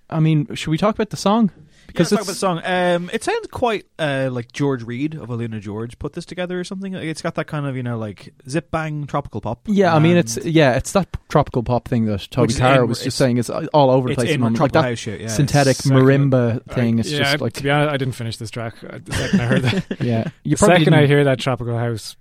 I 0.10 0.20
mean, 0.20 0.54
should 0.56 0.72
we 0.72 0.78
talk 0.78 0.96
about 0.96 1.10
the 1.12 1.18
song? 1.18 1.52
Because 1.94 2.10
talk 2.10 2.20
about 2.20 2.28
the 2.28 2.34
song. 2.36 2.62
Um, 2.64 3.10
it 3.14 3.24
sounds 3.24 3.48
quite 3.52 3.86
uh, 4.00 4.30
like 4.32 4.52
George 4.52 4.84
Reid 4.84 5.16
of 5.16 5.30
Aluna 5.30 5.60
George 5.60 6.00
put 6.00 6.14
this 6.14 6.26
together 6.26 6.60
or 6.60 6.64
something. 6.64 6.94
It's 6.94 7.22
got 7.22 7.36
that 7.36 7.46
kind 7.48 7.66
of 7.66 7.76
you 7.76 7.84
know 7.84 7.98
like 7.98 8.34
zip 8.48 8.72
bang 8.72 9.06
tropical 9.08 9.42
pop. 9.42 9.62
Yeah, 9.66 9.94
I 9.94 10.00
mean 10.00 10.18
it's 10.18 10.38
yeah, 10.38 10.76
it's 10.78 10.92
that 10.94 11.08
tropical 11.30 11.64
pop 11.64 11.88
thing 11.88 12.06
that 12.06 12.30
Toby 12.32 12.44
Which 12.44 12.52
is 12.52 12.58
Tara 12.58 12.86
was 12.86 13.04
just 13.04 13.18
saying 13.18 13.38
is 13.38 13.50
all 13.50 13.90
over 13.92 14.10
the 14.10 14.16
place. 14.16 14.30
at 14.30 14.36
in 14.36 14.40
tropical 14.42 14.64
like 14.64 14.72
that 14.74 14.84
house 14.84 15.00
shit, 15.00 15.22
yeah. 15.22 15.28
synthetic 15.28 15.76
Second- 15.78 15.98
marimba 15.98 16.64
thing. 16.72 16.98
I- 16.98 17.00
It's 17.02 17.12
yeah, 17.12 17.18
just 17.20 17.42
I- 17.42 17.44
like 17.44 17.54
to 17.54 17.64
be 17.64 17.70
honest, 17.70 17.94
I 17.94 17.98
didn't 17.98 18.14
finish 18.16 18.38
this 18.38 18.50
track. 18.52 18.76
Uh, 18.84 19.00
The 19.04 19.14
second 19.14 19.42
I 19.42 19.46
heard 19.46 19.62
that, 19.64 19.86
Yeah. 20.02 20.30
You 20.44 20.52
the 20.52 20.58
second 20.58 20.94
I 20.94 21.00
didn't- 21.02 21.10
hear 21.10 21.24
that 21.26 21.40
tropical 21.40 21.78
house 21.78 22.16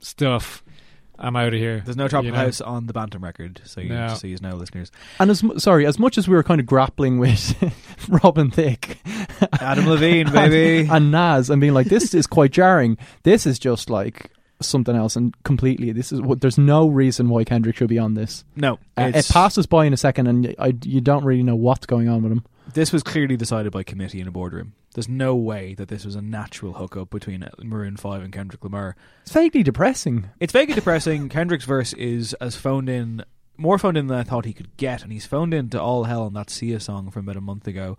stuff, 0.00 0.63
I'm 1.18 1.36
out 1.36 1.48
of 1.48 1.54
here. 1.54 1.80
There's 1.84 1.96
no 1.96 2.08
tropical 2.08 2.26
You 2.26 2.32
know? 2.32 2.44
house 2.46 2.60
on 2.60 2.86
the 2.86 2.92
Bantum 2.92 3.22
record, 3.22 3.60
so 3.64 3.80
you 3.80 3.90
No. 3.90 4.08
so 4.14 4.26
you 4.26 4.36
know, 4.42 4.56
listeners. 4.56 4.90
And 5.20 5.30
as 5.30 5.42
sorry, 5.58 5.86
as 5.86 5.98
much 5.98 6.18
as 6.18 6.26
we 6.28 6.34
were 6.34 6.42
kind 6.42 6.60
of 6.60 6.66
grappling 6.66 7.18
with 7.18 7.54
Robin 8.08 8.50
Thicke, 8.50 8.98
Adam 9.60 9.86
Levine, 9.88 10.30
baby. 10.32 10.80
and, 10.88 10.90
and 10.90 11.10
Nas, 11.12 11.50
and 11.50 11.60
being 11.60 11.74
like, 11.74 11.86
this 11.86 12.14
is 12.14 12.26
quite 12.26 12.50
jarring. 12.50 12.98
This 13.22 13.46
is 13.46 13.58
just 13.58 13.88
like 13.90 14.30
something 14.60 14.96
else, 14.96 15.14
and 15.16 15.34
completely. 15.44 15.92
This 15.92 16.10
is 16.12 16.20
what. 16.20 16.40
There's 16.40 16.58
no 16.58 16.88
reason 16.88 17.28
why 17.28 17.44
Kendrick 17.44 17.76
should 17.76 17.88
be 17.88 17.98
on 17.98 18.14
this. 18.14 18.44
No, 18.56 18.78
Uh, 18.96 19.12
it 19.14 19.28
passes 19.30 19.66
by 19.66 19.84
in 19.84 19.92
a 19.92 19.96
second, 19.96 20.26
and 20.26 20.54
I, 20.58 20.74
you 20.84 21.00
don't 21.00 21.24
really 21.24 21.42
know 21.42 21.56
what's 21.56 21.86
going 21.86 22.08
on 22.08 22.22
with 22.22 22.32
him. 22.32 22.44
This 22.72 22.92
was 22.92 23.02
clearly 23.02 23.36
decided 23.36 23.72
by 23.72 23.82
committee 23.82 24.20
in 24.20 24.26
a 24.26 24.30
boardroom. 24.30 24.72
There's 24.94 25.08
no 25.08 25.34
way 25.36 25.74
that 25.74 25.88
this 25.88 26.04
was 26.04 26.14
a 26.14 26.22
natural 26.22 26.72
hookup 26.74 27.10
between 27.10 27.42
uh, 27.42 27.50
Maroon 27.62 27.96
Five 27.96 28.22
and 28.22 28.32
Kendrick 28.32 28.64
Lamar. 28.64 28.96
It's 29.22 29.32
vaguely 29.32 29.62
depressing. 29.62 30.30
It's 30.40 30.52
vaguely 30.52 30.74
depressing. 30.74 31.28
Kendrick's 31.30 31.64
verse 31.66 31.92
is 31.94 32.32
as 32.34 32.56
phoned 32.56 32.88
in, 32.88 33.24
more 33.56 33.78
phoned 33.78 33.96
in 33.98 34.06
than 34.06 34.18
I 34.18 34.22
thought 34.22 34.44
he 34.44 34.52
could 34.52 34.76
get, 34.76 35.02
and 35.02 35.12
he's 35.12 35.26
phoned 35.26 35.52
into 35.52 35.80
All 35.80 36.04
Hell 36.04 36.22
on 36.22 36.32
that 36.34 36.48
Sia 36.50 36.80
song 36.80 37.10
from 37.10 37.24
about 37.26 37.36
a 37.36 37.40
month 37.40 37.66
ago. 37.66 37.98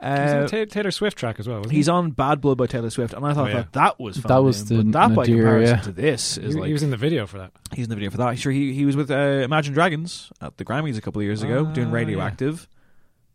He's 0.00 0.08
on 0.08 0.44
Uh, 0.52 0.64
Taylor 0.68 0.90
Swift 0.90 1.16
track 1.16 1.38
as 1.38 1.46
well. 1.46 1.58
Wasn't 1.58 1.72
he's 1.72 1.86
he? 1.86 1.92
on 1.92 2.10
Bad 2.10 2.40
Blood 2.40 2.58
by 2.58 2.66
Taylor 2.66 2.90
Swift, 2.90 3.12
and 3.14 3.24
I 3.24 3.34
thought 3.34 3.46
Oh, 3.46 3.48
yeah. 3.50 3.54
that 3.58 3.72
that 3.74 4.00
was 4.00 4.16
phoned 4.16 4.30
That 4.30 4.42
was 4.42 4.64
the 4.64 4.82
but 4.82 4.92
that 4.92 5.14
by 5.14 5.26
comparison 5.26 5.76
yeah. 5.76 5.82
to 5.82 5.92
this 5.92 6.38
is 6.38 6.54
He- 6.54 6.60
like 6.60 6.66
he 6.68 6.72
was 6.72 6.82
in 6.82 6.90
the 6.90 6.96
video 6.96 7.24
for 7.26 7.38
that. 7.38 7.52
He's 7.72 7.84
in 7.86 7.90
the 7.90 7.94
video 7.96 8.10
for 8.10 8.16
that. 8.16 8.36
Sure, 8.38 8.50
he 8.50 8.72
he 8.74 8.84
was 8.84 8.96
with 8.96 9.10
uh, 9.12 9.14
Imagine 9.14 9.74
Dragons 9.74 10.32
at 10.40 10.56
the 10.56 10.64
Grammys 10.64 10.96
a 10.98 11.00
couple 11.00 11.20
of 11.20 11.24
years 11.24 11.42
ago 11.44 11.66
Ah, 11.68 11.72
doing 11.72 11.88
yeah. 11.88 11.92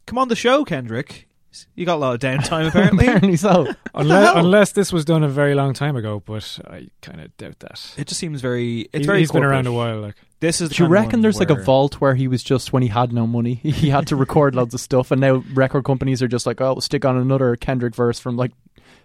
Radioactive. 0.07 0.15
Come 0.15 0.17
on 0.17 0.27
the 0.29 0.35
show, 0.35 0.63
Kendrick. 0.65 1.27
You 1.75 1.85
got 1.87 1.95
a 1.95 1.97
lot 1.97 2.13
of 2.13 2.19
downtime 2.19 2.67
apparently. 2.69 3.05
Apparently 3.07 3.35
so. 3.35 3.67
Unless, 3.95 4.35
unless 4.35 4.71
this 4.73 4.93
was 4.93 5.05
done 5.05 5.23
a 5.23 5.29
very 5.29 5.55
long 5.55 5.73
time 5.73 5.95
ago, 5.95 6.21
but 6.23 6.59
I 6.67 6.89
kind 7.01 7.19
of 7.19 7.35
doubt 7.37 7.59
that. 7.59 7.93
It 7.97 8.07
just 8.07 8.19
seems 8.19 8.41
very. 8.41 8.81
It's 8.81 8.89
He's- 8.93 9.05
very. 9.07 9.19
he's 9.19 9.31
been 9.31 9.43
around 9.43 9.65
a 9.65 9.71
while. 9.71 9.99
Like 10.01 10.15
This 10.39 10.61
is. 10.61 10.69
The 10.69 10.75
Do 10.75 10.83
you 10.83 10.87
kind 10.89 10.97
of 10.97 11.03
reckon 11.03 11.17
one 11.17 11.21
there's 11.23 11.39
like 11.39 11.49
a 11.49 11.55
where- 11.55 11.63
vault 11.63 11.95
where 11.95 12.13
he 12.13 12.27
was 12.27 12.43
just 12.43 12.73
when 12.73 12.83
he 12.83 12.89
had 12.89 13.11
no 13.11 13.25
money, 13.25 13.55
he 13.63 13.89
had 13.89 14.05
to 14.07 14.15
record 14.15 14.53
loads 14.55 14.73
of 14.75 14.79
stuff, 14.81 15.09
and 15.09 15.19
now 15.19 15.43
record 15.53 15.83
companies 15.83 16.21
are 16.21 16.27
just 16.27 16.45
like, 16.45 16.61
oh, 16.61 16.73
we'll 16.73 16.81
stick 16.81 17.05
on 17.05 17.17
another 17.17 17.55
Kendrick 17.55 17.95
verse 17.95 18.19
from 18.19 18.37
like 18.37 18.51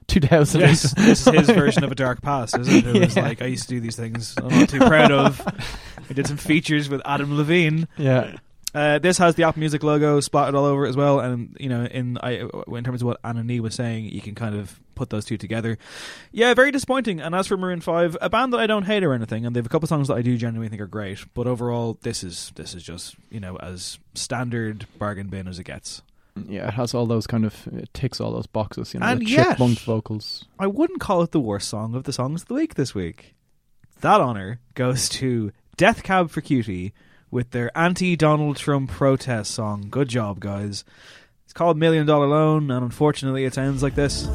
2000. 0.08 0.60
Yes, 0.60 0.92
this 0.94 1.26
is 1.26 1.32
his 1.34 1.46
version 1.48 1.84
of 1.84 1.92
a 1.92 1.94
dark 2.04 2.20
past, 2.20 2.58
isn't 2.58 2.74
it? 2.86 2.96
It 2.96 3.00
was 3.00 3.16
Yeah. 3.16 3.22
like 3.22 3.40
I 3.40 3.46
used 3.46 3.62
to 3.64 3.68
do 3.70 3.80
these 3.80 3.96
things. 3.96 4.34
I'm 4.36 4.48
not 4.48 4.68
too 4.68 4.80
proud 4.80 5.10
of. 5.12 5.40
I 6.10 6.12
did 6.12 6.26
some 6.26 6.36
features 6.36 6.90
with 6.90 7.00
Adam 7.06 7.34
Levine. 7.36 7.88
Yeah. 7.96 8.36
Uh, 8.74 8.98
this 8.98 9.18
has 9.18 9.34
the 9.34 9.42
Apple 9.42 9.60
Music 9.60 9.82
logo 9.82 10.18
splattered 10.20 10.54
all 10.54 10.64
over 10.64 10.86
it 10.86 10.88
as 10.88 10.96
well, 10.96 11.20
and 11.20 11.54
you 11.60 11.68
know, 11.68 11.84
in 11.84 12.16
I, 12.22 12.48
in 12.68 12.84
terms 12.84 13.02
of 13.02 13.06
what 13.06 13.20
Anohni 13.22 13.60
was 13.60 13.74
saying, 13.74 14.06
you 14.06 14.22
can 14.22 14.34
kind 14.34 14.54
of 14.54 14.80
put 14.94 15.10
those 15.10 15.24
two 15.26 15.36
together. 15.36 15.76
Yeah, 16.32 16.54
very 16.54 16.70
disappointing. 16.70 17.20
And 17.20 17.34
as 17.34 17.46
for 17.46 17.56
Maroon 17.58 17.82
Five, 17.82 18.16
a 18.22 18.30
band 18.30 18.52
that 18.54 18.60
I 18.60 18.66
don't 18.66 18.84
hate 18.84 19.04
or 19.04 19.12
anything, 19.12 19.44
and 19.44 19.54
they 19.54 19.58
have 19.58 19.66
a 19.66 19.68
couple 19.68 19.88
songs 19.88 20.08
that 20.08 20.14
I 20.14 20.22
do 20.22 20.38
genuinely 20.38 20.70
think 20.70 20.80
are 20.80 20.86
great, 20.86 21.18
but 21.34 21.46
overall, 21.46 21.98
this 22.02 22.24
is 22.24 22.50
this 22.54 22.74
is 22.74 22.82
just 22.82 23.14
you 23.30 23.40
know 23.40 23.56
as 23.56 23.98
standard 24.14 24.86
bargain 24.98 25.28
bin 25.28 25.48
as 25.48 25.58
it 25.58 25.64
gets. 25.64 26.00
Yeah, 26.48 26.68
it 26.68 26.72
has 26.74 26.94
all 26.94 27.04
those 27.04 27.26
kind 27.26 27.44
of 27.44 27.66
it 27.74 27.92
ticks 27.92 28.18
all 28.22 28.32
those 28.32 28.46
boxes, 28.46 28.94
you 28.94 29.00
know, 29.00 29.06
And 29.06 29.28
yet- 29.28 29.50
chipmunk 29.50 29.80
vocals. 29.80 30.46
I 30.58 30.66
wouldn't 30.66 30.98
call 31.00 31.20
it 31.20 31.32
the 31.32 31.40
worst 31.40 31.68
song 31.68 31.94
of 31.94 32.04
the 32.04 32.12
songs 32.14 32.40
of 32.40 32.48
the 32.48 32.54
week 32.54 32.74
this 32.74 32.94
week. 32.94 33.34
That 34.00 34.22
honor 34.22 34.60
goes 34.74 35.10
to 35.10 35.52
Death 35.76 36.02
Cab 36.02 36.30
for 36.30 36.40
Cutie 36.40 36.94
with 37.32 37.50
their 37.50 37.76
anti 37.76 38.14
Donald 38.14 38.56
Trump 38.58 38.90
protest 38.90 39.50
song. 39.50 39.88
Good 39.90 40.08
job, 40.08 40.38
guys. 40.38 40.84
It's 41.44 41.52
called 41.52 41.76
Million 41.76 42.06
Dollar 42.06 42.28
Loan, 42.28 42.70
and 42.70 42.84
unfortunately, 42.84 43.44
it 43.44 43.58
ends 43.58 43.82
like 43.82 43.96
this. 43.96 44.28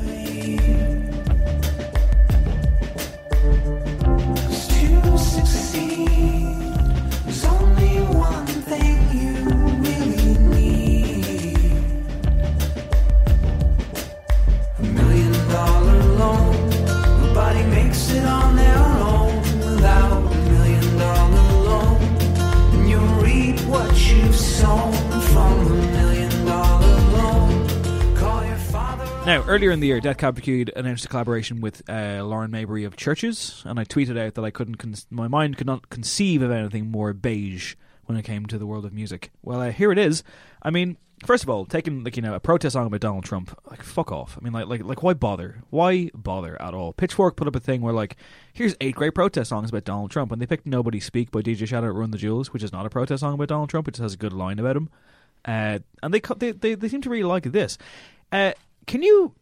Now, 29.27 29.43
earlier 29.43 29.71
in 29.71 29.81
the 29.81 29.87
year, 29.87 29.99
Death 29.99 30.19
Cab 30.19 30.37
for 30.37 30.41
Cutie 30.41 30.71
announced 30.73 31.03
a 31.03 31.09
collaboration 31.09 31.59
with 31.59 31.81
uh, 31.89 32.23
Lauren 32.23 32.49
Mayberry 32.49 32.85
of 32.85 32.95
Chvrches, 32.95 33.65
and 33.65 33.77
I 33.77 33.83
tweeted 33.83 34.17
out 34.17 34.35
that 34.35 34.45
I 34.45 34.51
couldn't, 34.51 34.75
con- 34.75 34.95
my 35.09 35.27
mind 35.27 35.57
could 35.57 35.67
not 35.67 35.89
conceive 35.89 36.41
of 36.41 36.49
anything 36.49 36.89
more 36.89 37.11
beige 37.11 37.75
when 38.05 38.17
it 38.17 38.23
came 38.23 38.45
to 38.45 38.57
the 38.57 38.65
world 38.65 38.85
of 38.85 38.93
music. 38.93 39.31
Well, 39.41 39.59
uh, 39.59 39.71
here 39.71 39.91
it 39.91 39.97
is. 39.97 40.23
I 40.61 40.69
mean, 40.69 40.95
first 41.25 41.43
of 41.43 41.49
all, 41.49 41.65
taking 41.65 42.05
like 42.05 42.15
you 42.15 42.21
know 42.21 42.35
a 42.35 42.39
protest 42.39 42.71
song 42.71 42.87
about 42.87 43.01
Donald 43.01 43.25
Trump, 43.25 43.53
like 43.69 43.83
fuck 43.83 44.13
off. 44.13 44.37
I 44.39 44.45
mean, 44.45 44.53
like 44.53 44.67
like 44.67 44.85
like 44.85 45.03
why 45.03 45.13
bother? 45.13 45.61
Why 45.71 46.09
bother 46.15 46.55
at 46.61 46.73
all? 46.73 46.93
Pitchfork 46.93 47.35
put 47.35 47.49
up 47.49 47.55
a 47.57 47.59
thing 47.59 47.81
where 47.81 47.91
like 47.91 48.15
here's 48.53 48.77
eight 48.79 48.95
great 48.95 49.13
protest 49.13 49.49
songs 49.49 49.71
about 49.71 49.83
Donald 49.83 50.09
Trump, 50.09 50.31
and 50.31 50.41
they 50.41 50.45
picked 50.45 50.65
"Nobody 50.65 51.01
Speak" 51.01 51.31
by 51.31 51.41
DJ 51.41 51.67
Shadow 51.67 51.87
at 51.87 51.95
Run 51.95 52.11
the 52.11 52.17
Jewels, 52.17 52.53
which 52.53 52.63
is 52.63 52.71
not 52.71 52.85
a 52.85 52.89
protest 52.89 53.19
song 53.19 53.33
about 53.33 53.49
Donald 53.49 53.69
Trump. 53.69 53.89
It 53.89 53.95
just 53.95 54.03
has 54.03 54.13
a 54.13 54.17
good 54.17 54.31
line 54.31 54.57
about 54.57 54.77
him, 54.77 54.89
uh, 55.43 55.79
and 56.01 56.13
they, 56.13 56.21
they 56.37 56.51
they 56.53 56.75
they 56.75 56.87
seem 56.87 57.01
to 57.01 57.09
really 57.09 57.23
like 57.23 57.43
this. 57.43 57.77
Uh, 58.31 58.53
can 58.87 59.03
you 59.03 59.35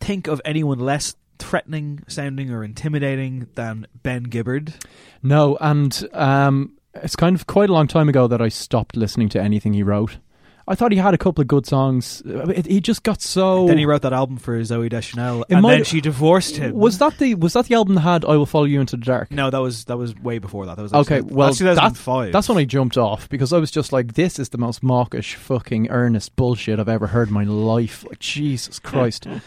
think 0.00 0.26
of 0.26 0.40
anyone 0.44 0.80
less 0.80 1.14
threatening 1.38 2.02
sounding 2.08 2.50
or 2.50 2.64
intimidating 2.64 3.46
than 3.54 3.86
Ben 4.02 4.24
Gibbard? 4.24 4.74
No, 5.22 5.56
and 5.60 6.08
um, 6.12 6.72
it's 6.94 7.16
kind 7.16 7.36
of 7.36 7.46
quite 7.46 7.70
a 7.70 7.72
long 7.72 7.86
time 7.86 8.08
ago 8.08 8.26
that 8.26 8.40
I 8.42 8.48
stopped 8.48 8.96
listening 8.96 9.28
to 9.30 9.40
anything 9.40 9.74
he 9.74 9.82
wrote. 9.82 10.18
I 10.66 10.74
thought 10.74 10.92
he 10.92 10.98
had 10.98 11.12
a 11.12 11.18
couple 11.18 11.42
of 11.42 11.48
good 11.48 11.66
songs. 11.66 12.22
He 12.66 12.80
just 12.80 13.02
got 13.02 13.20
so. 13.20 13.66
Then 13.66 13.76
he 13.76 13.84
wrote 13.84 14.00
that 14.02 14.14
album 14.14 14.38
for 14.38 14.58
Zooey 14.60 14.88
Deschanel, 14.88 15.42
It 15.42 15.52
and 15.54 15.62
might- 15.62 15.74
then 15.74 15.84
she 15.84 16.00
divorced 16.00 16.56
him. 16.56 16.74
Was 16.74 16.98
that 16.98 17.18
the 17.18 17.34
was 17.34 17.52
that 17.52 17.66
the 17.66 17.74
album 17.74 17.96
that 17.96 18.00
had 18.00 18.24
"I 18.24 18.36
Will 18.36 18.46
Follow 18.46 18.64
You 18.64 18.80
Into 18.80 18.96
the 18.96 19.04
Dark"? 19.04 19.30
No, 19.30 19.50
that 19.50 19.58
was 19.58 19.84
that 19.84 19.98
was 19.98 20.14
way 20.16 20.38
before 20.38 20.64
that. 20.66 20.76
That 20.76 20.82
was 20.82 20.94
Okay, 20.94 21.20
well, 21.20 21.48
that's 21.48 21.58
2005. 21.58 22.32
that's 22.32 22.48
when 22.48 22.56
I 22.58 22.64
jumped 22.64 22.96
off 22.96 23.28
because 23.28 23.52
I 23.52 23.58
was 23.58 23.70
just 23.70 23.92
like, 23.92 24.14
"This 24.14 24.38
is 24.38 24.48
the 24.48 24.58
most 24.58 24.82
mawkish, 24.82 25.34
fucking 25.34 25.90
earnest 25.90 26.34
bullshit 26.36 26.80
I've 26.80 26.88
ever 26.88 27.08
heard 27.08 27.28
in 27.28 27.34
my 27.34 27.44
life." 27.44 28.04
Like, 28.08 28.18
Jesus 28.20 28.78
Christ! 28.78 29.26
and 29.26 29.40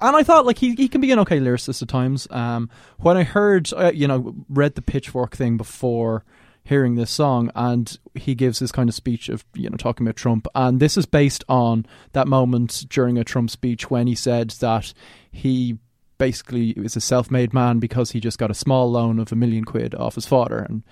I 0.00 0.22
thought 0.22 0.46
like 0.46 0.58
he 0.58 0.74
he 0.76 0.86
can 0.88 1.00
be 1.00 1.10
an 1.10 1.18
okay 1.20 1.40
lyricist 1.40 1.82
at 1.82 1.88
times. 1.88 2.28
Um, 2.30 2.70
when 2.98 3.16
I 3.16 3.24
heard, 3.24 3.72
uh, 3.76 3.90
you 3.92 4.06
know, 4.06 4.34
read 4.48 4.76
the 4.76 4.82
Pitchfork 4.82 5.34
thing 5.36 5.56
before 5.56 6.24
hearing 6.64 6.94
this 6.94 7.10
song, 7.10 7.50
and 7.54 7.98
he 8.14 8.34
gives 8.34 8.58
this 8.58 8.72
kind 8.72 8.88
of 8.88 8.94
speech 8.94 9.28
of 9.28 9.44
you 9.54 9.68
know 9.68 9.76
talking 9.76 10.06
about 10.06 10.16
Trump, 10.16 10.46
and 10.54 10.80
this 10.80 10.96
is 10.96 11.06
based 11.06 11.44
on 11.48 11.86
that 12.12 12.28
moment 12.28 12.86
during 12.88 13.18
a 13.18 13.24
Trump 13.24 13.50
speech 13.50 13.90
when 13.90 14.06
he 14.06 14.14
said 14.14 14.50
that 14.60 14.92
he 15.30 15.78
basically 16.18 16.70
is 16.72 16.96
a 16.96 17.00
self-made 17.00 17.54
man 17.54 17.78
because 17.78 18.10
he 18.10 18.20
just 18.20 18.38
got 18.38 18.50
a 18.50 18.54
small 18.54 18.90
loan 18.90 19.18
of 19.18 19.32
a 19.32 19.36
million 19.36 19.64
quid 19.64 19.94
off 19.94 20.16
his 20.16 20.26
father 20.26 20.58
and 20.58 20.82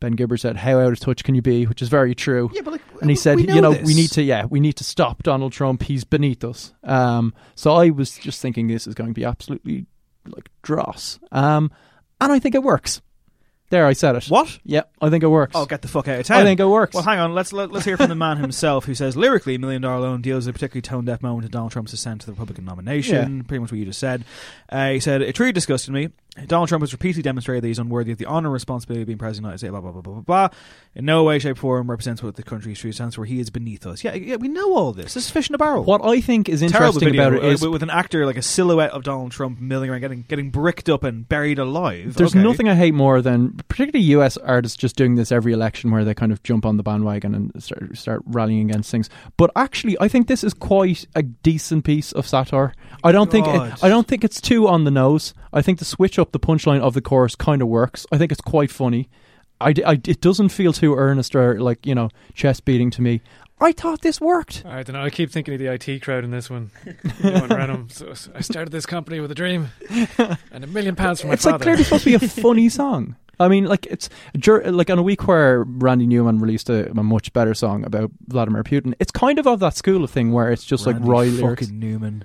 Ben 0.00 0.12
Gibbard 0.12 0.40
said, 0.40 0.56
"How 0.56 0.78
out 0.78 0.92
of 0.92 1.00
touch 1.00 1.24
can 1.24 1.34
you 1.34 1.42
be?" 1.42 1.66
Which 1.66 1.82
is 1.82 1.88
very 1.88 2.14
true. 2.14 2.50
Yeah, 2.54 2.62
but 2.62 2.72
like, 2.74 2.82
and 3.00 3.10
he 3.10 3.16
said, 3.16 3.38
know 3.38 3.54
"You 3.54 3.60
know, 3.60 3.72
this. 3.72 3.86
we 3.86 3.94
need 3.94 4.10
to, 4.12 4.22
yeah, 4.22 4.44
we 4.44 4.60
need 4.60 4.74
to 4.74 4.84
stop 4.84 5.22
Donald 5.22 5.52
Trump. 5.52 5.82
He's 5.82 6.04
beneath 6.04 6.44
us." 6.44 6.72
Um, 6.84 7.34
so 7.54 7.72
I 7.72 7.90
was 7.90 8.16
just 8.16 8.40
thinking 8.40 8.68
this 8.68 8.86
is 8.86 8.94
going 8.94 9.10
to 9.10 9.14
be 9.14 9.24
absolutely 9.24 9.86
like 10.26 10.48
dross, 10.62 11.18
um, 11.32 11.70
and 12.20 12.32
I 12.32 12.38
think 12.38 12.54
it 12.54 12.62
works. 12.62 13.00
There, 13.70 13.84
I 13.86 13.92
said 13.92 14.16
it. 14.16 14.24
What? 14.26 14.58
Yeah, 14.64 14.82
I 15.00 15.10
think 15.10 15.22
it 15.22 15.28
works. 15.28 15.52
Oh, 15.54 15.66
get 15.66 15.82
the 15.82 15.88
fuck 15.88 16.08
out 16.08 16.20
of 16.20 16.26
town! 16.26 16.40
I 16.40 16.44
think 16.44 16.58
it 16.58 16.64
works. 16.64 16.94
Well, 16.94 17.02
hang 17.02 17.18
on. 17.18 17.34
Let's 17.34 17.52
let, 17.52 17.70
let's 17.70 17.84
hear 17.84 17.98
from 17.98 18.08
the 18.08 18.14
man 18.14 18.38
himself, 18.38 18.86
who 18.86 18.94
says 18.94 19.14
lyrically, 19.16 19.58
"Million 19.58 19.82
Dollar 19.82 20.00
Loan" 20.00 20.22
deals 20.22 20.46
with 20.46 20.54
a 20.54 20.58
particularly 20.58 20.82
tone 20.82 21.04
deaf 21.04 21.22
moment 21.22 21.44
in 21.44 21.50
Donald 21.50 21.72
Trump's 21.72 21.92
ascent 21.92 22.22
to 22.22 22.26
the 22.26 22.32
Republican 22.32 22.64
nomination. 22.64 23.44
Pretty 23.44 23.60
much 23.60 23.70
what 23.70 23.78
you 23.78 23.84
just 23.84 23.98
said. 24.00 24.24
Uh, 24.70 24.90
he 24.90 25.00
said, 25.00 25.20
"It 25.20 25.34
truly 25.34 25.52
disgusted 25.52 25.92
me. 25.92 26.08
Donald 26.46 26.68
Trump 26.68 26.82
has 26.82 26.92
repeatedly 26.92 27.22
demonstrated 27.22 27.64
that 27.64 27.68
he's 27.68 27.78
unworthy 27.78 28.12
of 28.12 28.18
the 28.18 28.26
honor 28.26 28.48
and 28.48 28.52
responsibility 28.54 29.02
of 29.02 29.06
being 29.06 29.18
president 29.18 29.52
of 29.54 29.60
the 29.60 29.66
United 29.66 29.66
States, 29.66 29.70
blah, 29.70 29.80
blah, 29.80 29.90
blah, 29.92 30.00
blah, 30.02 30.12
blah, 30.20 30.48
blah. 30.48 30.58
In 30.94 31.04
no 31.04 31.24
way, 31.24 31.38
shape, 31.38 31.56
or 31.58 31.60
form 31.60 31.90
represents 31.90 32.22
what 32.22 32.36
the 32.36 32.42
country's 32.42 32.78
true 32.78 32.92
stands 32.92 33.14
for. 33.14 33.24
He 33.24 33.40
is 33.40 33.50
beneath 33.50 33.86
us. 33.86 34.02
Yeah, 34.04 34.14
yeah, 34.14 34.36
we 34.36 34.48
know 34.48 34.74
all 34.74 34.92
this. 34.92 35.14
This 35.14 35.26
is 35.26 35.30
fish 35.30 35.48
in 35.48 35.54
a 35.54 35.58
barrel. 35.58 35.84
What 35.84 36.04
I 36.04 36.20
think 36.20 36.48
is 36.48 36.60
Terrible 36.60 36.76
interesting 36.96 37.08
video, 37.10 37.28
about 37.28 37.44
it 37.44 37.46
uh, 37.46 37.48
with, 37.60 37.72
with 37.72 37.82
an 37.82 37.90
actor 37.90 38.26
like 38.26 38.36
a 38.36 38.42
silhouette 38.42 38.90
of 38.90 39.02
Donald 39.04 39.32
Trump 39.32 39.60
milling 39.60 39.90
around, 39.90 40.00
getting 40.00 40.24
getting 40.28 40.50
bricked 40.50 40.88
up 40.88 41.04
and 41.04 41.28
buried 41.28 41.58
alive. 41.58 42.14
There's 42.14 42.34
Okay. 42.34 42.42
nothing 42.42 42.68
I 42.68 42.74
hate 42.74 42.94
more 42.94 43.20
than 43.22 43.52
particularly 43.68 44.04
US 44.16 44.36
artists 44.38 44.76
just 44.76 44.96
doing 44.96 45.14
this 45.14 45.30
every 45.32 45.52
election 45.52 45.90
where 45.90 46.04
they 46.04 46.14
kind 46.14 46.32
of 46.32 46.42
jump 46.42 46.64
on 46.66 46.76
the 46.76 46.82
bandwagon 46.82 47.34
and 47.34 47.62
start, 47.62 47.96
start 47.96 48.22
rallying 48.26 48.70
against 48.70 48.90
things. 48.90 49.08
But 49.36 49.50
actually, 49.56 49.96
I 50.00 50.08
think 50.08 50.26
this 50.28 50.42
is 50.44 50.54
quite 50.54 51.06
a 51.14 51.22
decent 51.22 51.84
piece 51.84 52.12
of 52.12 52.26
satire. 52.26 52.74
I 53.04 53.12
don't 53.12 53.30
think 53.30 53.46
God. 53.46 53.78
I 53.82 53.88
don't 53.88 54.06
think 54.06 54.24
it's 54.24 54.40
too 54.40 54.68
on 54.68 54.84
the 54.84 54.90
nose. 54.90 55.34
I 55.52 55.62
think 55.62 55.78
the 55.78 55.84
switch 55.84 56.18
up 56.18 56.32
the 56.32 56.40
punchline 56.40 56.80
of 56.80 56.94
the 56.94 57.00
chorus 57.00 57.34
kind 57.34 57.62
of 57.62 57.68
works. 57.68 58.06
I 58.12 58.18
think 58.18 58.32
it's 58.32 58.40
quite 58.40 58.70
funny. 58.70 59.08
I, 59.60 59.72
d- 59.72 59.84
I- 59.84 59.92
it 60.04 60.20
doesn't 60.20 60.50
feel 60.50 60.72
too 60.72 60.94
earnest 60.94 61.34
or 61.34 61.60
like 61.60 61.84
you 61.86 61.94
know 61.94 62.10
chest 62.34 62.64
beating 62.64 62.90
to 62.92 63.02
me. 63.02 63.20
I 63.60 63.72
thought 63.72 64.02
this 64.02 64.20
worked. 64.20 64.62
I 64.64 64.84
don't 64.84 64.94
know. 64.94 65.02
I 65.02 65.10
keep 65.10 65.32
thinking 65.32 65.52
of 65.54 65.58
the 65.58 65.66
IT 65.66 66.00
crowd 66.02 66.22
in 66.22 66.30
this 66.30 66.48
one. 66.48 66.70
Going 66.84 67.48
Reynholm. 67.48 67.90
So 67.90 68.14
so 68.14 68.30
I 68.34 68.40
started 68.40 68.70
this 68.70 68.86
company 68.86 69.18
with 69.18 69.32
a 69.32 69.34
dream 69.34 69.70
and 70.52 70.62
a 70.62 70.66
million 70.68 70.94
pounds 71.02 71.20
from 71.20 71.28
my 71.28 71.34
it's 71.34 71.42
father. 71.42 71.56
like 71.56 71.62
clearly 71.62 71.82
supposed 71.82 72.04
to 72.04 72.10
be 72.10 72.14
a 72.14 72.28
funny 72.42 72.68
song. 72.68 73.16
I 73.40 73.48
mean, 73.48 73.64
like 73.64 73.86
it's 73.86 74.08
like 74.46 74.90
on 74.90 74.98
a 74.98 75.02
week 75.02 75.26
where 75.26 75.64
Randy 75.64 76.06
Newman 76.06 76.38
released 76.38 76.70
a, 76.70 76.90
a 76.90 77.02
much 77.02 77.32
better 77.32 77.54
song 77.54 77.84
about 77.84 78.10
Vladimir 78.28 78.62
Putin. 78.64 78.94
It's 79.00 79.10
kind 79.12 79.38
of 79.40 79.46
of 79.48 79.58
that 79.60 79.74
school 79.76 80.04
of 80.04 80.10
thing 80.10 80.32
where 80.32 80.50
it's 80.52 80.64
just 80.64 80.86
Randy 80.86 81.00
like 81.00 81.08
Roy 81.08 81.26
lyrics. 81.26 81.68
Newman. 81.68 82.24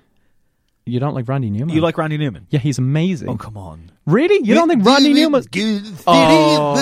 You 0.85 0.99
don't 0.99 1.13
like 1.13 1.27
Randy 1.29 1.49
Newman? 1.49 1.73
You 1.75 1.81
like 1.81 1.97
Randy 1.97 2.17
Newman? 2.17 2.47
Yeah, 2.49 2.59
he's 2.59 2.77
amazing. 2.77 3.29
Oh 3.29 3.37
come 3.37 3.57
on. 3.57 3.91
Really? 4.05 4.45
You 4.45 4.53
don't 4.53 4.67
think 4.67 4.85
Randy 4.85 5.13
Newman? 5.13 5.43
Oh. 6.05 6.75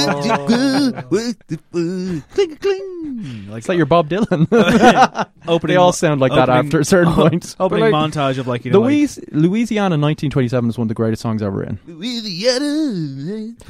Cling, 1.10 2.56
cling. 2.58 3.48
Like 3.50 3.60
It's 3.60 3.70
like 3.70 3.78
your 3.78 3.86
Bob 3.86 4.10
Dylan. 4.10 4.48
opening 5.48 5.74
they 5.74 5.78
all 5.78 5.92
sound 5.94 6.20
like 6.22 6.32
that 6.34 6.50
after 6.50 6.80
a 6.80 6.86
certain 6.86 7.14
point. 7.14 7.56
Opening 7.60 7.92
like, 7.92 7.94
montage 7.94 8.38
of 8.38 8.48
like 8.48 8.66
you 8.66 8.72
know, 8.72 8.82
like- 8.82 9.10
Louisiana 9.32 9.94
1927 9.98 10.70
is 10.70 10.78
one 10.78 10.86
of 10.86 10.88
the 10.90 10.94
greatest 10.96 11.22
songs 11.22 11.42
ever 11.42 11.58
written. 11.58 11.80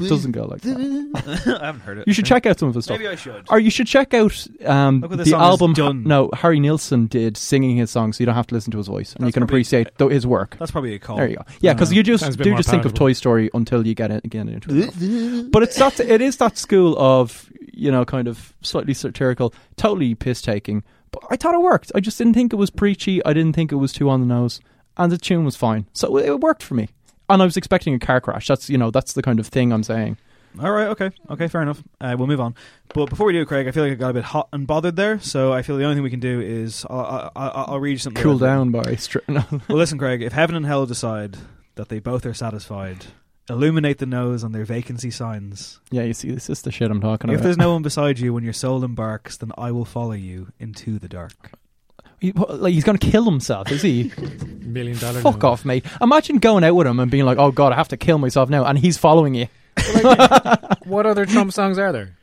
Doesn't 0.07 0.31
go 0.31 0.45
like 0.45 0.61
that. 0.61 1.57
I 1.61 1.65
haven't 1.65 1.81
heard 1.81 1.97
it. 1.99 2.07
You 2.07 2.13
should 2.13 2.25
check 2.25 2.45
out 2.45 2.59
some 2.59 2.69
of 2.69 2.75
his 2.75 2.85
stuff. 2.85 2.97
Maybe 2.99 3.07
I 3.09 3.15
should. 3.15 3.45
Or 3.49 3.59
you 3.59 3.69
should 3.69 3.87
check 3.87 4.13
out 4.13 4.47
um, 4.65 5.01
Look 5.01 5.11
what 5.11 5.17
this 5.17 5.29
the 5.29 5.37
album. 5.37 5.73
done. 5.73 6.03
No, 6.03 6.29
Harry 6.33 6.59
Nilsson 6.59 7.07
did 7.07 7.37
singing 7.37 7.75
his 7.77 7.91
song, 7.91 8.13
so 8.13 8.21
you 8.21 8.25
don't 8.25 8.35
have 8.35 8.47
to 8.47 8.55
listen 8.55 8.71
to 8.71 8.77
his 8.77 8.87
voice, 8.87 9.13
and 9.15 9.25
you 9.25 9.33
can 9.33 9.43
appreciate 9.43 9.89
th- 9.97 10.11
his 10.11 10.25
work. 10.27 10.55
That's 10.59 10.71
probably 10.71 10.93
a 10.93 10.99
call. 10.99 11.17
There 11.17 11.27
you 11.29 11.35
go. 11.37 11.43
Yeah, 11.59 11.73
because 11.73 11.91
Uh, 11.91 11.95
you 11.95 12.03
just 12.03 12.23
sounds 12.23 12.35
a 12.35 12.37
bit 12.37 12.43
do 12.45 12.49
more 12.51 12.59
just 12.59 12.69
think 12.69 12.85
of. 12.85 12.93
Toy 12.93 13.13
Story 13.13 13.40
until 13.53 13.85
you 13.85 13.95
get 13.95 14.11
it 14.11 14.23
again 14.25 14.47
into 14.49 14.69
it. 14.71 15.51
but 15.51 15.63
it's 15.63 15.77
that 15.77 15.99
it 15.99 16.21
is 16.21 16.37
that 16.37 16.57
school 16.57 16.97
of 16.99 17.51
you 17.73 17.91
know 17.91 18.05
kind 18.05 18.27
of 18.27 18.53
slightly 18.61 18.93
satirical, 18.93 19.53
totally 19.77 20.15
piss 20.15 20.41
taking. 20.41 20.83
But 21.11 21.23
I 21.29 21.35
thought 21.35 21.55
it 21.55 21.61
worked. 21.61 21.91
I 21.95 21.99
just 21.99 22.17
didn't 22.17 22.33
think 22.33 22.53
it 22.53 22.57
was 22.57 22.69
preachy. 22.69 23.23
I 23.25 23.33
didn't 23.33 23.53
think 23.53 23.71
it 23.71 23.75
was 23.75 23.91
too 23.91 24.09
on 24.09 24.21
the 24.21 24.25
nose, 24.25 24.61
and 24.97 25.11
the 25.11 25.17
tune 25.17 25.43
was 25.43 25.55
fine. 25.55 25.87
So 25.93 26.17
it 26.17 26.39
worked 26.39 26.63
for 26.63 26.75
me. 26.75 26.89
And 27.29 27.41
I 27.41 27.45
was 27.45 27.57
expecting 27.57 27.93
a 27.93 27.99
car 27.99 28.19
crash. 28.19 28.47
That's 28.47 28.69
you 28.69 28.77
know 28.77 28.91
that's 28.91 29.13
the 29.13 29.21
kind 29.21 29.39
of 29.39 29.47
thing 29.47 29.71
I'm 29.71 29.83
saying. 29.83 30.17
All 30.59 30.71
right, 30.71 30.87
okay, 30.87 31.11
okay, 31.29 31.47
fair 31.47 31.61
enough. 31.61 31.81
Uh, 32.01 32.15
we'll 32.17 32.27
move 32.27 32.41
on. 32.41 32.55
But 32.93 33.09
before 33.09 33.25
we 33.25 33.33
do, 33.33 33.45
Craig, 33.45 33.67
I 33.67 33.71
feel 33.71 33.83
like 33.83 33.93
I 33.93 33.95
got 33.95 34.09
a 34.09 34.13
bit 34.13 34.23
hot 34.25 34.49
and 34.51 34.67
bothered 34.67 34.97
there. 34.97 35.19
So 35.19 35.53
I 35.53 35.61
feel 35.61 35.77
the 35.77 35.85
only 35.85 35.95
thing 35.95 36.03
we 36.03 36.09
can 36.09 36.19
do 36.19 36.41
is 36.41 36.85
I'll, 36.89 37.31
I'll, 37.35 37.65
I'll 37.67 37.79
read 37.79 37.91
you 37.91 37.97
something. 37.99 38.21
Cool 38.21 38.37
down 38.37 38.71
by 38.71 38.83
stri- 38.83 39.27
no. 39.29 39.45
Well, 39.69 39.77
listen, 39.77 39.97
Craig. 39.97 40.21
If 40.21 40.33
heaven 40.33 40.55
and 40.55 40.65
hell 40.65 40.85
decide 40.85 41.37
that 41.75 41.87
they 41.87 41.99
both 41.99 42.25
are 42.25 42.33
satisfied, 42.33 43.05
illuminate 43.49 43.97
the 43.97 44.05
nose 44.05 44.43
on 44.43 44.51
their 44.51 44.65
vacancy 44.65 45.11
signs. 45.11 45.79
Yeah, 45.91 46.03
you 46.03 46.13
see, 46.13 46.31
this 46.31 46.49
is 46.49 46.61
the 46.61 46.71
shit 46.71 46.89
I'm 46.91 47.01
talking 47.01 47.29
about. 47.29 47.33
If 47.35 47.39
about. 47.39 47.43
there's 47.43 47.57
no 47.57 47.73
one 47.73 47.81
beside 47.83 48.19
you 48.19 48.33
when 48.33 48.43
your 48.43 48.53
soul 48.53 48.83
embarks, 48.83 49.37
then 49.37 49.51
I 49.57 49.71
will 49.71 49.85
follow 49.85 50.11
you 50.13 50.47
into 50.59 50.99
the 50.99 51.07
dark. 51.09 51.51
He- 52.19 52.31
like 52.33 52.73
he's 52.73 52.83
going 52.83 52.97
to 52.99 53.09
kill 53.11 53.25
himself, 53.25 53.71
is 53.71 53.81
he? 53.81 54.11
Million 54.59 54.97
dollar. 54.99 55.21
Fuck 55.21 55.41
no. 55.41 55.49
off, 55.49 55.65
mate. 55.65 55.85
Imagine 56.01 56.37
going 56.37 56.63
out 56.63 56.75
with 56.75 56.85
him 56.87 56.99
and 56.99 57.09
being 57.09 57.25
like, 57.25 57.39
"Oh 57.39 57.51
God, 57.51 57.73
I 57.73 57.75
have 57.75 57.87
to 57.89 57.97
kill 57.97 58.19
myself 58.19 58.47
now," 58.49 58.63
and 58.63 58.77
he's 58.77 58.97
following 58.97 59.33
you. 59.35 59.47
What 60.85 61.05
other 61.05 61.25
Trump 61.25 61.53
songs 61.53 61.77
are 61.77 61.91
there? 61.91 62.17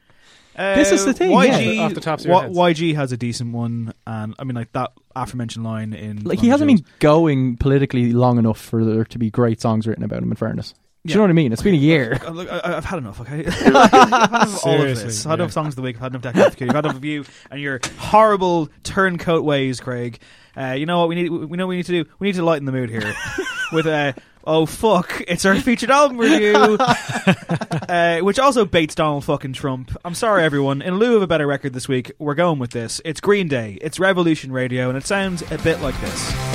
This 0.57 0.91
is 0.91 1.05
the 1.05 1.14
thing, 1.14 1.31
YG, 1.31 1.77
yeah. 1.77 1.83
Off 1.83 1.95
the 1.95 2.01
tops 2.01 2.25
of 2.25 2.29
your 2.31 2.37
Y- 2.37 2.43
heads. 2.45 2.81
YG 2.81 2.95
has 2.97 3.12
a 3.12 3.16
decent 3.16 3.53
one, 3.53 3.93
and 4.07 4.35
I 4.39 4.45
mean, 4.45 4.57
like 4.57 4.73
that 4.73 4.93
aforementioned 5.14 5.64
line 5.64 5.95
in 5.95 6.25
Like 6.25 6.41
he 6.41 6.47
Bon 6.49 6.51
hasn't 6.53 6.71
Jovi's- 6.71 6.81
been 6.83 6.91
going 6.99 7.57
politically 7.57 8.12
long 8.12 8.39
enough 8.39 8.61
for 8.61 8.85
there 8.85 9.05
to 9.05 9.19
be 9.19 9.31
great 9.31 9.61
songs 9.61 9.87
written 9.87 10.03
about 10.05 10.23
him. 10.23 10.31
In 10.31 10.37
fairness, 10.37 10.75
do 11.09 11.13
you 11.13 11.17
know 11.19 11.23
what 11.23 11.31
I 11.31 11.35
mean? 11.35 11.53
It's 11.53 11.63
been 11.63 11.75
a 11.75 11.79
year. 11.79 12.19
Look, 12.25 12.35
look, 12.35 12.49
I, 12.53 12.77
I've 12.77 12.85
had 12.85 12.99
enough. 12.99 13.21
Okay, 13.21 13.45
I've 13.47 13.91
had 13.91 14.09
enough 14.09 14.33
of 14.33 14.65
all 14.65 14.75
of 14.75 14.81
Seriously, 14.81 15.05
this. 15.05 15.27
I've 15.27 15.31
had 15.31 15.39
yeah. 15.39 15.45
enough 15.45 15.53
songs 15.53 15.73
of 15.73 15.77
the 15.77 15.83
week. 15.83 15.97
I've 15.97 16.03
had 16.03 16.13
enough 16.13 16.23
Decade 16.23 16.47
of 16.47 16.53
Security. 16.53 16.71
I've 16.71 16.77
had 16.77 16.85
enough 16.85 16.97
of 16.97 17.05
you 17.05 17.25
and 17.51 17.61
your 17.61 17.81
horrible 17.99 18.69
turncoat 18.83 19.45
ways, 19.45 19.81
Craig. 19.81 20.21
Uh, 20.57 20.73
you 20.73 20.87
know 20.87 20.99
what 21.01 21.09
we 21.09 21.15
need? 21.15 21.31
We 21.31 21.57
know 21.57 21.67
what 21.67 21.71
we 21.71 21.77
need 21.77 21.87
to 21.87 22.05
do. 22.05 22.11
We 22.19 22.29
need 22.29 22.35
to 22.35 22.45
lighten 22.45 22.67
the 22.67 22.73
mood 22.73 22.91
here 22.91 23.15
with 23.73 23.87
uh, 23.87 24.13
oh 24.45 24.67
fuck, 24.67 25.23
it's 25.29 25.45
our 25.45 25.55
featured 25.57 25.91
album 25.91 26.19
review, 26.19 26.55
uh, 26.55 28.19
which 28.21 28.39
also 28.39 28.65
baits 28.65 28.95
Donald 28.95 29.25
fucking 29.25 29.53
Trump. 29.53 29.97
I'm 30.05 30.15
sorry, 30.15 30.43
everyone. 30.43 30.83
In 30.83 30.99
lieu 30.99 31.17
of 31.17 31.23
a 31.23 31.27
better 31.27 31.47
record 31.47 31.75
this 31.75 31.87
week, 31.89 32.13
we're 32.19 32.35
going 32.35 32.59
with 32.59 32.71
this. 32.71 33.01
It's 33.05 33.21
Green 33.21 33.47
Day. 33.47 33.79
It's 33.81 34.01
Revolution 34.01 34.51
Radio, 34.51 34.89
and 34.89 34.99
it 34.99 35.07
sounds 35.07 35.43
a 35.51 35.59
bit 35.59 35.81
like 35.81 35.99
this. 36.01 36.48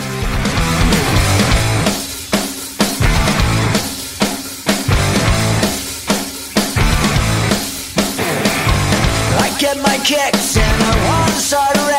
Kicks 10.04 10.58
and 10.58 10.84
I 10.84 10.94
wanna 11.08 11.40
start 11.40 11.93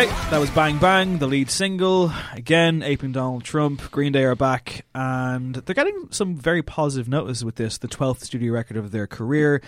Okay, 0.00 0.08
that 0.30 0.38
was 0.38 0.48
Bang 0.52 0.78
Bang, 0.78 1.18
the 1.18 1.26
lead 1.26 1.50
single. 1.50 2.10
Again, 2.32 2.82
aping 2.82 3.12
Donald 3.12 3.44
Trump. 3.44 3.90
Green 3.90 4.12
Day 4.12 4.24
are 4.24 4.34
back, 4.34 4.86
and 4.94 5.56
they're 5.56 5.74
getting 5.74 6.08
some 6.10 6.36
very 6.36 6.62
positive 6.62 7.06
notice 7.06 7.44
with 7.44 7.56
this, 7.56 7.76
the 7.76 7.86
12th 7.86 8.20
studio 8.20 8.54
record 8.54 8.78
of 8.78 8.92
their 8.92 9.06
career. 9.06 9.60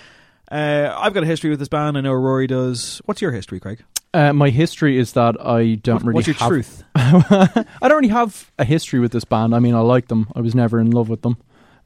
Uh, 0.50 0.90
I've 0.98 1.12
got 1.12 1.22
a 1.24 1.26
history 1.26 1.50
with 1.50 1.58
this 1.58 1.68
band. 1.68 1.98
I 1.98 2.00
know 2.00 2.12
Ruairi 2.12 2.48
does. 2.48 3.02
What's 3.04 3.20
your 3.20 3.30
history, 3.32 3.60
Craig? 3.60 3.84
Uh, 4.14 4.32
my 4.32 4.48
history 4.48 4.96
is 4.96 5.12
that 5.12 5.36
I 5.38 5.74
don't 5.74 5.96
What- 5.96 6.02
really. 6.04 6.14
what's 6.14 6.26
your 6.28 6.36
have, 6.36 6.48
truth? 6.48 6.82
I 6.94 7.66
don't 7.82 7.92
really 8.00 8.08
have 8.08 8.50
a 8.58 8.64
history 8.64 9.00
with 9.00 9.12
this 9.12 9.24
band. 9.24 9.54
I 9.54 9.58
mean, 9.58 9.74
I 9.74 9.80
like 9.80 10.08
them. 10.08 10.28
I 10.34 10.40
was 10.40 10.54
never 10.54 10.80
in 10.80 10.92
love 10.92 11.10
with 11.10 11.20
them. 11.20 11.36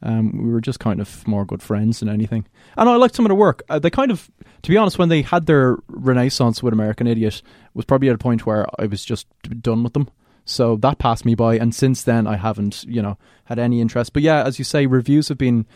Um, 0.02 0.44
we 0.46 0.52
were 0.52 0.60
just 0.60 0.78
kind 0.78 1.00
of 1.00 1.26
more 1.26 1.44
good 1.44 1.62
friends 1.62 1.98
than 2.00 2.08
anything. 2.08 2.46
And 2.76 2.88
I 2.88 2.94
liked 2.96 3.16
some 3.16 3.24
of 3.24 3.30
their 3.30 3.36
work. 3.36 3.62
Uh, 3.68 3.78
they 3.78 3.90
kind 3.90 4.10
of, 4.10 4.30
to 4.62 4.70
be 4.70 4.76
honest, 4.76 4.98
when 4.98 5.08
they 5.08 5.22
had 5.22 5.46
their 5.46 5.78
renaissance 5.88 6.62
with 6.62 6.74
American 6.74 7.06
Idiot, 7.06 7.40
was 7.76 7.84
probably 7.84 8.08
at 8.08 8.14
a 8.14 8.18
point 8.18 8.46
where 8.46 8.66
I 8.78 8.86
was 8.86 9.04
just 9.04 9.26
done 9.60 9.82
with 9.82 9.92
them. 9.92 10.08
So 10.44 10.76
that 10.76 10.98
passed 10.98 11.24
me 11.24 11.34
by, 11.34 11.56
and 11.56 11.74
since 11.74 12.02
then 12.02 12.26
I 12.26 12.36
haven't, 12.36 12.84
you 12.84 13.02
know, 13.02 13.18
had 13.44 13.58
any 13.58 13.80
interest. 13.80 14.12
But 14.12 14.22
yeah, 14.22 14.44
as 14.44 14.58
you 14.58 14.64
say, 14.64 14.86
reviews 14.86 15.28
have 15.28 15.38
been 15.38 15.66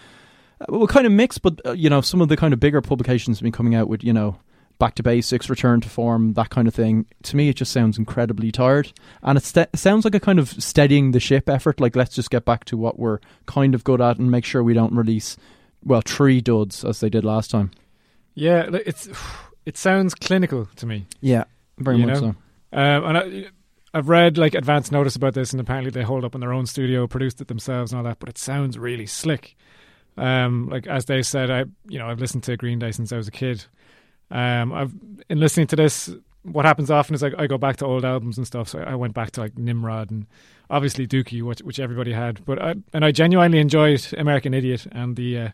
uh, 0.61 0.66
well, 0.68 0.86
kind 0.86 1.07
of 1.07 1.12
mixed. 1.12 1.42
But 1.42 1.61
uh, 1.66 1.72
you 1.72 1.90
know, 1.90 2.01
some 2.01 2.20
of 2.20 2.28
the 2.28 2.36
kind 2.36 2.55
of 2.55 2.61
bigger 2.61 2.80
publications 2.80 3.38
have 3.38 3.42
been 3.42 3.53
coming 3.53 3.74
out 3.74 3.88
with, 3.88 4.05
you 4.05 4.12
know, 4.12 4.38
back 4.78 4.94
to 4.94 5.03
basics, 5.03 5.51
return 5.51 5.80
to 5.82 5.88
form, 5.88 6.34
that 6.34 6.51
kind 6.51 6.68
of 6.68 6.74
thing. 6.74 7.07
To 7.24 7.36
me, 7.36 7.48
it 7.48 7.57
just 7.57 7.72
sounds 7.72 7.98
incredibly 7.98 8.53
tired, 8.53 8.92
and 9.22 9.36
it, 9.36 9.44
st- 9.44 9.76
sounds 9.76 10.05
like 10.05 10.14
a 10.14 10.20
kind 10.20 10.38
of 10.38 10.51
steadying 10.62 11.11
the 11.11 11.20
ship 11.20 11.48
effort. 11.48 11.80
Like, 11.80 11.96
let's 11.96 12.14
just 12.14 12.30
get 12.30 12.44
back 12.44 12.64
to 12.66 12.76
what 12.76 12.98
we're 12.98 13.18
kind 13.46 13.74
of 13.74 13.84
good 13.84 14.01
at 14.01 14.18
and 14.18 14.30
make 14.30 14.44
sure 14.44 14.62
we 14.62 14.74
don't 14.74 14.94
release, 14.94 15.36
well, 15.84 16.03
three 16.05 16.40
duds 16.40 16.84
as 16.84 17.01
they 17.01 17.11
did 17.11 17.24
last 17.24 17.51
time. 17.51 17.72
Yeah, 18.34 18.68
it's 18.72 19.09
it 19.66 19.76
sounds 19.76 20.14
clinical 20.14 20.66
to 20.76 20.86
me. 20.86 21.07
Yeah, 21.20 21.44
very 21.80 21.98
you 21.98 22.06
much 22.06 22.20
know? 22.20 22.34
so. 22.72 22.78
Um, 22.78 23.04
and 23.04 23.18
I, 23.18 23.46
I've 23.92 24.08
read 24.08 24.38
like 24.38 24.54
advance 24.54 24.92
notice 24.92 25.16
about 25.16 25.34
this, 25.34 25.52
and 25.52 25.60
apparently 25.60 25.90
they 25.90 26.02
hold 26.02 26.24
up 26.24 26.34
in 26.34 26.40
their 26.40 26.52
own 26.52 26.66
studio, 26.66 27.06
produced 27.06 27.40
it 27.40 27.48
themselves, 27.48 27.92
and 27.92 27.98
all 27.98 28.04
that. 28.04 28.18
But 28.20 28.28
it 28.28 28.38
sounds 28.38 28.78
really 28.78 29.06
slick. 29.06 29.56
Um, 30.16 30.68
like 30.68 30.86
as 30.86 31.06
they 31.06 31.22
said, 31.22 31.50
I 31.50 31.64
you 31.88 31.98
know 31.98 32.08
I've 32.08 32.20
listened 32.20 32.44
to 32.44 32.56
Green 32.56 32.78
Day 32.78 32.92
since 32.92 33.12
I 33.12 33.16
was 33.16 33.28
a 33.28 33.32
kid. 33.32 33.64
Um, 34.30 34.72
I've 34.72 34.92
in 35.28 35.40
listening 35.40 35.66
to 35.68 35.76
this. 35.76 36.10
What 36.42 36.64
happens 36.64 36.90
often 36.90 37.14
is 37.14 37.22
like 37.22 37.34
I 37.36 37.46
go 37.46 37.58
back 37.58 37.76
to 37.78 37.86
old 37.86 38.04
albums 38.04 38.38
and 38.38 38.46
stuff. 38.46 38.68
So 38.68 38.78
I 38.78 38.94
went 38.94 39.12
back 39.12 39.32
to 39.32 39.40
like 39.40 39.58
Nimrod 39.58 40.10
and 40.10 40.26
obviously 40.70 41.06
Dookie, 41.06 41.42
which, 41.42 41.60
which 41.60 41.78
everybody 41.78 42.12
had. 42.12 42.44
But 42.44 42.62
I 42.62 42.74
and 42.92 43.04
I 43.04 43.12
genuinely 43.12 43.58
enjoyed 43.58 44.06
American 44.16 44.54
Idiot 44.54 44.86
and 44.92 45.16
the 45.16 45.38
uh, 45.38 45.48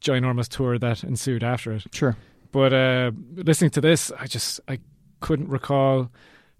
ginormous 0.00 0.48
tour 0.48 0.78
that 0.78 1.04
ensued 1.04 1.42
after 1.44 1.72
it. 1.72 1.86
Sure. 1.92 2.16
But 2.50 2.72
uh, 2.72 3.12
listening 3.36 3.70
to 3.72 3.80
this, 3.80 4.10
I 4.18 4.26
just 4.26 4.60
I 4.68 4.80
couldn't 5.20 5.48
recall 5.48 6.10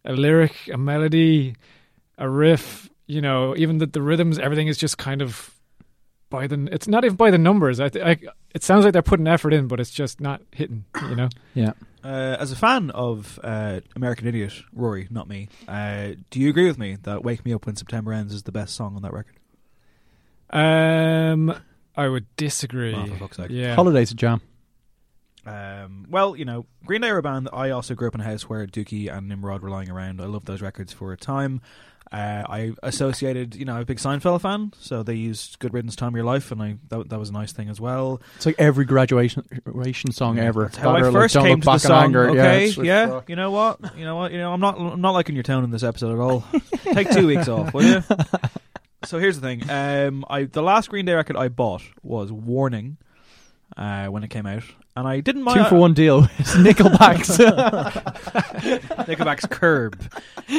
a 0.04 0.12
lyric, 0.12 0.54
a 0.72 0.78
melody, 0.78 1.54
a 2.16 2.28
riff. 2.28 2.88
you 3.06 3.20
know, 3.20 3.54
even 3.56 3.78
the, 3.78 3.86
the 3.86 4.02
rhythms, 4.02 4.38
everything 4.38 4.68
is 4.68 4.76
just 4.78 4.98
kind 4.98 5.22
of 5.22 5.54
by 6.30 6.46
the. 6.46 6.68
It's 6.72 6.86
not 6.88 7.04
even 7.04 7.16
by 7.16 7.30
the 7.30 7.38
numbers. 7.38 7.80
I, 7.80 7.88
th- 7.88 8.04
I 8.04 8.18
it 8.54 8.62
sounds 8.62 8.84
like 8.84 8.92
they're 8.92 9.02
putting 9.02 9.26
effort 9.26 9.52
in, 9.52 9.66
but 9.68 9.80
it's 9.80 9.90
just 9.90 10.20
not 10.20 10.42
hitting. 10.52 10.84
You 11.09 11.16
know. 11.16 11.28
Yeah. 11.54 11.72
Uh, 12.04 12.36
as 12.38 12.52
a 12.52 12.56
fan 12.56 12.90
of 12.90 13.40
uh, 13.42 13.80
American 13.96 14.26
Idiot, 14.28 14.52
Ruairi, 14.74 15.11
not 15.11 15.28
me, 15.28 15.48
uh, 15.66 16.11
do 16.30 16.38
you 16.38 16.48
agree 16.48 16.66
with 16.66 16.78
me 16.78 16.96
that 17.02 17.24
"Wake 17.24 17.44
Me 17.44 17.52
Up 17.52 17.66
When 17.66 17.76
September 17.76 18.12
Ends" 18.12 18.32
is 18.32 18.44
the 18.44 18.52
best 18.52 18.74
song 18.76 18.94
on 18.94 19.02
that 19.02 19.12
record? 19.12 19.34
Um, 20.50 21.54
I 21.96 22.09
would 22.09 22.26
disagree. 22.36 22.94
Oh, 22.94 23.06
for 23.06 23.16
fuck's 23.16 23.36
sake. 23.36 23.50
Yeah. 23.50 23.74
Holidays 23.74 24.12
a 24.12 24.14
jam. 24.14 24.40
Um, 25.49 26.07
well, 26.11 26.36
you 26.36 26.44
know, 26.44 26.66
Green 26.84 27.01
Day 27.01 27.09
are 27.09 27.18
a 27.18 27.22
band. 27.22 27.49
I 27.53 27.70
also 27.70 27.94
grew 27.94 28.09
up 28.09 28.14
in 28.14 28.20
a 28.20 28.24
house 28.24 28.49
where 28.49 28.66
Dookie 28.66 29.11
and 29.11 29.28
Nimrod 29.28 29.62
were 29.62 29.70
lying 29.70 29.90
around. 29.90 30.20
I 30.20 30.26
loved 30.26 30.46
those 30.46 30.61
records 30.61 30.92
for 30.92 31.12
a 31.12 31.16
time. 31.16 31.62
Uh, 32.12 32.42
I 32.49 32.72
associated, 32.82 33.55
you 33.55 33.64
know, 33.64 33.74
I'm 33.74 33.82
a 33.82 33.84
big 33.84 33.99
Seinfeld 33.99 34.40
fan, 34.40 34.72
so 34.78 35.03
they 35.03 35.14
used 35.14 35.59
"Good 35.59 35.74
Riddance, 35.74 35.94
Time 35.94 36.09
of 36.09 36.16
Your 36.16 36.24
Life," 36.24 36.51
and 36.51 36.62
I 36.62 36.76
that, 36.88 37.11
that 37.11 37.18
was 37.18 37.28
a 37.28 37.32
nice 37.32 37.53
thing 37.53 37.68
as 37.68 37.80
well. 37.80 38.22
It's 38.36 38.46
like 38.46 38.55
every 38.59 38.86
graduation 38.86 39.42
song 40.12 40.38
ever. 40.38 40.64
That's 40.64 40.78
how 40.78 40.96
I 40.96 41.03
first 41.03 41.34
like, 41.34 41.44
came 41.44 41.61
to 41.61 41.64
the 41.66 41.78
song. 41.78 42.05
Anger. 42.05 42.30
Okay, 42.30 42.68
yeah. 42.68 43.09
fuck. 43.09 43.28
You 43.28 43.36
know 43.36 43.51
what? 43.51 43.78
You 43.96 44.05
know 44.05 44.16
what? 44.16 44.32
You 44.32 44.38
know, 44.38 44.53
I'm 44.53 44.61
not. 44.61 44.78
I'm 44.78 45.03
not 45.03 45.11
liking 45.11 45.34
your 45.34 45.44
tone 45.44 45.64
in 45.64 45.70
this 45.70 45.82
episode 45.82 46.14
at 46.14 46.18
all. 46.18 46.44
Take 46.94 47.11
two 47.11 47.26
weeks 47.26 47.49
off, 47.49 47.74
will 47.74 47.84
you? 47.84 48.03
So 49.05 49.18
here's 49.18 49.38
the 49.38 49.46
thing. 49.46 49.68
Um, 49.70 50.24
I 50.30 50.44
the 50.44 50.62
last 50.62 50.88
Green 50.88 51.05
Day 51.05 51.12
record 51.12 51.36
I 51.36 51.49
bought 51.49 51.82
was 52.03 52.32
Warning, 52.32 52.96
uh, 53.76 54.07
when 54.07 54.24
it 54.24 54.28
came 54.28 54.46
out, 54.46 54.64
and 54.99 55.07
I 55.07 55.20
didn't 55.20 55.42
mind. 55.42 55.61
Two 55.61 55.68
for 55.68 55.76
one 55.76 55.94
deal. 55.94 56.28
It's 56.38 56.55
Nickelback's. 56.57 57.38
Nickelback's 59.07 59.46
Curb. 59.46 59.96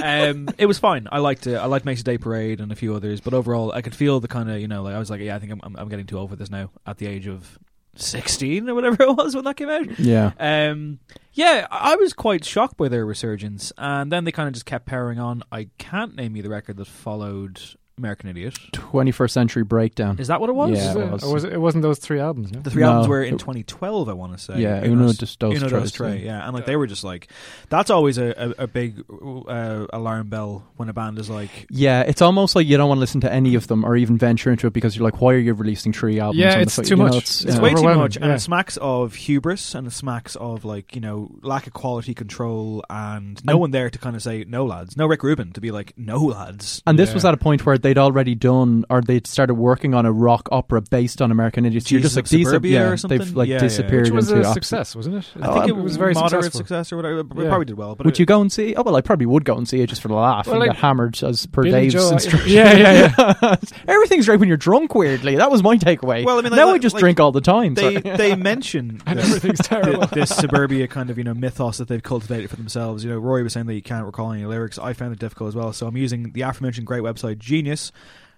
Um, 0.02 0.48
it 0.58 0.66
was 0.66 0.80
fine. 0.80 1.10
I 1.12 1.20
liked 1.20 1.46
it. 1.46 1.56
I 1.56 1.66
liked 1.66 1.84
Macy's 1.84 2.04
Day 2.04 2.18
Parade 2.18 2.62
and 2.62 2.72
a 2.72 2.76
few 2.76 2.96
others, 2.96 3.20
but 3.20 3.34
overall, 3.34 3.74
I 3.74 3.82
could 3.82 3.94
feel 3.94 4.22
the 4.22 4.30
kind 4.30 4.50
of 4.50 4.62
you 4.62 4.68
know, 4.70 4.82
like 4.82 4.96
I 4.96 5.00
was 5.00 5.10
like, 5.10 5.20
yeah, 5.20 5.36
I 5.36 5.40
think 5.40 5.52
I'm, 5.52 5.76
I'm, 5.76 5.90
getting 5.90 6.06
too 6.06 6.18
old 6.18 6.30
for 6.30 6.38
this 6.38 6.50
now. 6.50 6.72
At 6.86 7.00
the 7.00 7.08
age 7.08 7.28
of 7.28 7.60
sixteen 7.96 8.70
or 8.70 8.76
whatever 8.76 9.04
it 9.04 9.14
was 9.14 9.36
when 9.36 9.44
that 9.44 9.58
came 9.58 9.70
out. 9.70 10.00
Yeah. 10.00 10.32
Um, 10.40 11.00
yeah, 11.34 11.68
I 11.70 11.94
I 11.94 11.96
was 11.98 12.14
quite 12.14 12.46
shocked 12.46 12.78
by 12.78 12.88
their 12.88 13.06
resurgence, 13.06 13.74
and 13.78 14.10
then 14.10 14.24
they 14.24 14.32
kind 14.32 14.48
of 14.48 14.54
just 14.54 14.66
kept 14.66 14.86
powering 14.86 15.20
on. 15.20 15.44
I 15.52 15.68
can't 15.78 16.16
name 16.16 16.38
you 16.38 16.44
the 16.44 16.50
record 16.50 16.78
that 16.78 16.88
followed 16.88 17.60
American 18.00 18.30
Idiot. 18.30 18.56
21st 18.72 19.30
Century 19.32 19.64
Breakdown. 19.64 20.18
Is 20.20 20.28
that 20.30 20.40
what 20.42 20.50
it 20.50 20.54
was? 20.54 20.72
Yeah, 20.72 20.92
it 20.92 20.98
it, 20.98 21.12
was. 21.12 21.24
or 21.24 21.34
was 21.34 21.44
it, 21.44 21.54
it 21.54 21.58
wasn't 21.60 21.82
those 21.84 22.00
three 22.00 22.20
albums. 22.20 22.52
No? 22.52 22.62
The 22.62 22.70
three 22.72 22.82
No, 22.82 22.90
albums 22.90 23.08
were 23.08 23.24
in 23.24 23.36
it- 23.36 23.40
2012, 23.40 24.10
I 24.10 24.14
want 24.14 24.32
to 24.34 24.40
say. 24.40 24.60
Yeah, 24.60 24.80
Uno 24.84 24.94
Uno 24.94 25.06
Dos- 25.08 25.18
Dos- 25.18 25.36
Dos 25.36 25.52
Uno 25.58 25.70
Dos 25.70 25.70
Tres, 25.70 25.92
Tres, 25.92 26.22
yeah. 26.22 26.38
yeah. 26.40 26.46
And 26.46 26.54
like 26.56 26.66
they 26.66 26.76
were 26.76 26.88
just 26.88 27.04
like, 27.04 27.28
that's 27.70 27.90
always 27.90 28.18
a, 28.18 28.54
a, 28.58 28.64
a 28.64 28.68
big 28.68 29.04
uh, 29.12 29.86
alarm 29.94 30.30
bell 30.30 30.66
when 30.78 30.90
a 30.90 30.94
band 30.94 31.20
is 31.20 31.30
like, 31.30 31.68
Yeah, 31.70 32.02
it's 32.02 32.22
almost 32.22 32.56
like 32.56 32.68
you 32.68 32.78
don't 32.78 32.88
want 32.90 32.98
to 32.98 33.02
listen 33.02 33.22
to 33.22 33.32
any 33.32 33.56
of 33.56 33.68
them 33.68 33.84
or 33.86 33.96
even 33.96 34.18
venture 34.18 34.50
into 34.50 34.66
it 34.68 34.74
because 34.74 34.96
you're 34.96 35.04
like, 35.04 35.22
why 35.22 35.34
are 35.34 35.38
you 35.38 35.54
releasing 35.54 35.94
three 35.94 36.20
albums? 36.20 36.40
Yeah, 36.40 36.52
on 36.54 36.58
the 36.58 36.62
it's 36.64 36.76
fu- 36.76 36.84
too 36.84 36.90
you 36.92 36.96
know, 36.98 37.04
much. 37.10 37.18
it's, 37.18 37.44
it's 37.46 37.56
yeah. 37.56 37.62
way 37.62 37.70
too 37.72 37.76
overwhelming, 37.78 38.00
much, 38.02 38.16
and 38.16 38.26
yeah. 38.26 38.36
it 38.36 38.40
smacks 38.40 38.78
of 38.78 39.16
hubris 39.16 39.76
and 39.76 39.88
it 39.88 39.92
smacks 39.92 40.36
of 40.38 40.66
like 40.66 40.96
you 40.96 41.02
know 41.02 41.30
lack 41.42 41.68
of 41.68 41.74
quality 41.74 42.14
control 42.14 42.84
and 42.90 43.44
no 43.46 43.54
And- 43.54 43.60
one 43.60 43.72
there 43.72 43.90
to 43.90 44.00
kind 44.00 44.16
of 44.16 44.22
say 44.24 44.46
no 44.48 44.66
lads, 44.66 44.96
no 44.98 45.06
Rick 45.08 45.24
Rubin 45.24 45.52
to 45.54 45.62
be 45.62 45.72
like 45.72 45.94
no 45.98 46.18
lads. 46.20 46.82
And 46.88 46.98
this 46.98 47.10
Yeah. 47.10 47.16
was 47.16 47.26
at 47.26 47.34
a 47.34 47.38
point 47.38 47.66
where 47.66 47.78
they'd 47.90 47.98
already 47.98 48.36
done, 48.36 48.86
or 48.90 49.02
they'd 49.02 49.26
started 49.26 49.56
working 49.56 49.96
on 49.96 50.06
a 50.06 50.12
rock 50.12 50.48
opera 50.52 50.80
based 50.82 51.22
on 51.22 51.32
American 51.32 51.66
Idiots. 51.66 51.88
So 51.90 51.96
you're 51.96 52.02
just 52.04 52.16
like 52.16 52.28
these, 52.28 52.46
have, 52.46 52.52
Suburbia 52.54 52.80
yeah, 52.82 52.88
or 52.90 52.98
something? 52.98 53.18
they've 53.18 53.36
like 53.36 53.50
Yeah, 53.50 53.56
yeah. 53.64 54.00
Which 54.02 54.12
was 54.12 54.30
into 54.32 54.48
a 54.48 54.54
success, 54.54 54.96
wasn't 54.96 55.16
it? 55.16 55.26
I 55.42 55.54
think 55.54 55.70
it 55.70 55.72
oh, 55.72 55.82
was 55.82 55.98
very 55.98 56.14
moderate 56.14 56.44
successful. 56.44 56.60
success 56.60 56.92
or 56.94 56.98
whatever. 56.98 57.20
It 57.20 57.26
Yeah. 57.36 57.48
probably 57.50 57.66
did 57.66 57.78
well, 57.78 57.96
but 57.96 58.06
Would 58.06 58.14
it- 58.16 58.20
you 58.20 58.26
go 58.28 58.42
and 58.42 58.52
see? 58.52 58.76
Oh 58.76 58.84
well, 58.84 58.96
I 58.96 59.02
probably 59.02 59.26
would 59.26 59.44
go 59.46 59.58
and 59.58 59.68
see 59.68 59.82
it 59.82 59.88
just 59.88 60.02
for 60.02 60.08
the 60.08 60.14
laugh 60.14 60.46
Well, 60.46 60.56
and 60.56 60.60
like, 60.68 60.70
get 60.76 60.82
hammered 60.82 61.22
as 61.24 61.46
per 61.48 61.64
Billy 61.64 61.82
Dave's 61.82 61.94
Joel- 61.96 62.12
instructions. 62.14 62.52
Yeah, 62.54 62.74
yeah, 62.74 63.34
yeah. 63.42 63.56
Everything's 63.88 64.26
great 64.28 64.40
when 64.40 64.48
you're 64.48 64.58
drunk. 64.58 64.94
Weirdly, 64.94 65.36
that 65.38 65.50
was 65.50 65.64
my 65.64 65.78
takeaway. 65.78 66.24
Well, 66.26 66.38
I 66.38 66.42
mean, 66.42 66.52
like- 66.52 66.58
now 66.60 66.70
I 66.70 66.78
just 66.78 66.94
like, 66.94 67.02
drink 67.02 67.20
all 67.20 67.32
the 67.32 67.42
time. 67.42 67.74
they 67.74 67.96
so- 67.96 68.16
they 68.18 68.36
mention 68.52 69.02
this, 69.08 69.26
everything's 69.26 69.60
terrible. 69.68 70.06
thi- 70.08 70.20
this 70.20 70.30
suburbia 70.30 70.88
kind 70.88 71.10
of 71.10 71.18
you 71.18 71.24
know 71.24 71.34
mythos 71.34 71.78
that 71.80 71.88
they've 71.88 72.04
cultivated 72.04 72.50
for 72.50 72.56
themselves. 72.58 73.04
You 73.04 73.10
know, 73.10 73.18
Roy 73.18 73.42
was 73.44 73.54
saying 73.54 73.66
that 73.66 73.74
you 73.76 73.82
can't 73.82 74.06
recall 74.06 74.32
any 74.32 74.46
lyrics. 74.46 74.78
I 74.78 74.94
found 74.94 75.14
it 75.14 75.20
difficult 75.20 75.48
as 75.50 75.56
well, 75.56 75.74
so 75.74 75.88
I'm 75.88 75.98
using 75.98 76.32
the 76.34 76.42
aforementioned 76.42 76.86
great 76.86 77.02
website 77.04 77.40
Genius, 77.40 77.79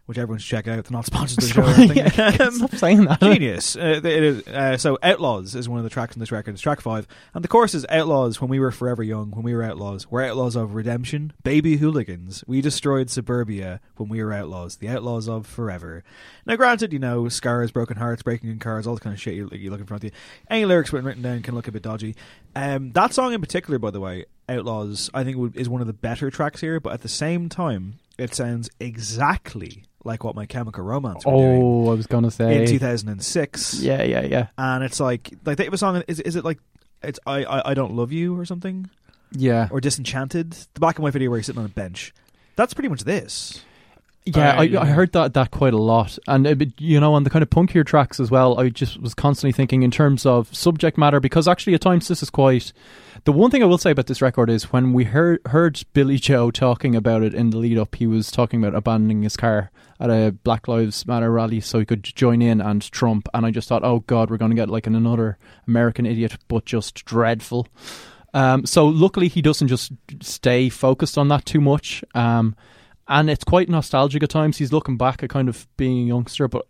which 0.07 0.17
everyone 0.17 0.39
should 0.39 0.49
check 0.49 0.67
out. 0.67 0.83
They're 0.83 0.91
not 0.91 1.05
sponsored 1.11 1.41
the 1.43 1.47
show. 1.47 1.63
anything. 1.63 1.97
Yeah, 1.97 2.45
Um, 2.45 2.51
Stop 2.55 2.75
saying 2.75 3.05
that. 3.05 3.21
Genius. 3.21 3.77
Uh, 3.77 4.01
it 4.03 4.05
is, 4.05 4.47
uh, 4.47 4.75
so 4.77 4.97
Outlaws 5.01 5.55
is 5.55 5.69
one 5.69 5.77
of 5.77 5.83
the 5.85 5.89
tracks 5.89 6.15
on 6.15 6.19
this 6.19 6.31
record. 6.33 6.53
It's 6.55 6.61
track 6.61 6.81
five, 6.81 7.07
and 7.33 7.43
the 7.43 7.47
chorus 7.47 7.73
is 7.73 7.85
Outlaws. 7.87 8.41
When 8.41 8.49
we 8.49 8.59
were 8.59 8.71
forever 8.71 9.03
young, 9.03 9.31
when 9.31 9.43
we 9.43 9.53
were 9.53 9.63
outlaws, 9.63 10.09
we're 10.11 10.23
outlaws 10.25 10.55
of 10.57 10.73
redemption, 10.73 11.31
baby 11.43 11.77
hooligans. 11.77 12.43
We 12.45 12.59
destroyed 12.61 13.09
suburbia 13.09 13.79
when 13.95 14.09
we 14.09 14.21
were 14.21 14.33
outlaws, 14.33 14.77
the 14.77 14.89
outlaws 14.89 15.29
of 15.29 15.45
forever. 15.47 16.03
Now, 16.45 16.55
granted, 16.57 16.91
you 16.91 16.99
know 16.99 17.29
scars, 17.29 17.71
broken 17.71 17.95
hearts, 17.95 18.23
breaking 18.23 18.49
in 18.49 18.59
cars, 18.59 18.85
all 18.87 18.95
the 18.95 19.01
kind 19.01 19.13
of 19.13 19.21
shit 19.21 19.35
you, 19.35 19.49
you 19.53 19.69
look 19.71 19.79
in 19.79 19.85
front 19.85 20.03
of 20.03 20.11
you. 20.11 20.17
Any 20.49 20.65
lyrics 20.65 20.91
written, 20.91 21.07
written 21.07 21.23
down 21.23 21.41
can 21.43 21.55
look 21.55 21.67
a 21.67 21.71
bit 21.71 21.83
dodgy. 21.83 22.15
Um, 22.55 22.91
that 22.93 23.13
song 23.13 23.31
in 23.33 23.39
particular, 23.39 23.79
by 23.79 23.91
the 23.91 24.01
way, 24.01 24.25
Outlaws, 24.49 25.09
I 25.13 25.23
think 25.23 25.55
is 25.55 25.69
one 25.69 25.79
of 25.79 25.87
the 25.87 25.93
better 25.93 26.29
tracks 26.29 26.59
here. 26.59 26.81
But 26.81 26.91
at 26.93 27.01
the 27.01 27.07
same 27.07 27.47
time, 27.47 27.99
it 28.21 28.35
sounds 28.35 28.69
exactly 28.79 29.83
like 30.03 30.23
what 30.23 30.35
My 30.35 30.45
Chemical 30.45 30.83
Romance 30.83 31.25
were 31.25 31.31
doing 31.33 31.61
Oh, 31.61 31.91
I 31.91 31.95
was 31.95 32.07
gonna 32.07 32.31
say 32.31 32.61
in 32.61 32.67
2006. 32.67 33.79
Yeah, 33.81 34.03
yeah, 34.03 34.21
yeah, 34.21 34.47
And 34.57 34.83
it's 34.83 34.99
like 34.99 35.33
like 35.45 35.57
they 35.57 35.65
have 35.65 35.73
a 35.73 35.77
song. 35.77 36.03
Is 36.07 36.19
is 36.19 36.35
it 36.35 36.45
like 36.45 36.59
it's 37.03 37.19
I, 37.25 37.43
I 37.43 37.71
I 37.71 37.73
don't 37.73 37.93
love 37.93 38.11
you 38.11 38.37
or 38.37 38.45
something 38.45 38.89
yeah. 39.31 39.67
or 39.71 39.81
Disenchanted? 39.81 40.51
The 40.51 40.79
black 40.79 40.97
and 40.97 41.03
white 41.03 41.13
video 41.13 41.29
where 41.29 41.39
he's 41.39 41.47
sitting 41.47 41.59
on 41.59 41.65
a 41.65 41.69
bench. 41.69 42.13
That's 42.55 42.73
pretty 42.73 42.89
much 42.89 43.03
this. 43.03 43.63
Yeah, 44.25 44.51
Uh, 44.51 44.61
I. 44.61 44.81
I 44.81 44.85
heard 44.85 45.13
that 45.13 45.33
that 45.33 45.49
quite 45.51 45.73
a 45.73 45.77
lot, 45.77 46.19
and 46.27 46.45
uh, 46.45 46.53
but, 46.53 46.79
you 46.79 46.99
know, 46.99 47.13
on 47.15 47.23
the 47.23 47.29
kind 47.29 47.41
of 47.41 47.49
punkier 47.49 47.85
tracks 47.85 48.19
as 48.19 48.29
well. 48.29 48.59
I 48.59 48.69
just 48.69 49.01
was 49.01 49.13
constantly 49.15 49.51
thinking 49.51 49.81
in 49.81 49.89
terms 49.89 50.25
of 50.25 50.53
subject 50.55 50.97
matter 50.97 51.19
because 51.19 51.47
actually 51.47 51.73
at 51.73 51.81
times 51.81 52.07
this 52.07 52.21
is 52.21 52.29
quite. 52.29 52.71
The 53.23 53.31
one 53.31 53.51
thing 53.51 53.61
I 53.61 53.67
will 53.67 53.77
say 53.77 53.91
about 53.91 54.07
this 54.07 54.21
record 54.21 54.49
is 54.49 54.71
when 54.71 54.93
we 54.93 55.05
heard 55.05 55.39
heard 55.47 55.81
Billie 55.93 56.17
Joe 56.17 56.51
talking 56.51 56.95
about 56.95 57.23
it 57.23 57.33
in 57.33 57.49
the 57.49 57.57
lead 57.57 57.77
up, 57.77 57.95
he 57.95 58.07
was 58.07 58.31
talking 58.31 58.63
about 58.63 58.75
abandoning 58.75 59.23
his 59.23 59.37
car 59.37 59.71
at 59.99 60.09
a 60.09 60.31
Black 60.43 60.67
Lives 60.67 61.05
Matter 61.05 61.31
rally 61.31 61.59
so 61.59 61.79
he 61.79 61.85
could 61.85 62.03
join 62.03 62.41
in 62.41 62.61
and 62.61 62.91
Trump, 62.91 63.27
and 63.33 63.45
I 63.45 63.51
just 63.51 63.67
thought, 63.67 63.83
oh 63.83 63.99
god, 64.07 64.29
we're 64.29 64.37
going 64.37 64.51
to 64.51 64.55
get 64.55 64.69
like 64.69 64.87
an, 64.87 64.95
another 64.95 65.37
American 65.67 66.05
idiot, 66.05 66.37
but 66.47 66.65
just 66.65 67.05
dreadful. 67.05 67.67
Um, 68.33 68.65
so 68.65 68.87
luckily 68.87 69.27
he 69.27 69.41
doesn't 69.41 69.67
just 69.67 69.91
stay 70.21 70.69
focused 70.69 71.17
on 71.17 71.27
that 71.27 71.45
too 71.45 71.61
much. 71.61 72.03
Um, 72.15 72.55
and 73.11 73.29
it's 73.29 73.43
quite 73.43 73.69
nostalgic 73.69 74.23
at 74.23 74.29
times. 74.29 74.57
He's 74.57 74.71
looking 74.73 74.97
back 74.97 75.21
at 75.21 75.29
kind 75.29 75.49
of 75.49 75.67
being 75.77 75.99
a 75.99 76.03
youngster, 76.07 76.47
but 76.47 76.65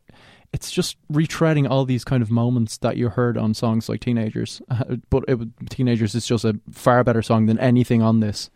it's 0.54 0.70
just 0.72 0.98
retreading 1.12 1.70
all 1.70 1.86
these 1.86 2.04
kind 2.04 2.22
of 2.22 2.30
moments 2.30 2.78
that 2.80 2.98
you 2.98 3.08
heard 3.10 3.38
on 3.38 3.54
songs 3.54 3.88
like 3.88 4.02
Teenagers. 4.02 4.62
Uh, 4.70 4.98
but 5.10 5.24
it, 5.30 5.40
Teenagers 5.70 6.14
is 6.16 6.26
just 6.26 6.44
a 6.44 6.60
far 6.72 7.04
better 7.06 7.22
song 7.22 7.46
than 7.46 7.58
anything 7.60 8.02
on 8.02 8.20
this. 8.20 8.50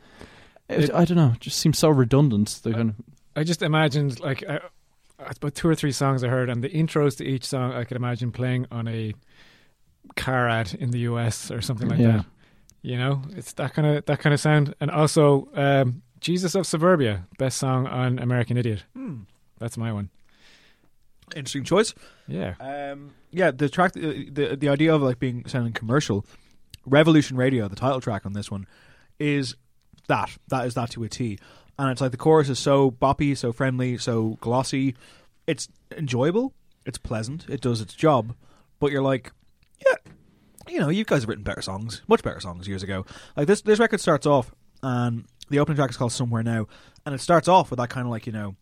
It, 0.67 0.91
I 0.93 1.05
don't 1.05 1.15
know, 1.17 1.31
it 1.36 1.39
just 1.39 1.59
seems 1.59 1.77
so 1.77 1.89
redundant. 1.89 2.59
The 2.63 2.73
kind 2.73 2.89
of 2.89 2.95
I 3.36 3.43
just 3.43 3.61
imagined 3.61 4.19
like 4.19 4.43
I, 4.49 4.59
about 5.19 5.55
two 5.55 5.67
or 5.69 5.75
three 5.75 5.91
songs 5.91 6.23
I 6.23 6.27
heard, 6.27 6.49
and 6.49 6.63
the 6.63 6.69
intros 6.69 7.17
to 7.17 7.25
each 7.25 7.45
song 7.45 7.71
I 7.71 7.83
could 7.83 7.97
imagine 7.97 8.31
playing 8.31 8.65
on 8.71 8.88
a 8.88 9.13
car 10.15 10.49
ad 10.49 10.73
in 10.73 10.91
the 10.91 10.99
US 10.99 11.51
or 11.51 11.61
something 11.61 11.88
like 11.88 11.99
Yeah. 11.99 12.17
that. 12.17 12.25
You 12.81 12.97
know, 12.97 13.21
it's 13.36 13.53
that 13.53 13.73
kind 13.73 13.88
of 13.88 14.05
that 14.05 14.19
kind 14.19 14.33
of 14.33 14.39
sound, 14.39 14.75
and 14.79 14.91
also 14.91 15.49
um, 15.55 16.01
"Jesus 16.26 16.55
of 16.55 16.65
Suburbia," 16.65 17.28
best 17.38 17.59
song 17.59 17.86
on 17.86 18.17
American 18.17 18.57
Idiot. 18.57 18.84
Hmm. 18.95 19.21
That's 19.59 19.78
my 19.78 19.93
one. 19.93 20.09
Interesting 21.36 21.63
choice. 21.63 21.93
Yeah, 22.28 22.55
Um, 22.59 23.11
yeah, 23.32 23.51
the 23.51 23.69
track, 23.69 23.93
the, 23.93 24.30
the 24.32 24.55
the 24.55 24.69
idea 24.69 24.93
of 24.93 25.03
like 25.03 25.19
being 25.19 25.45
sounding 25.47 25.73
commercial, 25.73 26.26
Revolution 26.86 27.38
Radio, 27.38 27.67
the 27.67 27.76
title 27.76 28.01
track 28.01 28.26
on 28.26 28.34
this 28.34 28.49
one, 28.49 28.65
is 29.19 29.55
that 30.07 30.32
that 30.49 30.65
is 30.65 30.73
that 30.73 30.89
to 30.91 31.03
a 31.03 31.09
T, 31.09 31.38
and 31.78 31.91
it's 31.91 32.01
like 32.01 32.09
the 32.11 32.17
chorus 32.17 32.49
is 32.49 32.57
so 32.57 32.89
boppy, 32.89 33.38
so 33.38 33.51
friendly, 33.51 33.95
so 33.97 34.38
glossy. 34.41 34.95
It's 35.45 35.67
enjoyable. 35.95 36.53
It's 36.88 36.97
pleasant. 36.97 37.45
It 37.49 37.61
does 37.61 37.82
its 37.82 37.93
job, 37.93 38.36
but 38.80 38.91
you're 38.91 39.03
like, 39.03 39.32
yeah, 39.86 39.95
you 40.67 40.80
know, 40.80 40.89
you 40.89 41.05
guys 41.05 41.21
have 41.21 41.30
written 41.30 41.43
better 41.43 41.61
songs, 41.61 42.01
much 42.07 42.23
better 42.23 42.39
songs 42.39 42.67
years 42.67 42.82
ago. 42.84 43.05
Like 43.38 43.45
this, 43.47 43.61
this 43.61 43.80
record 43.80 43.99
starts 44.01 44.26
off, 44.26 44.53
and 44.84 45.26
the 45.50 45.60
opening 45.60 45.76
track 45.78 45.89
is 45.89 45.98
called 45.98 46.12
"Somewhere 46.12 46.43
Now," 46.43 46.68
and 47.06 47.14
it 47.16 47.20
starts 47.22 47.48
off 47.48 47.70
with 47.70 47.80
that 47.80 47.89
kind 47.89 48.06
of 48.08 48.12
like 48.12 48.26
you 48.26 48.34
know, 48.34 48.56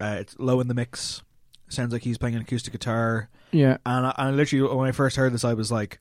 uh, 0.00 0.16
it's 0.20 0.36
low 0.38 0.60
in 0.60 0.68
the 0.68 0.74
mix. 0.74 1.22
Sounds 1.68 1.92
like 1.92 2.02
he's 2.02 2.18
playing 2.18 2.34
an 2.34 2.42
acoustic 2.42 2.72
guitar. 2.72 3.28
yeah, 3.52 3.76
And 3.86 4.06
I, 4.06 4.14
I 4.16 4.30
literally, 4.30 4.74
when 4.74 4.88
I 4.88 4.92
first 4.92 5.14
heard 5.16 5.32
this, 5.32 5.44
I 5.44 5.54
was 5.54 5.70
like, 5.70 6.00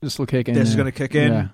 this 0.00 0.16
will 0.18 0.26
kick 0.26 0.48
in. 0.48 0.54
this 0.54 0.68
is 0.68 0.76
going 0.76 0.86
to 0.86 0.92
kick 0.92 1.14
in 1.16 1.32
Yeah. 1.32 1.48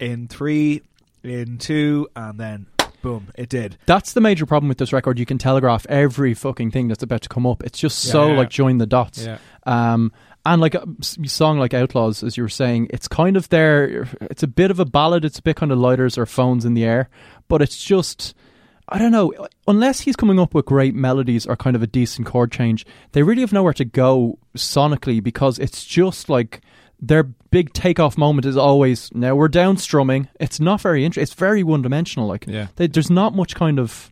in 0.00 0.28
three, 0.28 0.80
in 1.22 1.58
two, 1.58 2.08
and 2.16 2.40
then 2.40 2.66
boom, 3.04 3.28
it 3.36 3.48
did. 3.48 3.76
That's 3.86 4.12
the 4.14 4.20
major 4.20 4.46
problem 4.46 4.68
with 4.68 4.78
this 4.78 4.92
record. 4.92 5.18
You 5.20 5.26
can 5.26 5.38
telegraph 5.38 5.86
every 5.88 6.34
fucking 6.34 6.72
thing 6.72 6.88
that's 6.88 7.02
about 7.04 7.22
to 7.22 7.28
come 7.28 7.46
up. 7.46 7.62
It's 7.62 7.78
just 7.78 8.00
so 8.00 8.28
Yeah. 8.32 8.36
like 8.38 8.50
join 8.50 8.78
the 8.78 8.86
dots. 8.86 9.24
yeah. 9.24 9.38
Um, 9.64 10.10
and 10.46 10.60
like 10.60 10.74
a 10.74 10.84
s- 11.00 11.16
song 11.26 11.58
like 11.58 11.72
Outlaws, 11.72 12.22
as 12.22 12.36
you 12.36 12.42
were 12.42 12.48
saying, 12.48 12.88
it's 12.90 13.06
kind 13.08 13.36
of 13.36 13.48
there. 13.50 14.08
It's 14.22 14.42
a 14.42 14.46
bit 14.48 14.70
of 14.70 14.80
a 14.80 14.84
ballad. 14.84 15.24
It's 15.24 15.38
a 15.38 15.42
bit 15.42 15.56
kind 15.56 15.70
of 15.72 15.78
lighters 15.78 16.18
or 16.18 16.26
phones 16.26 16.64
in 16.64 16.74
the 16.74 16.84
air, 16.84 17.08
but 17.48 17.62
it's 17.62 17.82
just. 17.82 18.34
I 18.86 18.98
don't 18.98 19.12
know. 19.12 19.32
Unless 19.66 20.00
he's 20.00 20.14
coming 20.14 20.38
up 20.38 20.52
with 20.52 20.66
great 20.66 20.94
melodies 20.94 21.46
or 21.46 21.56
kind 21.56 21.74
of 21.74 21.82
a 21.82 21.86
decent 21.86 22.26
chord 22.26 22.52
change, 22.52 22.84
they 23.12 23.22
really 23.22 23.40
have 23.40 23.50
nowhere 23.54 23.72
to 23.72 23.84
go 23.86 24.38
sonically 24.58 25.22
because 25.22 25.58
it's 25.58 25.86
just 25.86 26.28
like 26.28 26.60
their 27.06 27.22
big 27.24 27.72
takeoff 27.72 28.16
moment 28.18 28.46
is 28.46 28.56
always 28.56 29.10
now 29.14 29.34
we're 29.34 29.48
down 29.48 29.76
strumming. 29.76 30.28
It's 30.40 30.60
not 30.60 30.80
very 30.80 31.04
interesting. 31.04 31.22
It's 31.22 31.34
very 31.34 31.62
one 31.62 31.82
dimensional. 31.82 32.26
Like 32.28 32.46
Yeah. 32.46 32.68
they, 32.76 32.86
there's 32.86 33.10
not 33.10 33.34
much 33.34 33.54
kind 33.54 33.78
of 33.78 34.10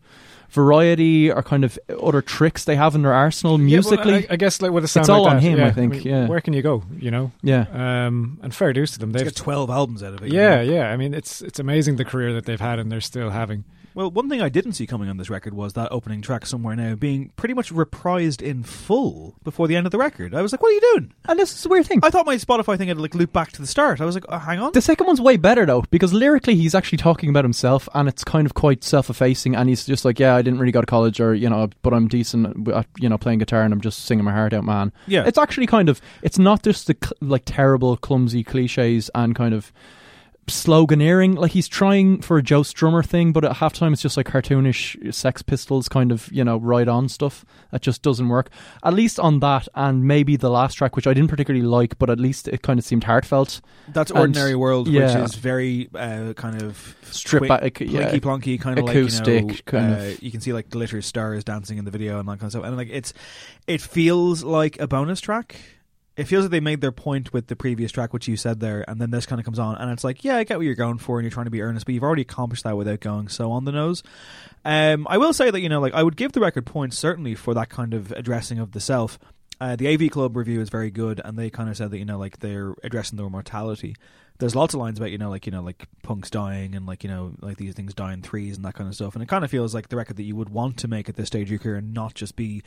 variety 0.50 1.30
or 1.30 1.42
kind 1.42 1.64
of 1.64 1.78
other 2.02 2.20
tricks 2.20 2.64
they 2.64 2.76
have 2.76 2.94
in 2.94 3.02
their 3.02 3.12
arsenal 3.14 3.56
musically. 3.58 3.96
Yeah, 4.12 4.18
well, 4.18 4.26
I, 4.30 4.34
I 4.34 4.36
guess 4.36 4.60
like 4.60 4.70
with 4.72 4.84
a 4.84 4.88
sound 4.88 5.02
it's 5.04 5.08
all 5.08 5.22
like 5.24 5.36
on 5.36 5.40
him. 5.40 5.58
yeah, 5.58 5.66
I 5.66 5.70
think. 5.70 5.92
mean, 5.94 6.02
yeah. 6.02 6.26
Where 6.28 6.40
can 6.40 6.52
you 6.52 6.62
go? 6.62 6.82
You 6.98 7.10
know. 7.10 7.32
Yeah. 7.42 7.66
Um, 7.72 8.38
and 8.42 8.54
fair 8.54 8.72
dues 8.72 8.92
to 8.92 8.98
them. 8.98 9.12
Let's 9.12 9.24
They've 9.24 9.32
get 9.34 9.42
12 9.42 9.70
albums 9.70 10.02
out 10.02 10.14
of 10.14 10.22
it. 10.22 10.30
you 10.32 10.38
Yeah, 10.38 10.56
know? 10.56 10.62
yeah. 10.62 10.90
I 10.90 10.96
mean, 10.96 11.14
it's 11.14 11.40
it's 11.42 11.58
amazing 11.58 11.96
the 11.96 12.04
career 12.04 12.34
that 12.34 12.44
they've 12.44 12.60
had 12.60 12.78
and 12.78 12.92
they're 12.92 13.00
still 13.00 13.30
having. 13.30 13.64
Well, 13.94 14.10
one 14.10 14.28
thing 14.28 14.40
I 14.40 14.48
didn't 14.48 14.72
see 14.72 14.86
coming 14.86 15.08
on 15.08 15.16
this 15.16 15.30
record 15.30 15.54
was 15.54 15.74
that 15.74 15.90
opening 15.92 16.22
track 16.22 16.46
somewhere 16.46 16.74
now 16.74 16.94
being 16.94 17.30
pretty 17.36 17.54
much 17.54 17.72
reprised 17.72 18.40
in 18.40 18.62
full 18.62 19.34
before 19.44 19.68
the 19.68 19.76
end 19.76 19.86
of 19.86 19.92
the 19.92 19.98
record. 19.98 20.34
I 20.34 20.42
was 20.42 20.52
like, 20.52 20.62
"What 20.62 20.70
are 20.70 20.74
you 20.74 20.80
doing?" 20.94 21.12
And 21.26 21.38
this 21.38 21.54
is 21.54 21.66
a 21.66 21.68
weird 21.68 21.86
thing. 21.86 22.00
I 22.02 22.10
thought 22.10 22.26
my 22.26 22.36
Spotify 22.36 22.78
thing 22.78 22.88
had 22.88 22.98
like 22.98 23.14
looped 23.14 23.32
back 23.32 23.52
to 23.52 23.60
the 23.60 23.66
start. 23.66 24.00
I 24.00 24.04
was 24.04 24.14
like, 24.14 24.24
oh, 24.28 24.38
"Hang 24.38 24.60
on." 24.60 24.72
The 24.72 24.80
second 24.80 25.06
one's 25.06 25.20
way 25.20 25.36
better 25.36 25.66
though, 25.66 25.84
because 25.90 26.12
lyrically 26.12 26.54
he's 26.54 26.74
actually 26.74 26.98
talking 26.98 27.28
about 27.28 27.44
himself, 27.44 27.88
and 27.94 28.08
it's 28.08 28.24
kind 28.24 28.46
of 28.46 28.54
quite 28.54 28.82
self-effacing. 28.84 29.54
And 29.54 29.68
he's 29.68 29.84
just 29.84 30.04
like, 30.04 30.18
"Yeah, 30.18 30.34
I 30.36 30.42
didn't 30.42 30.58
really 30.60 30.72
go 30.72 30.80
to 30.80 30.86
college, 30.86 31.20
or 31.20 31.34
you 31.34 31.50
know, 31.50 31.68
but 31.82 31.92
I'm 31.92 32.08
decent 32.08 32.68
at 32.68 32.86
you 32.98 33.08
know 33.08 33.18
playing 33.18 33.40
guitar, 33.40 33.62
and 33.62 33.72
I'm 33.72 33.80
just 33.80 34.04
singing 34.04 34.24
my 34.24 34.32
heart 34.32 34.52
out, 34.52 34.64
man." 34.64 34.92
Yeah. 35.06 35.24
it's 35.26 35.38
actually 35.38 35.66
kind 35.66 35.88
of 35.88 36.00
it's 36.22 36.38
not 36.38 36.62
just 36.62 36.86
the 36.86 36.96
cl- 37.02 37.12
like 37.20 37.42
terrible, 37.44 37.96
clumsy 37.96 38.42
cliches 38.42 39.10
and 39.14 39.34
kind 39.34 39.54
of 39.54 39.72
sloganeering. 40.46 41.36
Like 41.36 41.52
he's 41.52 41.68
trying 41.68 42.20
for 42.20 42.36
a 42.38 42.42
Joe 42.42 42.62
Strummer 42.62 43.04
thing, 43.04 43.32
but 43.32 43.44
at 43.44 43.56
halftime 43.56 43.92
it's 43.92 44.02
just 44.02 44.16
like 44.16 44.26
cartoonish 44.26 45.14
Sex 45.14 45.42
Pistols 45.42 45.88
kind 45.88 46.10
of 46.12 46.30
you 46.32 46.44
know 46.44 46.56
right 46.58 46.88
on 46.88 47.08
stuff 47.08 47.44
that 47.70 47.82
just 47.82 48.02
doesn't 48.02 48.28
work. 48.28 48.50
At 48.84 48.94
least 48.94 49.18
on 49.20 49.40
that, 49.40 49.68
and 49.74 50.04
maybe 50.04 50.36
the 50.36 50.50
last 50.50 50.74
track, 50.74 50.96
which 50.96 51.06
I 51.06 51.14
didn't 51.14 51.30
particularly 51.30 51.64
like, 51.66 51.98
but 51.98 52.10
at 52.10 52.18
least 52.18 52.48
it 52.48 52.62
kind 52.62 52.78
of 52.78 52.84
seemed 52.84 53.04
heartfelt. 53.04 53.60
That's 53.88 54.10
And- 54.10 54.20
Ordinary 54.20 54.54
World, 54.54 54.88
yeah. 54.88 55.06
which 55.18 55.30
is 55.30 55.34
very 55.36 55.88
uh, 55.94 56.32
kind 56.34 56.62
of 56.62 56.96
Strip 57.04 57.46
back, 57.46 57.80
yeah. 57.80 58.10
plinky 58.10 58.20
plonky, 58.20 58.60
kind 58.60 58.78
of 58.78 58.88
Acoustic, 58.88 59.26
like 59.26 59.72
you 59.72 59.78
know, 59.78 59.88
kind 59.88 59.94
uh, 59.94 59.96
of- 59.96 60.22
You 60.22 60.30
can 60.30 60.40
see 60.40 60.52
like 60.52 60.70
glitter 60.70 61.02
stars 61.02 61.44
dancing 61.44 61.78
in 61.78 61.84
the 61.84 61.90
video 61.90 62.18
and 62.18 62.28
that 62.28 62.38
kind 62.40 62.44
of 62.44 62.50
stuff, 62.52 62.64
and 62.64 62.76
like 62.76 62.88
it's 62.90 63.12
it 63.66 63.80
feels 63.80 64.42
like 64.42 64.80
a 64.80 64.86
bonus 64.86 65.20
track. 65.20 65.56
It 66.14 66.24
feels 66.24 66.44
like 66.44 66.50
they 66.50 66.60
made 66.60 66.82
their 66.82 66.92
point 66.92 67.32
with 67.32 67.46
the 67.46 67.56
previous 67.56 67.90
track, 67.90 68.12
which 68.12 68.28
you 68.28 68.36
said 68.36 68.60
there, 68.60 68.84
and 68.86 69.00
then 69.00 69.10
this 69.10 69.24
kind 69.24 69.40
of 69.40 69.46
comes 69.46 69.58
on, 69.58 69.76
and 69.76 69.90
it's 69.90 70.04
like, 70.04 70.24
yeah, 70.24 70.36
I 70.36 70.44
get 70.44 70.58
what 70.58 70.66
you're 70.66 70.74
going 70.74 70.98
for, 70.98 71.18
and 71.18 71.24
you're 71.24 71.30
trying 71.30 71.46
to 71.46 71.50
be 71.50 71.62
earnest, 71.62 71.86
but 71.86 71.94
you've 71.94 72.02
already 72.02 72.22
accomplished 72.22 72.64
that 72.64 72.76
without 72.76 73.00
going 73.00 73.28
so 73.28 73.50
on 73.50 73.64
the 73.64 73.72
nose. 73.72 74.02
Um, 74.64 75.06
I 75.08 75.16
will 75.16 75.32
say 75.32 75.50
that 75.50 75.60
you 75.60 75.70
know, 75.70 75.80
like 75.80 75.94
I 75.94 76.02
would 76.02 76.16
give 76.16 76.32
the 76.32 76.40
record 76.40 76.66
points 76.66 76.98
certainly 76.98 77.34
for 77.34 77.54
that 77.54 77.70
kind 77.70 77.94
of 77.94 78.12
addressing 78.12 78.58
of 78.58 78.72
the 78.72 78.80
self. 78.80 79.18
Uh, 79.60 79.76
the 79.76 79.86
AV 79.88 80.10
Club 80.10 80.36
review 80.36 80.60
is 80.60 80.68
very 80.68 80.90
good, 80.90 81.20
and 81.24 81.38
they 81.38 81.48
kind 81.48 81.70
of 81.70 81.76
said 81.76 81.90
that 81.90 81.98
you 81.98 82.04
know, 82.04 82.18
like 82.18 82.40
they're 82.40 82.74
addressing 82.82 83.16
their 83.16 83.30
mortality. 83.30 83.94
There's 84.38 84.56
lots 84.56 84.74
of 84.74 84.80
lines 84.80 84.98
about 84.98 85.12
you 85.12 85.18
know, 85.18 85.30
like 85.30 85.46
you 85.46 85.52
know, 85.52 85.62
like 85.62 85.86
punks 86.02 86.30
dying 86.30 86.74
and 86.74 86.84
like 86.84 87.04
you 87.04 87.10
know, 87.10 87.32
like 87.40 87.56
these 87.56 87.74
things 87.74 87.94
die 87.94 88.12
in 88.12 88.22
threes 88.22 88.56
and 88.56 88.64
that 88.64 88.74
kind 88.74 88.88
of 88.88 88.94
stuff. 88.94 89.14
And 89.14 89.22
it 89.22 89.28
kind 89.28 89.44
of 89.44 89.50
feels 89.50 89.72
like 89.74 89.88
the 89.88 89.96
record 89.96 90.16
that 90.16 90.24
you 90.24 90.36
would 90.36 90.48
want 90.48 90.78
to 90.78 90.88
make 90.88 91.08
at 91.08 91.16
this 91.16 91.28
stage 91.28 91.46
of 91.46 91.50
your 91.50 91.58
career, 91.58 91.76
and 91.76 91.94
not 91.94 92.14
just 92.14 92.34
be 92.36 92.62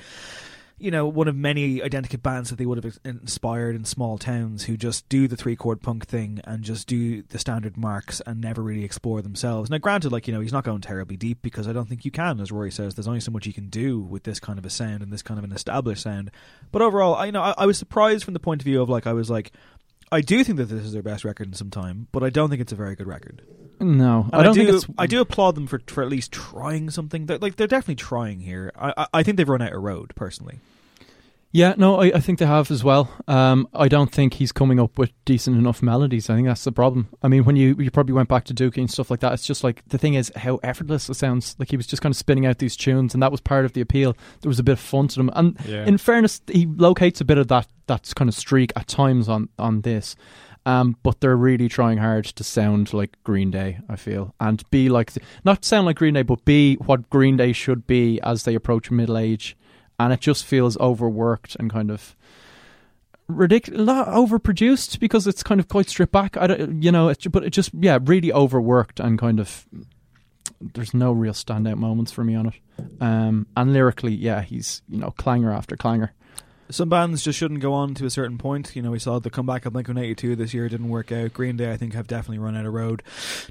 you 0.78 0.92
know, 0.92 1.08
one 1.08 1.28
of 1.30 1.36
many 1.36 1.82
identical 1.82 2.20
bands 2.20 2.50
that 2.50 2.58
they 2.58 2.66
would 2.66 2.84
have 2.84 3.00
inspired 3.06 3.76
in 3.76 3.86
small 3.86 4.18
towns 4.18 4.66
who 4.66 4.76
just 4.76 5.08
do 5.08 5.28
the 5.28 5.38
three 5.38 5.56
chord 5.56 5.82
punk 5.82 6.06
thing 6.06 6.42
and 6.44 6.64
just 6.64 6.88
do 6.88 7.22
the 7.24 7.40
standard 7.40 7.78
marks 7.78 8.22
and 8.26 8.42
never 8.42 8.62
really 8.62 8.84
explore 8.84 9.22
themselves. 9.22 9.70
Now, 9.70 9.78
granted, 9.78 10.12
like, 10.12 10.28
you 10.28 10.34
know, 10.34 10.42
he's 10.42 10.52
not 10.52 10.66
going 10.66 10.82
terribly 10.82 11.16
deep 11.16 11.42
because 11.42 11.68
I 11.68 11.74
don't 11.74 11.88
think 11.88 12.04
you 12.04 12.12
can, 12.12 12.42
as 12.42 12.52
Ruairi 12.52 12.74
says. 12.74 12.94
There's 12.94 13.08
only 13.08 13.22
so 13.22 13.32
much 13.32 13.46
you 13.46 13.54
can 13.54 13.70
do 13.70 14.00
with 14.00 14.24
this 14.24 14.40
kind 14.40 14.60
of 14.60 14.66
a 14.66 14.70
sound 14.70 15.02
and 15.02 15.14
this 15.14 15.22
kind 15.22 15.38
of 15.38 15.46
an 15.46 15.54
established 15.54 16.04
sound. 16.04 16.30
But 16.74 16.82
overall, 16.82 17.16
I 17.16 17.28
you 17.28 17.32
know, 17.32 17.42
I, 17.42 17.54
I 17.58 17.66
was 17.66 17.78
surprised 17.78 18.26
from 18.26 18.34
the 18.34 18.40
point 18.42 18.62
of 18.62 18.66
view 18.66 18.82
of 18.82 18.90
like, 18.90 19.08
I 19.08 19.14
was 19.14 19.30
like, 19.30 19.54
I 20.12 20.22
do 20.22 20.44
think 20.44 20.58
that 20.58 20.66
this 20.66 20.84
is 20.84 20.94
their 20.94 21.02
best 21.02 21.24
record 21.24 21.48
in 21.48 21.54
some 21.54 21.70
time, 21.70 22.08
but 22.12 22.24
I 22.24 22.30
don't 22.30 22.50
think 22.50 22.62
it's 22.62 22.74
a 22.74 22.76
very 22.76 22.96
good 22.96 23.08
record. 23.08 23.42
No, 23.80 24.24
And 24.32 24.42
I 24.42 24.44
don't 24.44 24.54
do, 24.54 24.66
think 24.66 24.76
it's. 24.76 24.86
I 24.98 25.08
do 25.08 25.22
applaud 25.22 25.56
them 25.56 25.68
for 25.68 25.82
for 25.88 26.04
at 26.04 26.10
least 26.10 26.32
trying 26.32 26.90
something. 26.90 27.26
They're, 27.26 27.38
like 27.40 27.56
they're 27.56 27.68
definitely 27.68 27.96
trying 27.96 28.40
here. 28.42 28.72
I, 28.78 28.94
I 28.98 29.08
I 29.16 29.24
think 29.24 29.38
they've 29.38 29.48
run 29.50 29.62
out 29.62 29.74
of 29.74 29.82
road 29.82 30.14
personally. 30.16 30.60
Yeah, 31.52 31.74
no, 31.78 32.02
I, 32.02 32.08
I 32.08 32.20
think 32.20 32.40
they 32.40 32.46
have 32.46 32.70
as 32.70 32.84
well. 32.84 33.10
Um, 33.30 33.70
I 33.74 33.88
don't 33.88 34.12
think 34.12 34.34
he's 34.34 34.52
coming 34.52 34.78
up 34.78 34.98
with 34.98 35.12
decent 35.24 35.58
enough 35.58 35.82
melodies. 35.82 36.30
I 36.30 36.36
think 36.36 36.48
that's 36.48 36.66
the 36.66 36.72
problem. 36.74 37.08
I 37.24 37.30
mean, 37.30 37.46
when 37.46 37.56
you 37.56 37.78
you 37.80 37.90
probably 37.92 38.12
went 38.14 38.28
back 38.28 38.44
to 38.46 38.54
Dookie 38.54 38.80
and 38.80 38.92
stuff 38.92 39.10
like 39.10 39.22
that, 39.22 39.32
it's 39.32 39.46
just 39.48 39.64
like 39.64 39.82
the 39.88 39.98
thing 39.98 40.16
is 40.16 40.34
how 40.36 40.58
effortless 40.64 41.10
it 41.10 41.14
sounds. 41.14 41.56
Like 41.58 41.70
he 41.70 41.78
was 41.78 41.88
just 41.88 42.02
kind 42.02 42.12
of 42.12 42.18
spinning 42.18 42.46
out 42.46 42.58
these 42.58 42.76
tunes, 42.76 43.14
and 43.14 43.24
that 43.24 43.32
was 43.32 43.40
part 43.40 43.64
of 43.64 43.72
the 43.72 43.80
appeal. 43.80 44.18
There 44.42 44.50
was 44.50 44.60
a 44.60 44.64
bit 44.64 44.74
of 44.74 44.80
fun 44.82 45.08
to 45.10 45.16
them, 45.16 45.30
and 45.34 45.58
Yeah. 45.66 45.86
in 45.86 45.98
fairness, 45.98 46.42
he 46.52 46.66
locates 46.66 47.22
a 47.22 47.26
bit 47.26 47.38
of 47.38 47.48
that 47.48 47.68
that 47.88 48.12
kind 48.16 48.28
of 48.28 48.36
streak 48.36 48.74
at 48.76 48.88
times 48.90 49.30
on 49.30 49.48
on 49.58 49.80
this. 49.82 50.18
Um, 50.68 50.98
but 51.04 51.22
they're 51.22 51.38
really 51.38 51.70
trying 51.70 52.00
hard 52.00 52.26
to 52.26 52.44
sound 52.44 52.92
like 52.92 53.22
Green 53.24 53.52
Day, 53.52 53.80
I 53.88 53.96
feel, 53.96 54.34
and 54.40 54.68
be 54.72 54.90
like 54.90 55.12
not 55.44 55.64
sound 55.64 55.86
like 55.86 55.98
Green 55.98 56.16
Day, 56.16 56.24
but 56.24 56.44
be 56.44 56.76
what 56.76 57.10
Green 57.12 57.38
Day 57.38 57.54
should 57.54 57.86
be 57.86 58.20
as 58.22 58.44
they 58.44 58.56
approach 58.56 58.90
middle 58.90 59.18
age. 59.18 59.56
And 60.00 60.12
it 60.12 60.20
just 60.20 60.44
feels 60.44 60.76
overworked 60.78 61.56
and 61.58 61.72
kind 61.72 61.92
of 61.92 62.16
ridiculous, 63.28 63.86
not 63.86 64.08
overproduced 64.08 65.00
because 65.00 65.28
it's 65.28 65.44
kind 65.44 65.60
of 65.60 65.68
quite 65.68 65.90
stripped 65.90 66.12
back. 66.12 66.36
I 66.38 66.48
don't, 66.48 66.82
you 66.82 66.92
know, 66.92 67.10
it, 67.10 67.26
but 67.32 67.44
it 67.44 67.52
just 67.52 67.72
yeah, 67.74 68.00
really 68.02 68.34
overworked 68.34 69.00
and 69.00 69.20
kind 69.20 69.40
of. 69.40 69.66
There's 70.62 70.94
no 70.94 71.12
real 71.12 71.34
standout 71.34 71.78
moments 71.78 72.12
for 72.12 72.24
me 72.24 72.34
on 72.34 72.48
it. 72.48 72.54
Um, 73.02 73.46
and 73.58 73.74
lyrically, 73.74 74.14
yeah, 74.14 74.42
he's 74.42 74.82
you 74.90 74.98
know 74.98 75.12
clanger 75.12 75.52
after 75.52 75.76
clanger. 75.76 76.14
Some 76.70 76.90
bands 76.90 77.22
just 77.22 77.38
shouldn't 77.38 77.60
go 77.60 77.74
on 77.74 77.94
to 77.96 78.06
a 78.06 78.10
certain 78.10 78.40
point. 78.40 78.76
You 78.76 78.82
know, 78.82 78.90
we 78.90 78.98
saw 78.98 79.20
the 79.20 79.30
comeback 79.30 79.68
of 79.68 79.74
Blink 79.74 79.88
182 79.88 80.36
this 80.36 80.52
year 80.52 80.68
didn't 80.68 80.90
work 80.90 81.12
out. 81.12 81.32
Green 81.34 81.58
Day, 81.58 81.72
I 81.72 81.78
think, 81.78 81.94
have 81.94 82.08
definitely 82.08 82.40
run 82.40 82.58
out 82.58 82.66
of 82.66 82.74
road. 82.74 83.04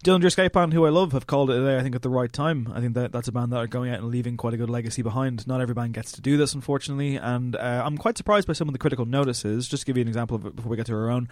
Dillinger 0.05 0.25
Escape 0.25 0.53
Band, 0.53 0.73
who 0.73 0.85
I 0.85 0.89
love, 0.89 1.13
have 1.13 1.27
called 1.29 1.51
it 1.51 1.59
a 1.61 1.65
day, 1.65 1.79
I 1.79 1.83
think, 1.83 1.95
at 1.95 2.03
the 2.03 2.11
right 2.11 2.33
time. 2.33 2.73
I 2.75 2.81
think 2.81 2.95
that 2.95 3.13
that's 3.13 3.29
a 3.29 3.33
band 3.33 3.53
that 3.53 3.59
are 3.59 3.69
going 3.69 3.91
out 3.91 4.01
and 4.01 4.09
leaving 4.09 4.37
quite 4.37 4.53
a 4.53 4.57
good 4.57 4.69
legacy 4.69 5.03
behind. 5.03 5.47
Not 5.47 5.61
every 5.61 5.75
band 5.75 5.95
gets 5.95 6.11
to 6.13 6.21
do 6.21 6.37
this, 6.37 6.55
unfortunately, 6.55 7.15
and 7.15 7.55
uh, 7.55 7.83
I'm 7.85 7.99
quite 7.99 8.17
surprised 8.19 8.49
by 8.49 8.53
some 8.53 8.69
of 8.69 8.73
the 8.73 8.79
critical 8.79 9.07
notices. 9.07 9.69
Just 9.69 9.83
to 9.83 9.87
give 9.87 9.97
you 9.97 10.03
an 10.03 10.09
example 10.09 10.37
of 10.37 10.47
it 10.47 10.57
before 10.57 10.71
we 10.71 10.77
get 10.77 10.87
to 10.87 10.95
our 10.95 11.09
own. 11.09 11.29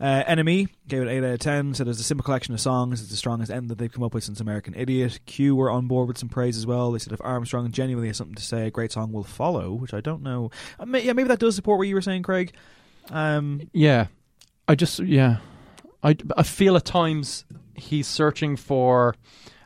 Uh, 0.00 0.22
NME 0.24 0.68
gave 0.88 1.02
it 1.02 1.08
8 1.08 1.18
out 1.18 1.24
of 1.34 1.38
10, 1.40 1.74
said 1.74 1.88
it's 1.88 2.00
a 2.00 2.04
simple 2.04 2.24
collection 2.24 2.54
of 2.54 2.60
songs. 2.60 3.00
It's 3.00 3.10
the 3.10 3.16
strongest 3.16 3.50
end 3.50 3.70
that 3.70 3.78
they've 3.78 3.92
come 3.92 4.02
up 4.02 4.14
with 4.14 4.24
since 4.24 4.40
American 4.40 4.74
Idiot. 4.74 5.20
Q 5.26 5.56
were 5.56 5.70
on 5.70 5.86
board 5.88 6.08
with 6.08 6.18
some 6.18 6.28
praise 6.28 6.56
as 6.56 6.66
well. 6.66 6.92
They 6.92 6.98
said 6.98 7.12
if 7.12 7.20
Armstrong 7.24 7.70
genuinely 7.72 8.08
has 8.08 8.16
something 8.16 8.34
to 8.34 8.42
say, 8.42 8.66
a 8.66 8.70
great 8.70 8.92
song 8.92 9.12
will 9.12 9.24
follow, 9.24 9.72
which 9.72 9.94
I 9.94 10.00
don't 10.00 10.22
know. 10.22 10.50
Uh, 10.78 10.86
may- 10.86 11.02
yeah, 11.02 11.12
maybe 11.12 11.23
that 11.28 11.38
does 11.38 11.56
support 11.56 11.78
what 11.78 11.88
you 11.88 11.94
were 11.94 12.02
saying, 12.02 12.22
Craig. 12.22 12.52
Um, 13.10 13.68
Yeah, 13.72 14.06
I 14.68 14.74
just 14.74 14.98
yeah, 15.00 15.38
I 16.02 16.16
I 16.36 16.42
feel 16.42 16.76
at 16.76 16.84
times 16.84 17.44
he's 17.74 18.06
searching 18.06 18.56
for, 18.56 19.14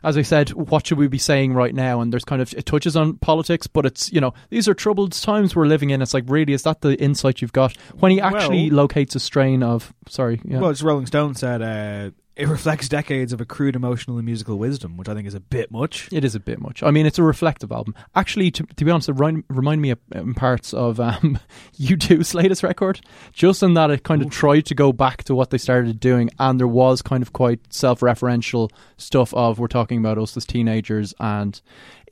as 0.03 0.17
I 0.17 0.23
said, 0.23 0.49
what 0.49 0.87
should 0.87 0.97
we 0.97 1.07
be 1.07 1.17
saying 1.19 1.53
right 1.53 1.73
now? 1.73 2.01
And 2.01 2.11
there's 2.11 2.25
kind 2.25 2.41
of 2.41 2.53
it 2.53 2.65
touches 2.65 2.97
on 2.97 3.17
politics, 3.17 3.67
but 3.67 3.85
it's 3.85 4.11
you 4.11 4.19
know 4.19 4.33
these 4.49 4.67
are 4.67 4.73
troubled 4.73 5.13
times 5.13 5.55
we're 5.55 5.67
living 5.67 5.91
in. 5.91 6.01
It's 6.01 6.13
like 6.13 6.25
really 6.27 6.53
is 6.53 6.63
that 6.63 6.81
the 6.81 7.01
insight 7.01 7.41
you've 7.41 7.53
got 7.53 7.77
when 7.99 8.11
he 8.11 8.19
actually 8.19 8.69
Well- 8.69 8.77
locates 8.87 9.15
a 9.15 9.19
strain 9.19 9.63
of 9.63 9.93
sorry 10.07 10.41
yeah. 10.43 10.59
Well, 10.59 10.69
it's 10.71 10.81
Rolling 10.81 11.05
Stone 11.05 11.35
said 11.35 11.61
uh, 11.61 12.11
it 12.39 12.47
reflects 12.47 12.87
decades 12.87 13.33
of 13.33 13.41
accrued 13.41 13.75
emotional 13.75 14.17
and 14.17 14.25
musical 14.25 14.57
wisdom, 14.57 14.95
which 14.95 15.09
I 15.09 15.13
think 15.13 15.27
is 15.27 15.33
a 15.33 15.41
bit 15.41 15.71
much. 15.71 16.07
It 16.09 16.23
is 16.23 16.35
a 16.35 16.39
bit 16.39 16.61
much. 16.61 16.81
I 16.81 16.89
mean, 16.89 17.05
it's 17.05 17.19
a 17.19 17.23
reflective 17.23 17.69
album. 17.69 17.93
Actually, 18.15 18.49
to, 18.51 18.63
to 18.63 18.85
be 18.85 18.89
honest, 18.89 19.09
it 19.09 19.13
remind, 19.13 19.43
remind 19.49 19.81
me 19.81 19.89
of, 19.89 19.99
in 20.13 20.33
parts 20.33 20.73
of 20.73 21.01
um, 21.01 21.37
U2's 21.79 22.33
latest 22.33 22.63
record, 22.63 23.01
just 23.33 23.61
in 23.61 23.73
that 23.73 23.91
it 23.91 24.03
kind 24.03 24.21
of 24.21 24.29
tried 24.29 24.65
to 24.67 24.73
go 24.73 24.93
back 24.93 25.25
to 25.25 25.35
what 25.35 25.49
they 25.49 25.57
started 25.57 25.99
doing, 25.99 26.29
and 26.39 26.57
there 26.57 26.67
was 26.67 27.01
kind 27.01 27.21
of 27.21 27.33
quite 27.33 27.59
self-referential 27.73 28.71
stuff 28.95 29.33
of 29.33 29.59
we're 29.59 29.67
talking 29.67 29.99
about 29.99 30.17
us 30.17 30.37
as 30.37 30.45
teenagers, 30.45 31.13
and 31.19 31.61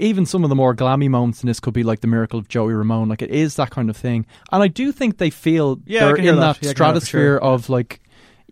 even 0.02 0.26
some 0.26 0.44
of 0.44 0.50
the 0.50 0.56
more 0.56 0.76
glammy 0.76 1.10
moments 1.10 1.42
in 1.42 1.48
this 1.48 1.62
could 1.62 1.74
be 1.74 1.84
like 1.84 2.02
the 2.02 2.08
miracle 2.08 2.38
of 2.38 2.50
Joey 2.50 2.74
Ramone. 2.74 3.08
Like 3.08 3.22
it 3.22 3.32
is 3.32 3.56
that 3.56 3.70
kind 3.70 3.90
of 3.90 3.96
thing, 3.96 4.26
and 4.52 4.62
I 4.62 4.68
do 4.68 4.92
think 4.92 5.20
they 5.20 5.30
feel 5.30 5.80
Yeah, 5.86 6.02
they're 6.02 6.18
in 6.18 6.36
that. 6.36 6.60
that, 6.60 6.60
Yeah, 6.60 6.68
I 6.68 6.68
can 6.68 6.68
hear 6.68 6.68
that 6.68 6.68
for 6.68 6.68
stratosphere 6.68 7.40
sure. 7.40 7.42
of 7.42 7.70
like 7.70 8.02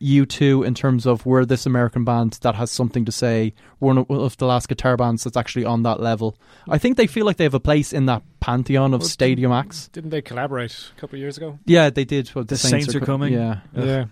U2 0.01 0.65
in 0.65 0.73
terms 0.73 1.05
of 1.05 1.25
we're 1.25 1.45
this 1.45 1.65
American 1.65 2.03
band 2.03 2.33
that 2.41 2.55
has 2.55 2.69
something 2.71 3.05
to 3.05 3.11
say. 3.11 3.53
We're 3.79 3.93
one 3.93 4.19
of 4.21 4.37
the 4.37 4.45
last 4.45 4.67
guitar 4.67 4.97
bands 4.97 5.23
that's 5.23 5.37
actually 5.37 5.65
on 5.65 5.83
that 5.83 5.99
level. 5.99 6.37
I 6.67 6.77
think 6.77 6.97
they 6.97 7.07
feel 7.07 7.25
like 7.25 7.37
they 7.37 7.45
have 7.45 7.53
a 7.53 7.59
place 7.59 7.93
in 7.93 8.05
that 8.07 8.23
pantheon 8.39 8.93
of 8.93 9.01
Well, 9.01 9.09
stadium 9.09 9.51
acts. 9.51 9.87
Didn't 9.89 10.09
they 10.09 10.21
collaborate 10.21 10.91
a 10.95 10.99
couple 10.99 11.15
of 11.15 11.21
years 11.21 11.37
ago? 11.37 11.59
Yeah, 11.65 11.89
they 11.89 12.05
did. 12.05 12.33
Well, 12.35 12.43
The 12.43 12.57
Saints, 12.57 12.93
are 12.93 12.99
co- 12.99 13.05
coming. 13.05 13.33
Yeah. 13.33 13.59
Yeah. 13.73 14.05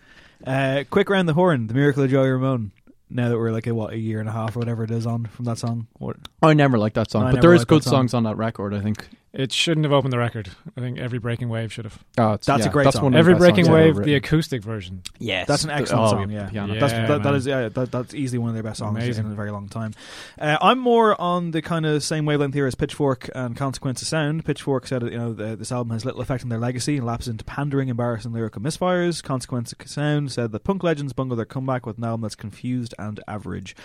Uh, 0.46 0.84
quick 0.90 1.10
round 1.10 1.28
the 1.30 1.34
horn. 1.34 1.68
The 1.68 1.74
Miracle 1.74 2.04
of 2.04 2.10
Joey 2.12 2.30
Ramone. 2.30 2.72
Now 3.10 3.30
that 3.30 3.38
we're 3.38 3.52
like 3.52 3.68
a, 3.68 3.76
what 3.76 3.94
a 3.94 3.98
year 3.98 4.20
and 4.20 4.28
a 4.28 4.32
half 4.32 4.56
or 4.56 4.60
whatever 4.60 4.84
it 4.84 4.92
is 4.92 5.06
on 5.06 5.26
from 5.26 5.46
that 5.46 5.58
song. 5.60 5.88
What? 6.00 6.18
I 6.42 6.54
never 6.54 6.78
liked 6.80 6.96
that 6.96 7.12
song, 7.12 7.24
I 7.24 7.32
but 7.34 7.42
there 7.42 7.54
is 7.54 7.64
good 7.64 7.84
song. 7.84 7.92
songs 7.92 8.14
on 8.16 8.24
that 8.24 8.38
record. 8.38 8.74
I 8.74 8.80
think. 8.82 9.08
It 9.34 9.52
shouldn't 9.52 9.84
have 9.86 9.92
opened 9.92 10.14
the 10.14 10.20
record. 10.20 10.50
I 10.78 10.82
think 10.82 11.00
every 11.00 11.18
breaking 11.18 11.50
wave 11.50 11.74
should 11.74 11.86
have. 11.86 11.98
Oh, 12.20 12.34
it's- 12.34 12.46
That's 12.46 12.68
a 12.68 12.70
great 12.70 12.84
that's 12.84 12.98
song. 12.98 13.06
one 13.06 13.16
Every 13.16 13.34
breaking 13.34 13.66
songs 13.66 13.76
ever 13.80 13.94
wave, 14.00 14.06
the 14.06 14.14
acoustic 14.14 14.62
version. 14.62 15.02
Yes, 15.18 15.48
That's 15.48 15.64
an 15.64 15.70
The- 15.70 15.74
excellent 15.76 16.06
oh, 16.06 16.10
song. 16.12 16.30
yeah, 16.30 16.42
Yeah, 16.44 16.50
piano. 16.50 16.80
That's, 16.80 16.94
Yeah, 16.94 17.08
that, 17.08 17.18
that 17.24 17.24
man. 17.24 17.36
is 17.36 17.48
yeah, 17.48 17.70
that, 17.70 17.92
that's 17.92 18.14
easily 18.14 18.38
one 18.38 18.50
of 18.50 18.54
their 18.54 18.62
best 18.62 18.78
songs 18.78 18.96
Amazing. 18.96 19.26
in 19.26 19.32
a 19.32 19.36
very 19.36 19.50
long 19.50 19.70
time. 19.70 19.94
Uh, 20.40 20.58
I'm 20.62 20.78
more 20.78 21.20
on 21.20 21.50
the 21.50 21.64
kind 21.64 21.88
of 21.88 22.04
same 22.04 22.26
wavelength 22.28 22.54
here 22.54 22.68
as 22.68 22.76
Pitchfork 22.76 23.28
and 23.34 23.58
Consequence 23.58 24.04
of 24.04 24.08
Sound. 24.08 24.46
Pitchfork 24.46 24.86
said 24.86 25.02
you 25.02 25.18
know 25.18 25.34
the, 25.34 25.56
this 25.56 25.72
album 25.72 25.94
has 25.94 26.06
little 26.06 26.22
effect 26.22 26.44
on 26.44 26.50
their 26.50 26.60
legacy 26.60 26.98
and 26.98 27.06
lapses 27.08 27.30
into 27.30 27.44
pandering, 27.44 27.90
embarrassing 27.90 28.34
lyrical 28.34 28.62
misfires. 28.62 29.24
Consequence 29.24 29.74
of 29.74 29.88
Sound 29.88 30.32
said 30.32 30.52
that 30.52 30.64
punk 30.64 30.84
legends 30.84 31.12
bungle 31.12 31.36
their 31.36 31.46
comeback 31.48 31.88
with 31.88 31.98
an 31.98 32.04
album 32.04 32.22
that's 32.22 32.36
confused 32.36 32.94
and 33.00 33.20
average. 33.28 33.76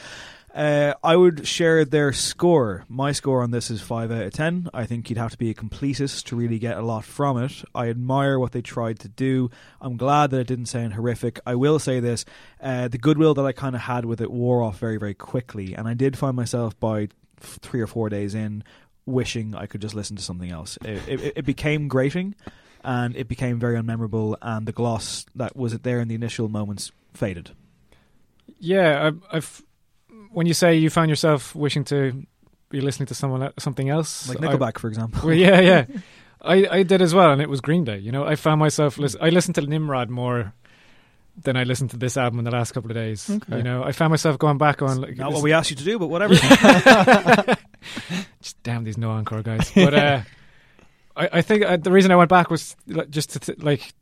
Uh, 0.54 0.94
I 1.04 1.14
would 1.14 1.46
share 1.46 1.84
their 1.84 2.12
score. 2.12 2.84
My 2.88 3.12
score 3.12 3.42
on 3.42 3.50
this 3.50 3.70
is 3.70 3.80
5 3.82 4.10
out 4.10 4.22
of 4.22 4.32
10. 4.32 4.70
I 4.72 4.86
think 4.86 5.08
you'd 5.08 5.18
have 5.18 5.32
to 5.32 5.38
be 5.38 5.50
a 5.50 5.54
completist 5.54 6.24
to 6.26 6.36
really 6.36 6.58
get 6.58 6.76
a 6.76 6.82
lot 6.82 7.04
from 7.04 7.36
it. 7.42 7.62
I 7.74 7.88
admire 7.88 8.38
what 8.38 8.52
they 8.52 8.62
tried 8.62 8.98
to 9.00 9.08
do. 9.08 9.50
I'm 9.80 9.96
glad 9.96 10.30
that 10.30 10.40
it 10.40 10.46
didn't 10.46 10.66
sound 10.66 10.94
horrific. 10.94 11.38
I 11.46 11.54
will 11.54 11.78
say 11.78 12.00
this 12.00 12.24
uh, 12.60 12.88
the 12.88 12.98
goodwill 12.98 13.34
that 13.34 13.44
I 13.44 13.52
kind 13.52 13.76
of 13.76 13.82
had 13.82 14.04
with 14.04 14.20
it 14.20 14.30
wore 14.30 14.62
off 14.62 14.78
very, 14.78 14.96
very 14.96 15.14
quickly. 15.14 15.74
And 15.74 15.86
I 15.86 15.94
did 15.94 16.16
find 16.16 16.34
myself 16.34 16.78
by 16.80 17.08
three 17.38 17.80
or 17.80 17.86
four 17.86 18.08
days 18.08 18.34
in 18.34 18.64
wishing 19.06 19.54
I 19.54 19.66
could 19.66 19.80
just 19.80 19.94
listen 19.94 20.16
to 20.16 20.22
something 20.22 20.50
else. 20.50 20.78
It, 20.84 21.08
it, 21.08 21.32
it 21.36 21.44
became 21.44 21.88
grating 21.88 22.34
and 22.84 23.16
it 23.16 23.28
became 23.28 23.58
very 23.58 23.76
unmemorable, 23.76 24.36
and 24.40 24.66
the 24.66 24.72
gloss 24.72 25.26
that 25.34 25.56
was 25.56 25.76
there 25.80 26.00
in 26.00 26.08
the 26.08 26.14
initial 26.14 26.48
moments 26.48 26.92
faded. 27.12 27.50
Yeah, 28.58 29.10
I, 29.10 29.36
I've. 29.36 29.62
When 30.30 30.46
you 30.46 30.54
say 30.54 30.76
you 30.76 30.90
found 30.90 31.08
yourself 31.10 31.54
wishing 31.54 31.84
to 31.84 32.26
be 32.70 32.80
listening 32.80 33.06
to 33.06 33.14
someone 33.14 33.52
something 33.58 33.88
else, 33.88 34.28
Like 34.28 34.42
I- 34.42 34.46
Nickelback, 34.54 34.78
for 34.78 34.88
example. 34.88 35.20
Well, 35.24 35.34
yeah, 35.34 35.60
yeah. 35.60 35.84
I, 36.40 36.66
I 36.70 36.82
did 36.84 37.02
as 37.02 37.14
well, 37.14 37.32
and 37.32 37.42
it 37.42 37.48
was 37.48 37.60
Green 37.60 37.84
Day. 37.84 37.98
You 37.98 38.12
know, 38.12 38.24
I 38.24 38.36
found 38.36 38.60
myself 38.60 38.96
listen- 38.98 39.20
I 39.22 39.30
listened 39.30 39.56
to 39.56 39.62
Nimrod 39.62 40.08
more 40.10 40.52
than 41.42 41.56
I 41.56 41.64
listened 41.64 41.90
to 41.90 41.96
this 41.96 42.16
album 42.16 42.38
in 42.40 42.44
the 42.44 42.50
last 42.50 42.72
couple 42.72 42.90
of 42.90 42.96
days. 42.96 43.28
Okay. 43.30 43.58
You 43.58 43.62
know, 43.62 43.82
I 43.84 43.92
found 43.92 44.10
myself 44.10 44.38
going 44.38 44.58
back 44.58 44.82
on 44.82 45.00
like 45.00 45.16
Not 45.16 45.32
what 45.32 45.42
we 45.42 45.52
asked 45.52 45.70
you 45.70 45.76
to 45.76 45.84
do, 45.84 45.98
but 45.98 46.08
whatever. 46.08 46.34
just 48.40 48.62
damn 48.62 48.84
these 48.84 48.98
no 48.98 49.10
encore 49.10 49.42
guys. 49.42 49.70
But 49.74 49.94
uh, 49.94 50.20
I, 51.16 51.28
I 51.34 51.42
think 51.42 51.64
uh, 51.64 51.76
the 51.76 51.92
reason 51.92 52.10
I 52.10 52.16
went 52.16 52.30
back 52.30 52.50
was 52.50 52.76
just 53.10 53.40
to 53.42 53.54
like 53.58 53.92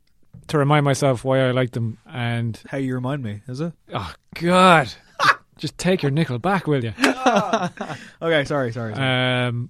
to 0.47 0.57
remind 0.57 0.85
myself 0.85 1.23
why 1.23 1.39
I 1.47 1.51
liked 1.51 1.73
them 1.73 1.97
and 2.05 2.59
how 2.67 2.77
you 2.77 2.93
remind 2.95 3.23
me, 3.23 3.41
is 3.47 3.61
it? 3.61 3.73
Oh 3.93 4.13
God, 4.35 4.91
just 5.57 5.77
take 5.77 6.01
your 6.01 6.11
nickel 6.11 6.39
back, 6.39 6.67
will 6.67 6.83
you? 6.83 6.93
okay, 8.21 8.45
sorry, 8.45 8.71
sorry. 8.71 8.93
sorry. 8.93 9.47
Um, 9.47 9.69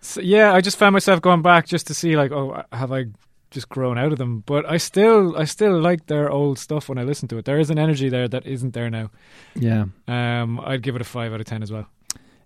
so 0.00 0.20
yeah, 0.20 0.52
I 0.52 0.60
just 0.60 0.76
found 0.76 0.92
myself 0.92 1.20
going 1.20 1.42
back 1.42 1.66
just 1.66 1.86
to 1.88 1.94
see 1.94 2.16
like, 2.16 2.32
oh, 2.32 2.62
have 2.72 2.92
I 2.92 3.06
just 3.50 3.68
grown 3.68 3.98
out 3.98 4.12
of 4.12 4.18
them? 4.18 4.40
But 4.46 4.68
I 4.68 4.76
still, 4.76 5.36
I 5.36 5.44
still 5.44 5.78
like 5.80 6.06
their 6.06 6.30
old 6.30 6.58
stuff 6.58 6.88
when 6.88 6.98
I 6.98 7.04
listen 7.04 7.28
to 7.28 7.38
it. 7.38 7.44
There 7.44 7.58
is 7.58 7.70
an 7.70 7.78
energy 7.78 8.08
there 8.08 8.28
that 8.28 8.46
isn't 8.46 8.74
there 8.74 8.90
now. 8.90 9.10
Yeah. 9.54 9.84
Um, 10.08 10.60
I'd 10.64 10.82
give 10.82 10.96
it 10.96 11.02
a 11.02 11.04
five 11.04 11.32
out 11.32 11.40
of 11.40 11.46
ten 11.46 11.62
as 11.62 11.70
well. 11.70 11.88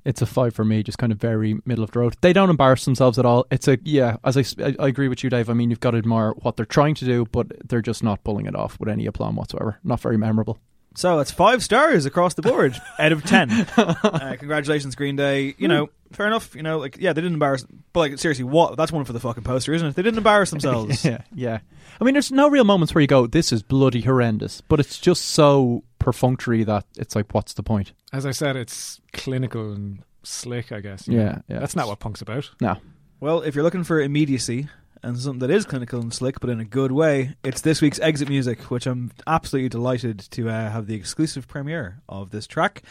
It's 0.05 0.23
a 0.23 0.27
five 0.27 0.55
for 0.55 0.65
me, 0.65 0.85
just 0.85 0.99
kind 0.99 1.11
of 1.11 1.19
very 1.19 1.59
middle 1.65 1.83
of 1.83 1.91
the 1.91 1.99
road. 1.99 2.15
They 2.20 2.33
don't 2.33 2.49
embarrass 2.49 2.85
themselves 2.85 3.19
at 3.19 3.24
all. 3.24 3.45
It's 3.51 3.66
a 3.66 3.77
yeah. 3.83 4.19
As 4.23 4.37
I, 4.37 4.45
I 4.78 4.87
agree 4.87 5.09
with 5.09 5.24
you, 5.24 5.31
Dave. 5.31 5.51
I 5.51 5.53
mean, 5.53 5.69
you've 5.69 5.81
got 5.81 5.93
to 5.93 5.99
admire 5.99 6.31
what 6.43 6.57
they're 6.57 6.65
trying 6.65 6.95
to 6.97 7.05
do, 7.05 7.27
but 7.33 7.69
they're 7.69 7.83
just 7.83 8.05
not 8.05 8.23
pulling 8.23 8.47
it 8.47 8.55
off 8.55 8.78
with 8.78 8.89
any 8.89 9.07
aplomb 9.07 9.35
whatsoever. 9.35 9.78
Not 9.83 10.01
very 10.01 10.16
memorable. 10.16 10.61
So 10.97 11.18
it's 11.20 11.31
five 11.31 11.62
stars 11.62 12.06
across 12.06 12.35
the 12.35 12.43
board 12.43 12.74
out 12.98 13.12
of 13.12 13.23
ten. 13.24 13.51
uh, 13.77 14.36
congratulations, 14.39 14.94
Green 14.94 15.14
Day. 15.14 15.55
You 15.59 15.68
know, 15.68 15.90
fair 16.12 16.27
enough. 16.27 16.55
You 16.55 16.62
know, 16.62 16.78
like 16.78 16.97
yeah, 16.98 17.12
they 17.12 17.20
didn't 17.20 17.35
embarrass. 17.35 17.66
But 17.93 18.01
like 18.01 18.18
seriously, 18.18 18.44
what? 18.44 18.77
That's 18.77 18.90
one 18.90 19.05
for 19.05 19.12
the 19.12 19.20
fucking 19.20 19.44
poster, 19.44 19.74
isn't 19.74 19.89
it? 19.89 19.94
They 19.94 20.02
didn't 20.02 20.18
embarrass 20.18 20.51
themselves. 20.56 21.05
yeah, 21.05 21.23
yeah. 21.35 21.59
I 22.01 22.05
mean, 22.05 22.14
there's 22.14 22.32
no 22.32 22.48
real 22.48 22.64
moments 22.64 22.94
where 22.94 23.02
you 23.02 23.09
go, 23.09 23.27
"This 23.27 23.52
is 23.52 23.62
bloody 23.62 24.01
horrendous," 24.01 24.62
but 24.62 24.81
it's 24.81 24.98
just 24.98 25.27
so 25.27 25.85
perfunctory 25.98 26.64
that 26.64 26.85
it's 26.97 27.14
like, 27.14 27.32
what's 27.35 27.52
the 27.55 27.62
point? 27.62 27.93
As 28.12 28.24
I 28.24 28.31
said, 28.31 28.56
it's 28.56 29.01
clinical 29.12 29.73
and 29.73 30.02
slick. 30.23 30.73
I 30.73 30.81
guess. 30.81 31.06
Yeah, 31.06 31.24
know. 31.24 31.43
yeah. 31.48 31.59
That's 31.59 31.77
not 31.77 31.89
what 31.89 31.98
punk's 31.98 32.23
about. 32.23 32.51
No. 32.60 32.77
Well, 33.20 33.43
if 33.43 33.55
you're 33.55 33.64
looking 33.64 33.85
for 33.85 34.01
immediacy 34.01 34.68
and 35.07 35.19
something 35.19 35.39
that 35.41 35.51
is 35.51 35.65
clinical 35.65 36.01
and 36.01 36.12
slick, 36.12 36.41
but 36.41 36.51
in 36.51 36.59
a 36.61 36.65
good 36.65 36.91
way, 36.93 37.37
it's 37.45 37.61
this 37.61 37.81
week's 37.81 38.01
Exit 38.01 38.28
Music, 38.28 38.61
which 38.70 38.87
I'm 38.87 39.12
absolutely 39.27 39.69
delighted 39.69 40.19
to 40.33 40.49
uh, 40.49 40.70
have 40.70 40.87
the 40.87 40.95
exclusive 40.95 41.47
premiere 41.47 42.01
of 42.09 42.31
this 42.31 42.47
track. 42.47 42.83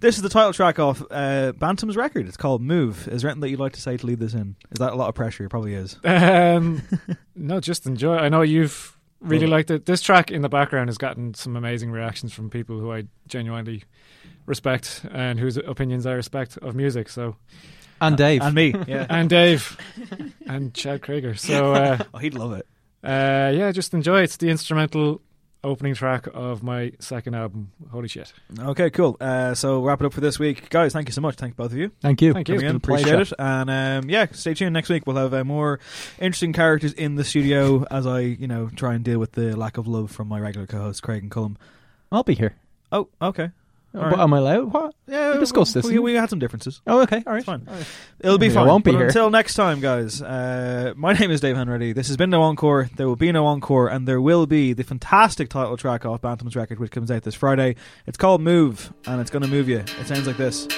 This 0.00 0.16
is 0.16 0.22
the 0.22 0.28
title 0.28 0.52
track 0.52 0.78
off 0.78 1.02
uh, 1.10 1.52
Bantum's 1.52 1.96
record. 1.96 2.26
It's 2.26 2.36
called 2.36 2.60
Move. 2.60 3.06
Is 3.08 3.22
there 3.22 3.30
anything 3.30 3.40
that 3.42 3.50
you'd 3.50 3.60
like 3.60 3.74
to 3.74 3.80
say 3.80 3.96
to 3.96 4.06
lead 4.06 4.18
this 4.18 4.34
in? 4.34 4.56
Is 4.72 4.78
that 4.80 4.92
a 4.92 4.96
lot 4.96 5.08
of 5.08 5.14
pressure? 5.14 5.44
It 5.44 5.50
probably 5.50 5.74
is. 5.74 5.96
Um, 6.04 6.82
no, 7.36 7.60
just 7.60 7.86
enjoy. 7.86 8.16
I 8.16 8.28
know 8.28 8.42
you've 8.42 8.96
really 9.20 9.44
Well- 9.46 9.52
liked 9.52 9.70
it. 9.70 9.86
This 9.86 10.02
track 10.02 10.30
in 10.30 10.42
the 10.42 10.48
background 10.48 10.88
has 10.88 10.98
gotten 10.98 11.34
some 11.34 11.54
amazing 11.56 11.90
reactions 11.92 12.32
from 12.32 12.50
people 12.50 12.78
who 12.80 12.92
I 12.92 13.04
genuinely 13.28 13.84
respect 14.46 15.04
and 15.12 15.38
whose 15.38 15.56
opinions 15.56 16.06
I 16.06 16.12
respect 16.12 16.56
of 16.58 16.74
music. 16.74 17.08
So, 17.08 17.36
And 18.00 18.16
Dave. 18.16 18.42
And 18.42 18.54
me, 18.54 18.74
yeah. 18.86 19.06
and 19.08 19.28
Dave, 19.28 19.76
and 20.46 20.72
Chad 20.74 21.02
Kroeger. 21.02 21.38
So, 21.38 21.72
uh, 21.74 21.98
oh, 22.14 22.18
he'd 22.18 22.34
love 22.34 22.52
it. 22.52 22.66
Uh, 23.02 23.52
yeah, 23.54 23.72
just 23.72 23.94
enjoy. 23.94 24.22
It's 24.22 24.36
the 24.36 24.48
instrumental 24.48 25.22
opening 25.62 25.94
track 25.94 26.26
of 26.32 26.62
my 26.62 26.92
second 26.98 27.34
album. 27.34 27.72
Holy 27.90 28.08
shit! 28.08 28.32
Okay, 28.58 28.90
cool. 28.90 29.16
Uh, 29.20 29.54
so 29.54 29.82
wrap 29.82 30.00
it 30.00 30.06
up 30.06 30.12
for 30.12 30.20
this 30.20 30.38
week, 30.38 30.70
guys. 30.70 30.92
Thank 30.92 31.08
you 31.08 31.12
so 31.12 31.20
much. 31.20 31.36
Thank 31.36 31.56
both 31.56 31.72
of 31.72 31.78
you. 31.78 31.90
Thank 32.00 32.22
you. 32.22 32.32
Thank 32.32 32.48
you. 32.48 32.56
Coming 32.56 32.70
in, 32.70 32.76
It's 32.76 32.86
been 32.86 32.92
a 32.92 32.96
appreciate 32.96 33.20
it. 33.20 33.32
And 33.38 33.70
um, 33.70 34.10
yeah, 34.10 34.26
stay 34.32 34.54
tuned. 34.54 34.72
Next 34.72 34.88
week 34.88 35.06
we'll 35.06 35.16
have 35.16 35.34
uh, 35.34 35.44
more 35.44 35.80
interesting 36.18 36.52
characters 36.52 36.92
in 36.92 37.16
the 37.16 37.24
studio 37.24 37.84
as 37.90 38.06
I, 38.06 38.20
you 38.20 38.46
know, 38.46 38.70
try 38.74 38.94
and 38.94 39.04
deal 39.04 39.18
with 39.18 39.32
the 39.32 39.56
lack 39.56 39.76
of 39.76 39.86
love 39.86 40.10
from 40.10 40.28
my 40.28 40.40
regular 40.40 40.66
co-hosts 40.66 41.00
Craig 41.00 41.22
and 41.22 41.30
Cullum. 41.30 41.58
I'll 42.12 42.22
be 42.22 42.34
here. 42.34 42.56
Oh, 42.92 43.08
okay. 43.22 43.50
All 43.92 44.02
But 44.02 44.10
right. 44.12 44.20
Am 44.20 44.32
I 44.34 44.38
allowed? 44.38 44.72
What? 44.72 44.94
Yeah, 45.08 45.32
we 45.32 45.40
discussed 45.40 45.74
this. 45.74 45.84
We, 45.84 45.98
we 45.98 46.14
had 46.14 46.30
some 46.30 46.38
differences. 46.38 46.80
Oh, 46.86 47.02
okay. 47.02 47.22
All 47.26 47.32
right. 47.32 47.38
It's 47.38 47.46
fine. 47.46 47.66
It'll 48.20 48.38
be 48.38 48.46
Maybe 48.46 48.54
fun. 48.54 48.64
I 48.64 48.70
won't 48.70 48.84
be 48.84 48.92
but 48.92 48.98
here. 48.98 49.06
Until 49.08 49.30
next 49.30 49.54
time, 49.54 49.80
guys. 49.80 50.22
Uh, 50.22 50.92
my 50.96 51.12
name 51.12 51.32
is 51.32 51.40
Dave 51.40 51.56
Hanratty. 51.56 51.92
This 51.92 52.06
has 52.06 52.16
been 52.16 52.30
No 52.30 52.42
Encore. 52.42 52.88
There 52.96 53.08
will 53.08 53.16
be 53.16 53.32
no 53.32 53.46
Encore, 53.46 53.88
and 53.88 54.06
there 54.06 54.20
will 54.20 54.46
be 54.46 54.72
the 54.72 54.84
fantastic 54.84 55.48
title 55.48 55.76
track 55.76 56.06
off 56.06 56.20
Bantum's 56.20 56.54
record, 56.54 56.78
which 56.78 56.92
comes 56.92 57.10
out 57.10 57.24
this 57.24 57.34
Friday. 57.34 57.74
It's 58.06 58.16
called 58.18 58.40
Move, 58.40 58.92
and 59.06 59.20
it's 59.20 59.30
going 59.30 59.42
to 59.42 59.48
move 59.48 59.68
you. 59.68 59.78
It 59.78 60.06
sounds 60.06 60.26
like 60.26 60.36
this. 60.36 60.68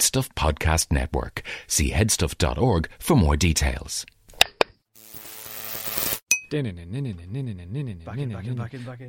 The 0.00 0.04
Head 0.04 0.06
Stuff 0.06 0.34
Podcast 0.34 0.90
Network. 0.90 1.42
See 1.66 1.90
headstuff.org 1.90 2.88
for 2.98 3.16
more 3.16 3.36
details. 3.36 4.06
Back 6.50 6.64
in, 6.64 6.74
back 8.32 8.46
in, 8.46 8.56
back 8.56 8.74
in, 8.74 8.82
back 8.82 9.00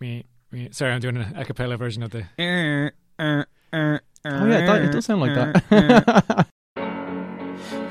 in. 0.00 0.72
Sorry, 0.72 0.92
I'm 0.92 1.00
doing 1.00 1.18
an 1.18 1.36
a 1.36 1.44
cappella 1.44 1.76
version 1.76 2.02
of 2.02 2.10
the. 2.10 2.24
Eh, 2.38 2.88
eh, 3.18 3.44
eh, 3.72 3.98
oh 4.24 4.46
yeah, 4.46 4.66
that, 4.66 4.82
it 4.82 4.92
does 4.92 5.04
sound 5.04 5.20
like 5.20 5.34
that. 5.34 6.46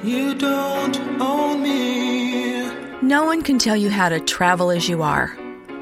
You 0.04 0.34
don't 0.34 0.98
own 1.22 1.62
me. 1.62 2.72
No 3.02 3.26
one 3.26 3.44
can 3.44 3.60
tell 3.60 3.78
you 3.78 3.90
how 3.90 4.10
to 4.10 4.20
travel 4.20 4.72
as 4.72 4.90
you 4.90 5.04
are. 5.04 5.30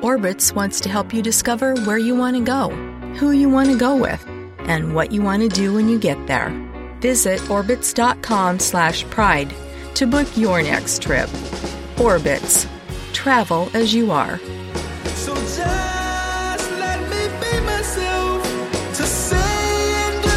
Orbitz 0.02 0.54
wants 0.54 0.80
to 0.82 0.90
help 0.90 1.14
you 1.14 1.22
discover 1.22 1.76
where 1.86 1.98
you 1.98 2.16
want 2.16 2.36
to 2.36 2.44
go, 2.44 2.70
who 3.18 3.32
you 3.32 3.50
want 3.50 3.70
to 3.70 3.78
go 3.78 3.96
with, 3.96 4.24
and 4.68 4.94
what 4.94 5.12
you 5.12 5.22
want 5.22 5.42
to 5.42 5.50
do 5.50 5.74
when 5.74 5.90
you 5.90 5.98
get 5.98 6.28
there. 6.28 6.52
Visit 7.02 7.40
orbitz.com/pride 7.42 9.54
to 9.96 10.06
book 10.06 10.28
your 10.38 10.62
next 10.62 11.02
trip. 11.02 11.28
Orbitz. 11.98 12.68
Travel 13.14 13.70
as 13.74 13.94
you 13.94 14.12
are. 14.12 14.40
So 15.16 15.34
just 15.34 16.72
let 16.72 17.02
me 17.10 17.28
be 17.42 17.60
myself 17.66 18.44
to 18.96 19.04
say 19.04 19.36
and 19.36 20.24
do 20.24 20.30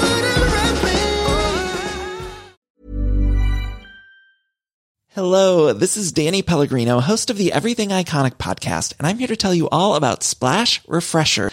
whatever 0.00 0.56
I 0.56 0.74
please. 0.80 1.00
Hello, 5.10 5.72
this 5.72 5.96
is 5.96 6.10
Danny 6.10 6.42
Pellegrino, 6.42 6.98
host 6.98 7.30
of 7.30 7.38
the 7.38 7.52
Everything 7.52 7.90
Iconic 7.90 8.34
podcast, 8.34 8.94
and 8.98 9.06
I'm 9.06 9.18
here 9.18 9.28
to 9.28 9.36
tell 9.36 9.54
you 9.54 9.68
all 9.68 9.94
about 9.94 10.24
Splash 10.24 10.80
Refresher 10.88 11.52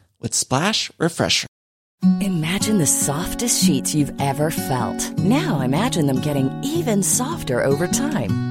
with 0.21 0.33
Splash 0.33 0.91
Refresher. 0.97 1.47
Imagine 2.21 2.79
the 2.79 2.87
softest 2.87 3.63
sheets 3.63 3.93
you've 3.93 4.19
ever 4.19 4.49
felt. 4.49 5.17
Now 5.19 5.61
imagine 5.61 6.07
them 6.07 6.21
getting 6.21 6.49
even 6.63 7.03
softer 7.03 7.63
over 7.63 7.87
time. 7.87 8.50